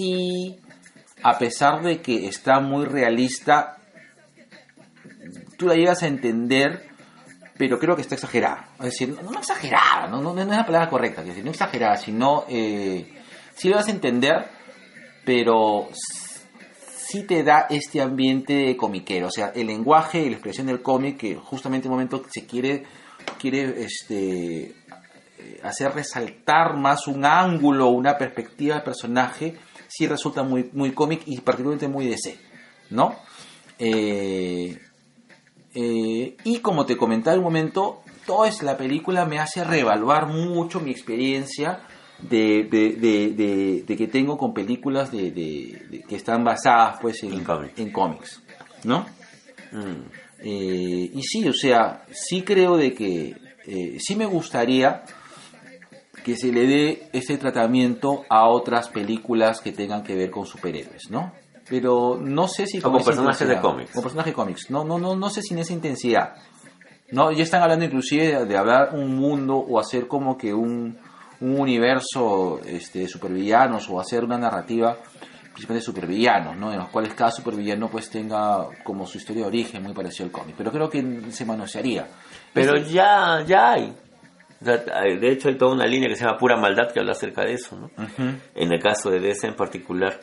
sí, 0.00 0.60
a 1.22 1.38
pesar 1.38 1.82
de 1.82 2.00
que 2.00 2.26
está 2.26 2.60
muy 2.60 2.86
realista, 2.86 3.76
tú 5.58 5.66
la 5.66 5.74
llegas 5.74 6.02
a 6.02 6.06
entender, 6.06 6.88
pero 7.58 7.78
creo 7.78 7.94
que 7.94 8.02
está 8.02 8.14
exagerada. 8.14 8.70
Es 8.78 8.86
decir, 8.86 9.10
no, 9.22 9.30
no 9.30 9.38
exagerada, 9.38 10.08
no, 10.08 10.22
no, 10.22 10.34
no 10.34 10.40
es 10.40 10.48
la 10.48 10.64
palabra 10.64 10.88
correcta, 10.88 11.20
es 11.20 11.28
decir, 11.28 11.44
no 11.44 11.50
exagerada, 11.50 11.96
sino 11.96 12.44
eh, 12.48 13.06
sí 13.54 13.68
lo 13.68 13.76
vas 13.76 13.88
a 13.88 13.90
entender, 13.90 14.48
pero 15.24 15.88
sí 15.92 17.24
te 17.24 17.42
da 17.42 17.66
este 17.68 18.00
ambiente 18.00 18.76
comiquero. 18.76 19.26
O 19.26 19.30
sea, 19.30 19.52
el 19.54 19.66
lenguaje 19.66 20.22
y 20.22 20.30
la 20.30 20.36
expresión 20.36 20.66
del 20.66 20.80
cómic 20.80 21.18
que 21.18 21.34
justamente 21.36 21.86
en 21.86 21.92
un 21.92 21.98
momento 21.98 22.22
se 22.30 22.46
quiere, 22.46 22.84
quiere 23.38 23.84
este, 23.84 24.74
eh, 25.38 25.60
hacer 25.62 25.92
resaltar 25.92 26.76
más 26.76 27.06
un 27.06 27.24
ángulo, 27.24 27.88
una 27.88 28.16
perspectiva 28.16 28.76
del 28.76 28.84
personaje, 28.84 29.56
sí 29.90 30.06
resulta 30.06 30.42
muy, 30.44 30.70
muy 30.72 30.92
cómic 30.92 31.22
y 31.26 31.38
particularmente 31.40 31.88
muy 31.88 32.06
DC, 32.06 32.38
¿no? 32.90 33.16
Eh, 33.78 34.78
eh, 35.74 36.36
y 36.44 36.58
como 36.60 36.86
te 36.86 36.96
comentaba 36.96 37.34
en 37.34 37.40
un 37.40 37.44
momento, 37.44 38.02
toda 38.26 38.48
es- 38.48 38.62
la 38.62 38.76
película 38.76 39.24
me 39.26 39.38
hace 39.38 39.64
reevaluar 39.64 40.26
mucho 40.26 40.80
mi 40.80 40.90
experiencia 40.90 41.80
de, 42.20 42.64
de- 42.70 43.82
de- 43.86 43.96
que 43.96 44.06
tengo 44.08 44.36
con 44.38 44.52
películas 44.54 45.10
de, 45.10 45.32
que 46.08 46.16
están 46.16 46.44
basadas 46.44 46.98
pues 47.00 47.22
en, 47.22 47.32
En 47.32 47.44
cómics. 47.44 47.78
en 47.78 47.90
cómics, 47.92 48.42
¿no? 48.84 49.06
Mm. 49.72 50.02
Eh, 50.42 51.10
y 51.14 51.22
sí, 51.22 51.46
o 51.48 51.52
sea, 51.52 52.04
sí 52.12 52.42
creo 52.42 52.76
de 52.76 52.94
que 52.94 53.36
sí 53.98 54.16
me 54.16 54.26
gustaría 54.26 55.02
que 56.24 56.36
se 56.36 56.52
le 56.52 56.66
dé 56.66 57.08
ese 57.12 57.38
tratamiento 57.38 58.24
a 58.28 58.46
otras 58.48 58.88
películas 58.88 59.60
que 59.60 59.72
tengan 59.72 60.02
que 60.02 60.14
ver 60.14 60.30
con 60.30 60.46
superhéroes, 60.46 61.10
¿no? 61.10 61.32
Pero 61.68 62.18
no 62.20 62.48
sé 62.48 62.66
si 62.66 62.78
O 62.78 62.82
con 62.82 62.96
esa 62.96 63.04
personajes 63.06 63.48
de 63.48 63.60
cómics. 63.60 63.92
Con 63.92 64.02
personajes 64.02 64.32
de 64.32 64.34
cómics. 64.34 64.70
No, 64.70 64.84
no, 64.84 64.98
no, 64.98 65.14
no 65.14 65.30
sé 65.30 65.40
si 65.42 65.54
en 65.54 65.60
esa 65.60 65.72
intensidad. 65.72 66.34
No, 67.12 67.32
ya 67.32 67.42
están 67.42 67.62
hablando 67.62 67.84
inclusive 67.84 68.44
de, 68.44 68.56
hablar 68.56 68.90
un 68.94 69.16
mundo 69.16 69.56
o 69.56 69.78
hacer 69.80 70.06
como 70.06 70.36
que 70.36 70.52
un, 70.54 70.98
un 71.40 71.60
universo 71.60 72.60
este, 72.66 73.00
de 73.00 73.08
supervillanos 73.08 73.88
o 73.88 74.00
hacer 74.00 74.24
una 74.24 74.38
narrativa 74.38 74.96
principalmente 75.52 75.82
de 75.82 75.92
supervillanos, 75.92 76.56
¿no? 76.56 76.72
En 76.72 76.78
los 76.78 76.88
cuales 76.88 77.12
cada 77.14 77.30
supervillano 77.32 77.88
pues 77.88 78.08
tenga 78.10 78.66
como 78.84 79.06
su 79.06 79.18
historia 79.18 79.42
de 79.42 79.48
origen 79.48 79.82
muy 79.82 79.92
parecido 79.92 80.26
al 80.26 80.32
cómic. 80.32 80.54
Pero 80.56 80.70
creo 80.70 80.88
que 80.88 81.30
se 81.30 81.44
manosearía. 81.44 82.06
Pero 82.52 82.76
Este- 82.76 82.92
ya, 82.92 83.44
ya 83.46 83.72
hay. 83.72 83.92
De 84.60 85.30
hecho, 85.32 85.48
hay 85.48 85.56
toda 85.56 85.72
una 85.74 85.86
línea 85.86 86.08
que 86.08 86.16
se 86.16 86.24
llama 86.24 86.36
Pura 86.38 86.56
Maldad 86.56 86.92
que 86.92 87.00
habla 87.00 87.12
acerca 87.12 87.44
de 87.44 87.54
eso, 87.54 87.76
¿no? 87.78 87.90
En 88.54 88.72
el 88.72 88.80
caso 88.80 89.10
de 89.10 89.20
DC 89.20 89.46
en 89.48 89.54
particular. 89.54 90.20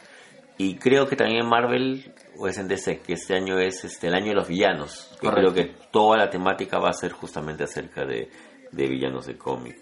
Y 0.60 0.76
creo 0.76 1.08
que 1.08 1.16
también 1.16 1.42
en 1.44 1.50
Marvel, 1.50 2.14
o 2.38 2.48
es 2.48 2.58
en 2.58 2.68
DC, 2.68 3.00
que 3.02 3.14
este 3.14 3.36
año 3.36 3.60
es 3.60 3.84
este, 3.84 4.08
el 4.08 4.16
año 4.16 4.28
de 4.30 4.36
los 4.36 4.48
villanos. 4.48 5.16
Que 5.20 5.28
Correcto. 5.28 5.54
creo 5.54 5.66
que 5.68 5.74
toda 5.92 6.18
la 6.18 6.30
temática 6.30 6.80
va 6.80 6.90
a 6.90 6.94
ser 6.94 7.12
justamente 7.12 7.64
acerca 7.64 8.06
de, 8.06 8.30
de 8.72 8.88
villanos 8.88 9.26
de 9.28 9.38
cómic. 9.38 9.76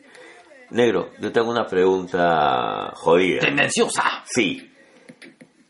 Negro, 0.71 1.11
yo 1.19 1.31
tengo 1.31 1.51
una 1.51 1.65
pregunta 1.65 2.91
jodida. 2.95 3.39
Tendenciosa. 3.39 4.03
Sí. 4.25 4.71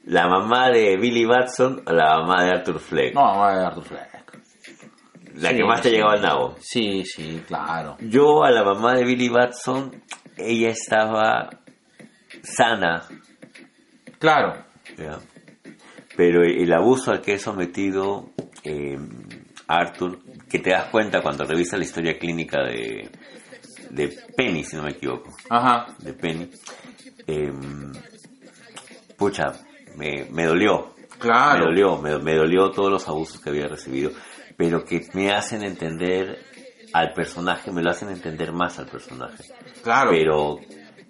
¿La 0.06 0.28
mamá 0.28 0.70
de 0.70 0.98
Billy 0.98 1.26
Batson 1.26 1.84
o 1.86 1.92
la 1.92 2.18
mamá 2.20 2.44
de 2.44 2.52
Arthur 2.52 2.80
Fleck? 2.80 3.14
No, 3.16 3.22
va 3.22 3.52
a 3.54 3.68
Arthur 3.68 3.84
Fleck. 3.84 4.15
La 5.36 5.50
Sí, 5.50 5.56
que 5.58 5.64
más 5.64 5.82
te 5.82 5.90
sí. 5.90 5.96
llegaba 5.96 6.14
al 6.14 6.22
nabo. 6.22 6.56
Sí, 6.60 7.04
sí, 7.06 7.42
claro. 7.48 7.98
Yo 8.02 8.44
a 8.44 8.52
la 8.52 8.64
mamá 8.64 8.94
de 8.96 9.04
Billy 9.04 9.30
Batson, 9.30 10.02
ella 10.38 10.70
estaba 10.70 11.50
sana, 12.44 13.04
Claro. 14.20 14.56
¿ya? 14.98 15.20
pero 16.18 16.44
el 16.44 16.72
abuso 16.74 17.12
al 17.12 17.22
que 17.22 17.34
es 17.34 17.42
sometido 17.42 18.30
eh, 18.64 18.98
Arthur, 19.68 20.20
que 20.50 20.60
te 20.60 20.70
das 20.72 20.86
cuenta 20.86 21.22
cuando 21.22 21.44
revisas 21.44 21.78
la 21.80 21.86
historia 21.86 22.18
clínica 22.18 22.64
de, 22.64 23.10
de 23.90 24.08
Penny, 24.38 24.64
si 24.64 24.78
no 24.78 24.84
me 24.84 24.92
equivoco, 24.92 25.36
Ajá. 25.50 25.88
de 26.00 26.14
Penny, 26.14 26.50
eh, 27.28 27.52
pucha, 29.18 29.54
me, 29.98 30.26
me 30.32 30.46
dolió, 30.46 30.96
Claro. 31.20 31.60
me 31.60 31.66
dolió, 31.66 31.98
me, 32.02 32.18
me 32.20 32.36
dolió 32.36 32.72
todos 32.72 32.92
los 32.92 33.08
abusos 33.08 33.40
que 33.42 33.50
había 33.50 33.68
recibido, 33.68 34.12
pero 34.58 34.84
que 34.84 35.08
me 35.14 35.32
hacen 35.32 35.64
entender 35.64 36.40
al 36.94 37.14
personaje, 37.14 37.72
me 37.72 37.82
lo 37.82 37.92
hacen 37.92 38.10
entender 38.10 38.54
más 38.54 38.80
al 38.80 38.88
personaje. 38.88 39.44
Claro. 39.84 40.12
Pero 40.12 40.60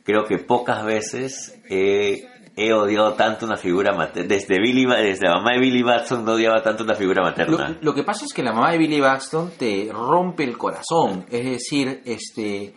creo 0.03 0.23
que 0.23 0.39
pocas 0.39 0.83
veces 0.83 1.61
he, 1.69 2.27
he 2.55 2.73
odiado 2.73 3.13
tanto 3.13 3.45
una 3.45 3.57
figura 3.57 3.93
materna. 3.93 4.27
Desde, 4.27 4.59
Billy, 4.59 4.85
desde 4.85 5.27
la 5.27 5.35
mamá 5.35 5.53
de 5.53 5.59
Billy 5.59 5.83
Batson 5.83 6.25
no 6.25 6.33
odiaba 6.33 6.61
tanto 6.63 6.83
una 6.83 6.95
figura 6.95 7.21
materna. 7.21 7.77
lo 7.81 7.93
que 7.93 8.03
pasa 8.03 8.25
es 8.25 8.33
que 8.33 8.41
la 8.43 8.53
mamá 8.53 8.71
de 8.71 8.77
Billy 8.79 8.99
Baxton 8.99 9.51
te 9.57 9.89
rompe 9.91 10.43
el 10.43 10.57
corazón. 10.57 11.25
Es 11.29 11.45
decir, 11.45 12.01
este 12.05 12.73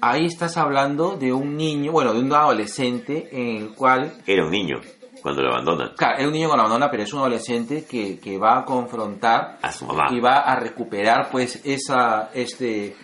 ahí 0.00 0.26
estás 0.26 0.56
hablando 0.56 1.16
de 1.16 1.32
un 1.32 1.56
niño, 1.56 1.92
bueno, 1.92 2.12
de 2.12 2.20
un 2.20 2.32
adolescente 2.32 3.28
en 3.32 3.56
el 3.56 3.74
cual, 3.74 4.12
Era 4.26 4.44
un 4.44 4.50
niño 4.50 4.80
cuando 5.22 5.42
lo 5.42 5.50
abandonan 5.52 5.90
claro, 5.96 6.18
es 6.18 6.26
un 6.26 6.32
niño 6.32 6.48
con 6.48 6.58
abandona, 6.60 6.90
pero 6.90 7.02
es 7.02 7.12
un 7.12 7.20
adolescente 7.20 7.84
que, 7.84 8.18
que 8.18 8.38
va 8.38 8.58
a 8.60 8.64
confrontar 8.64 9.58
a 9.62 9.72
su 9.72 9.86
mamá. 9.86 10.06
y 10.10 10.20
va 10.20 10.38
a 10.40 10.56
recuperar 10.60 11.28
pues 11.30 11.60
esa 11.64 12.30
este 12.34 12.94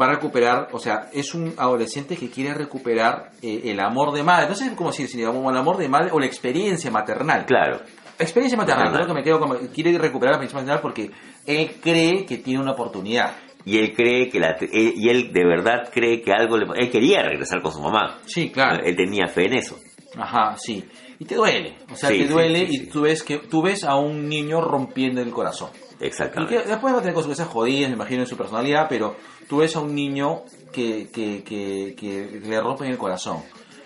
va 0.00 0.06
a 0.06 0.10
recuperar 0.10 0.68
o 0.72 0.78
sea 0.78 1.08
es 1.12 1.34
un 1.34 1.54
adolescente 1.56 2.16
que 2.16 2.30
quiere 2.30 2.54
recuperar 2.54 3.30
eh, 3.42 3.62
el 3.64 3.80
amor 3.80 4.12
de 4.12 4.22
madre 4.22 4.48
no 4.48 4.54
sé 4.54 4.74
cómo 4.76 4.90
decir 4.90 5.08
si 5.08 5.16
digamos 5.16 5.50
el 5.50 5.58
amor 5.58 5.76
de 5.76 5.88
madre 5.88 6.10
o 6.12 6.20
la 6.20 6.26
experiencia 6.26 6.90
maternal 6.90 7.44
Claro, 7.46 7.80
experiencia 8.18 8.56
maternal 8.56 8.90
Maternal. 8.92 9.04
creo 9.04 9.06
que 9.08 9.20
me 9.20 9.24
quedo 9.24 9.40
como 9.40 9.54
quiere 9.72 9.96
recuperar 9.98 10.36
la 10.36 10.44
experiencia 10.44 10.74
maternal 10.74 10.80
porque 10.82 11.10
él 11.46 11.76
cree 11.82 12.24
que 12.26 12.38
tiene 12.38 12.60
una 12.60 12.72
oportunidad 12.72 13.32
y 13.64 13.78
él 13.78 13.92
cree 13.94 14.28
que 14.28 14.38
la, 14.38 14.56
él- 14.60 14.92
y 14.96 15.08
él 15.08 15.32
de 15.32 15.44
verdad 15.44 15.90
cree 15.92 16.22
que 16.22 16.32
algo 16.32 16.56
le, 16.56 16.66
él 16.80 16.90
quería 16.90 17.22
regresar 17.22 17.60
con 17.60 17.72
su 17.72 17.80
mamá. 17.80 18.18
sí 18.26 18.50
claro 18.50 18.82
Él 18.84 18.94
tenía 18.94 19.26
fe 19.26 19.46
en 19.46 19.54
eso. 19.54 19.76
ajá 20.16 20.54
sí 20.56 20.84
y 21.18 21.24
te 21.24 21.34
duele 21.34 21.76
o 21.90 21.96
sea 21.96 22.10
Sí, 22.10 22.18
te 22.18 22.28
duele 22.28 22.66
sí, 22.66 22.74
y 22.74 22.86
tú 22.86 23.02
ves 23.02 23.22
que 23.22 23.38
tú 23.38 23.62
ves 23.62 23.84
a 23.84 23.96
un 23.96 24.28
niño 24.28 24.60
rompiendo 24.60 25.20
el 25.20 25.30
corazón 25.30 25.70
Y 26.00 26.06
Exactamente. 26.06 26.56
que 26.56 26.68
después 26.68 26.94
va 26.94 26.98
a 26.98 27.00
tener 27.00 27.14
consecuencias 27.14 27.48
jodidas, 27.48 27.90
me 27.90 27.96
imagino, 27.96 28.22
en 28.22 28.26
su 28.26 28.36
personalidad, 28.36 28.86
pero 28.88 29.16
tú 29.48 29.58
ves 29.58 29.74
a 29.76 29.80
un 29.80 29.94
niño 29.94 30.44
que, 30.72 31.08
que, 31.10 31.42
que, 31.42 31.94
que 31.98 32.40
le 32.40 32.60
rompen 32.60 32.90
el 32.90 32.98
corazón. 32.98 33.42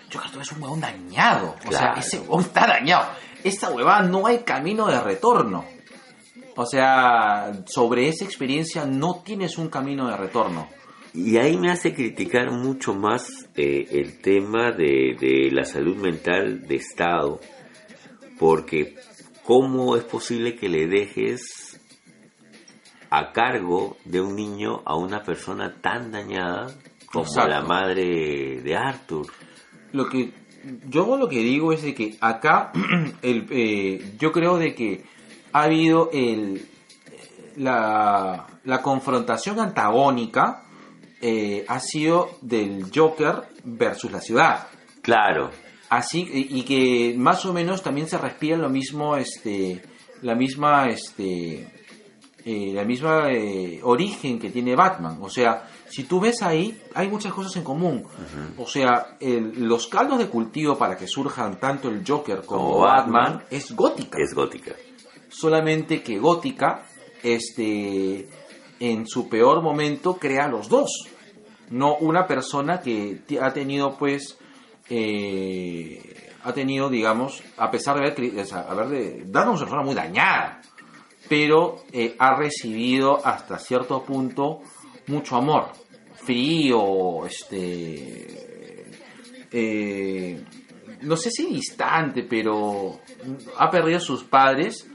Yo 0.09 0.19
creo 0.19 0.23
que 0.23 0.29
tú 0.29 0.35
eres 0.37 0.51
un 0.51 0.61
huevón 0.61 0.81
dañado. 0.81 1.55
O 1.67 1.71
sea, 1.71 1.93
ese 1.97 2.19
huevón 2.19 2.41
está 2.41 2.67
dañado. 2.67 3.07
Esta 3.43 3.71
huevada 3.71 4.03
no 4.03 4.27
hay 4.27 4.39
camino 4.39 4.85
de 4.87 5.01
retorno. 5.01 5.65
O 6.55 6.65
sea, 6.67 7.51
sobre 7.65 8.09
esa 8.09 8.25
experiencia 8.25 8.85
no 8.85 9.23
tienes 9.25 9.57
un 9.57 9.69
camino 9.69 10.07
de 10.07 10.15
retorno. 10.17 10.67
Y 11.13 11.37
ahí 11.37 11.57
me 11.57 11.69
hace 11.69 11.93
criticar 11.93 12.51
mucho 12.51 12.95
más 12.95 13.47
eh, 13.55 13.87
el 13.91 14.19
tema 14.19 14.71
de, 14.71 15.15
de 15.19 15.51
la 15.51 15.63
salud 15.63 15.95
mental 15.95 16.67
de 16.67 16.75
Estado, 16.75 17.39
porque 18.39 18.95
¿cómo 19.43 19.95
es 19.95 20.03
posible 20.03 20.55
que 20.55 20.69
le 20.69 20.87
dejes 20.87 21.79
a 23.11 23.31
cargo 23.31 23.95
de 24.05 24.21
un 24.21 24.35
niño 24.35 24.81
a 24.85 24.95
una 24.95 25.21
persona 25.21 25.75
tan 25.81 26.11
dañada 26.11 26.73
como 27.11 27.25
Exacto. 27.25 27.49
la 27.51 27.61
madre 27.61 28.61
de 28.63 28.75
Arthur? 28.75 29.27
Lo 29.91 30.09
que 30.09 30.33
yo 30.89 31.15
lo 31.17 31.27
que 31.27 31.39
digo 31.39 31.73
es 31.73 31.83
de 31.83 31.93
que 31.93 32.17
acá 32.21 32.71
el, 33.21 33.45
eh, 33.51 34.15
yo 34.17 34.31
creo 34.31 34.57
de 34.57 34.73
que 34.73 35.03
ha 35.51 35.63
habido 35.63 36.09
el, 36.11 36.65
la, 37.57 38.47
la 38.63 38.81
confrontación 38.81 39.59
antagónica 39.59 40.63
eh, 41.25 41.63
ha 41.69 41.79
sido 41.79 42.31
del 42.41 42.91
Joker 42.93 43.43
versus 43.63 44.11
la 44.11 44.19
ciudad. 44.19 44.67
Claro, 45.01 45.49
Así 45.89 46.27
y 46.31 46.63
que 46.63 47.13
más 47.17 47.45
o 47.45 47.53
menos 47.53 47.81
también 47.83 48.07
se 48.09 48.17
respira 48.17 48.57
lo 48.57 48.67
mismo, 48.69 49.15
este, 49.15 49.79
la 50.23 50.33
misma, 50.33 50.89
este, 50.89 51.67
eh, 52.43 52.71
la 52.73 52.83
misma 52.83 53.31
eh, 53.31 53.79
origen 53.83 54.39
que 54.39 54.49
tiene 54.49 54.75
Batman. 54.75 55.19
O 55.21 55.29
sea, 55.29 55.67
si 55.87 56.05
tú 56.05 56.19
ves 56.19 56.41
ahí, 56.41 56.81
hay 56.95 57.07
muchas 57.09 57.31
cosas 57.31 57.55
en 57.57 57.63
común. 57.63 58.03
O 58.57 58.65
sea, 58.65 59.17
el- 59.19 59.67
los 59.67 59.85
caldos 59.87 60.17
de 60.17 60.27
cultivo 60.29 60.79
para 60.79 60.97
que 60.97 61.05
surjan 61.07 61.59
tanto 61.59 61.89
el 61.89 62.01
Joker 62.07 62.41
como, 62.43 62.63
Como 62.71 62.79
Batman, 62.79 63.23
Batman 63.23 63.43
es 63.51 63.71
gótica. 63.75 64.17
es 64.19 64.33
gótica. 64.33 64.71
Solamente 65.29 66.01
que 66.01 66.17
gótica, 66.17 66.85
este, 67.21 68.27
en 68.79 69.05
su 69.07 69.29
peor 69.29 69.61
momento 69.61 70.15
crea 70.17 70.47
los 70.47 70.69
dos. 70.69 70.89
No 71.69 71.95
una 71.97 72.27
persona 72.27 72.79
que 72.81 73.21
ha 73.41 73.51
tenido, 73.53 73.97
pues, 73.97 74.37
eh, 74.89 76.31
ha 76.43 76.53
tenido, 76.53 76.89
digamos, 76.89 77.41
a 77.57 77.71
pesar 77.71 77.95
de 77.95 78.07
haber, 78.07 78.45
haber 78.67 78.87
de, 78.89 79.23
dado 79.25 79.51
una 79.51 79.59
persona 79.59 79.83
muy 79.83 79.95
dañada, 79.95 80.61
pero 81.29 81.83
eh, 81.91 82.15
ha 82.19 82.35
recibido 82.35 83.25
hasta 83.25 83.57
cierto 83.57 84.03
punto 84.03 84.61
mucho 85.07 85.37
amor, 85.37 85.71
frío, 86.15 87.25
este, 87.25 88.91
eh, 89.51 90.43
no 91.01 91.15
sé 91.15 91.31
si 91.31 91.45
distante, 91.45 92.23
pero 92.23 92.99
ha 93.57 93.69
perdido 93.69 93.99
sus 93.99 94.23
padres, 94.25 94.85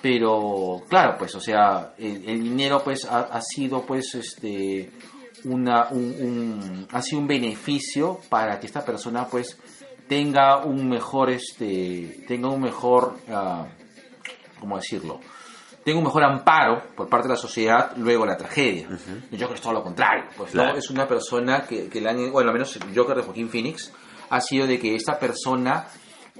pero 0.00 0.82
claro, 0.88 1.16
pues, 1.18 1.34
o 1.34 1.40
sea, 1.40 1.94
el, 1.98 2.28
el 2.28 2.42
dinero 2.42 2.82
pues 2.82 3.04
ha, 3.04 3.20
ha 3.20 3.40
sido 3.40 3.82
pues 3.82 4.14
este 4.14 4.90
una 5.44 5.88
un, 5.90 6.02
un- 6.20 6.88
ha 6.92 7.02
sido 7.02 7.20
un 7.20 7.26
beneficio 7.28 8.20
para 8.28 8.58
que 8.60 8.66
esta 8.66 8.84
persona 8.84 9.26
pues 9.26 9.58
tenga 10.08 10.64
un 10.64 10.88
mejor 10.88 11.30
este 11.30 12.24
tenga 12.28 12.48
un 12.48 12.60
mejor 12.62 13.16
ah, 13.30 13.66
cómo 14.60 14.76
decirlo 14.76 15.20
tenga 15.84 15.98
un 15.98 16.04
mejor 16.04 16.24
amparo 16.24 16.82
por 16.96 17.08
parte 17.08 17.28
de 17.28 17.34
la 17.34 17.38
sociedad 17.40 17.92
luego 17.98 18.24
la 18.24 18.38
tragedia. 18.38 18.88
Yo 19.30 19.36
creo 19.36 19.48
que 19.50 19.54
es 19.56 19.60
todo 19.60 19.74
lo 19.74 19.82
contrario. 19.82 20.24
Pues 20.34 20.54
no, 20.54 20.62
es 20.78 20.88
una 20.88 21.06
persona 21.06 21.66
que, 21.66 21.90
que 21.90 22.08
han, 22.08 22.32
bueno, 22.32 22.48
al 22.48 22.54
menos 22.54 22.74
el 22.76 22.96
Joker 22.96 23.16
de 23.16 23.22
Joaquín 23.22 23.50
Phoenix 23.50 23.92
ha 24.30 24.40
sido 24.40 24.66
de 24.66 24.78
que 24.78 24.94
esta 24.94 25.18
persona, 25.18 25.86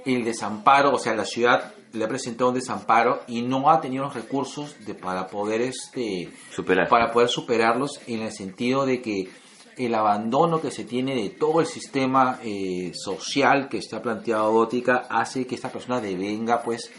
el 0.03 0.23
desamparo, 0.25 0.93
o 0.93 0.97
sea, 0.97 1.13
la 1.13 1.25
ciudad 1.25 1.74
le 1.95 2.05
ha 2.05 2.07
presentado 2.07 2.49
un 2.49 2.55
desamparo 2.55 3.21
y 3.27 3.41
no 3.41 3.69
ha 3.69 3.81
tenido 3.81 4.03
los 4.03 4.13
recursos 4.13 4.75
de, 4.85 4.93
para 4.95 5.27
poder 5.27 5.61
este 5.61 6.29
Superar. 6.51 6.87
para 6.89 7.11
poder 7.11 7.29
superarlos 7.29 8.01
en 8.07 8.21
el 8.21 8.31
sentido 8.31 8.85
de 8.85 9.01
que 9.01 9.29
el 9.77 9.93
abandono 9.93 10.61
que 10.61 10.71
se 10.71 10.85
tiene 10.85 11.15
de 11.15 11.29
todo 11.31 11.59
el 11.59 11.65
sistema 11.65 12.39
eh, 12.43 12.91
social 12.93 13.67
que 13.67 13.77
está 13.77 14.01
planteado 14.01 14.51
Gótica 14.51 15.07
hace 15.09 15.45
que 15.45 15.55
esta 15.55 15.69
persona 15.69 15.99
devenga 15.99 16.61
pues 16.61 16.91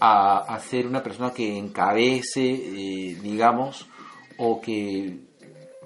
a, 0.00 0.38
a 0.38 0.58
ser 0.60 0.86
una 0.86 1.02
persona 1.02 1.32
que 1.32 1.56
encabece 1.56 2.42
eh, 2.42 3.16
digamos 3.22 3.88
o 4.38 4.60
que 4.60 5.18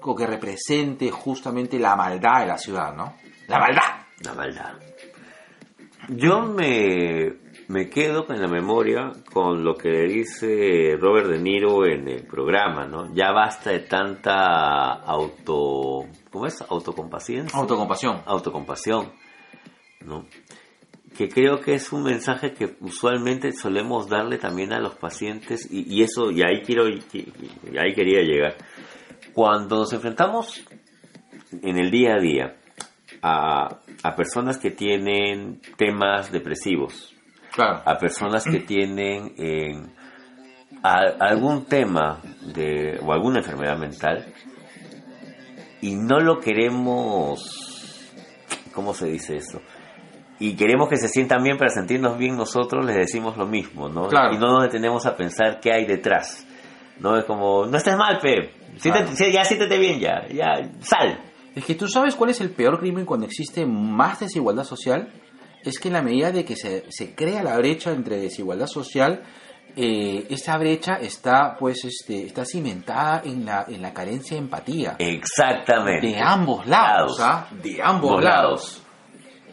o 0.01 0.15
que 0.15 0.25
represente 0.25 1.11
justamente 1.11 1.79
la 1.79 1.95
maldad 1.95 2.41
de 2.41 2.47
la 2.47 2.57
ciudad 2.57 2.93
no 2.95 3.15
la 3.47 3.59
maldad 3.59 4.05
La 4.23 4.33
maldad. 4.33 4.73
Yo 6.09 6.41
me, 6.41 7.33
me 7.71 7.89
quedo 7.89 8.25
con 8.25 8.39
la 8.41 8.49
memoria 8.49 9.13
con 9.31 9.63
lo 9.63 9.75
que 9.75 9.89
le 9.89 10.07
dice 10.07 10.97
Robert 10.99 11.27
De 11.27 11.39
Niro 11.39 11.85
en 11.85 12.05
el 12.07 12.23
programa, 12.27 12.85
¿no? 12.85 13.13
Ya 13.15 13.31
basta 13.31 13.71
de 13.71 13.79
tanta 13.79 14.91
auto... 14.91 16.05
¿Cómo 16.29 16.47
es? 16.47 16.61
Autocompaciencia. 16.61 17.57
autocompasión 17.57 18.21
Autocompasión, 18.25 19.13
¿no? 20.05 20.25
Que 21.17 21.29
creo 21.29 21.61
que 21.61 21.73
es 21.73 21.93
un 21.93 22.03
mensaje 22.03 22.53
que 22.53 22.75
usualmente 22.81 23.53
solemos 23.53 24.09
darle 24.09 24.37
también 24.37 24.73
a 24.73 24.79
los 24.81 24.95
pacientes 24.95 25.69
y, 25.71 25.95
y 25.95 26.03
eso, 26.03 26.29
y 26.29 26.41
ahí 26.41 26.63
quiero, 26.65 26.89
y 26.89 27.01
ahí 27.77 27.93
quería 27.93 28.21
llegar. 28.21 28.55
Cuando 29.33 29.77
nos 29.77 29.93
enfrentamos 29.93 30.61
en 31.53 31.79
el 31.79 31.89
día 31.89 32.15
a 32.15 32.19
día 32.19 32.55
a, 33.21 33.79
a 34.03 34.15
personas 34.15 34.57
que 34.57 34.71
tienen 34.71 35.61
temas 35.77 36.31
depresivos, 36.31 37.13
claro 37.51 37.81
a 37.85 37.97
personas 37.97 38.43
que 38.45 38.59
tienen 38.61 39.33
eh, 39.37 39.81
a- 40.83 41.15
algún 41.19 41.65
tema 41.65 42.19
de, 42.53 42.99
o 43.03 43.11
alguna 43.13 43.39
enfermedad 43.39 43.77
mental 43.77 44.25
y 45.81 45.95
no 45.95 46.19
lo 46.19 46.39
queremos, 46.39 48.11
¿cómo 48.73 48.93
se 48.93 49.07
dice 49.07 49.37
eso? 49.37 49.59
Y 50.39 50.55
queremos 50.55 50.89
que 50.89 50.97
se 50.97 51.07
sientan 51.07 51.43
bien 51.43 51.57
para 51.57 51.69
sentirnos 51.69 52.17
bien 52.17 52.35
nosotros, 52.35 52.83
les 52.85 52.95
decimos 52.95 53.37
lo 53.37 53.45
mismo, 53.47 53.89
¿no? 53.89 54.07
Claro. 54.07 54.33
Y 54.33 54.37
no 54.37 54.51
nos 54.53 54.63
detenemos 54.63 55.05
a 55.05 55.15
pensar 55.15 55.59
qué 55.59 55.71
hay 55.71 55.85
detrás. 55.85 56.47
No 56.99 57.17
es 57.17 57.25
como, 57.25 57.65
no 57.65 57.77
estés 57.77 57.95
mal, 57.95 58.17
Pe. 58.19 58.51
Siéntete- 58.77 59.03
Claro. 59.05 59.15
sí, 59.15 59.31
ya 59.31 59.43
siéntete 59.45 59.77
bien, 59.77 59.99
ya, 59.99 60.27
ya, 60.29 60.69
sal. 60.81 61.19
Es 61.55 61.65
que 61.65 61.75
tú 61.75 61.87
sabes 61.87 62.15
cuál 62.15 62.29
es 62.31 62.41
el 62.41 62.51
peor 62.51 62.79
crimen 62.79 63.05
cuando 63.05 63.25
existe 63.25 63.65
más 63.65 64.19
desigualdad 64.19 64.63
social. 64.63 65.11
Es 65.63 65.79
que 65.79 65.87
en 65.89 65.93
la 65.93 66.01
medida 66.01 66.31
de 66.31 66.43
que 66.45 66.55
se, 66.55 66.85
se 66.89 67.13
crea 67.15 67.43
la 67.43 67.57
brecha 67.57 67.91
entre 67.91 68.17
desigualdad 68.17 68.67
social, 68.67 69.21
eh, 69.75 70.25
esa 70.29 70.57
brecha 70.57 70.95
está 70.95 71.55
pues 71.57 71.85
este 71.85 72.25
está 72.25 72.43
cimentada 72.45 73.21
en 73.23 73.45
la 73.45 73.65
en 73.69 73.81
la 73.81 73.93
carencia 73.93 74.35
de 74.35 74.43
empatía 74.43 74.95
Exactamente. 74.99 76.07
de 76.07 76.19
ambos 76.19 76.65
lados, 76.67 77.17
Lados. 77.17 77.19
¿ah? 77.21 77.47
de 77.63 77.81
ambos 77.81 78.23
lados. 78.23 78.81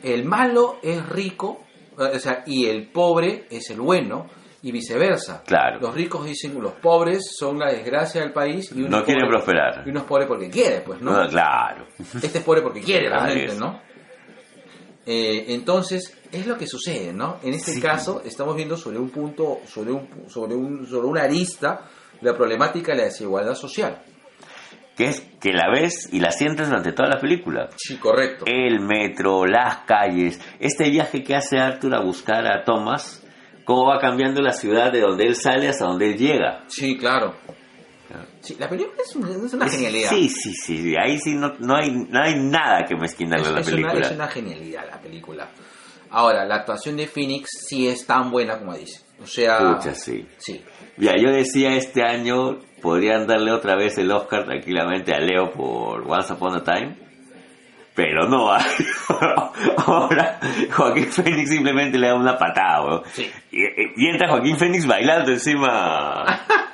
El 0.03 0.25
malo 0.25 0.77
es 0.83 1.07
rico, 1.09 1.65
eh, 1.99 2.11
o 2.17 2.19
sea, 2.19 2.43
y 2.47 2.67
el 2.67 2.89
pobre 2.91 3.47
es 3.51 3.71
el 3.71 3.81
bueno 3.81 4.27
y 4.61 4.73
viceversa. 4.73 5.43
Claro. 5.47 5.79
Los 5.81 5.95
ricos 5.95 6.25
dicen 6.25 6.61
los 6.61 6.73
pobres 6.75 7.37
son 7.39 7.59
la 7.61 7.71
desgracia 7.71 8.21
del 8.23 8.33
país 8.33 8.73
y 8.75 8.79
unos 8.81 8.91
No 8.91 9.05
quieren 9.05 9.25
pobres- 9.25 9.31
prosperar. 9.45 9.83
Y 9.87 9.91
uno 9.91 10.01
es 10.01 10.07
pobre 10.07 10.27
porque 10.27 10.51
quiere, 10.51 10.81
pues, 10.81 11.01
¿no? 11.01 11.13
No, 11.13 11.29
claro. 11.29 11.87
Este 12.21 12.39
es 12.39 12.45
pobre 12.45 12.63
porque 12.63 12.81
quiere, 12.81 13.09
realmente. 13.09 13.55
¿no? 13.55 13.81
Eh, 15.11 15.55
entonces, 15.55 16.15
es 16.31 16.47
lo 16.47 16.59
que 16.59 16.67
sucede, 16.67 17.15
¿no? 17.15 17.39
En 17.43 17.55
este 17.55 17.73
Sí. 17.73 17.81
caso, 17.81 18.21
estamos 18.27 18.55
viendo 18.55 18.77
sobre 18.77 18.99
un 18.99 19.09
punto, 19.09 19.61
sobre, 19.67 19.93
un, 19.93 20.07
sobre, 20.29 20.55
un, 20.55 20.87
sobre 20.87 21.07
una 21.07 21.23
arista, 21.23 21.87
la 22.21 22.37
problemática 22.37 22.93
de 22.93 22.99
la 22.99 23.05
desigualdad 23.05 23.55
social. 23.55 24.03
Que 24.95 25.07
es 25.07 25.21
que 25.41 25.53
la 25.53 25.71
ves 25.73 26.11
y 26.13 26.21
la 26.21 26.31
sientes 26.31 26.69
durante 26.69 26.93
toda 26.93 27.09
la 27.09 27.21
película. 27.21 27.71
Sí, 27.77 27.97
correcto. 27.97 28.45
El 28.47 28.81
metro, 28.81 29.47
las 29.47 29.79
calles, 29.87 30.41
este 30.61 30.91
viaje 30.91 31.23
que 31.23 31.37
hace 31.37 31.57
Arthur 31.59 31.95
a 31.95 32.03
buscar 32.03 32.45
a 32.47 32.65
Thomas, 32.65 33.25
cómo 33.65 33.87
va 33.87 34.01
cambiando 34.01 34.43
la 34.43 34.53
ciudad 34.53 34.93
de 34.93 35.01
donde 35.01 35.25
él 35.25 35.37
sale 35.37 35.69
hasta 35.69 35.87
donde 35.87 36.11
él 36.11 36.19
llega. 36.19 36.65
Sí, 36.67 36.99
claro. 36.99 37.35
Sí, 38.41 38.57
la 38.59 38.69
película 38.69 38.97
es 39.03 39.17
una, 39.17 39.31
es 39.31 39.53
una 39.53 39.69
genialidad. 39.69 40.11
Sí, 40.11 40.29
sí, 40.29 40.53
sí, 40.55 40.95
ahí 40.97 41.19
sí 41.19 41.35
no, 41.35 41.53
no, 41.59 41.77
hay, 41.77 41.91
no 41.91 42.23
hay 42.23 42.37
nada 42.37 42.85
que 42.87 42.97
mezquinarle 42.97 43.49
a 43.49 43.53
la 43.53 43.63
película. 43.63 43.93
Una, 43.93 44.07
es 44.07 44.13
una 44.13 44.29
genialidad 44.29 44.87
la 44.89 45.01
película. 45.01 45.49
Ahora, 46.11 46.45
la 46.47 46.57
actuación 46.57 46.97
de 46.97 47.07
Phoenix 47.07 47.49
sí 47.69 47.87
es 47.87 48.07
tan 48.07 48.31
buena 48.31 48.59
como 48.59 48.75
dice. 48.75 49.03
O 49.23 49.27
sea... 49.27 49.59
Pucha, 49.59 49.95
sí. 49.95 50.27
Sí. 50.39 50.63
Ya, 50.97 51.13
yo 51.17 51.31
decía 51.31 51.75
este 51.75 52.03
año 52.03 52.61
podrían 52.81 53.27
darle 53.27 53.53
otra 53.53 53.77
vez 53.77 53.99
el 53.99 54.11
Oscar 54.11 54.45
tranquilamente 54.45 55.13
a 55.13 55.19
Leo 55.19 55.51
por 55.51 56.09
Once 56.09 56.33
Upon 56.33 56.57
a 56.57 56.65
Time, 56.65 56.97
pero 57.95 58.29
no. 58.29 58.51
Ahora 59.77 60.41
Joaquín 60.71 61.11
Phoenix 61.11 61.51
simplemente 61.51 61.99
le 61.99 62.09
da 62.09 62.15
una 62.15 62.39
patada, 62.39 62.85
weón. 62.85 63.03
Sí. 63.13 63.29
Y, 63.51 63.61
y 63.97 64.09
entra 64.09 64.29
Joaquín 64.31 64.57
Phoenix 64.57 64.87
bailando 64.87 65.33
encima. 65.33 66.25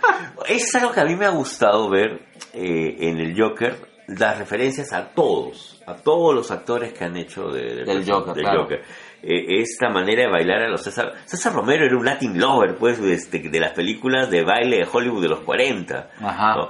es 0.48 0.74
algo 0.74 0.92
que 0.92 1.00
a 1.00 1.04
mí 1.04 1.14
me 1.16 1.26
ha 1.26 1.30
gustado 1.30 1.88
ver 1.90 2.20
eh, 2.52 2.96
en 3.00 3.18
el 3.18 3.38
Joker, 3.40 3.76
las 4.08 4.38
referencias 4.38 4.92
a 4.92 5.10
todos, 5.14 5.82
a 5.86 5.94
todos 5.96 6.34
los 6.34 6.50
actores 6.50 6.92
que 6.92 7.04
han 7.04 7.16
hecho 7.16 7.48
de- 7.48 7.84
Del 7.84 8.04
Joker, 8.08 8.34
del 8.34 8.44
claro. 8.44 8.62
Joker. 8.62 8.82
Eh, 9.22 9.60
esta 9.60 9.88
manera 9.88 10.24
de 10.24 10.30
bailar 10.30 10.62
a 10.64 10.68
los 10.68 10.82
César. 10.82 11.12
César 11.24 11.54
Romero 11.54 11.86
era 11.86 11.96
un 11.96 12.04
Latin 12.04 12.38
lover, 12.38 12.76
pues, 12.76 12.98
este, 13.00 13.38
de 13.38 13.60
las 13.60 13.72
películas 13.72 14.30
de 14.30 14.44
baile 14.44 14.78
de 14.78 14.88
Hollywood 14.92 15.22
de 15.22 15.28
los 15.28 15.40
40. 15.40 16.10
Ajá. 16.20 16.56
¿no? 16.56 16.68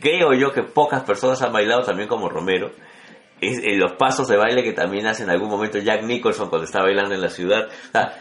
Creo 0.00 0.32
yo 0.34 0.52
que 0.52 0.62
pocas 0.62 1.02
personas 1.02 1.40
han 1.42 1.52
bailado 1.52 1.82
también 1.82 2.08
como 2.08 2.28
Romero. 2.28 2.70
Es, 3.40 3.58
en 3.64 3.78
los 3.80 3.92
pasos 3.94 4.28
de 4.28 4.36
baile 4.36 4.62
que 4.62 4.72
también 4.72 5.06
hace 5.06 5.24
en 5.24 5.30
algún 5.30 5.48
momento 5.50 5.78
Jack 5.78 6.04
Nicholson 6.04 6.48
cuando 6.48 6.66
está 6.66 6.80
bailando 6.82 7.14
en 7.14 7.20
la 7.20 7.28
ciudad. 7.30 7.66
O 7.66 7.90
sea, 7.92 8.18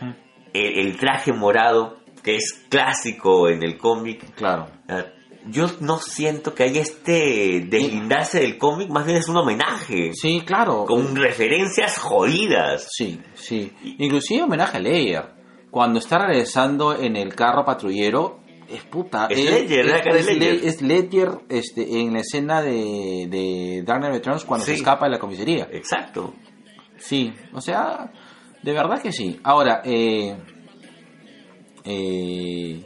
el, 0.53 0.80
el 0.88 0.98
traje 0.98 1.32
morado, 1.34 1.98
que 2.23 2.35
es 2.37 2.53
clásico 2.69 3.49
en 3.49 3.63
el 3.63 3.77
cómic, 3.77 4.33
Claro. 4.35 4.67
Ah, 4.87 5.05
yo 5.49 5.65
no 5.81 5.97
siento 5.97 6.55
que 6.55 6.63
haya 6.63 6.81
este 6.81 7.65
deslindarse 7.67 8.39
del 8.39 8.57
cómic, 8.57 8.89
más 8.89 9.05
bien 9.05 9.17
es 9.17 9.27
un 9.27 9.35
homenaje. 9.35 10.11
Sí, 10.13 10.41
claro. 10.45 10.85
Con 10.85 11.15
referencias 11.17 11.97
jodidas. 11.97 12.87
Sí, 12.89 13.19
sí. 13.33 13.73
Inclusive 13.99 14.43
homenaje 14.43 14.77
a 14.77 14.79
Leyer. 14.79 15.25
Cuando 15.69 15.99
está 15.99 16.19
regresando 16.27 16.95
en 16.97 17.17
el 17.17 17.35
carro 17.35 17.65
patrullero, 17.65 18.39
es 18.69 18.83
puta. 18.85 19.27
Es 19.29 19.37
él- 19.39 19.45
Ledger, 19.67 19.85
de 19.85 20.19
es, 20.19 20.25
Ledger. 20.27 20.37
Le- 20.61 20.67
es 20.69 20.81
Ledger 20.81 21.29
este, 21.49 21.99
en 21.99 22.13
la 22.13 22.19
escena 22.19 22.61
de, 22.61 23.27
de 23.29 23.83
Dark 23.85 23.99
Knight 23.99 24.13
Returns 24.13 24.45
cuando 24.45 24.65
se 24.65 24.75
escapa 24.75 25.07
de 25.07 25.11
la 25.11 25.19
comisaría. 25.19 25.67
Exacto. 25.73 26.33
Sí, 26.97 27.33
o 27.51 27.59
sea, 27.59 28.13
de 28.61 28.71
verdad 28.71 29.01
que 29.01 29.11
sí. 29.11 29.41
Ahora, 29.43 29.81
eh, 29.83 30.37
eh, 31.84 32.84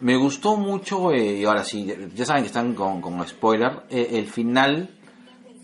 me 0.00 0.16
gustó 0.16 0.56
mucho, 0.56 1.12
eh, 1.12 1.38
y 1.38 1.44
ahora 1.44 1.64
sí, 1.64 1.86
ya 2.14 2.24
saben 2.24 2.42
que 2.42 2.48
están 2.48 2.74
con, 2.74 3.00
con 3.00 3.26
spoiler, 3.26 3.84
eh, 3.90 4.10
el 4.12 4.26
final 4.26 4.90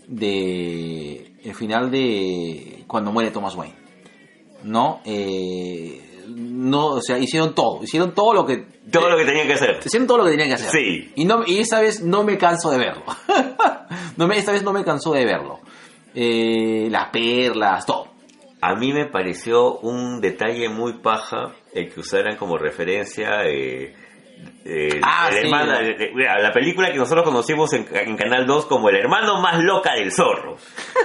de 0.07 1.33
el 1.43 1.55
final 1.55 1.91
de 1.91 2.83
cuando 2.87 3.11
muere 3.11 3.31
Thomas 3.31 3.55
Wayne. 3.55 3.75
¿No? 4.63 5.01
No, 6.27 6.85
o 6.87 7.01
sea, 7.01 7.17
hicieron 7.17 7.53
todo, 7.53 7.83
hicieron 7.83 8.13
todo 8.13 8.33
lo 8.33 8.45
que 8.45 8.65
Todo 8.89 9.09
lo 9.09 9.17
que 9.17 9.25
tenía 9.25 9.45
que 9.45 9.53
hacer. 9.53 9.79
Hicieron 9.83 10.07
todo 10.07 10.19
lo 10.19 10.23
que 10.23 10.31
tenían 10.31 10.49
que 10.49 10.55
hacer. 10.55 10.71
Sí. 10.71 11.11
Y, 11.15 11.25
no, 11.25 11.43
y 11.45 11.59
esta 11.59 11.81
vez 11.81 12.01
no 12.01 12.23
me 12.23 12.37
canso 12.37 12.71
de 12.71 12.77
verlo. 12.77 13.03
no 14.17 14.27
me, 14.27 14.37
esta 14.37 14.53
vez 14.53 14.63
no 14.63 14.71
me 14.71 14.85
cansó 14.85 15.11
de 15.11 15.25
verlo. 15.25 15.59
Eh, 16.15 16.87
las 16.89 17.09
perlas, 17.09 17.85
todo. 17.85 18.07
A 18.61 18.75
mí 18.75 18.93
me 18.93 19.05
pareció 19.05 19.79
un 19.79 20.21
detalle 20.21 20.69
muy 20.69 20.93
paja 20.99 21.53
el 21.73 21.91
que 21.93 21.99
usaran 21.99 22.35
como 22.37 22.57
referencia 22.57 23.43
eh, 23.45 23.93
eh, 24.65 24.99
Ah, 25.01 25.27
el 25.29 25.35
sí. 25.35 25.41
hermano- 25.45 25.79
eh, 25.79 25.95
eh, 25.99 26.11
la 26.41 26.51
película 26.51 26.91
que 26.91 26.97
nosotros 26.97 27.23
conocimos 27.23 27.71
en, 27.73 27.85
en 27.91 28.15
Canal 28.17 28.45
2 28.45 28.65
como 28.65 28.89
El 28.89 28.97
hermano 28.97 29.39
más 29.41 29.61
loca 29.63 29.93
del 29.95 30.11
zorro, 30.11 30.57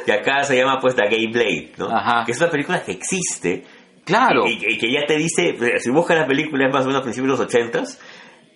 que 0.05 0.12
acá 0.12 0.43
se 0.45 0.57
llama 0.57 0.78
pues 0.81 0.95
The 0.97 1.09
Gay 1.09 1.27
Blade, 1.28 1.73
¿no? 1.78 1.89
Ajá. 1.95 2.24
que 2.24 2.32
es 2.32 2.40
una 2.40 2.51
película 2.51 2.82
que 2.82 2.93
existe 2.93 3.65
Claro. 4.05 4.47
y, 4.47 4.53
y 4.66 4.78
que 4.78 4.90
ya 4.90 5.05
te 5.07 5.16
dice, 5.16 5.51
eh, 5.51 5.78
si 5.78 5.90
buscas 5.90 6.16
la 6.19 6.27
película 6.27 6.66
es 6.66 6.73
más 6.73 6.85
o 6.85 6.86
menos 6.86 7.01
a 7.01 7.05
principios 7.05 7.39
de 7.39 7.45
los 7.45 7.55
ochentas 7.55 8.01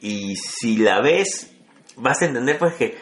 y 0.01 0.35
si 0.37 0.79
la 0.79 1.01
ves 1.01 1.55
vas 1.97 2.23
a 2.23 2.25
entender 2.27 2.59
pues 2.59 2.75
que 2.75 2.97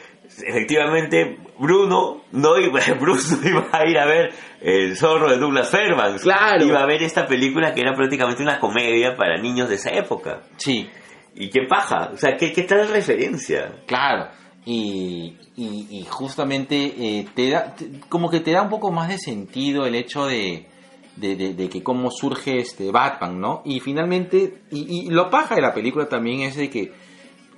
efectivamente 0.46 1.38
Bruno 1.58 2.22
no 2.32 2.58
iba, 2.58 2.80
Bruce 3.00 3.36
no 3.42 3.48
iba 3.48 3.68
a 3.72 3.86
ir 3.88 3.98
a 3.98 4.06
ver 4.06 4.32
el 4.60 4.96
zorro 4.96 5.30
de 5.30 5.38
Douglas 5.38 5.70
Fairbanks 5.70 6.22
Claro. 6.22 6.64
iba 6.64 6.80
a 6.80 6.86
ver 6.86 7.02
esta 7.02 7.26
película 7.26 7.74
que 7.74 7.80
era 7.82 7.94
prácticamente 7.94 8.42
una 8.42 8.58
comedia 8.60 9.16
para 9.16 9.40
niños 9.40 9.68
de 9.68 9.74
esa 9.76 9.90
época 9.90 10.42
Sí, 10.56 10.88
y 11.34 11.48
qué 11.50 11.62
paja 11.68 12.10
o 12.12 12.16
sea 12.16 12.36
qué, 12.36 12.52
qué 12.52 12.62
tal 12.64 12.88
referencia 12.88 13.72
claro. 13.86 14.28
Y, 14.66 15.36
y, 15.56 15.86
y 15.90 16.04
justamente 16.08 16.76
eh, 16.76 17.26
te 17.34 17.48
da, 17.50 17.74
te- 17.74 17.90
como 18.10 18.28
que 18.30 18.40
te 18.40 18.52
da 18.52 18.60
un 18.62 18.68
poco 18.68 18.92
más 18.92 19.08
de 19.08 19.16
sentido 19.18 19.86
el 19.86 19.94
hecho 19.94 20.26
de, 20.26 20.66
de, 21.16 21.34
de- 21.34 21.54
de 21.54 21.68
que 21.70 21.82
cómo 21.82 22.10
surge 22.10 22.58
este 22.58 22.90
Batman, 22.92 23.40
¿no? 23.40 23.62
Y 23.64 23.80
finalmente, 23.80 24.58
y, 24.70 25.06
y 25.06 25.10
lo 25.10 25.30
paja 25.30 25.54
de 25.54 25.62
la 25.62 25.72
película 25.72 26.08
también 26.10 26.40
es 26.40 26.56
de 26.56 26.68
que 26.68 26.92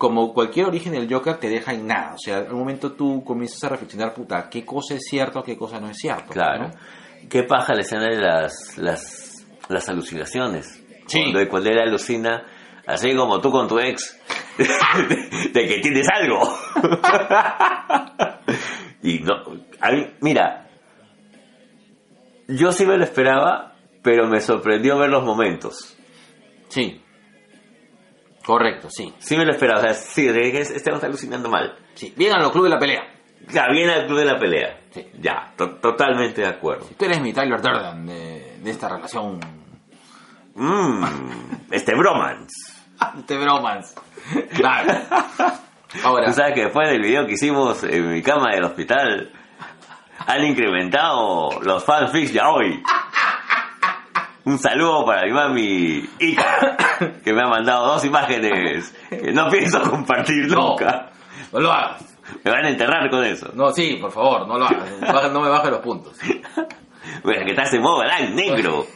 como 0.02 0.34
cualquier 0.34 0.66
origen 0.66 0.94
del 0.94 1.08
Joker 1.08 1.36
te 1.38 1.48
deja 1.48 1.72
en 1.72 1.86
nada. 1.86 2.14
O 2.14 2.18
sea, 2.18 2.38
al 2.38 2.52
momento 2.54 2.90
tú 2.92 3.22
comienzas 3.22 3.62
a 3.62 3.68
reflexionar, 3.68 4.12
puta, 4.12 4.48
qué 4.50 4.64
cosa 4.64 4.94
es 4.96 5.04
cierto, 5.08 5.44
qué 5.44 5.56
cosa 5.56 5.78
no 5.78 5.88
es 5.88 5.96
cierto. 5.96 6.32
claro 6.32 6.68
¿no? 6.68 6.74
qué 7.30 7.44
paja 7.44 7.72
la 7.72 7.82
escena 7.82 8.06
de 8.08 8.20
las 8.20 8.76
las, 8.78 9.46
las 9.68 9.88
alucinaciones 9.88 10.82
Sí. 11.06 11.30
cuando, 11.32 11.48
cuando 11.48 11.70
él 11.70 11.78
alucina 11.78 12.42
así 12.84 13.14
como 13.14 13.40
tú 13.40 13.52
con 13.52 13.68
tu 13.68 13.78
ex 13.78 14.20
de 15.52 15.66
que 15.68 15.78
tienes 15.80 16.08
algo 16.12 16.40
y 19.04 19.20
no 19.20 19.34
a 19.80 19.92
mí, 19.92 20.06
mira 20.20 20.68
yo 22.48 22.72
sí 22.72 22.84
me 22.86 22.96
lo 22.96 23.04
esperaba 23.04 23.74
pero 24.02 24.26
me 24.26 24.40
sorprendió 24.40 24.98
ver 24.98 25.10
los 25.10 25.24
momentos 25.24 25.96
Sí. 26.68 27.01
Correcto, 28.44 28.88
sí. 28.90 29.12
sí 29.18 29.36
me 29.36 29.44
lo 29.44 29.52
esperaba 29.52 29.78
o 29.80 29.82
sea 29.82 29.94
sí 29.94 30.26
que 30.26 30.60
este 30.60 30.76
está 30.76 31.06
alucinando 31.06 31.48
mal 31.48 31.76
sí. 31.94 32.12
Bien 32.16 32.32
a 32.34 32.38
los 32.40 32.50
clubes 32.52 32.70
de 32.70 32.74
la 32.76 32.80
pelea. 32.80 33.02
ya 33.48 33.68
viene 33.68 33.92
al 33.92 34.06
club 34.06 34.18
de 34.18 34.24
la 34.24 34.38
pelea 34.38 34.80
Sí. 34.90 35.06
ya 35.20 35.52
to- 35.56 35.76
totalmente 35.76 36.40
de 36.42 36.48
acuerdo 36.48 36.86
Tú 36.98 37.04
eres 37.04 37.20
mi 37.20 37.32
Tyler 37.32 37.60
Durden 37.62 38.06
de, 38.06 38.58
de 38.62 38.70
esta 38.70 38.88
relación. 38.88 39.40
Mmm, 40.54 41.04
este 41.70 41.94
bromance 41.94 42.72
Te 43.26 43.36
bromas. 43.38 43.94
Claro. 44.54 44.92
Ahora, 46.04 46.26
Tú 46.26 46.32
sabes 46.34 46.54
que 46.54 46.64
después 46.64 46.88
del 46.88 47.02
video 47.02 47.26
que 47.26 47.32
hicimos 47.32 47.82
en 47.84 48.12
mi 48.12 48.22
cama 48.22 48.50
del 48.54 48.64
hospital, 48.64 49.32
han 50.26 50.44
incrementado 50.44 51.60
los 51.62 51.84
fanfics 51.84 52.32
ya 52.32 52.48
hoy. 52.50 52.80
Un 54.44 54.58
saludo 54.58 55.04
para 55.06 55.24
mi 55.24 55.32
mami 55.32 56.04
Ika, 56.18 56.76
que 57.24 57.32
me 57.32 57.42
ha 57.42 57.48
mandado 57.48 57.86
dos 57.86 58.04
imágenes 58.04 58.92
que 59.08 59.32
no 59.32 59.48
pienso 59.48 59.80
compartir 59.82 60.48
nunca. 60.48 61.10
no 61.52 61.60
lo 61.60 61.70
hagas. 61.72 62.04
Me 62.44 62.50
van 62.50 62.64
a 62.64 62.70
enterrar 62.70 63.08
con 63.10 63.24
eso. 63.24 63.50
No, 63.54 63.70
sí, 63.70 63.98
por 64.00 64.10
favor, 64.10 64.46
no 64.48 64.58
lo 64.58 64.64
hagas. 64.64 65.32
No 65.32 65.40
me 65.40 65.48
bajes 65.48 65.70
los 65.70 65.80
puntos. 65.80 66.18
Bueno, 67.22 67.44
que 67.44 67.50
estás 67.50 67.72
en 67.74 67.82
modo 67.82 67.98
galán, 67.98 68.34
negro. 68.34 68.86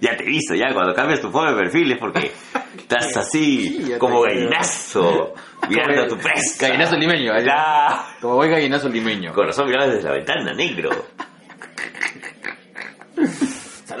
Ya 0.00 0.16
te 0.16 0.24
he 0.24 0.26
visto, 0.26 0.54
ya 0.54 0.72
cuando 0.72 0.94
cambias 0.94 1.20
tu 1.20 1.30
foto 1.30 1.50
de 1.50 1.56
perfil 1.62 1.92
es 1.92 1.98
porque 1.98 2.32
estás 2.76 3.06
Sí, 3.30 3.82
así, 3.84 3.92
como 3.98 4.22
gallinazo, 4.22 5.34
mirando 5.68 6.02
a 6.04 6.06
tu 6.08 6.16
presa. 6.16 6.66
Gallinazo 6.66 6.96
limeño, 6.96 7.34
¿eh? 7.34 7.44
Ya. 7.44 8.06
Como 8.20 8.36
voy 8.36 8.48
gallinazo 8.48 8.88
limeño. 8.88 9.32
Corazón 9.34 9.66
mirado 9.68 9.90
desde 9.90 10.08
la 10.08 10.14
ventana, 10.14 10.52
negro. 10.54 10.90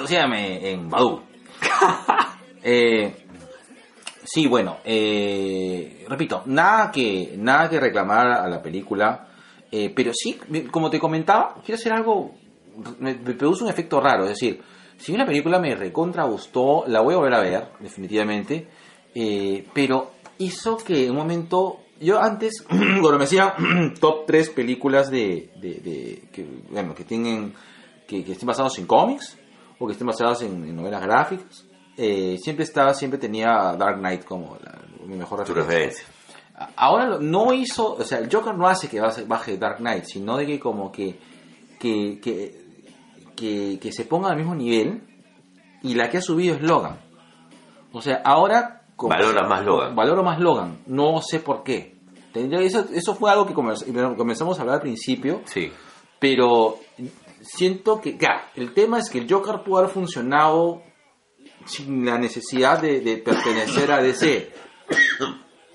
En 0.08 0.88
Badu. 0.88 1.22
eh, 2.62 3.14
sí, 4.24 4.46
bueno, 4.46 4.78
eh, 4.84 6.04
repito, 6.08 6.42
nada 6.46 6.90
que, 6.90 7.34
nada 7.36 7.68
que 7.68 7.80
reclamar 7.80 8.26
a 8.28 8.48
la 8.48 8.62
película, 8.62 9.28
eh, 9.70 9.92
pero 9.94 10.12
sí, 10.14 10.38
como 10.70 10.90
te 10.90 10.98
comentaba, 10.98 11.56
quiero 11.64 11.78
hacer 11.78 11.92
algo, 11.92 12.34
me, 12.98 13.14
me 13.14 13.34
produce 13.34 13.64
un 13.64 13.70
efecto 13.70 14.00
raro, 14.00 14.24
es 14.24 14.30
decir, 14.30 14.60
si 14.98 15.16
la 15.16 15.26
película 15.26 15.58
me 15.58 15.74
recontra 15.74 16.24
gustó, 16.24 16.84
la 16.86 17.00
voy 17.00 17.14
a 17.14 17.18
volver 17.18 17.34
a 17.34 17.40
ver, 17.40 17.68
definitivamente, 17.80 18.68
eh, 19.14 19.66
pero 19.72 20.12
hizo 20.38 20.76
que 20.76 21.04
en 21.04 21.10
un 21.12 21.16
momento, 21.18 21.80
yo 22.00 22.20
antes, 22.20 22.62
cuando 22.68 23.18
me 23.18 23.24
hacía 23.24 23.54
top 24.00 24.26
3 24.26 24.50
películas 24.50 25.10
de, 25.10 25.50
de, 25.56 25.74
de- 25.74 26.22
que, 26.32 26.46
bueno, 26.70 26.94
que 26.94 27.04
tienen, 27.04 27.54
que, 28.06 28.24
que 28.24 28.32
estén 28.32 28.46
basados 28.46 28.78
en 28.78 28.86
cómics, 28.86 29.36
o 29.80 29.86
que 29.86 29.92
estén 29.92 30.06
basadas 30.06 30.42
en, 30.42 30.62
en 30.64 30.76
novelas 30.76 31.02
gráficas, 31.02 31.64
eh, 31.96 32.36
siempre 32.40 32.64
estaba, 32.64 32.94
siempre 32.94 33.18
tenía 33.18 33.74
Dark 33.76 33.98
Knight 33.98 34.24
como 34.24 34.56
la, 34.62 34.78
mi 35.06 35.16
mejor 35.16 35.42
Tu 35.44 35.54
referencia. 35.54 36.04
Ahora 36.76 37.18
no 37.18 37.52
hizo, 37.54 37.94
o 37.94 38.04
sea, 38.04 38.18
el 38.18 38.28
Joker 38.30 38.54
no 38.54 38.68
hace 38.68 38.86
que 38.88 39.00
baje, 39.00 39.56
Dark 39.56 39.78
Knight, 39.78 40.04
sino 40.04 40.36
de 40.36 40.46
que 40.46 40.60
como 40.60 40.92
que, 40.92 41.18
que, 41.80 42.20
que, 42.22 42.60
que, 43.34 43.78
que 43.80 43.92
se 43.92 44.04
ponga 44.04 44.28
al 44.30 44.36
mismo 44.36 44.54
nivel 44.54 45.02
y 45.82 45.94
la 45.94 46.10
que 46.10 46.18
ha 46.18 46.22
subido 46.22 46.54
es 46.56 46.62
Logan. 46.62 46.98
O 47.92 48.02
sea, 48.02 48.20
ahora... 48.24 48.82
como- 48.94 49.08
Valora 49.10 49.48
más 49.48 49.64
Logan. 49.64 49.96
Valoro 49.96 50.22
más 50.22 50.38
Logan, 50.38 50.80
no 50.86 51.22
sé 51.22 51.40
por 51.40 51.62
qué. 51.62 51.96
Eso, 52.34 52.84
eso 52.92 53.14
fue 53.14 53.30
algo 53.30 53.46
que 53.46 53.54
comenzamos 53.54 54.58
a 54.58 54.60
hablar 54.60 54.76
al 54.76 54.82
principio, 54.82 55.40
Sí. 55.46 55.72
pero 56.20 56.76
siento 57.40 58.00
que, 58.00 58.18
el 58.56 58.72
tema 58.72 58.98
es 58.98 59.10
que 59.10 59.18
el 59.18 59.30
Joker 59.30 59.62
pudo 59.64 59.78
haber 59.78 59.90
funcionado 59.90 60.82
sin 61.64 62.04
la 62.04 62.18
necesidad 62.18 62.80
de, 62.80 63.00
de 63.00 63.18
pertenecer 63.18 63.90
a 63.92 64.02
DC. 64.02 64.50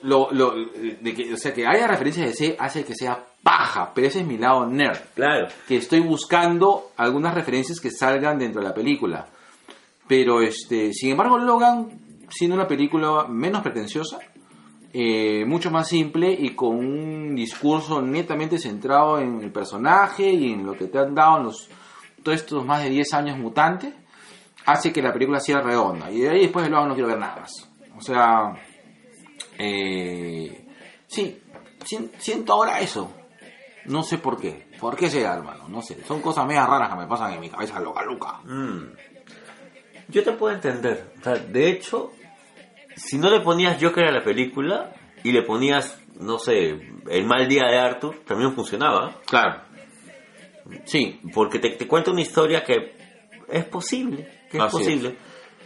Lo, 0.03 0.29
lo, 0.31 0.53
de 0.53 1.13
que, 1.15 1.33
o 1.33 1.37
sea, 1.37 1.53
que 1.53 1.65
haya 1.65 1.87
referencias 1.87 2.27
a 2.27 2.29
DC 2.29 2.55
hace 2.59 2.83
que 2.83 2.93
sea 2.93 3.25
paja, 3.41 3.91
pero 3.93 4.07
ese 4.07 4.21
es 4.21 4.25
mi 4.25 4.37
lado 4.37 4.65
nerd. 4.65 4.99
Claro. 5.15 5.47
Que 5.67 5.77
estoy 5.77 6.01
buscando 6.01 6.91
algunas 6.97 7.33
referencias 7.33 7.79
que 7.79 7.91
salgan 7.91 8.37
dentro 8.37 8.61
de 8.61 8.67
la 8.67 8.73
película. 8.73 9.27
Pero, 10.07 10.41
este, 10.41 10.93
sin 10.93 11.11
embargo, 11.11 11.37
Logan, 11.37 11.89
siendo 12.29 12.55
una 12.55 12.67
película 12.67 13.25
menos 13.27 13.61
pretenciosa, 13.61 14.19
eh, 14.97 15.43
mucho 15.45 15.71
más 15.71 15.89
simple 15.89 16.31
y 16.31 16.51
con 16.55 16.77
un 16.77 17.35
discurso 17.35 18.01
netamente 18.01 18.57
centrado 18.57 19.19
en 19.19 19.41
el 19.41 19.51
personaje 19.51 20.29
y 20.31 20.53
en 20.53 20.65
lo 20.65 20.73
que 20.77 20.87
te 20.87 20.97
han 20.99 21.13
dado 21.13 21.37
en 21.39 21.43
los, 21.43 21.69
todos 22.23 22.37
estos 22.39 22.65
más 22.65 22.81
de 22.81 22.89
10 22.91 23.13
años 23.13 23.37
mutantes, 23.37 23.93
hace 24.65 24.93
que 24.93 25.01
la 25.01 25.11
película 25.11 25.39
sea 25.41 25.59
redonda. 25.61 26.09
Y 26.11 26.21
de 26.21 26.29
ahí 26.29 26.41
después 26.43 26.63
de 26.63 26.71
Logan 26.71 26.87
no 26.87 26.93
quiero 26.93 27.09
ver 27.09 27.19
nada 27.19 27.41
más. 27.41 27.69
O 27.97 28.01
sea, 28.01 28.53
eh, 29.57 30.65
sí, 31.07 31.41
si- 31.83 32.11
siento 32.17 32.53
ahora 32.53 32.79
eso. 32.79 33.11
No 33.85 34.01
sé 34.01 34.17
por 34.17 34.39
qué. 34.39 34.67
¿Por 34.79 34.95
qué 34.95 35.09
será, 35.09 35.35
hermano? 35.35 35.67
No 35.69 35.81
sé. 35.81 36.03
Son 36.05 36.21
cosas 36.21 36.45
medio 36.47 36.65
raras 36.65 36.89
que 36.89 36.95
me 36.95 37.05
pasan 37.07 37.33
en 37.33 37.39
mi 37.41 37.49
cabeza 37.49 37.79
loca, 37.79 38.03
loca. 38.03 38.39
Mm. 38.45 38.93
Yo 40.09 40.23
te 40.23 40.31
puedo 40.33 40.55
entender. 40.55 41.13
O 41.19 41.23
sea, 41.23 41.35
de 41.35 41.69
hecho, 41.69 42.11
si 42.95 43.17
no 43.17 43.29
le 43.29 43.41
ponías 43.41 43.81
Joker 43.81 44.05
a 44.05 44.11
la 44.11 44.23
película, 44.23 44.93
y 45.25 45.31
le 45.31 45.41
ponías, 45.41 45.99
no 46.19 46.37
sé, 46.37 46.79
el 47.09 47.25
mal 47.25 47.47
día 47.47 47.65
de 47.65 47.79
Arthur, 47.79 48.19
también 48.27 48.53
funcionaba. 48.53 49.21
Claro. 49.25 49.63
Sí. 50.85 51.19
Porque 51.33 51.57
te, 51.57 51.71
te 51.71 51.87
cuenta 51.87 52.11
una 52.11 52.21
historia 52.21 52.63
que 52.63 52.95
es 53.49 53.65
posible, 53.65 54.45
que 54.51 54.57
es 54.57 54.63
Así 54.63 54.77
posible. 54.77 55.17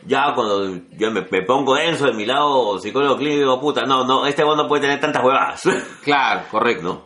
Ya 0.06 0.34
cuando 0.34 0.82
yo 0.92 1.12
me, 1.12 1.28
me 1.30 1.42
pongo 1.46 1.76
denso 1.76 2.06
de 2.06 2.14
mi 2.14 2.26
lado 2.26 2.80
psicólogo 2.80 3.18
clínico, 3.18 3.60
puta, 3.60 3.82
no, 3.82 4.06
no, 4.06 4.26
este 4.26 4.44
no 4.44 4.66
puede 4.66 4.84
tener 4.84 5.02
tantas 5.02 5.26
huevadas. 5.26 5.62
Claro, 6.04 6.44
correcto. 6.50 6.84
¿no? 6.84 7.06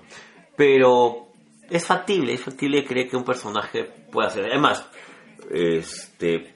Pero 0.55 1.29
es 1.71 1.87
factible, 1.87 2.33
es 2.33 2.41
factible 2.41 2.85
creer 2.85 3.09
que 3.09 3.17
un 3.17 3.23
personaje 3.23 3.83
pueda 4.11 4.27
hacer. 4.27 4.45
Además, 4.45 4.87
este, 5.49 6.52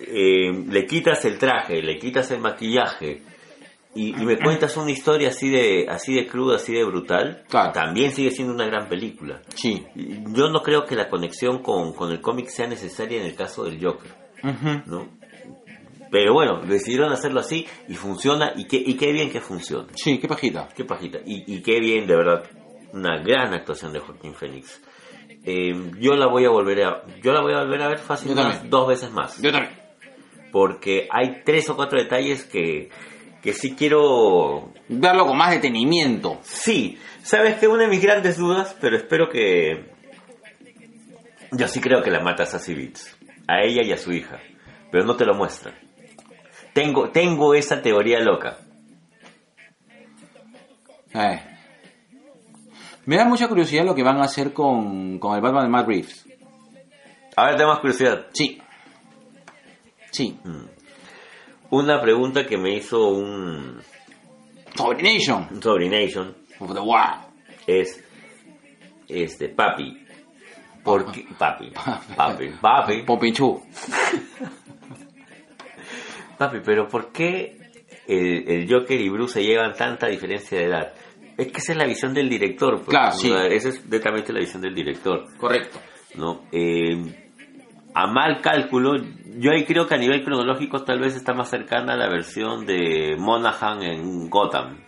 eh, 0.00 0.52
le 0.68 0.86
quitas 0.86 1.24
el 1.24 1.38
traje, 1.38 1.82
le 1.82 1.98
quitas 1.98 2.30
el 2.30 2.40
maquillaje 2.40 3.22
y, 3.94 4.10
y 4.10 4.24
me 4.24 4.38
cuentas 4.38 4.76
una 4.76 4.90
historia 4.90 5.30
así 5.30 5.50
de, 5.50 5.86
así 5.88 6.14
de 6.14 6.26
cruda, 6.26 6.56
así 6.56 6.72
de 6.72 6.84
brutal. 6.84 7.44
Claro. 7.48 7.72
También 7.72 8.12
sigue 8.12 8.30
siendo 8.30 8.54
una 8.54 8.66
gran 8.66 8.88
película. 8.88 9.42
Sí. 9.54 9.84
Yo 9.94 10.48
no 10.48 10.62
creo 10.62 10.84
que 10.86 10.94
la 10.94 11.08
conexión 11.08 11.60
con, 11.62 11.92
con 11.92 12.12
el 12.12 12.20
cómic 12.20 12.46
sea 12.48 12.68
necesaria 12.68 13.20
en 13.20 13.26
el 13.26 13.34
caso 13.34 13.64
del 13.64 13.84
Joker. 13.84 14.12
¿no? 14.86 15.08
Pero 16.10 16.32
bueno, 16.32 16.60
decidieron 16.62 17.12
hacerlo 17.12 17.40
así 17.40 17.66
y 17.88 17.94
funciona 17.94 18.52
y 18.56 18.66
qué, 18.66 18.76
y 18.84 18.94
qué 18.94 19.12
bien 19.12 19.30
que 19.30 19.40
funciona. 19.40 19.88
Sí, 19.94 20.18
qué 20.18 20.28
pajita. 20.28 20.68
Qué 20.74 20.84
pajita. 20.84 21.18
Y, 21.24 21.54
y 21.54 21.60
qué 21.62 21.78
bien, 21.80 22.06
de 22.06 22.16
verdad. 22.16 22.44
Una 22.92 23.22
gran 23.22 23.54
actuación 23.54 23.92
de 23.92 24.00
Joaquín 24.00 24.34
Phoenix. 24.34 24.80
Eh, 25.44 25.72
yo 25.98 26.14
la 26.14 26.26
voy 26.26 26.44
a 26.44 26.50
volver 26.50 26.84
a 26.84 27.02
yo 27.22 27.32
la 27.32 27.40
voy 27.40 27.54
a 27.54 27.60
volver 27.60 27.80
a 27.82 27.88
ver 27.88 27.98
fácilmente 27.98 28.68
dos 28.68 28.86
veces 28.86 29.10
más 29.10 29.40
Yo 29.40 29.50
también. 29.50 29.79
Porque 30.52 31.08
hay 31.10 31.42
tres 31.44 31.68
o 31.70 31.76
cuatro 31.76 31.98
detalles 31.98 32.44
que 32.44 32.90
que 33.42 33.52
sí 33.54 33.74
quiero 33.74 34.72
Verlo 34.88 35.26
con 35.26 35.38
más 35.38 35.50
detenimiento. 35.50 36.38
sí 36.42 36.98
sabes 37.22 37.56
que 37.58 37.68
una 37.68 37.84
de 37.84 37.88
mis 37.88 38.02
grandes 38.02 38.36
dudas 38.36 38.76
pero 38.80 38.96
espero 38.96 39.28
que 39.28 39.90
yo 41.52 41.68
sí 41.68 41.80
creo 41.80 42.02
que 42.02 42.10
la 42.10 42.20
mata 42.20 42.44
Sassy 42.46 42.74
Beats 42.74 43.16
a 43.48 43.62
ella 43.62 43.82
y 43.84 43.92
a 43.92 43.96
su 43.96 44.12
hija 44.12 44.38
pero 44.90 45.04
no 45.04 45.16
te 45.16 45.24
lo 45.24 45.34
muestran 45.34 45.74
tengo 46.72 47.10
tengo 47.10 47.54
esa 47.54 47.80
teoría 47.82 48.20
loca 48.20 48.58
Eh. 51.14 51.40
Me 53.06 53.16
da 53.16 53.24
mucha 53.24 53.48
curiosidad 53.48 53.84
lo 53.84 53.94
que 53.94 54.02
van 54.04 54.18
a 54.18 54.24
hacer 54.24 54.52
con, 54.52 55.18
con 55.18 55.34
el 55.34 55.40
Batman 55.40 55.64
de 55.64 55.70
Matt 55.70 55.88
Reeves. 55.88 56.28
a 57.36 57.46
ver 57.46 57.56
tengo 57.56 57.70
más 57.70 57.80
curiosidad 57.80 58.26
Sí. 58.32 58.60
Sí. 60.10 60.36
una 61.70 62.00
pregunta 62.00 62.46
que 62.46 62.58
me 62.58 62.74
hizo 62.76 63.08
un, 63.08 63.80
Sobrination. 64.74 65.48
un 65.50 65.62
sobrination 65.62 66.36
Of 66.58 66.74
the 66.74 66.80
War. 66.80 67.26
es 67.66 68.02
este 69.08 69.48
papi 69.48 70.04
¿por 70.84 71.10
qué? 71.12 71.24
papi 71.38 71.70
papi 72.16 72.48
papi 72.60 73.02
Popinchu. 73.02 73.60
papi 76.38 76.58
pero 76.64 76.88
¿por 76.88 77.12
qué 77.12 77.56
el, 78.06 78.48
el 78.48 78.72
Joker 78.72 79.00
y 79.00 79.08
Bruce 79.08 79.34
se 79.34 79.44
llevan 79.44 79.74
tanta 79.74 80.06
diferencia 80.08 80.58
de 80.58 80.64
edad? 80.64 80.92
es 81.36 81.46
que 81.52 81.58
esa 81.58 81.72
es 81.72 81.78
la 81.78 81.86
visión 81.86 82.12
del 82.12 82.28
director 82.28 82.76
pues. 82.76 82.88
Claro, 82.88 83.12
sí. 83.12 83.32
esa 83.50 83.68
es 83.70 83.86
netamente 83.86 84.32
la 84.32 84.40
visión 84.40 84.60
del 84.62 84.74
director 84.74 85.24
Correcto. 85.38 85.78
¿no? 86.16 86.42
Eh, 86.52 87.29
a 87.94 88.06
mal 88.06 88.40
cálculo, 88.40 88.96
yo 89.38 89.50
ahí 89.52 89.64
creo 89.64 89.86
que 89.86 89.94
a 89.94 89.98
nivel 89.98 90.22
cronológico 90.24 90.82
tal 90.84 91.00
vez 91.00 91.16
está 91.16 91.32
más 91.34 91.50
cercana 91.50 91.94
a 91.94 91.96
la 91.96 92.08
versión 92.08 92.64
de 92.66 93.16
Monaghan 93.18 93.82
en 93.82 94.28
Gotham, 94.30 94.78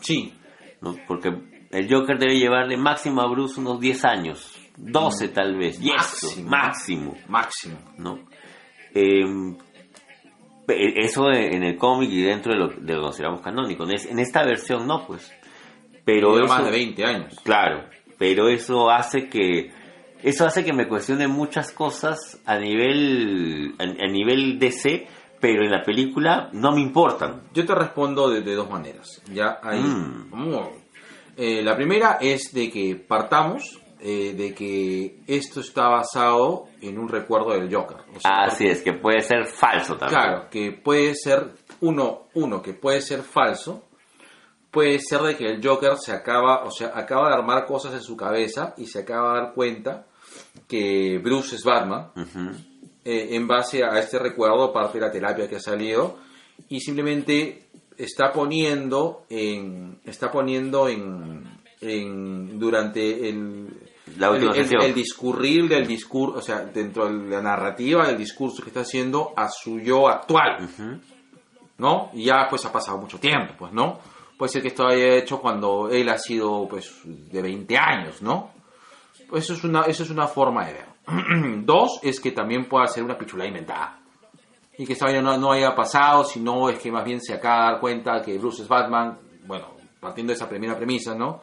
Sí. 0.00 0.32
¿no? 0.80 0.96
Porque 1.06 1.32
el 1.70 1.88
Joker 1.92 2.18
debe 2.18 2.38
llevarle 2.38 2.76
máximo 2.76 3.20
a 3.22 3.26
Bruce 3.28 3.60
unos 3.60 3.80
10 3.80 4.04
años, 4.04 4.58
12 4.76 5.28
tal 5.28 5.56
vez, 5.56 5.80
y 5.80 5.90
eso, 5.90 6.26
Máximo. 6.44 6.50
máximo, 6.50 7.14
Máximo. 7.28 7.76
¿no? 7.98 8.18
Eh, 8.94 9.24
pe- 10.66 11.00
eso 11.04 11.30
en 11.32 11.62
el 11.62 11.76
cómic 11.76 12.10
y 12.10 12.22
dentro 12.22 12.52
de 12.52 12.58
lo, 12.58 12.68
de 12.68 12.94
lo 12.94 13.00
que 13.00 13.04
consideramos 13.06 13.40
canónico. 13.40 13.84
En 13.84 13.94
es- 13.94 14.06
en 14.06 14.18
esta 14.18 14.44
versión 14.44 14.86
no, 14.86 15.06
pues. 15.06 15.32
Pero 16.04 16.34
Lleva 16.34 16.44
eso, 16.46 16.54
más 16.54 16.64
de 16.64 16.70
20 16.70 17.04
años. 17.04 17.40
Claro, 17.44 17.84
pero 18.18 18.48
eso 18.48 18.90
hace 18.90 19.28
que 19.28 19.70
eso 20.24 20.46
hace 20.46 20.64
que 20.64 20.72
me 20.72 20.88
cuestione 20.88 21.28
muchas 21.28 21.70
cosas 21.70 22.40
a 22.46 22.58
nivel 22.58 23.74
a, 23.78 23.82
a 23.82 24.10
nivel 24.10 24.58
DC, 24.58 25.06
pero 25.38 25.64
en 25.64 25.70
la 25.70 25.82
película 25.82 26.48
no 26.52 26.72
me 26.72 26.80
importan. 26.80 27.42
Yo 27.52 27.66
te 27.66 27.74
respondo 27.74 28.30
de, 28.30 28.40
de 28.40 28.54
dos 28.54 28.70
maneras. 28.70 29.22
Ya 29.30 29.58
ahí. 29.62 29.80
Mm. 29.80 30.84
Eh, 31.36 31.62
la 31.62 31.76
primera 31.76 32.18
es 32.20 32.52
de 32.52 32.70
que 32.70 32.96
partamos 32.96 33.80
eh, 34.00 34.34
de 34.36 34.54
que 34.54 35.20
esto 35.26 35.60
está 35.60 35.88
basado 35.88 36.66
en 36.80 36.98
un 36.98 37.08
recuerdo 37.08 37.52
del 37.52 37.74
Joker. 37.74 37.98
O 38.14 38.20
sea, 38.20 38.44
Así 38.44 38.66
es, 38.66 38.82
que 38.82 38.92
puede 38.92 39.20
ser 39.20 39.46
falso 39.46 39.96
también. 39.96 40.20
Claro, 40.20 40.50
que 40.50 40.72
puede 40.72 41.14
ser 41.14 41.52
uno, 41.80 42.28
uno 42.34 42.60
que 42.60 42.74
puede 42.74 43.00
ser 43.00 43.22
falso, 43.22 43.84
puede 44.70 44.98
ser 44.98 45.20
de 45.20 45.36
que 45.36 45.46
el 45.46 45.66
Joker 45.66 45.96
se 45.96 46.12
acaba, 46.12 46.64
o 46.64 46.70
sea, 46.70 46.92
acaba 46.94 47.28
de 47.28 47.34
armar 47.36 47.64
cosas 47.64 47.94
en 47.94 48.02
su 48.02 48.16
cabeza 48.16 48.74
y 48.76 48.86
se 48.86 49.00
acaba 49.00 49.32
de 49.32 49.40
dar 49.40 49.54
cuenta 49.54 50.06
que 50.68 51.18
Bruce 51.22 51.56
es 51.56 51.64
Batman 51.64 52.08
Ujú. 52.16 52.50
eh, 53.04 53.28
en 53.32 53.46
base 53.46 53.84
a 53.84 53.98
este 53.98 54.18
recuerdo, 54.18 54.72
parte 54.72 54.98
de 54.98 55.06
la 55.06 55.12
terapia 55.12 55.48
que 55.48 55.56
ha 55.56 55.60
salido 55.60 56.18
y 56.68 56.80
simplemente 56.80 57.66
está 57.96 58.32
poniendo 58.32 59.24
en, 59.28 59.98
está 60.04 60.30
poniendo 60.30 60.88
en, 60.88 61.44
en 61.80 62.58
durante 62.58 63.28
el 63.28 63.68
La 64.18 64.28
el, 64.28 64.44
el- 64.56 64.82
el 64.82 64.94
discurrir 64.94 65.68
del 65.68 65.86
discurso, 65.86 66.38
o 66.38 66.42
sea, 66.42 66.60
dentro 66.64 67.06
de 67.06 67.28
la 67.30 67.40
narrativa 67.42 68.06
del 68.06 68.18
discurso 68.18 68.62
que 68.62 68.68
está 68.70 68.80
haciendo 68.80 69.32
a 69.36 69.48
su 69.48 69.78
yo 69.80 70.08
actual, 70.08 70.64
Ujú. 70.64 71.00
¿no? 71.78 72.10
Y 72.14 72.24
ya 72.24 72.46
pues 72.48 72.64
ha 72.64 72.72
pasado 72.72 72.98
mucho 72.98 73.18
tiempo, 73.18 73.54
pues, 73.58 73.72
¿no? 73.72 73.98
Puede 74.38 74.50
ser 74.52 74.62
que 74.62 74.68
esto 74.68 74.86
haya 74.86 75.14
hecho 75.16 75.40
cuando 75.40 75.88
él 75.90 76.08
ha 76.08 76.18
sido, 76.18 76.66
pues, 76.68 76.92
de 77.04 77.40
20 77.42 77.76
años, 77.76 78.20
¿no? 78.22 78.50
Pues 79.28 79.44
eso 79.44 79.54
es 79.54 79.64
una, 79.64 79.82
eso 79.82 80.02
es 80.02 80.10
una 80.10 80.26
forma 80.26 80.66
de 80.66 80.72
ver. 80.74 80.86
Dos, 81.64 82.00
es 82.02 82.20
que 82.20 82.32
también 82.32 82.66
pueda 82.66 82.86
ser 82.86 83.04
una 83.04 83.18
pichula 83.18 83.46
inventada. 83.46 83.98
Y 84.76 84.86
que 84.86 84.94
esta 84.94 85.06
vaina 85.06 85.20
no, 85.20 85.36
no 85.38 85.52
haya 85.52 85.74
pasado, 85.74 86.24
sino 86.24 86.68
es 86.68 86.78
que 86.78 86.90
más 86.90 87.04
bien 87.04 87.20
se 87.20 87.34
acaba 87.34 87.66
de 87.66 87.72
dar 87.72 87.80
cuenta 87.80 88.22
que 88.22 88.38
Bruce 88.38 88.62
es 88.62 88.68
Batman, 88.68 89.18
bueno, 89.46 89.68
partiendo 90.00 90.32
de 90.32 90.36
esa 90.36 90.48
primera 90.48 90.76
premisa, 90.76 91.14
¿no? 91.14 91.42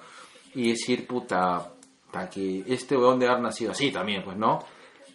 Y 0.53 0.69
decir, 0.69 1.07
puta, 1.07 1.65
puta, 2.05 2.29
que 2.29 2.63
este 2.67 2.97
weón 2.97 3.19
de 3.19 3.27
haber 3.27 3.41
nacido 3.41 3.71
así 3.71 3.91
también, 3.91 4.23
pues, 4.23 4.37
¿no? 4.37 4.59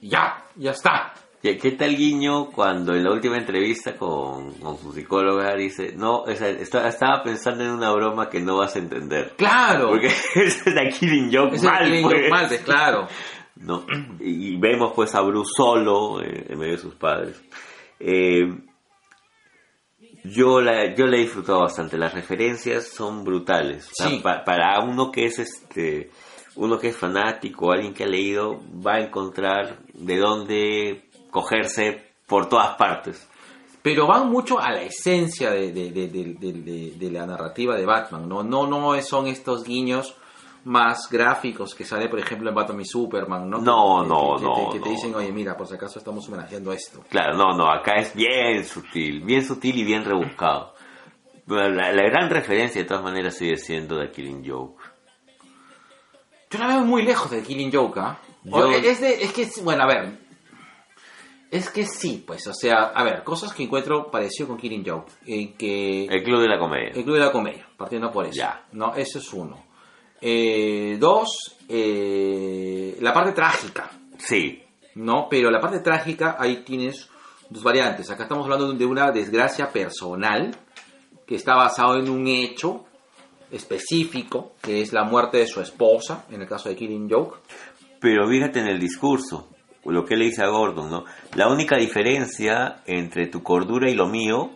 Ya, 0.01 0.44
ya 0.56 0.70
está. 0.70 1.12
¿Qué, 1.47 1.59
qué 1.59 1.70
tal 1.73 1.97
Guiño 1.97 2.51
cuando 2.51 2.93
en 2.94 3.05
la 3.05 3.12
última 3.12 3.36
entrevista 3.39 3.97
con, 3.97 4.52
con 4.55 4.77
su 4.78 4.93
psicóloga 4.93 5.55
dice, 5.55 5.93
no, 5.97 6.23
o 6.23 6.35
sea, 6.35 6.48
está- 6.48 6.89
estaba 6.89 7.23
pensando 7.23 7.62
en 7.62 7.70
una 7.70 7.93
broma 7.93 8.28
que 8.28 8.40
no 8.40 8.56
vas 8.56 8.74
a 8.74 8.81
entender? 8.81 9.35
¡Claro! 9.36 9.90
Porque 9.90 10.09
es 10.35 10.66
la 10.66 10.89
Killing 10.89 11.31
Joke 11.32 11.55
Es 11.55 11.62
mal, 11.62 11.85
Killing 11.85 12.02
pues. 12.02 12.14
Joke 12.14 12.31
mal, 12.31 12.59
claro. 12.64 13.09
¿no? 13.56 13.86
Y, 14.18 14.56
vemos 14.56 14.93
pues 14.97 15.14
a 15.14 15.20
Bruce 15.23 15.52
solo 15.56 16.20
eh, 16.20 16.47
en 16.48 16.59
medio 16.59 16.73
de 16.73 16.78
sus 16.78 16.94
padres. 16.97 17.40
Eh, 18.01 18.52
yo 20.24 20.60
la 20.60 20.94
yo 20.94 21.06
la 21.06 21.16
he 21.16 21.20
disfrutado 21.20 21.60
bastante. 21.60 21.97
Las 21.97 22.12
referencias 22.12 22.89
son 22.89 23.23
brutales. 23.24 23.89
Sí. 23.93 24.20
pa- 24.23 24.43
para 24.44 24.81
uno 24.81 25.10
que 25.12 25.27
es 25.27 25.39
este 25.39 26.10
uno 26.56 26.78
que 26.78 26.89
es 26.89 26.97
fanático, 26.97 27.70
alguien 27.70 27.93
que 27.94 28.05
ha 28.05 28.09
leído, 28.09 28.60
va 28.85 28.94
a 28.94 29.01
encontrar 29.01 29.78
de 29.93 30.16
dónde 30.16 31.05
cogerse 31.36 32.02
por 32.26 32.48
todas 32.48 32.76
partes. 32.76 33.28
Pero 33.82 34.06
van 34.06 34.30
mucho 34.30 34.58
a 34.58 34.72
la 34.72 34.80
esencia 34.82 35.50
de, 35.50 35.70
de- 35.70 35.90
de- 35.90 36.08
de- 36.08 36.34
de- 36.34 36.52
de- 36.52 36.92
de 36.96 37.10
la 37.10 37.26
narrativa 37.26 37.76
de 37.76 37.84
Batman, 37.84 38.26
¿no? 38.28 38.42
No, 38.42 38.66
no 38.66 39.00
son 39.02 39.26
estos 39.26 39.62
guiños 39.64 40.14
más 40.64 41.08
gráficos 41.10 41.74
que 41.74 41.84
sale, 41.84 42.08
por 42.08 42.18
ejemplo, 42.18 42.48
en 42.48 42.54
Batman 42.54 42.80
y 42.80 42.84
Superman, 42.86 43.48
¿no? 43.50 43.58
No, 43.58 44.02
Que- 44.02 44.08
no, 44.08 44.36
que, 44.38 44.44
no, 44.44 44.54
Que 44.54 44.62
te, 44.64 44.72
que 44.72 44.78
te 44.80 44.84
no, 44.86 44.90
dicen, 44.96 45.14
oye, 45.14 45.30
mira, 45.30 45.56
por 45.56 45.68
si 45.68 45.74
acaso 45.74 45.98
estamos 45.98 46.26
homenajeando 46.26 46.72
esto. 46.72 47.04
Claro, 47.10 47.36
no, 47.36 47.52
no, 47.56 47.70
acá 47.70 47.92
es 48.00 48.14
bien 48.14 48.64
sutil, 48.64 49.20
bien 49.20 49.44
sutil 49.44 49.76
y 49.76 49.84
bien 49.84 50.04
rebuscado. 50.04 50.72
La, 51.46 51.68
la 51.68 52.02
gran 52.10 52.28
referencia 52.30 52.80
de 52.82 52.88
todas 52.88 53.04
maneras 53.04 53.36
sigue 53.36 53.56
siendo 53.58 54.00
The 54.00 54.10
Killing 54.10 54.42
Joke. 54.50 54.82
Yo 56.50 56.58
la 56.58 56.66
veo 56.68 56.80
muy 56.80 57.02
lejos 57.02 57.30
de 57.30 57.42
Killing 57.42 57.70
Joke, 57.72 58.00
¿ah? 58.00 58.18
Yo- 58.42 58.70
Es, 58.72 59.00
es 59.02 59.32
que, 59.32 59.48
bueno, 59.62 59.84
a 59.84 59.86
ver. 59.86 60.25
Es 61.51 61.70
que 61.70 61.85
sí, 61.85 62.24
pues, 62.27 62.47
o 62.48 62.52
sea, 62.52 62.93
a 62.94 63.05
ver, 63.05 63.23
cosas 63.23 63.52
que 63.52 63.62
encuentro 63.62 64.10
parecido 64.10 64.48
con 64.48 64.56
Killing 64.56 64.85
Joke. 64.85 65.12
Que 65.56 66.06
El 66.06 66.23
Club 66.24 66.40
de 66.40 66.48
la 66.48 66.59
Comedia. 66.59 66.90
El 66.94 67.05
Club 67.05 67.14
de 67.14 67.24
la 67.24 67.32
Comedia, 67.32 67.66
partiendo 67.77 68.10
por 68.10 68.27
eso. 68.27 68.36
Ya. 68.36 68.64
No, 68.73 68.94
eso 68.94 69.18
es 69.18 69.32
uno. 69.32 69.64
Eh, 70.20 70.97
dos, 70.98 71.56
eh, 71.68 72.97
la 73.01 73.12
parte 73.12 73.32
trágica, 73.32 73.90
Sí, 74.18 74.62
¿no? 74.94 75.28
Pero 75.28 75.51
la 75.51 75.60
parte 75.60 75.81
trágica, 75.81 76.36
ahí 76.39 76.64
tienes 76.64 77.09
dos 77.51 77.62
variantes. 77.62 78.10
Acá 78.10 78.24
estamos 78.24 78.44
hablando 78.44 78.73
de 78.73 78.86
una 78.86 79.10
desgracia 79.12 79.70
personal 79.70 80.56
que 81.27 81.35
está 81.35 81.55
basado 81.55 81.98
en 81.98 82.09
un 82.09 82.27
hecho 82.27 82.86
específico, 83.51 84.55
que 84.62 84.81
es 84.81 84.93
la 84.93 85.05
muerte 85.05 85.39
de 85.39 85.47
su 85.47 85.60
esposa, 85.60 86.24
en 86.31 86.43
el 86.43 86.48
caso 86.48 86.68
de 86.68 86.77
Killing 86.77 87.09
Joke. 87.10 87.39
Pero 88.01 88.27
fíjate 88.28 88.60
en 88.60 88.68
el 88.68 88.81
discurso, 88.81 89.51
lo 89.88 90.04
que 90.04 90.16
le 90.16 90.26
dice 90.26 90.42
a 90.42 90.48
Gordon, 90.48 90.90
¿no? 90.90 91.04
La 91.34 91.48
única 91.48 91.76
diferencia 91.76 92.82
entre 92.86 93.26
tu 93.26 93.42
cordura 93.42 93.90
y 93.90 93.94
lo 93.94 94.06
mío 94.08 94.50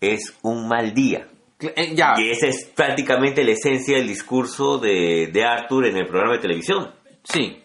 es 0.00 0.36
un 0.42 0.68
mal 0.68 0.94
día. 0.94 1.28
Eh, 1.60 1.94
ya, 1.94 2.14
Y 2.16 2.30
esa 2.30 2.46
es 2.46 2.66
prácticamente 2.74 3.44
la 3.44 3.52
esencia 3.52 3.96
del 3.96 4.08
discurso 4.08 4.78
de, 4.78 5.30
de 5.32 5.44
Arthur 5.44 5.86
en 5.86 5.96
el 5.96 6.06
programa 6.06 6.34
de 6.34 6.40
televisión. 6.40 6.90
sí. 7.22 7.60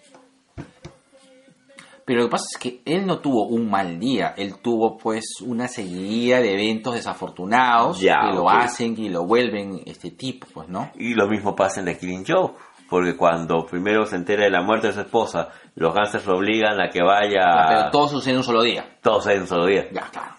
Pero 2.06 2.22
lo 2.22 2.26
que 2.26 2.32
pasa 2.32 2.46
es 2.52 2.58
que 2.58 2.82
él 2.86 3.06
no 3.06 3.20
tuvo 3.20 3.46
un 3.46 3.70
mal 3.70 4.00
día, 4.00 4.34
él 4.36 4.56
tuvo 4.64 4.98
pues 4.98 5.26
una 5.46 5.68
seguidilla 5.68 6.42
de 6.42 6.56
eventos 6.56 6.96
desafortunados 6.96 8.00
Ya, 8.00 8.22
que 8.22 8.36
lo 8.36 8.50
hacen 8.50 8.96
y 8.98 9.10
lo 9.10 9.28
vuelven 9.28 9.84
este 9.86 10.10
tipo, 10.10 10.48
pues, 10.52 10.68
¿no? 10.70 10.90
Y 10.96 11.14
lo 11.14 11.28
mismo 11.28 11.56
pasa 11.56 11.82
en 11.82 11.86
The 11.86 12.00
Killing 12.00 12.26
Joke. 12.28 12.60
Porque 12.90 13.16
cuando 13.16 13.64
primero 13.68 14.08
se 14.08 14.16
entera 14.16 14.46
de 14.46 14.50
la 14.50 14.64
muerte 14.64 14.88
de 14.88 14.94
su 14.94 15.02
esposa, 15.02 15.50
los 15.80 15.94
gánsteres 15.94 16.28
lo 16.28 16.38
obligan 16.38 16.80
a 16.82 16.90
que 16.90 17.02
vaya... 17.02 17.66
Pero 17.70 17.90
todo 17.90 18.10
sucede 18.10 18.34
en 18.34 18.38
un 18.40 18.44
solo 18.44 18.62
día. 18.62 18.98
Todos 19.02 19.28
en 19.28 19.42
un 19.42 19.48
solo 19.48 19.66
día. 19.66 19.88
Ya, 19.92 20.10
claro. 20.12 20.36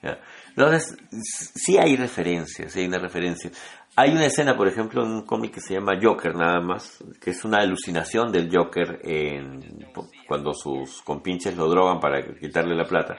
Ya. 0.00 0.18
Entonces, 0.50 0.96
sí 1.10 1.76
hay 1.76 1.96
referencias, 1.96 2.72
sí 2.72 2.80
hay 2.80 2.86
una 2.86 3.00
referencia. 3.00 3.50
Hay 3.96 4.12
una 4.12 4.26
escena, 4.26 4.56
por 4.56 4.68
ejemplo, 4.68 5.02
en 5.04 5.10
un 5.10 5.22
cómic 5.26 5.54
que 5.54 5.60
se 5.60 5.74
llama 5.74 5.98
Joker, 6.00 6.36
nada 6.36 6.60
más, 6.60 7.02
que 7.20 7.30
es 7.30 7.44
una 7.44 7.58
alucinación 7.58 8.30
del 8.30 8.48
Joker 8.50 9.00
en, 9.02 9.88
cuando 10.28 10.54
sus 10.54 11.02
compinches 11.02 11.56
lo 11.56 11.68
drogan 11.68 11.98
para 11.98 12.22
quitarle 12.38 12.76
la 12.76 12.84
plata, 12.84 13.18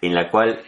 en 0.00 0.14
la 0.14 0.30
cual 0.30 0.62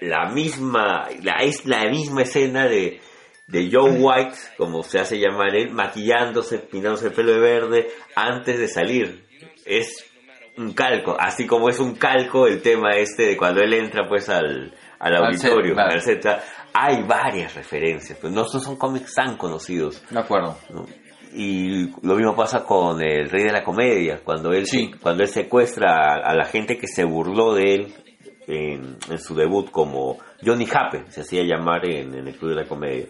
la 0.00 0.30
misma, 0.30 1.08
la, 1.22 1.42
es 1.42 1.66
la 1.66 1.84
misma 1.90 2.22
escena 2.22 2.66
de, 2.66 3.00
de 3.48 3.70
Joe 3.72 3.90
White, 3.98 4.36
como 4.56 4.82
se 4.82 4.98
hace 5.00 5.18
llamar 5.18 5.54
él, 5.56 5.70
maquillándose, 5.72 6.58
pintándose 6.58 7.06
el 7.08 7.12
pelo 7.12 7.32
de 7.32 7.40
verde 7.40 7.88
antes 8.14 8.58
de 8.58 8.68
salir. 8.68 9.24
Es 9.64 10.04
un 10.56 10.72
calco, 10.72 11.16
así 11.18 11.46
como 11.46 11.68
es 11.68 11.78
un 11.80 11.94
calco 11.96 12.46
el 12.46 12.60
tema 12.62 12.90
este 12.96 13.24
de 13.24 13.36
cuando 13.36 13.60
él 13.62 13.72
entra 13.74 14.06
pues 14.08 14.28
al, 14.28 14.74
al 14.98 15.14
Al 15.16 15.34
set, 15.36 15.50
auditorio, 15.50 15.74
claro. 15.74 15.92
al. 15.92 16.42
Hay 16.74 17.02
varias 17.02 17.54
referencias, 17.54 18.18
pero 18.20 18.32
no 18.32 18.44
son 18.44 18.60
son 18.60 18.76
cómics 18.76 19.14
tan 19.14 19.36
conocidos. 19.36 20.02
De 20.10 20.18
acuerdo. 20.20 20.56
¿no? 20.70 20.86
Y 21.32 21.90
lo 22.06 22.14
mismo 22.16 22.34
pasa 22.36 22.64
con 22.64 23.00
el 23.02 23.28
Rey 23.30 23.44
de 23.44 23.52
la 23.52 23.62
Comedia, 23.64 24.20
cuando 24.24 24.52
él, 24.52 24.66
Sí. 24.66 24.90
cuando 25.00 25.22
él 25.22 25.28
secuestra 25.28 26.14
a, 26.14 26.30
a 26.30 26.34
la 26.34 26.44
gente 26.44 26.76
que 26.78 26.86
se 26.86 27.04
burló 27.04 27.54
de 27.54 27.74
él 27.74 27.94
en, 28.46 28.96
en 29.10 29.18
su 29.18 29.34
debut 29.34 29.70
como 29.70 30.18
Johnny 30.44 30.66
Happe, 30.72 31.04
se 31.10 31.20
hacía 31.22 31.42
llamar 31.44 31.84
en, 31.88 32.14
en 32.14 32.28
el 32.28 32.34
Club 32.36 32.50
de 32.50 32.62
la 32.62 32.68
Comedia. 32.68 33.06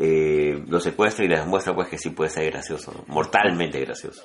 Eh, 0.00 0.62
lo 0.68 0.78
secuestra 0.78 1.24
y 1.24 1.28
les 1.28 1.44
muestra 1.44 1.74
pues 1.74 1.88
que 1.88 1.98
sí 1.98 2.10
puede 2.10 2.30
ser 2.30 2.50
gracioso, 2.52 2.92
¿no? 2.92 3.04
mortalmente 3.12 3.80
gracioso. 3.80 4.22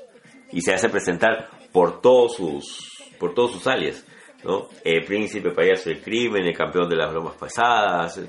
Y 0.52 0.62
se 0.62 0.74
hace 0.74 0.88
presentar 0.90 1.50
por 1.72 2.00
todos 2.00 2.36
sus, 2.36 2.88
por 3.20 3.34
todos 3.34 3.54
sus 3.54 3.66
alias, 3.66 4.06
¿no? 4.44 4.68
El 4.84 5.04
príncipe 5.04 5.50
payaso 5.50 5.90
del 5.90 6.02
crimen, 6.04 6.46
el 6.46 6.56
campeón 6.56 6.88
de 6.88 6.96
las 6.96 7.12
bromas 7.12 7.34
pasadas, 7.36 8.22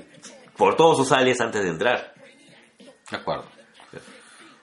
por 0.57 0.75
todos 0.75 0.97
sus 0.97 1.11
alias 1.11 1.39
antes 1.39 1.61
de 1.63 1.69
entrar. 1.69 2.13
De 3.11 3.17
acuerdo. 3.17 3.45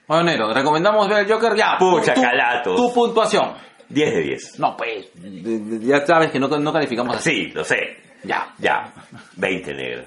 Bueno, 0.09 0.25
Nero, 0.25 0.53
recomendamos 0.53 1.09
ver 1.09 1.21
el 1.25 1.33
Joker 1.33 1.55
ya. 1.57 1.77
Pucha, 1.79 2.15
Tu- 2.15 2.21
calatos. 2.21 2.77
Tu 2.77 2.93
puntuación. 2.93 3.55
10 3.89 4.15
de 4.15 4.23
10. 4.23 4.59
No, 4.59 4.77
pues, 4.77 5.09
ya 5.15 6.05
sabes 6.05 6.33
que 6.33 6.41
no, 6.41 6.49
no 6.49 6.73
calificamos 6.73 7.17
así. 7.17 7.31
Sí, 7.31 7.47
lo 7.53 7.63
sé. 7.63 7.77
Ya. 8.25 8.55
Ya, 8.59 8.93
20 9.37 9.73
negro. 9.75 10.05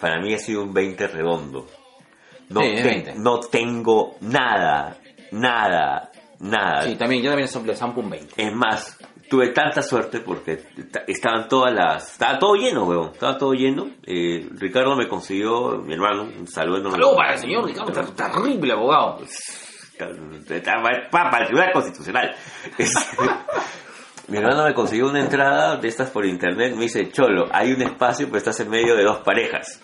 Para 0.00 0.20
mí 0.22 0.32
ha 0.32 0.38
sido 0.38 0.62
un 0.62 0.72
20 0.72 1.06
redondo. 1.08 1.66
No, 2.50 2.60
Sí, 2.60 2.66
es 2.68 2.82
te- 2.82 2.88
20. 2.88 3.14
no 3.16 3.40
tengo 3.40 4.16
nada, 4.20 4.98
nada, 5.32 6.10
nada. 6.40 6.82
Sí, 6.82 6.96
también, 6.96 7.22
yo 7.22 7.30
también 7.30 7.48
le 7.66 7.76
zampo 7.76 8.00
un 8.00 8.10
20. 8.10 8.34
Es 8.42 8.52
más, 8.54 8.98
tuve 9.28 9.48
tanta 9.50 9.80
suerte 9.82 10.20
porque 10.20 10.60
estaban 11.06 11.48
todas 11.48 11.72
las... 11.72 12.12
Estaba 12.12 12.38
todo 12.38 12.54
lleno, 12.56 12.84
weón. 12.84 13.10
Estaba 13.12 13.38
todo 13.38 13.52
lleno. 13.54 13.88
Eh, 14.04 14.48
Ricardo 14.56 14.96
me 14.96 15.06
consiguió, 15.08 15.78
mi 15.78 15.94
hermano, 15.94 16.24
un 16.24 16.46
saludo 16.48 16.78
enorme. 16.78 16.96
Saludos 16.98 17.16
para 17.16 17.32
el 17.34 17.38
señor 17.38 17.64
Ricardo, 17.64 17.92
ter- 17.92 18.10
terrible 18.10 18.72
abogado. 18.72 19.18
para 21.10 21.38
el 21.38 21.46
Tribunal 21.46 21.72
Constitucional. 21.72 22.34
Mi 24.28 24.38
hermano 24.38 24.64
me 24.64 24.74
consiguió 24.74 25.08
una 25.08 25.20
entrada 25.20 25.76
de 25.76 25.88
estas 25.88 26.10
por 26.10 26.24
internet. 26.24 26.74
Me 26.76 26.82
dice, 26.82 27.10
Cholo, 27.10 27.48
hay 27.52 27.72
un 27.72 27.82
espacio, 27.82 28.26
pero 28.26 28.38
estás 28.38 28.60
en 28.60 28.70
medio 28.70 28.94
de 28.94 29.02
dos 29.02 29.18
parejas. 29.24 29.80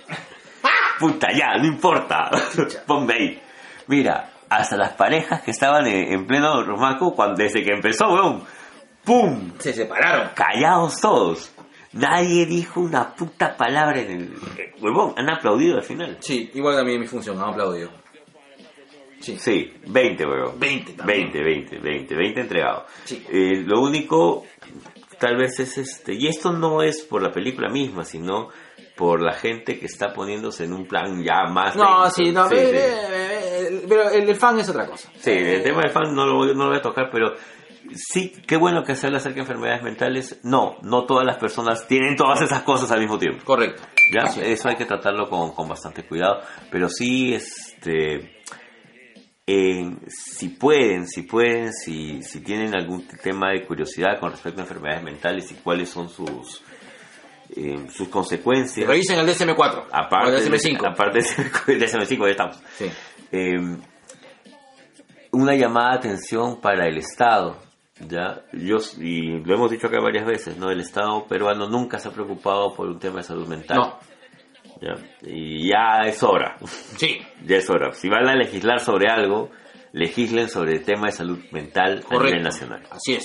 Puta, 0.99 1.29
ya, 1.33 1.57
no 1.59 1.67
importa. 1.67 2.31
Ponme 2.87 3.15
ahí. 3.15 3.43
Mira, 3.89 4.31
hasta 4.49 4.77
las 4.77 4.93
parejas 4.95 5.43
que 5.43 5.51
estaban 5.51 5.87
en, 5.87 6.13
en 6.13 6.27
pleno 6.27 6.63
romaco, 6.65 7.15
cuando, 7.15 7.37
desde 7.37 7.63
que 7.63 7.73
empezó, 7.73 8.09
weón, 8.13 8.43
¡pum! 9.05 9.53
Se 9.59 9.73
separaron. 9.73 10.31
Callados 10.35 11.01
todos. 11.01 11.53
Nadie 11.93 12.45
dijo 12.47 12.81
una 12.81 13.15
puta 13.15 13.57
palabra 13.57 14.01
en 14.01 14.11
el... 14.11 14.23
eh, 14.59 14.75
Huevón, 14.81 15.15
han 15.17 15.31
aplaudido 15.31 15.77
al 15.77 15.83
final. 15.83 16.17
Sí, 16.21 16.51
igual 16.55 16.77
también 16.77 17.01
mi 17.01 17.07
función, 17.07 17.39
han 17.39 17.51
aplaudido. 17.51 17.91
Sí. 19.21 19.39
Sí, 19.39 19.73
20, 19.87 20.27
weón. 20.27 20.59
20 20.61 20.93
también. 20.93 21.33
20, 21.33 21.43
20, 21.43 21.79
20, 21.79 22.15
20 22.15 22.41
entregado. 22.41 22.87
Sí. 23.05 23.25
Eh, 23.31 23.63
lo 23.65 23.81
único, 23.81 24.45
tal 25.19 25.37
vez 25.37 25.59
es 25.59 25.79
este, 25.79 26.13
y 26.15 26.27
esto 26.29 26.53
no 26.53 26.83
es 26.83 27.03
por 27.03 27.23
la 27.23 27.33
película 27.33 27.71
misma, 27.71 28.05
sino 28.05 28.49
por 28.97 29.21
la 29.23 29.33
gente 29.35 29.79
que 29.79 29.87
está 29.87 30.13
poniéndose 30.13 30.65
en 30.65 30.73
un 30.73 30.87
plan 30.87 31.23
ya 31.23 31.45
más... 31.45 31.77
No, 31.77 32.09
sí, 32.11 32.33
no, 32.33 32.49
sí, 32.49 32.55
ve- 32.55 33.85
pero 33.89 34.11
el, 34.11 34.29
el 34.29 34.37
fan 34.37 34.59
es 34.59 34.69
otra 34.69 34.87
cosa. 34.87 35.11
Sí, 35.19 35.31
el 35.33 35.63
tema 35.63 35.83
del 35.83 35.91
fan 35.91 36.15
no 36.15 36.27
lo, 36.27 36.37
voy- 36.37 36.55
no 36.55 36.65
lo 36.65 36.69
voy 36.71 36.79
a 36.79 36.83
tocar, 36.83 37.11
pero 37.13 37.35
sí, 37.95 38.33
qué 38.47 38.57
bueno 38.57 38.83
que 38.85 38.95
se 38.95 39.07
habla 39.07 39.19
acerca 39.19 39.37
de 39.37 39.41
enfermedades 39.43 39.83
mentales. 39.83 40.41
No, 40.45 40.77
no 40.83 41.05
todas 41.05 41.27
las 41.27 41.37
personas 41.37 41.87
tienen 41.87 42.17
todas 42.17 42.41
esas 42.43 42.63
cosas 42.63 42.91
al 42.91 43.01
mismo 43.01 43.19
tiempo. 43.19 43.45
Correcto. 43.45 43.83
¿ya? 44.15 44.25
Así. 44.29 44.41
Eso 44.43 44.69
hay 44.69 44.77
que 44.77 44.87
tratarlo 44.87 45.29
con, 45.29 45.53
con 45.53 45.69
bastante 45.69 46.05
cuidado, 46.07 46.41
pero 46.71 46.89
sí, 46.89 47.35
este... 47.35 48.41
en- 49.47 50.01
si 50.09 50.49
pueden, 50.51 51.07
si 51.07 51.23
pueden, 51.23 51.73
si, 51.73 52.23
si 52.23 52.41
tienen 52.41 52.75
algún 52.75 53.07
tema 53.23 53.53
de 53.53 53.65
curiosidad 53.67 54.19
con 54.21 54.31
respecto 54.33 54.61
a 54.61 54.65
enfermedades 54.65 55.03
mentales 55.05 55.51
y 55.53 55.55
cuáles 55.57 55.89
son 55.91 56.09
sus 56.09 56.63
eh, 57.55 57.87
sus 57.93 58.09
consecuencias. 58.09 58.87
Revisen 58.89 59.19
el 59.19 59.27
DSM-4. 59.27 59.85
Aparte, 59.93 60.31
o 60.33 60.37
el 60.37 60.45
de- 60.45 60.51
DSM-5. 60.51 60.89
aparte 60.91 61.19
de 61.19 61.79
DSM-5, 61.79 62.19
ya 62.25 62.31
estamos. 62.31 62.57
Sí. 62.77 62.87
Eh, 63.33 63.77
una 65.33 65.55
llamada 65.55 65.93
de 65.93 65.99
atención 65.99 66.61
para 66.61 66.87
el 66.87 66.99
Estado. 66.99 67.57
Ya, 68.01 68.43
yo 68.53 68.77
y 68.99 69.39
lo 69.43 69.55
hemos 69.55 69.71
dicho 69.71 69.87
acá 69.87 69.99
varias 70.01 70.27
veces, 70.27 70.57
¿no? 70.59 70.71
El 70.71 70.81
Estado 70.81 71.27
peruano 71.27 71.67
nunca 71.69 71.99
se 71.99 72.09
ha 72.09 72.13
preocupado 72.13 72.75
por 72.75 72.89
un 72.89 72.99
tema 72.99 73.19
de 73.19 73.23
salud 73.23 73.47
mental. 73.49 73.79
No. 73.79 73.99
¿ya? 74.83 74.95
Y 75.23 75.71
ya 75.71 76.03
es 76.07 76.23
hora, 76.23 76.57
Sí. 76.99 77.21
ya 77.47 77.57
es 77.57 77.71
hora. 77.71 77.93
Si 77.95 78.09
van 78.11 78.29
a 78.29 78.35
legislar 78.35 78.81
sobre 78.81 79.09
algo, 79.11 79.51
legislen 79.93 80.51
sobre 80.51 80.73
el 80.73 80.85
tema 80.85 81.07
de 81.07 81.13
salud 81.13 81.39
mental 81.53 82.05
a 82.11 82.15
nivel 82.23 82.43
nacional. 82.43 82.83
Así 82.91 83.15
es. 83.15 83.25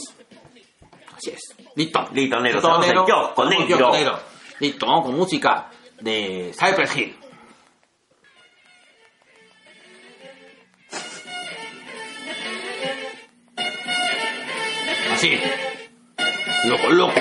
Así 1.18 1.32
es. 1.32 1.42
Listo. 1.76 2.08
Listo, 2.12 2.40
Listo, 2.40 2.76
en 2.76 2.82
negro. 2.82 3.08
Yo, 3.08 3.34
con 3.34 3.50
negro. 3.50 4.20
Listo, 4.60 4.86
vamos 4.86 5.06
con 5.06 5.18
música 5.18 5.70
de 6.00 6.54
Cypress 6.54 6.96
Hill. 6.98 7.18
Así. 15.14 15.40
Loco, 16.66 16.90
loco. 16.90 17.14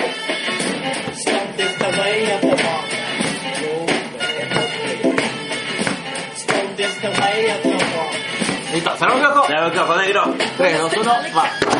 Stomp 1.13 1.59
is 1.59 1.77
the 1.77 1.85
way 1.99 2.31
of 2.31 2.41
the 2.41 2.47
walk. 2.47 2.85
Stomp 6.35 6.79
is 6.79 7.01
the 7.01 7.09
way 7.09 7.51
of 7.51 7.63
the 7.63 7.69
walk. 7.69 8.73
Listo, 8.73 8.97
cerramos. 8.97 9.47
Claro, 9.47 9.87
con 9.87 9.97
negro. 9.97 10.33
3, 10.57 10.77
2, 10.77 10.97
1, 10.97 11.11
va. 11.35 11.71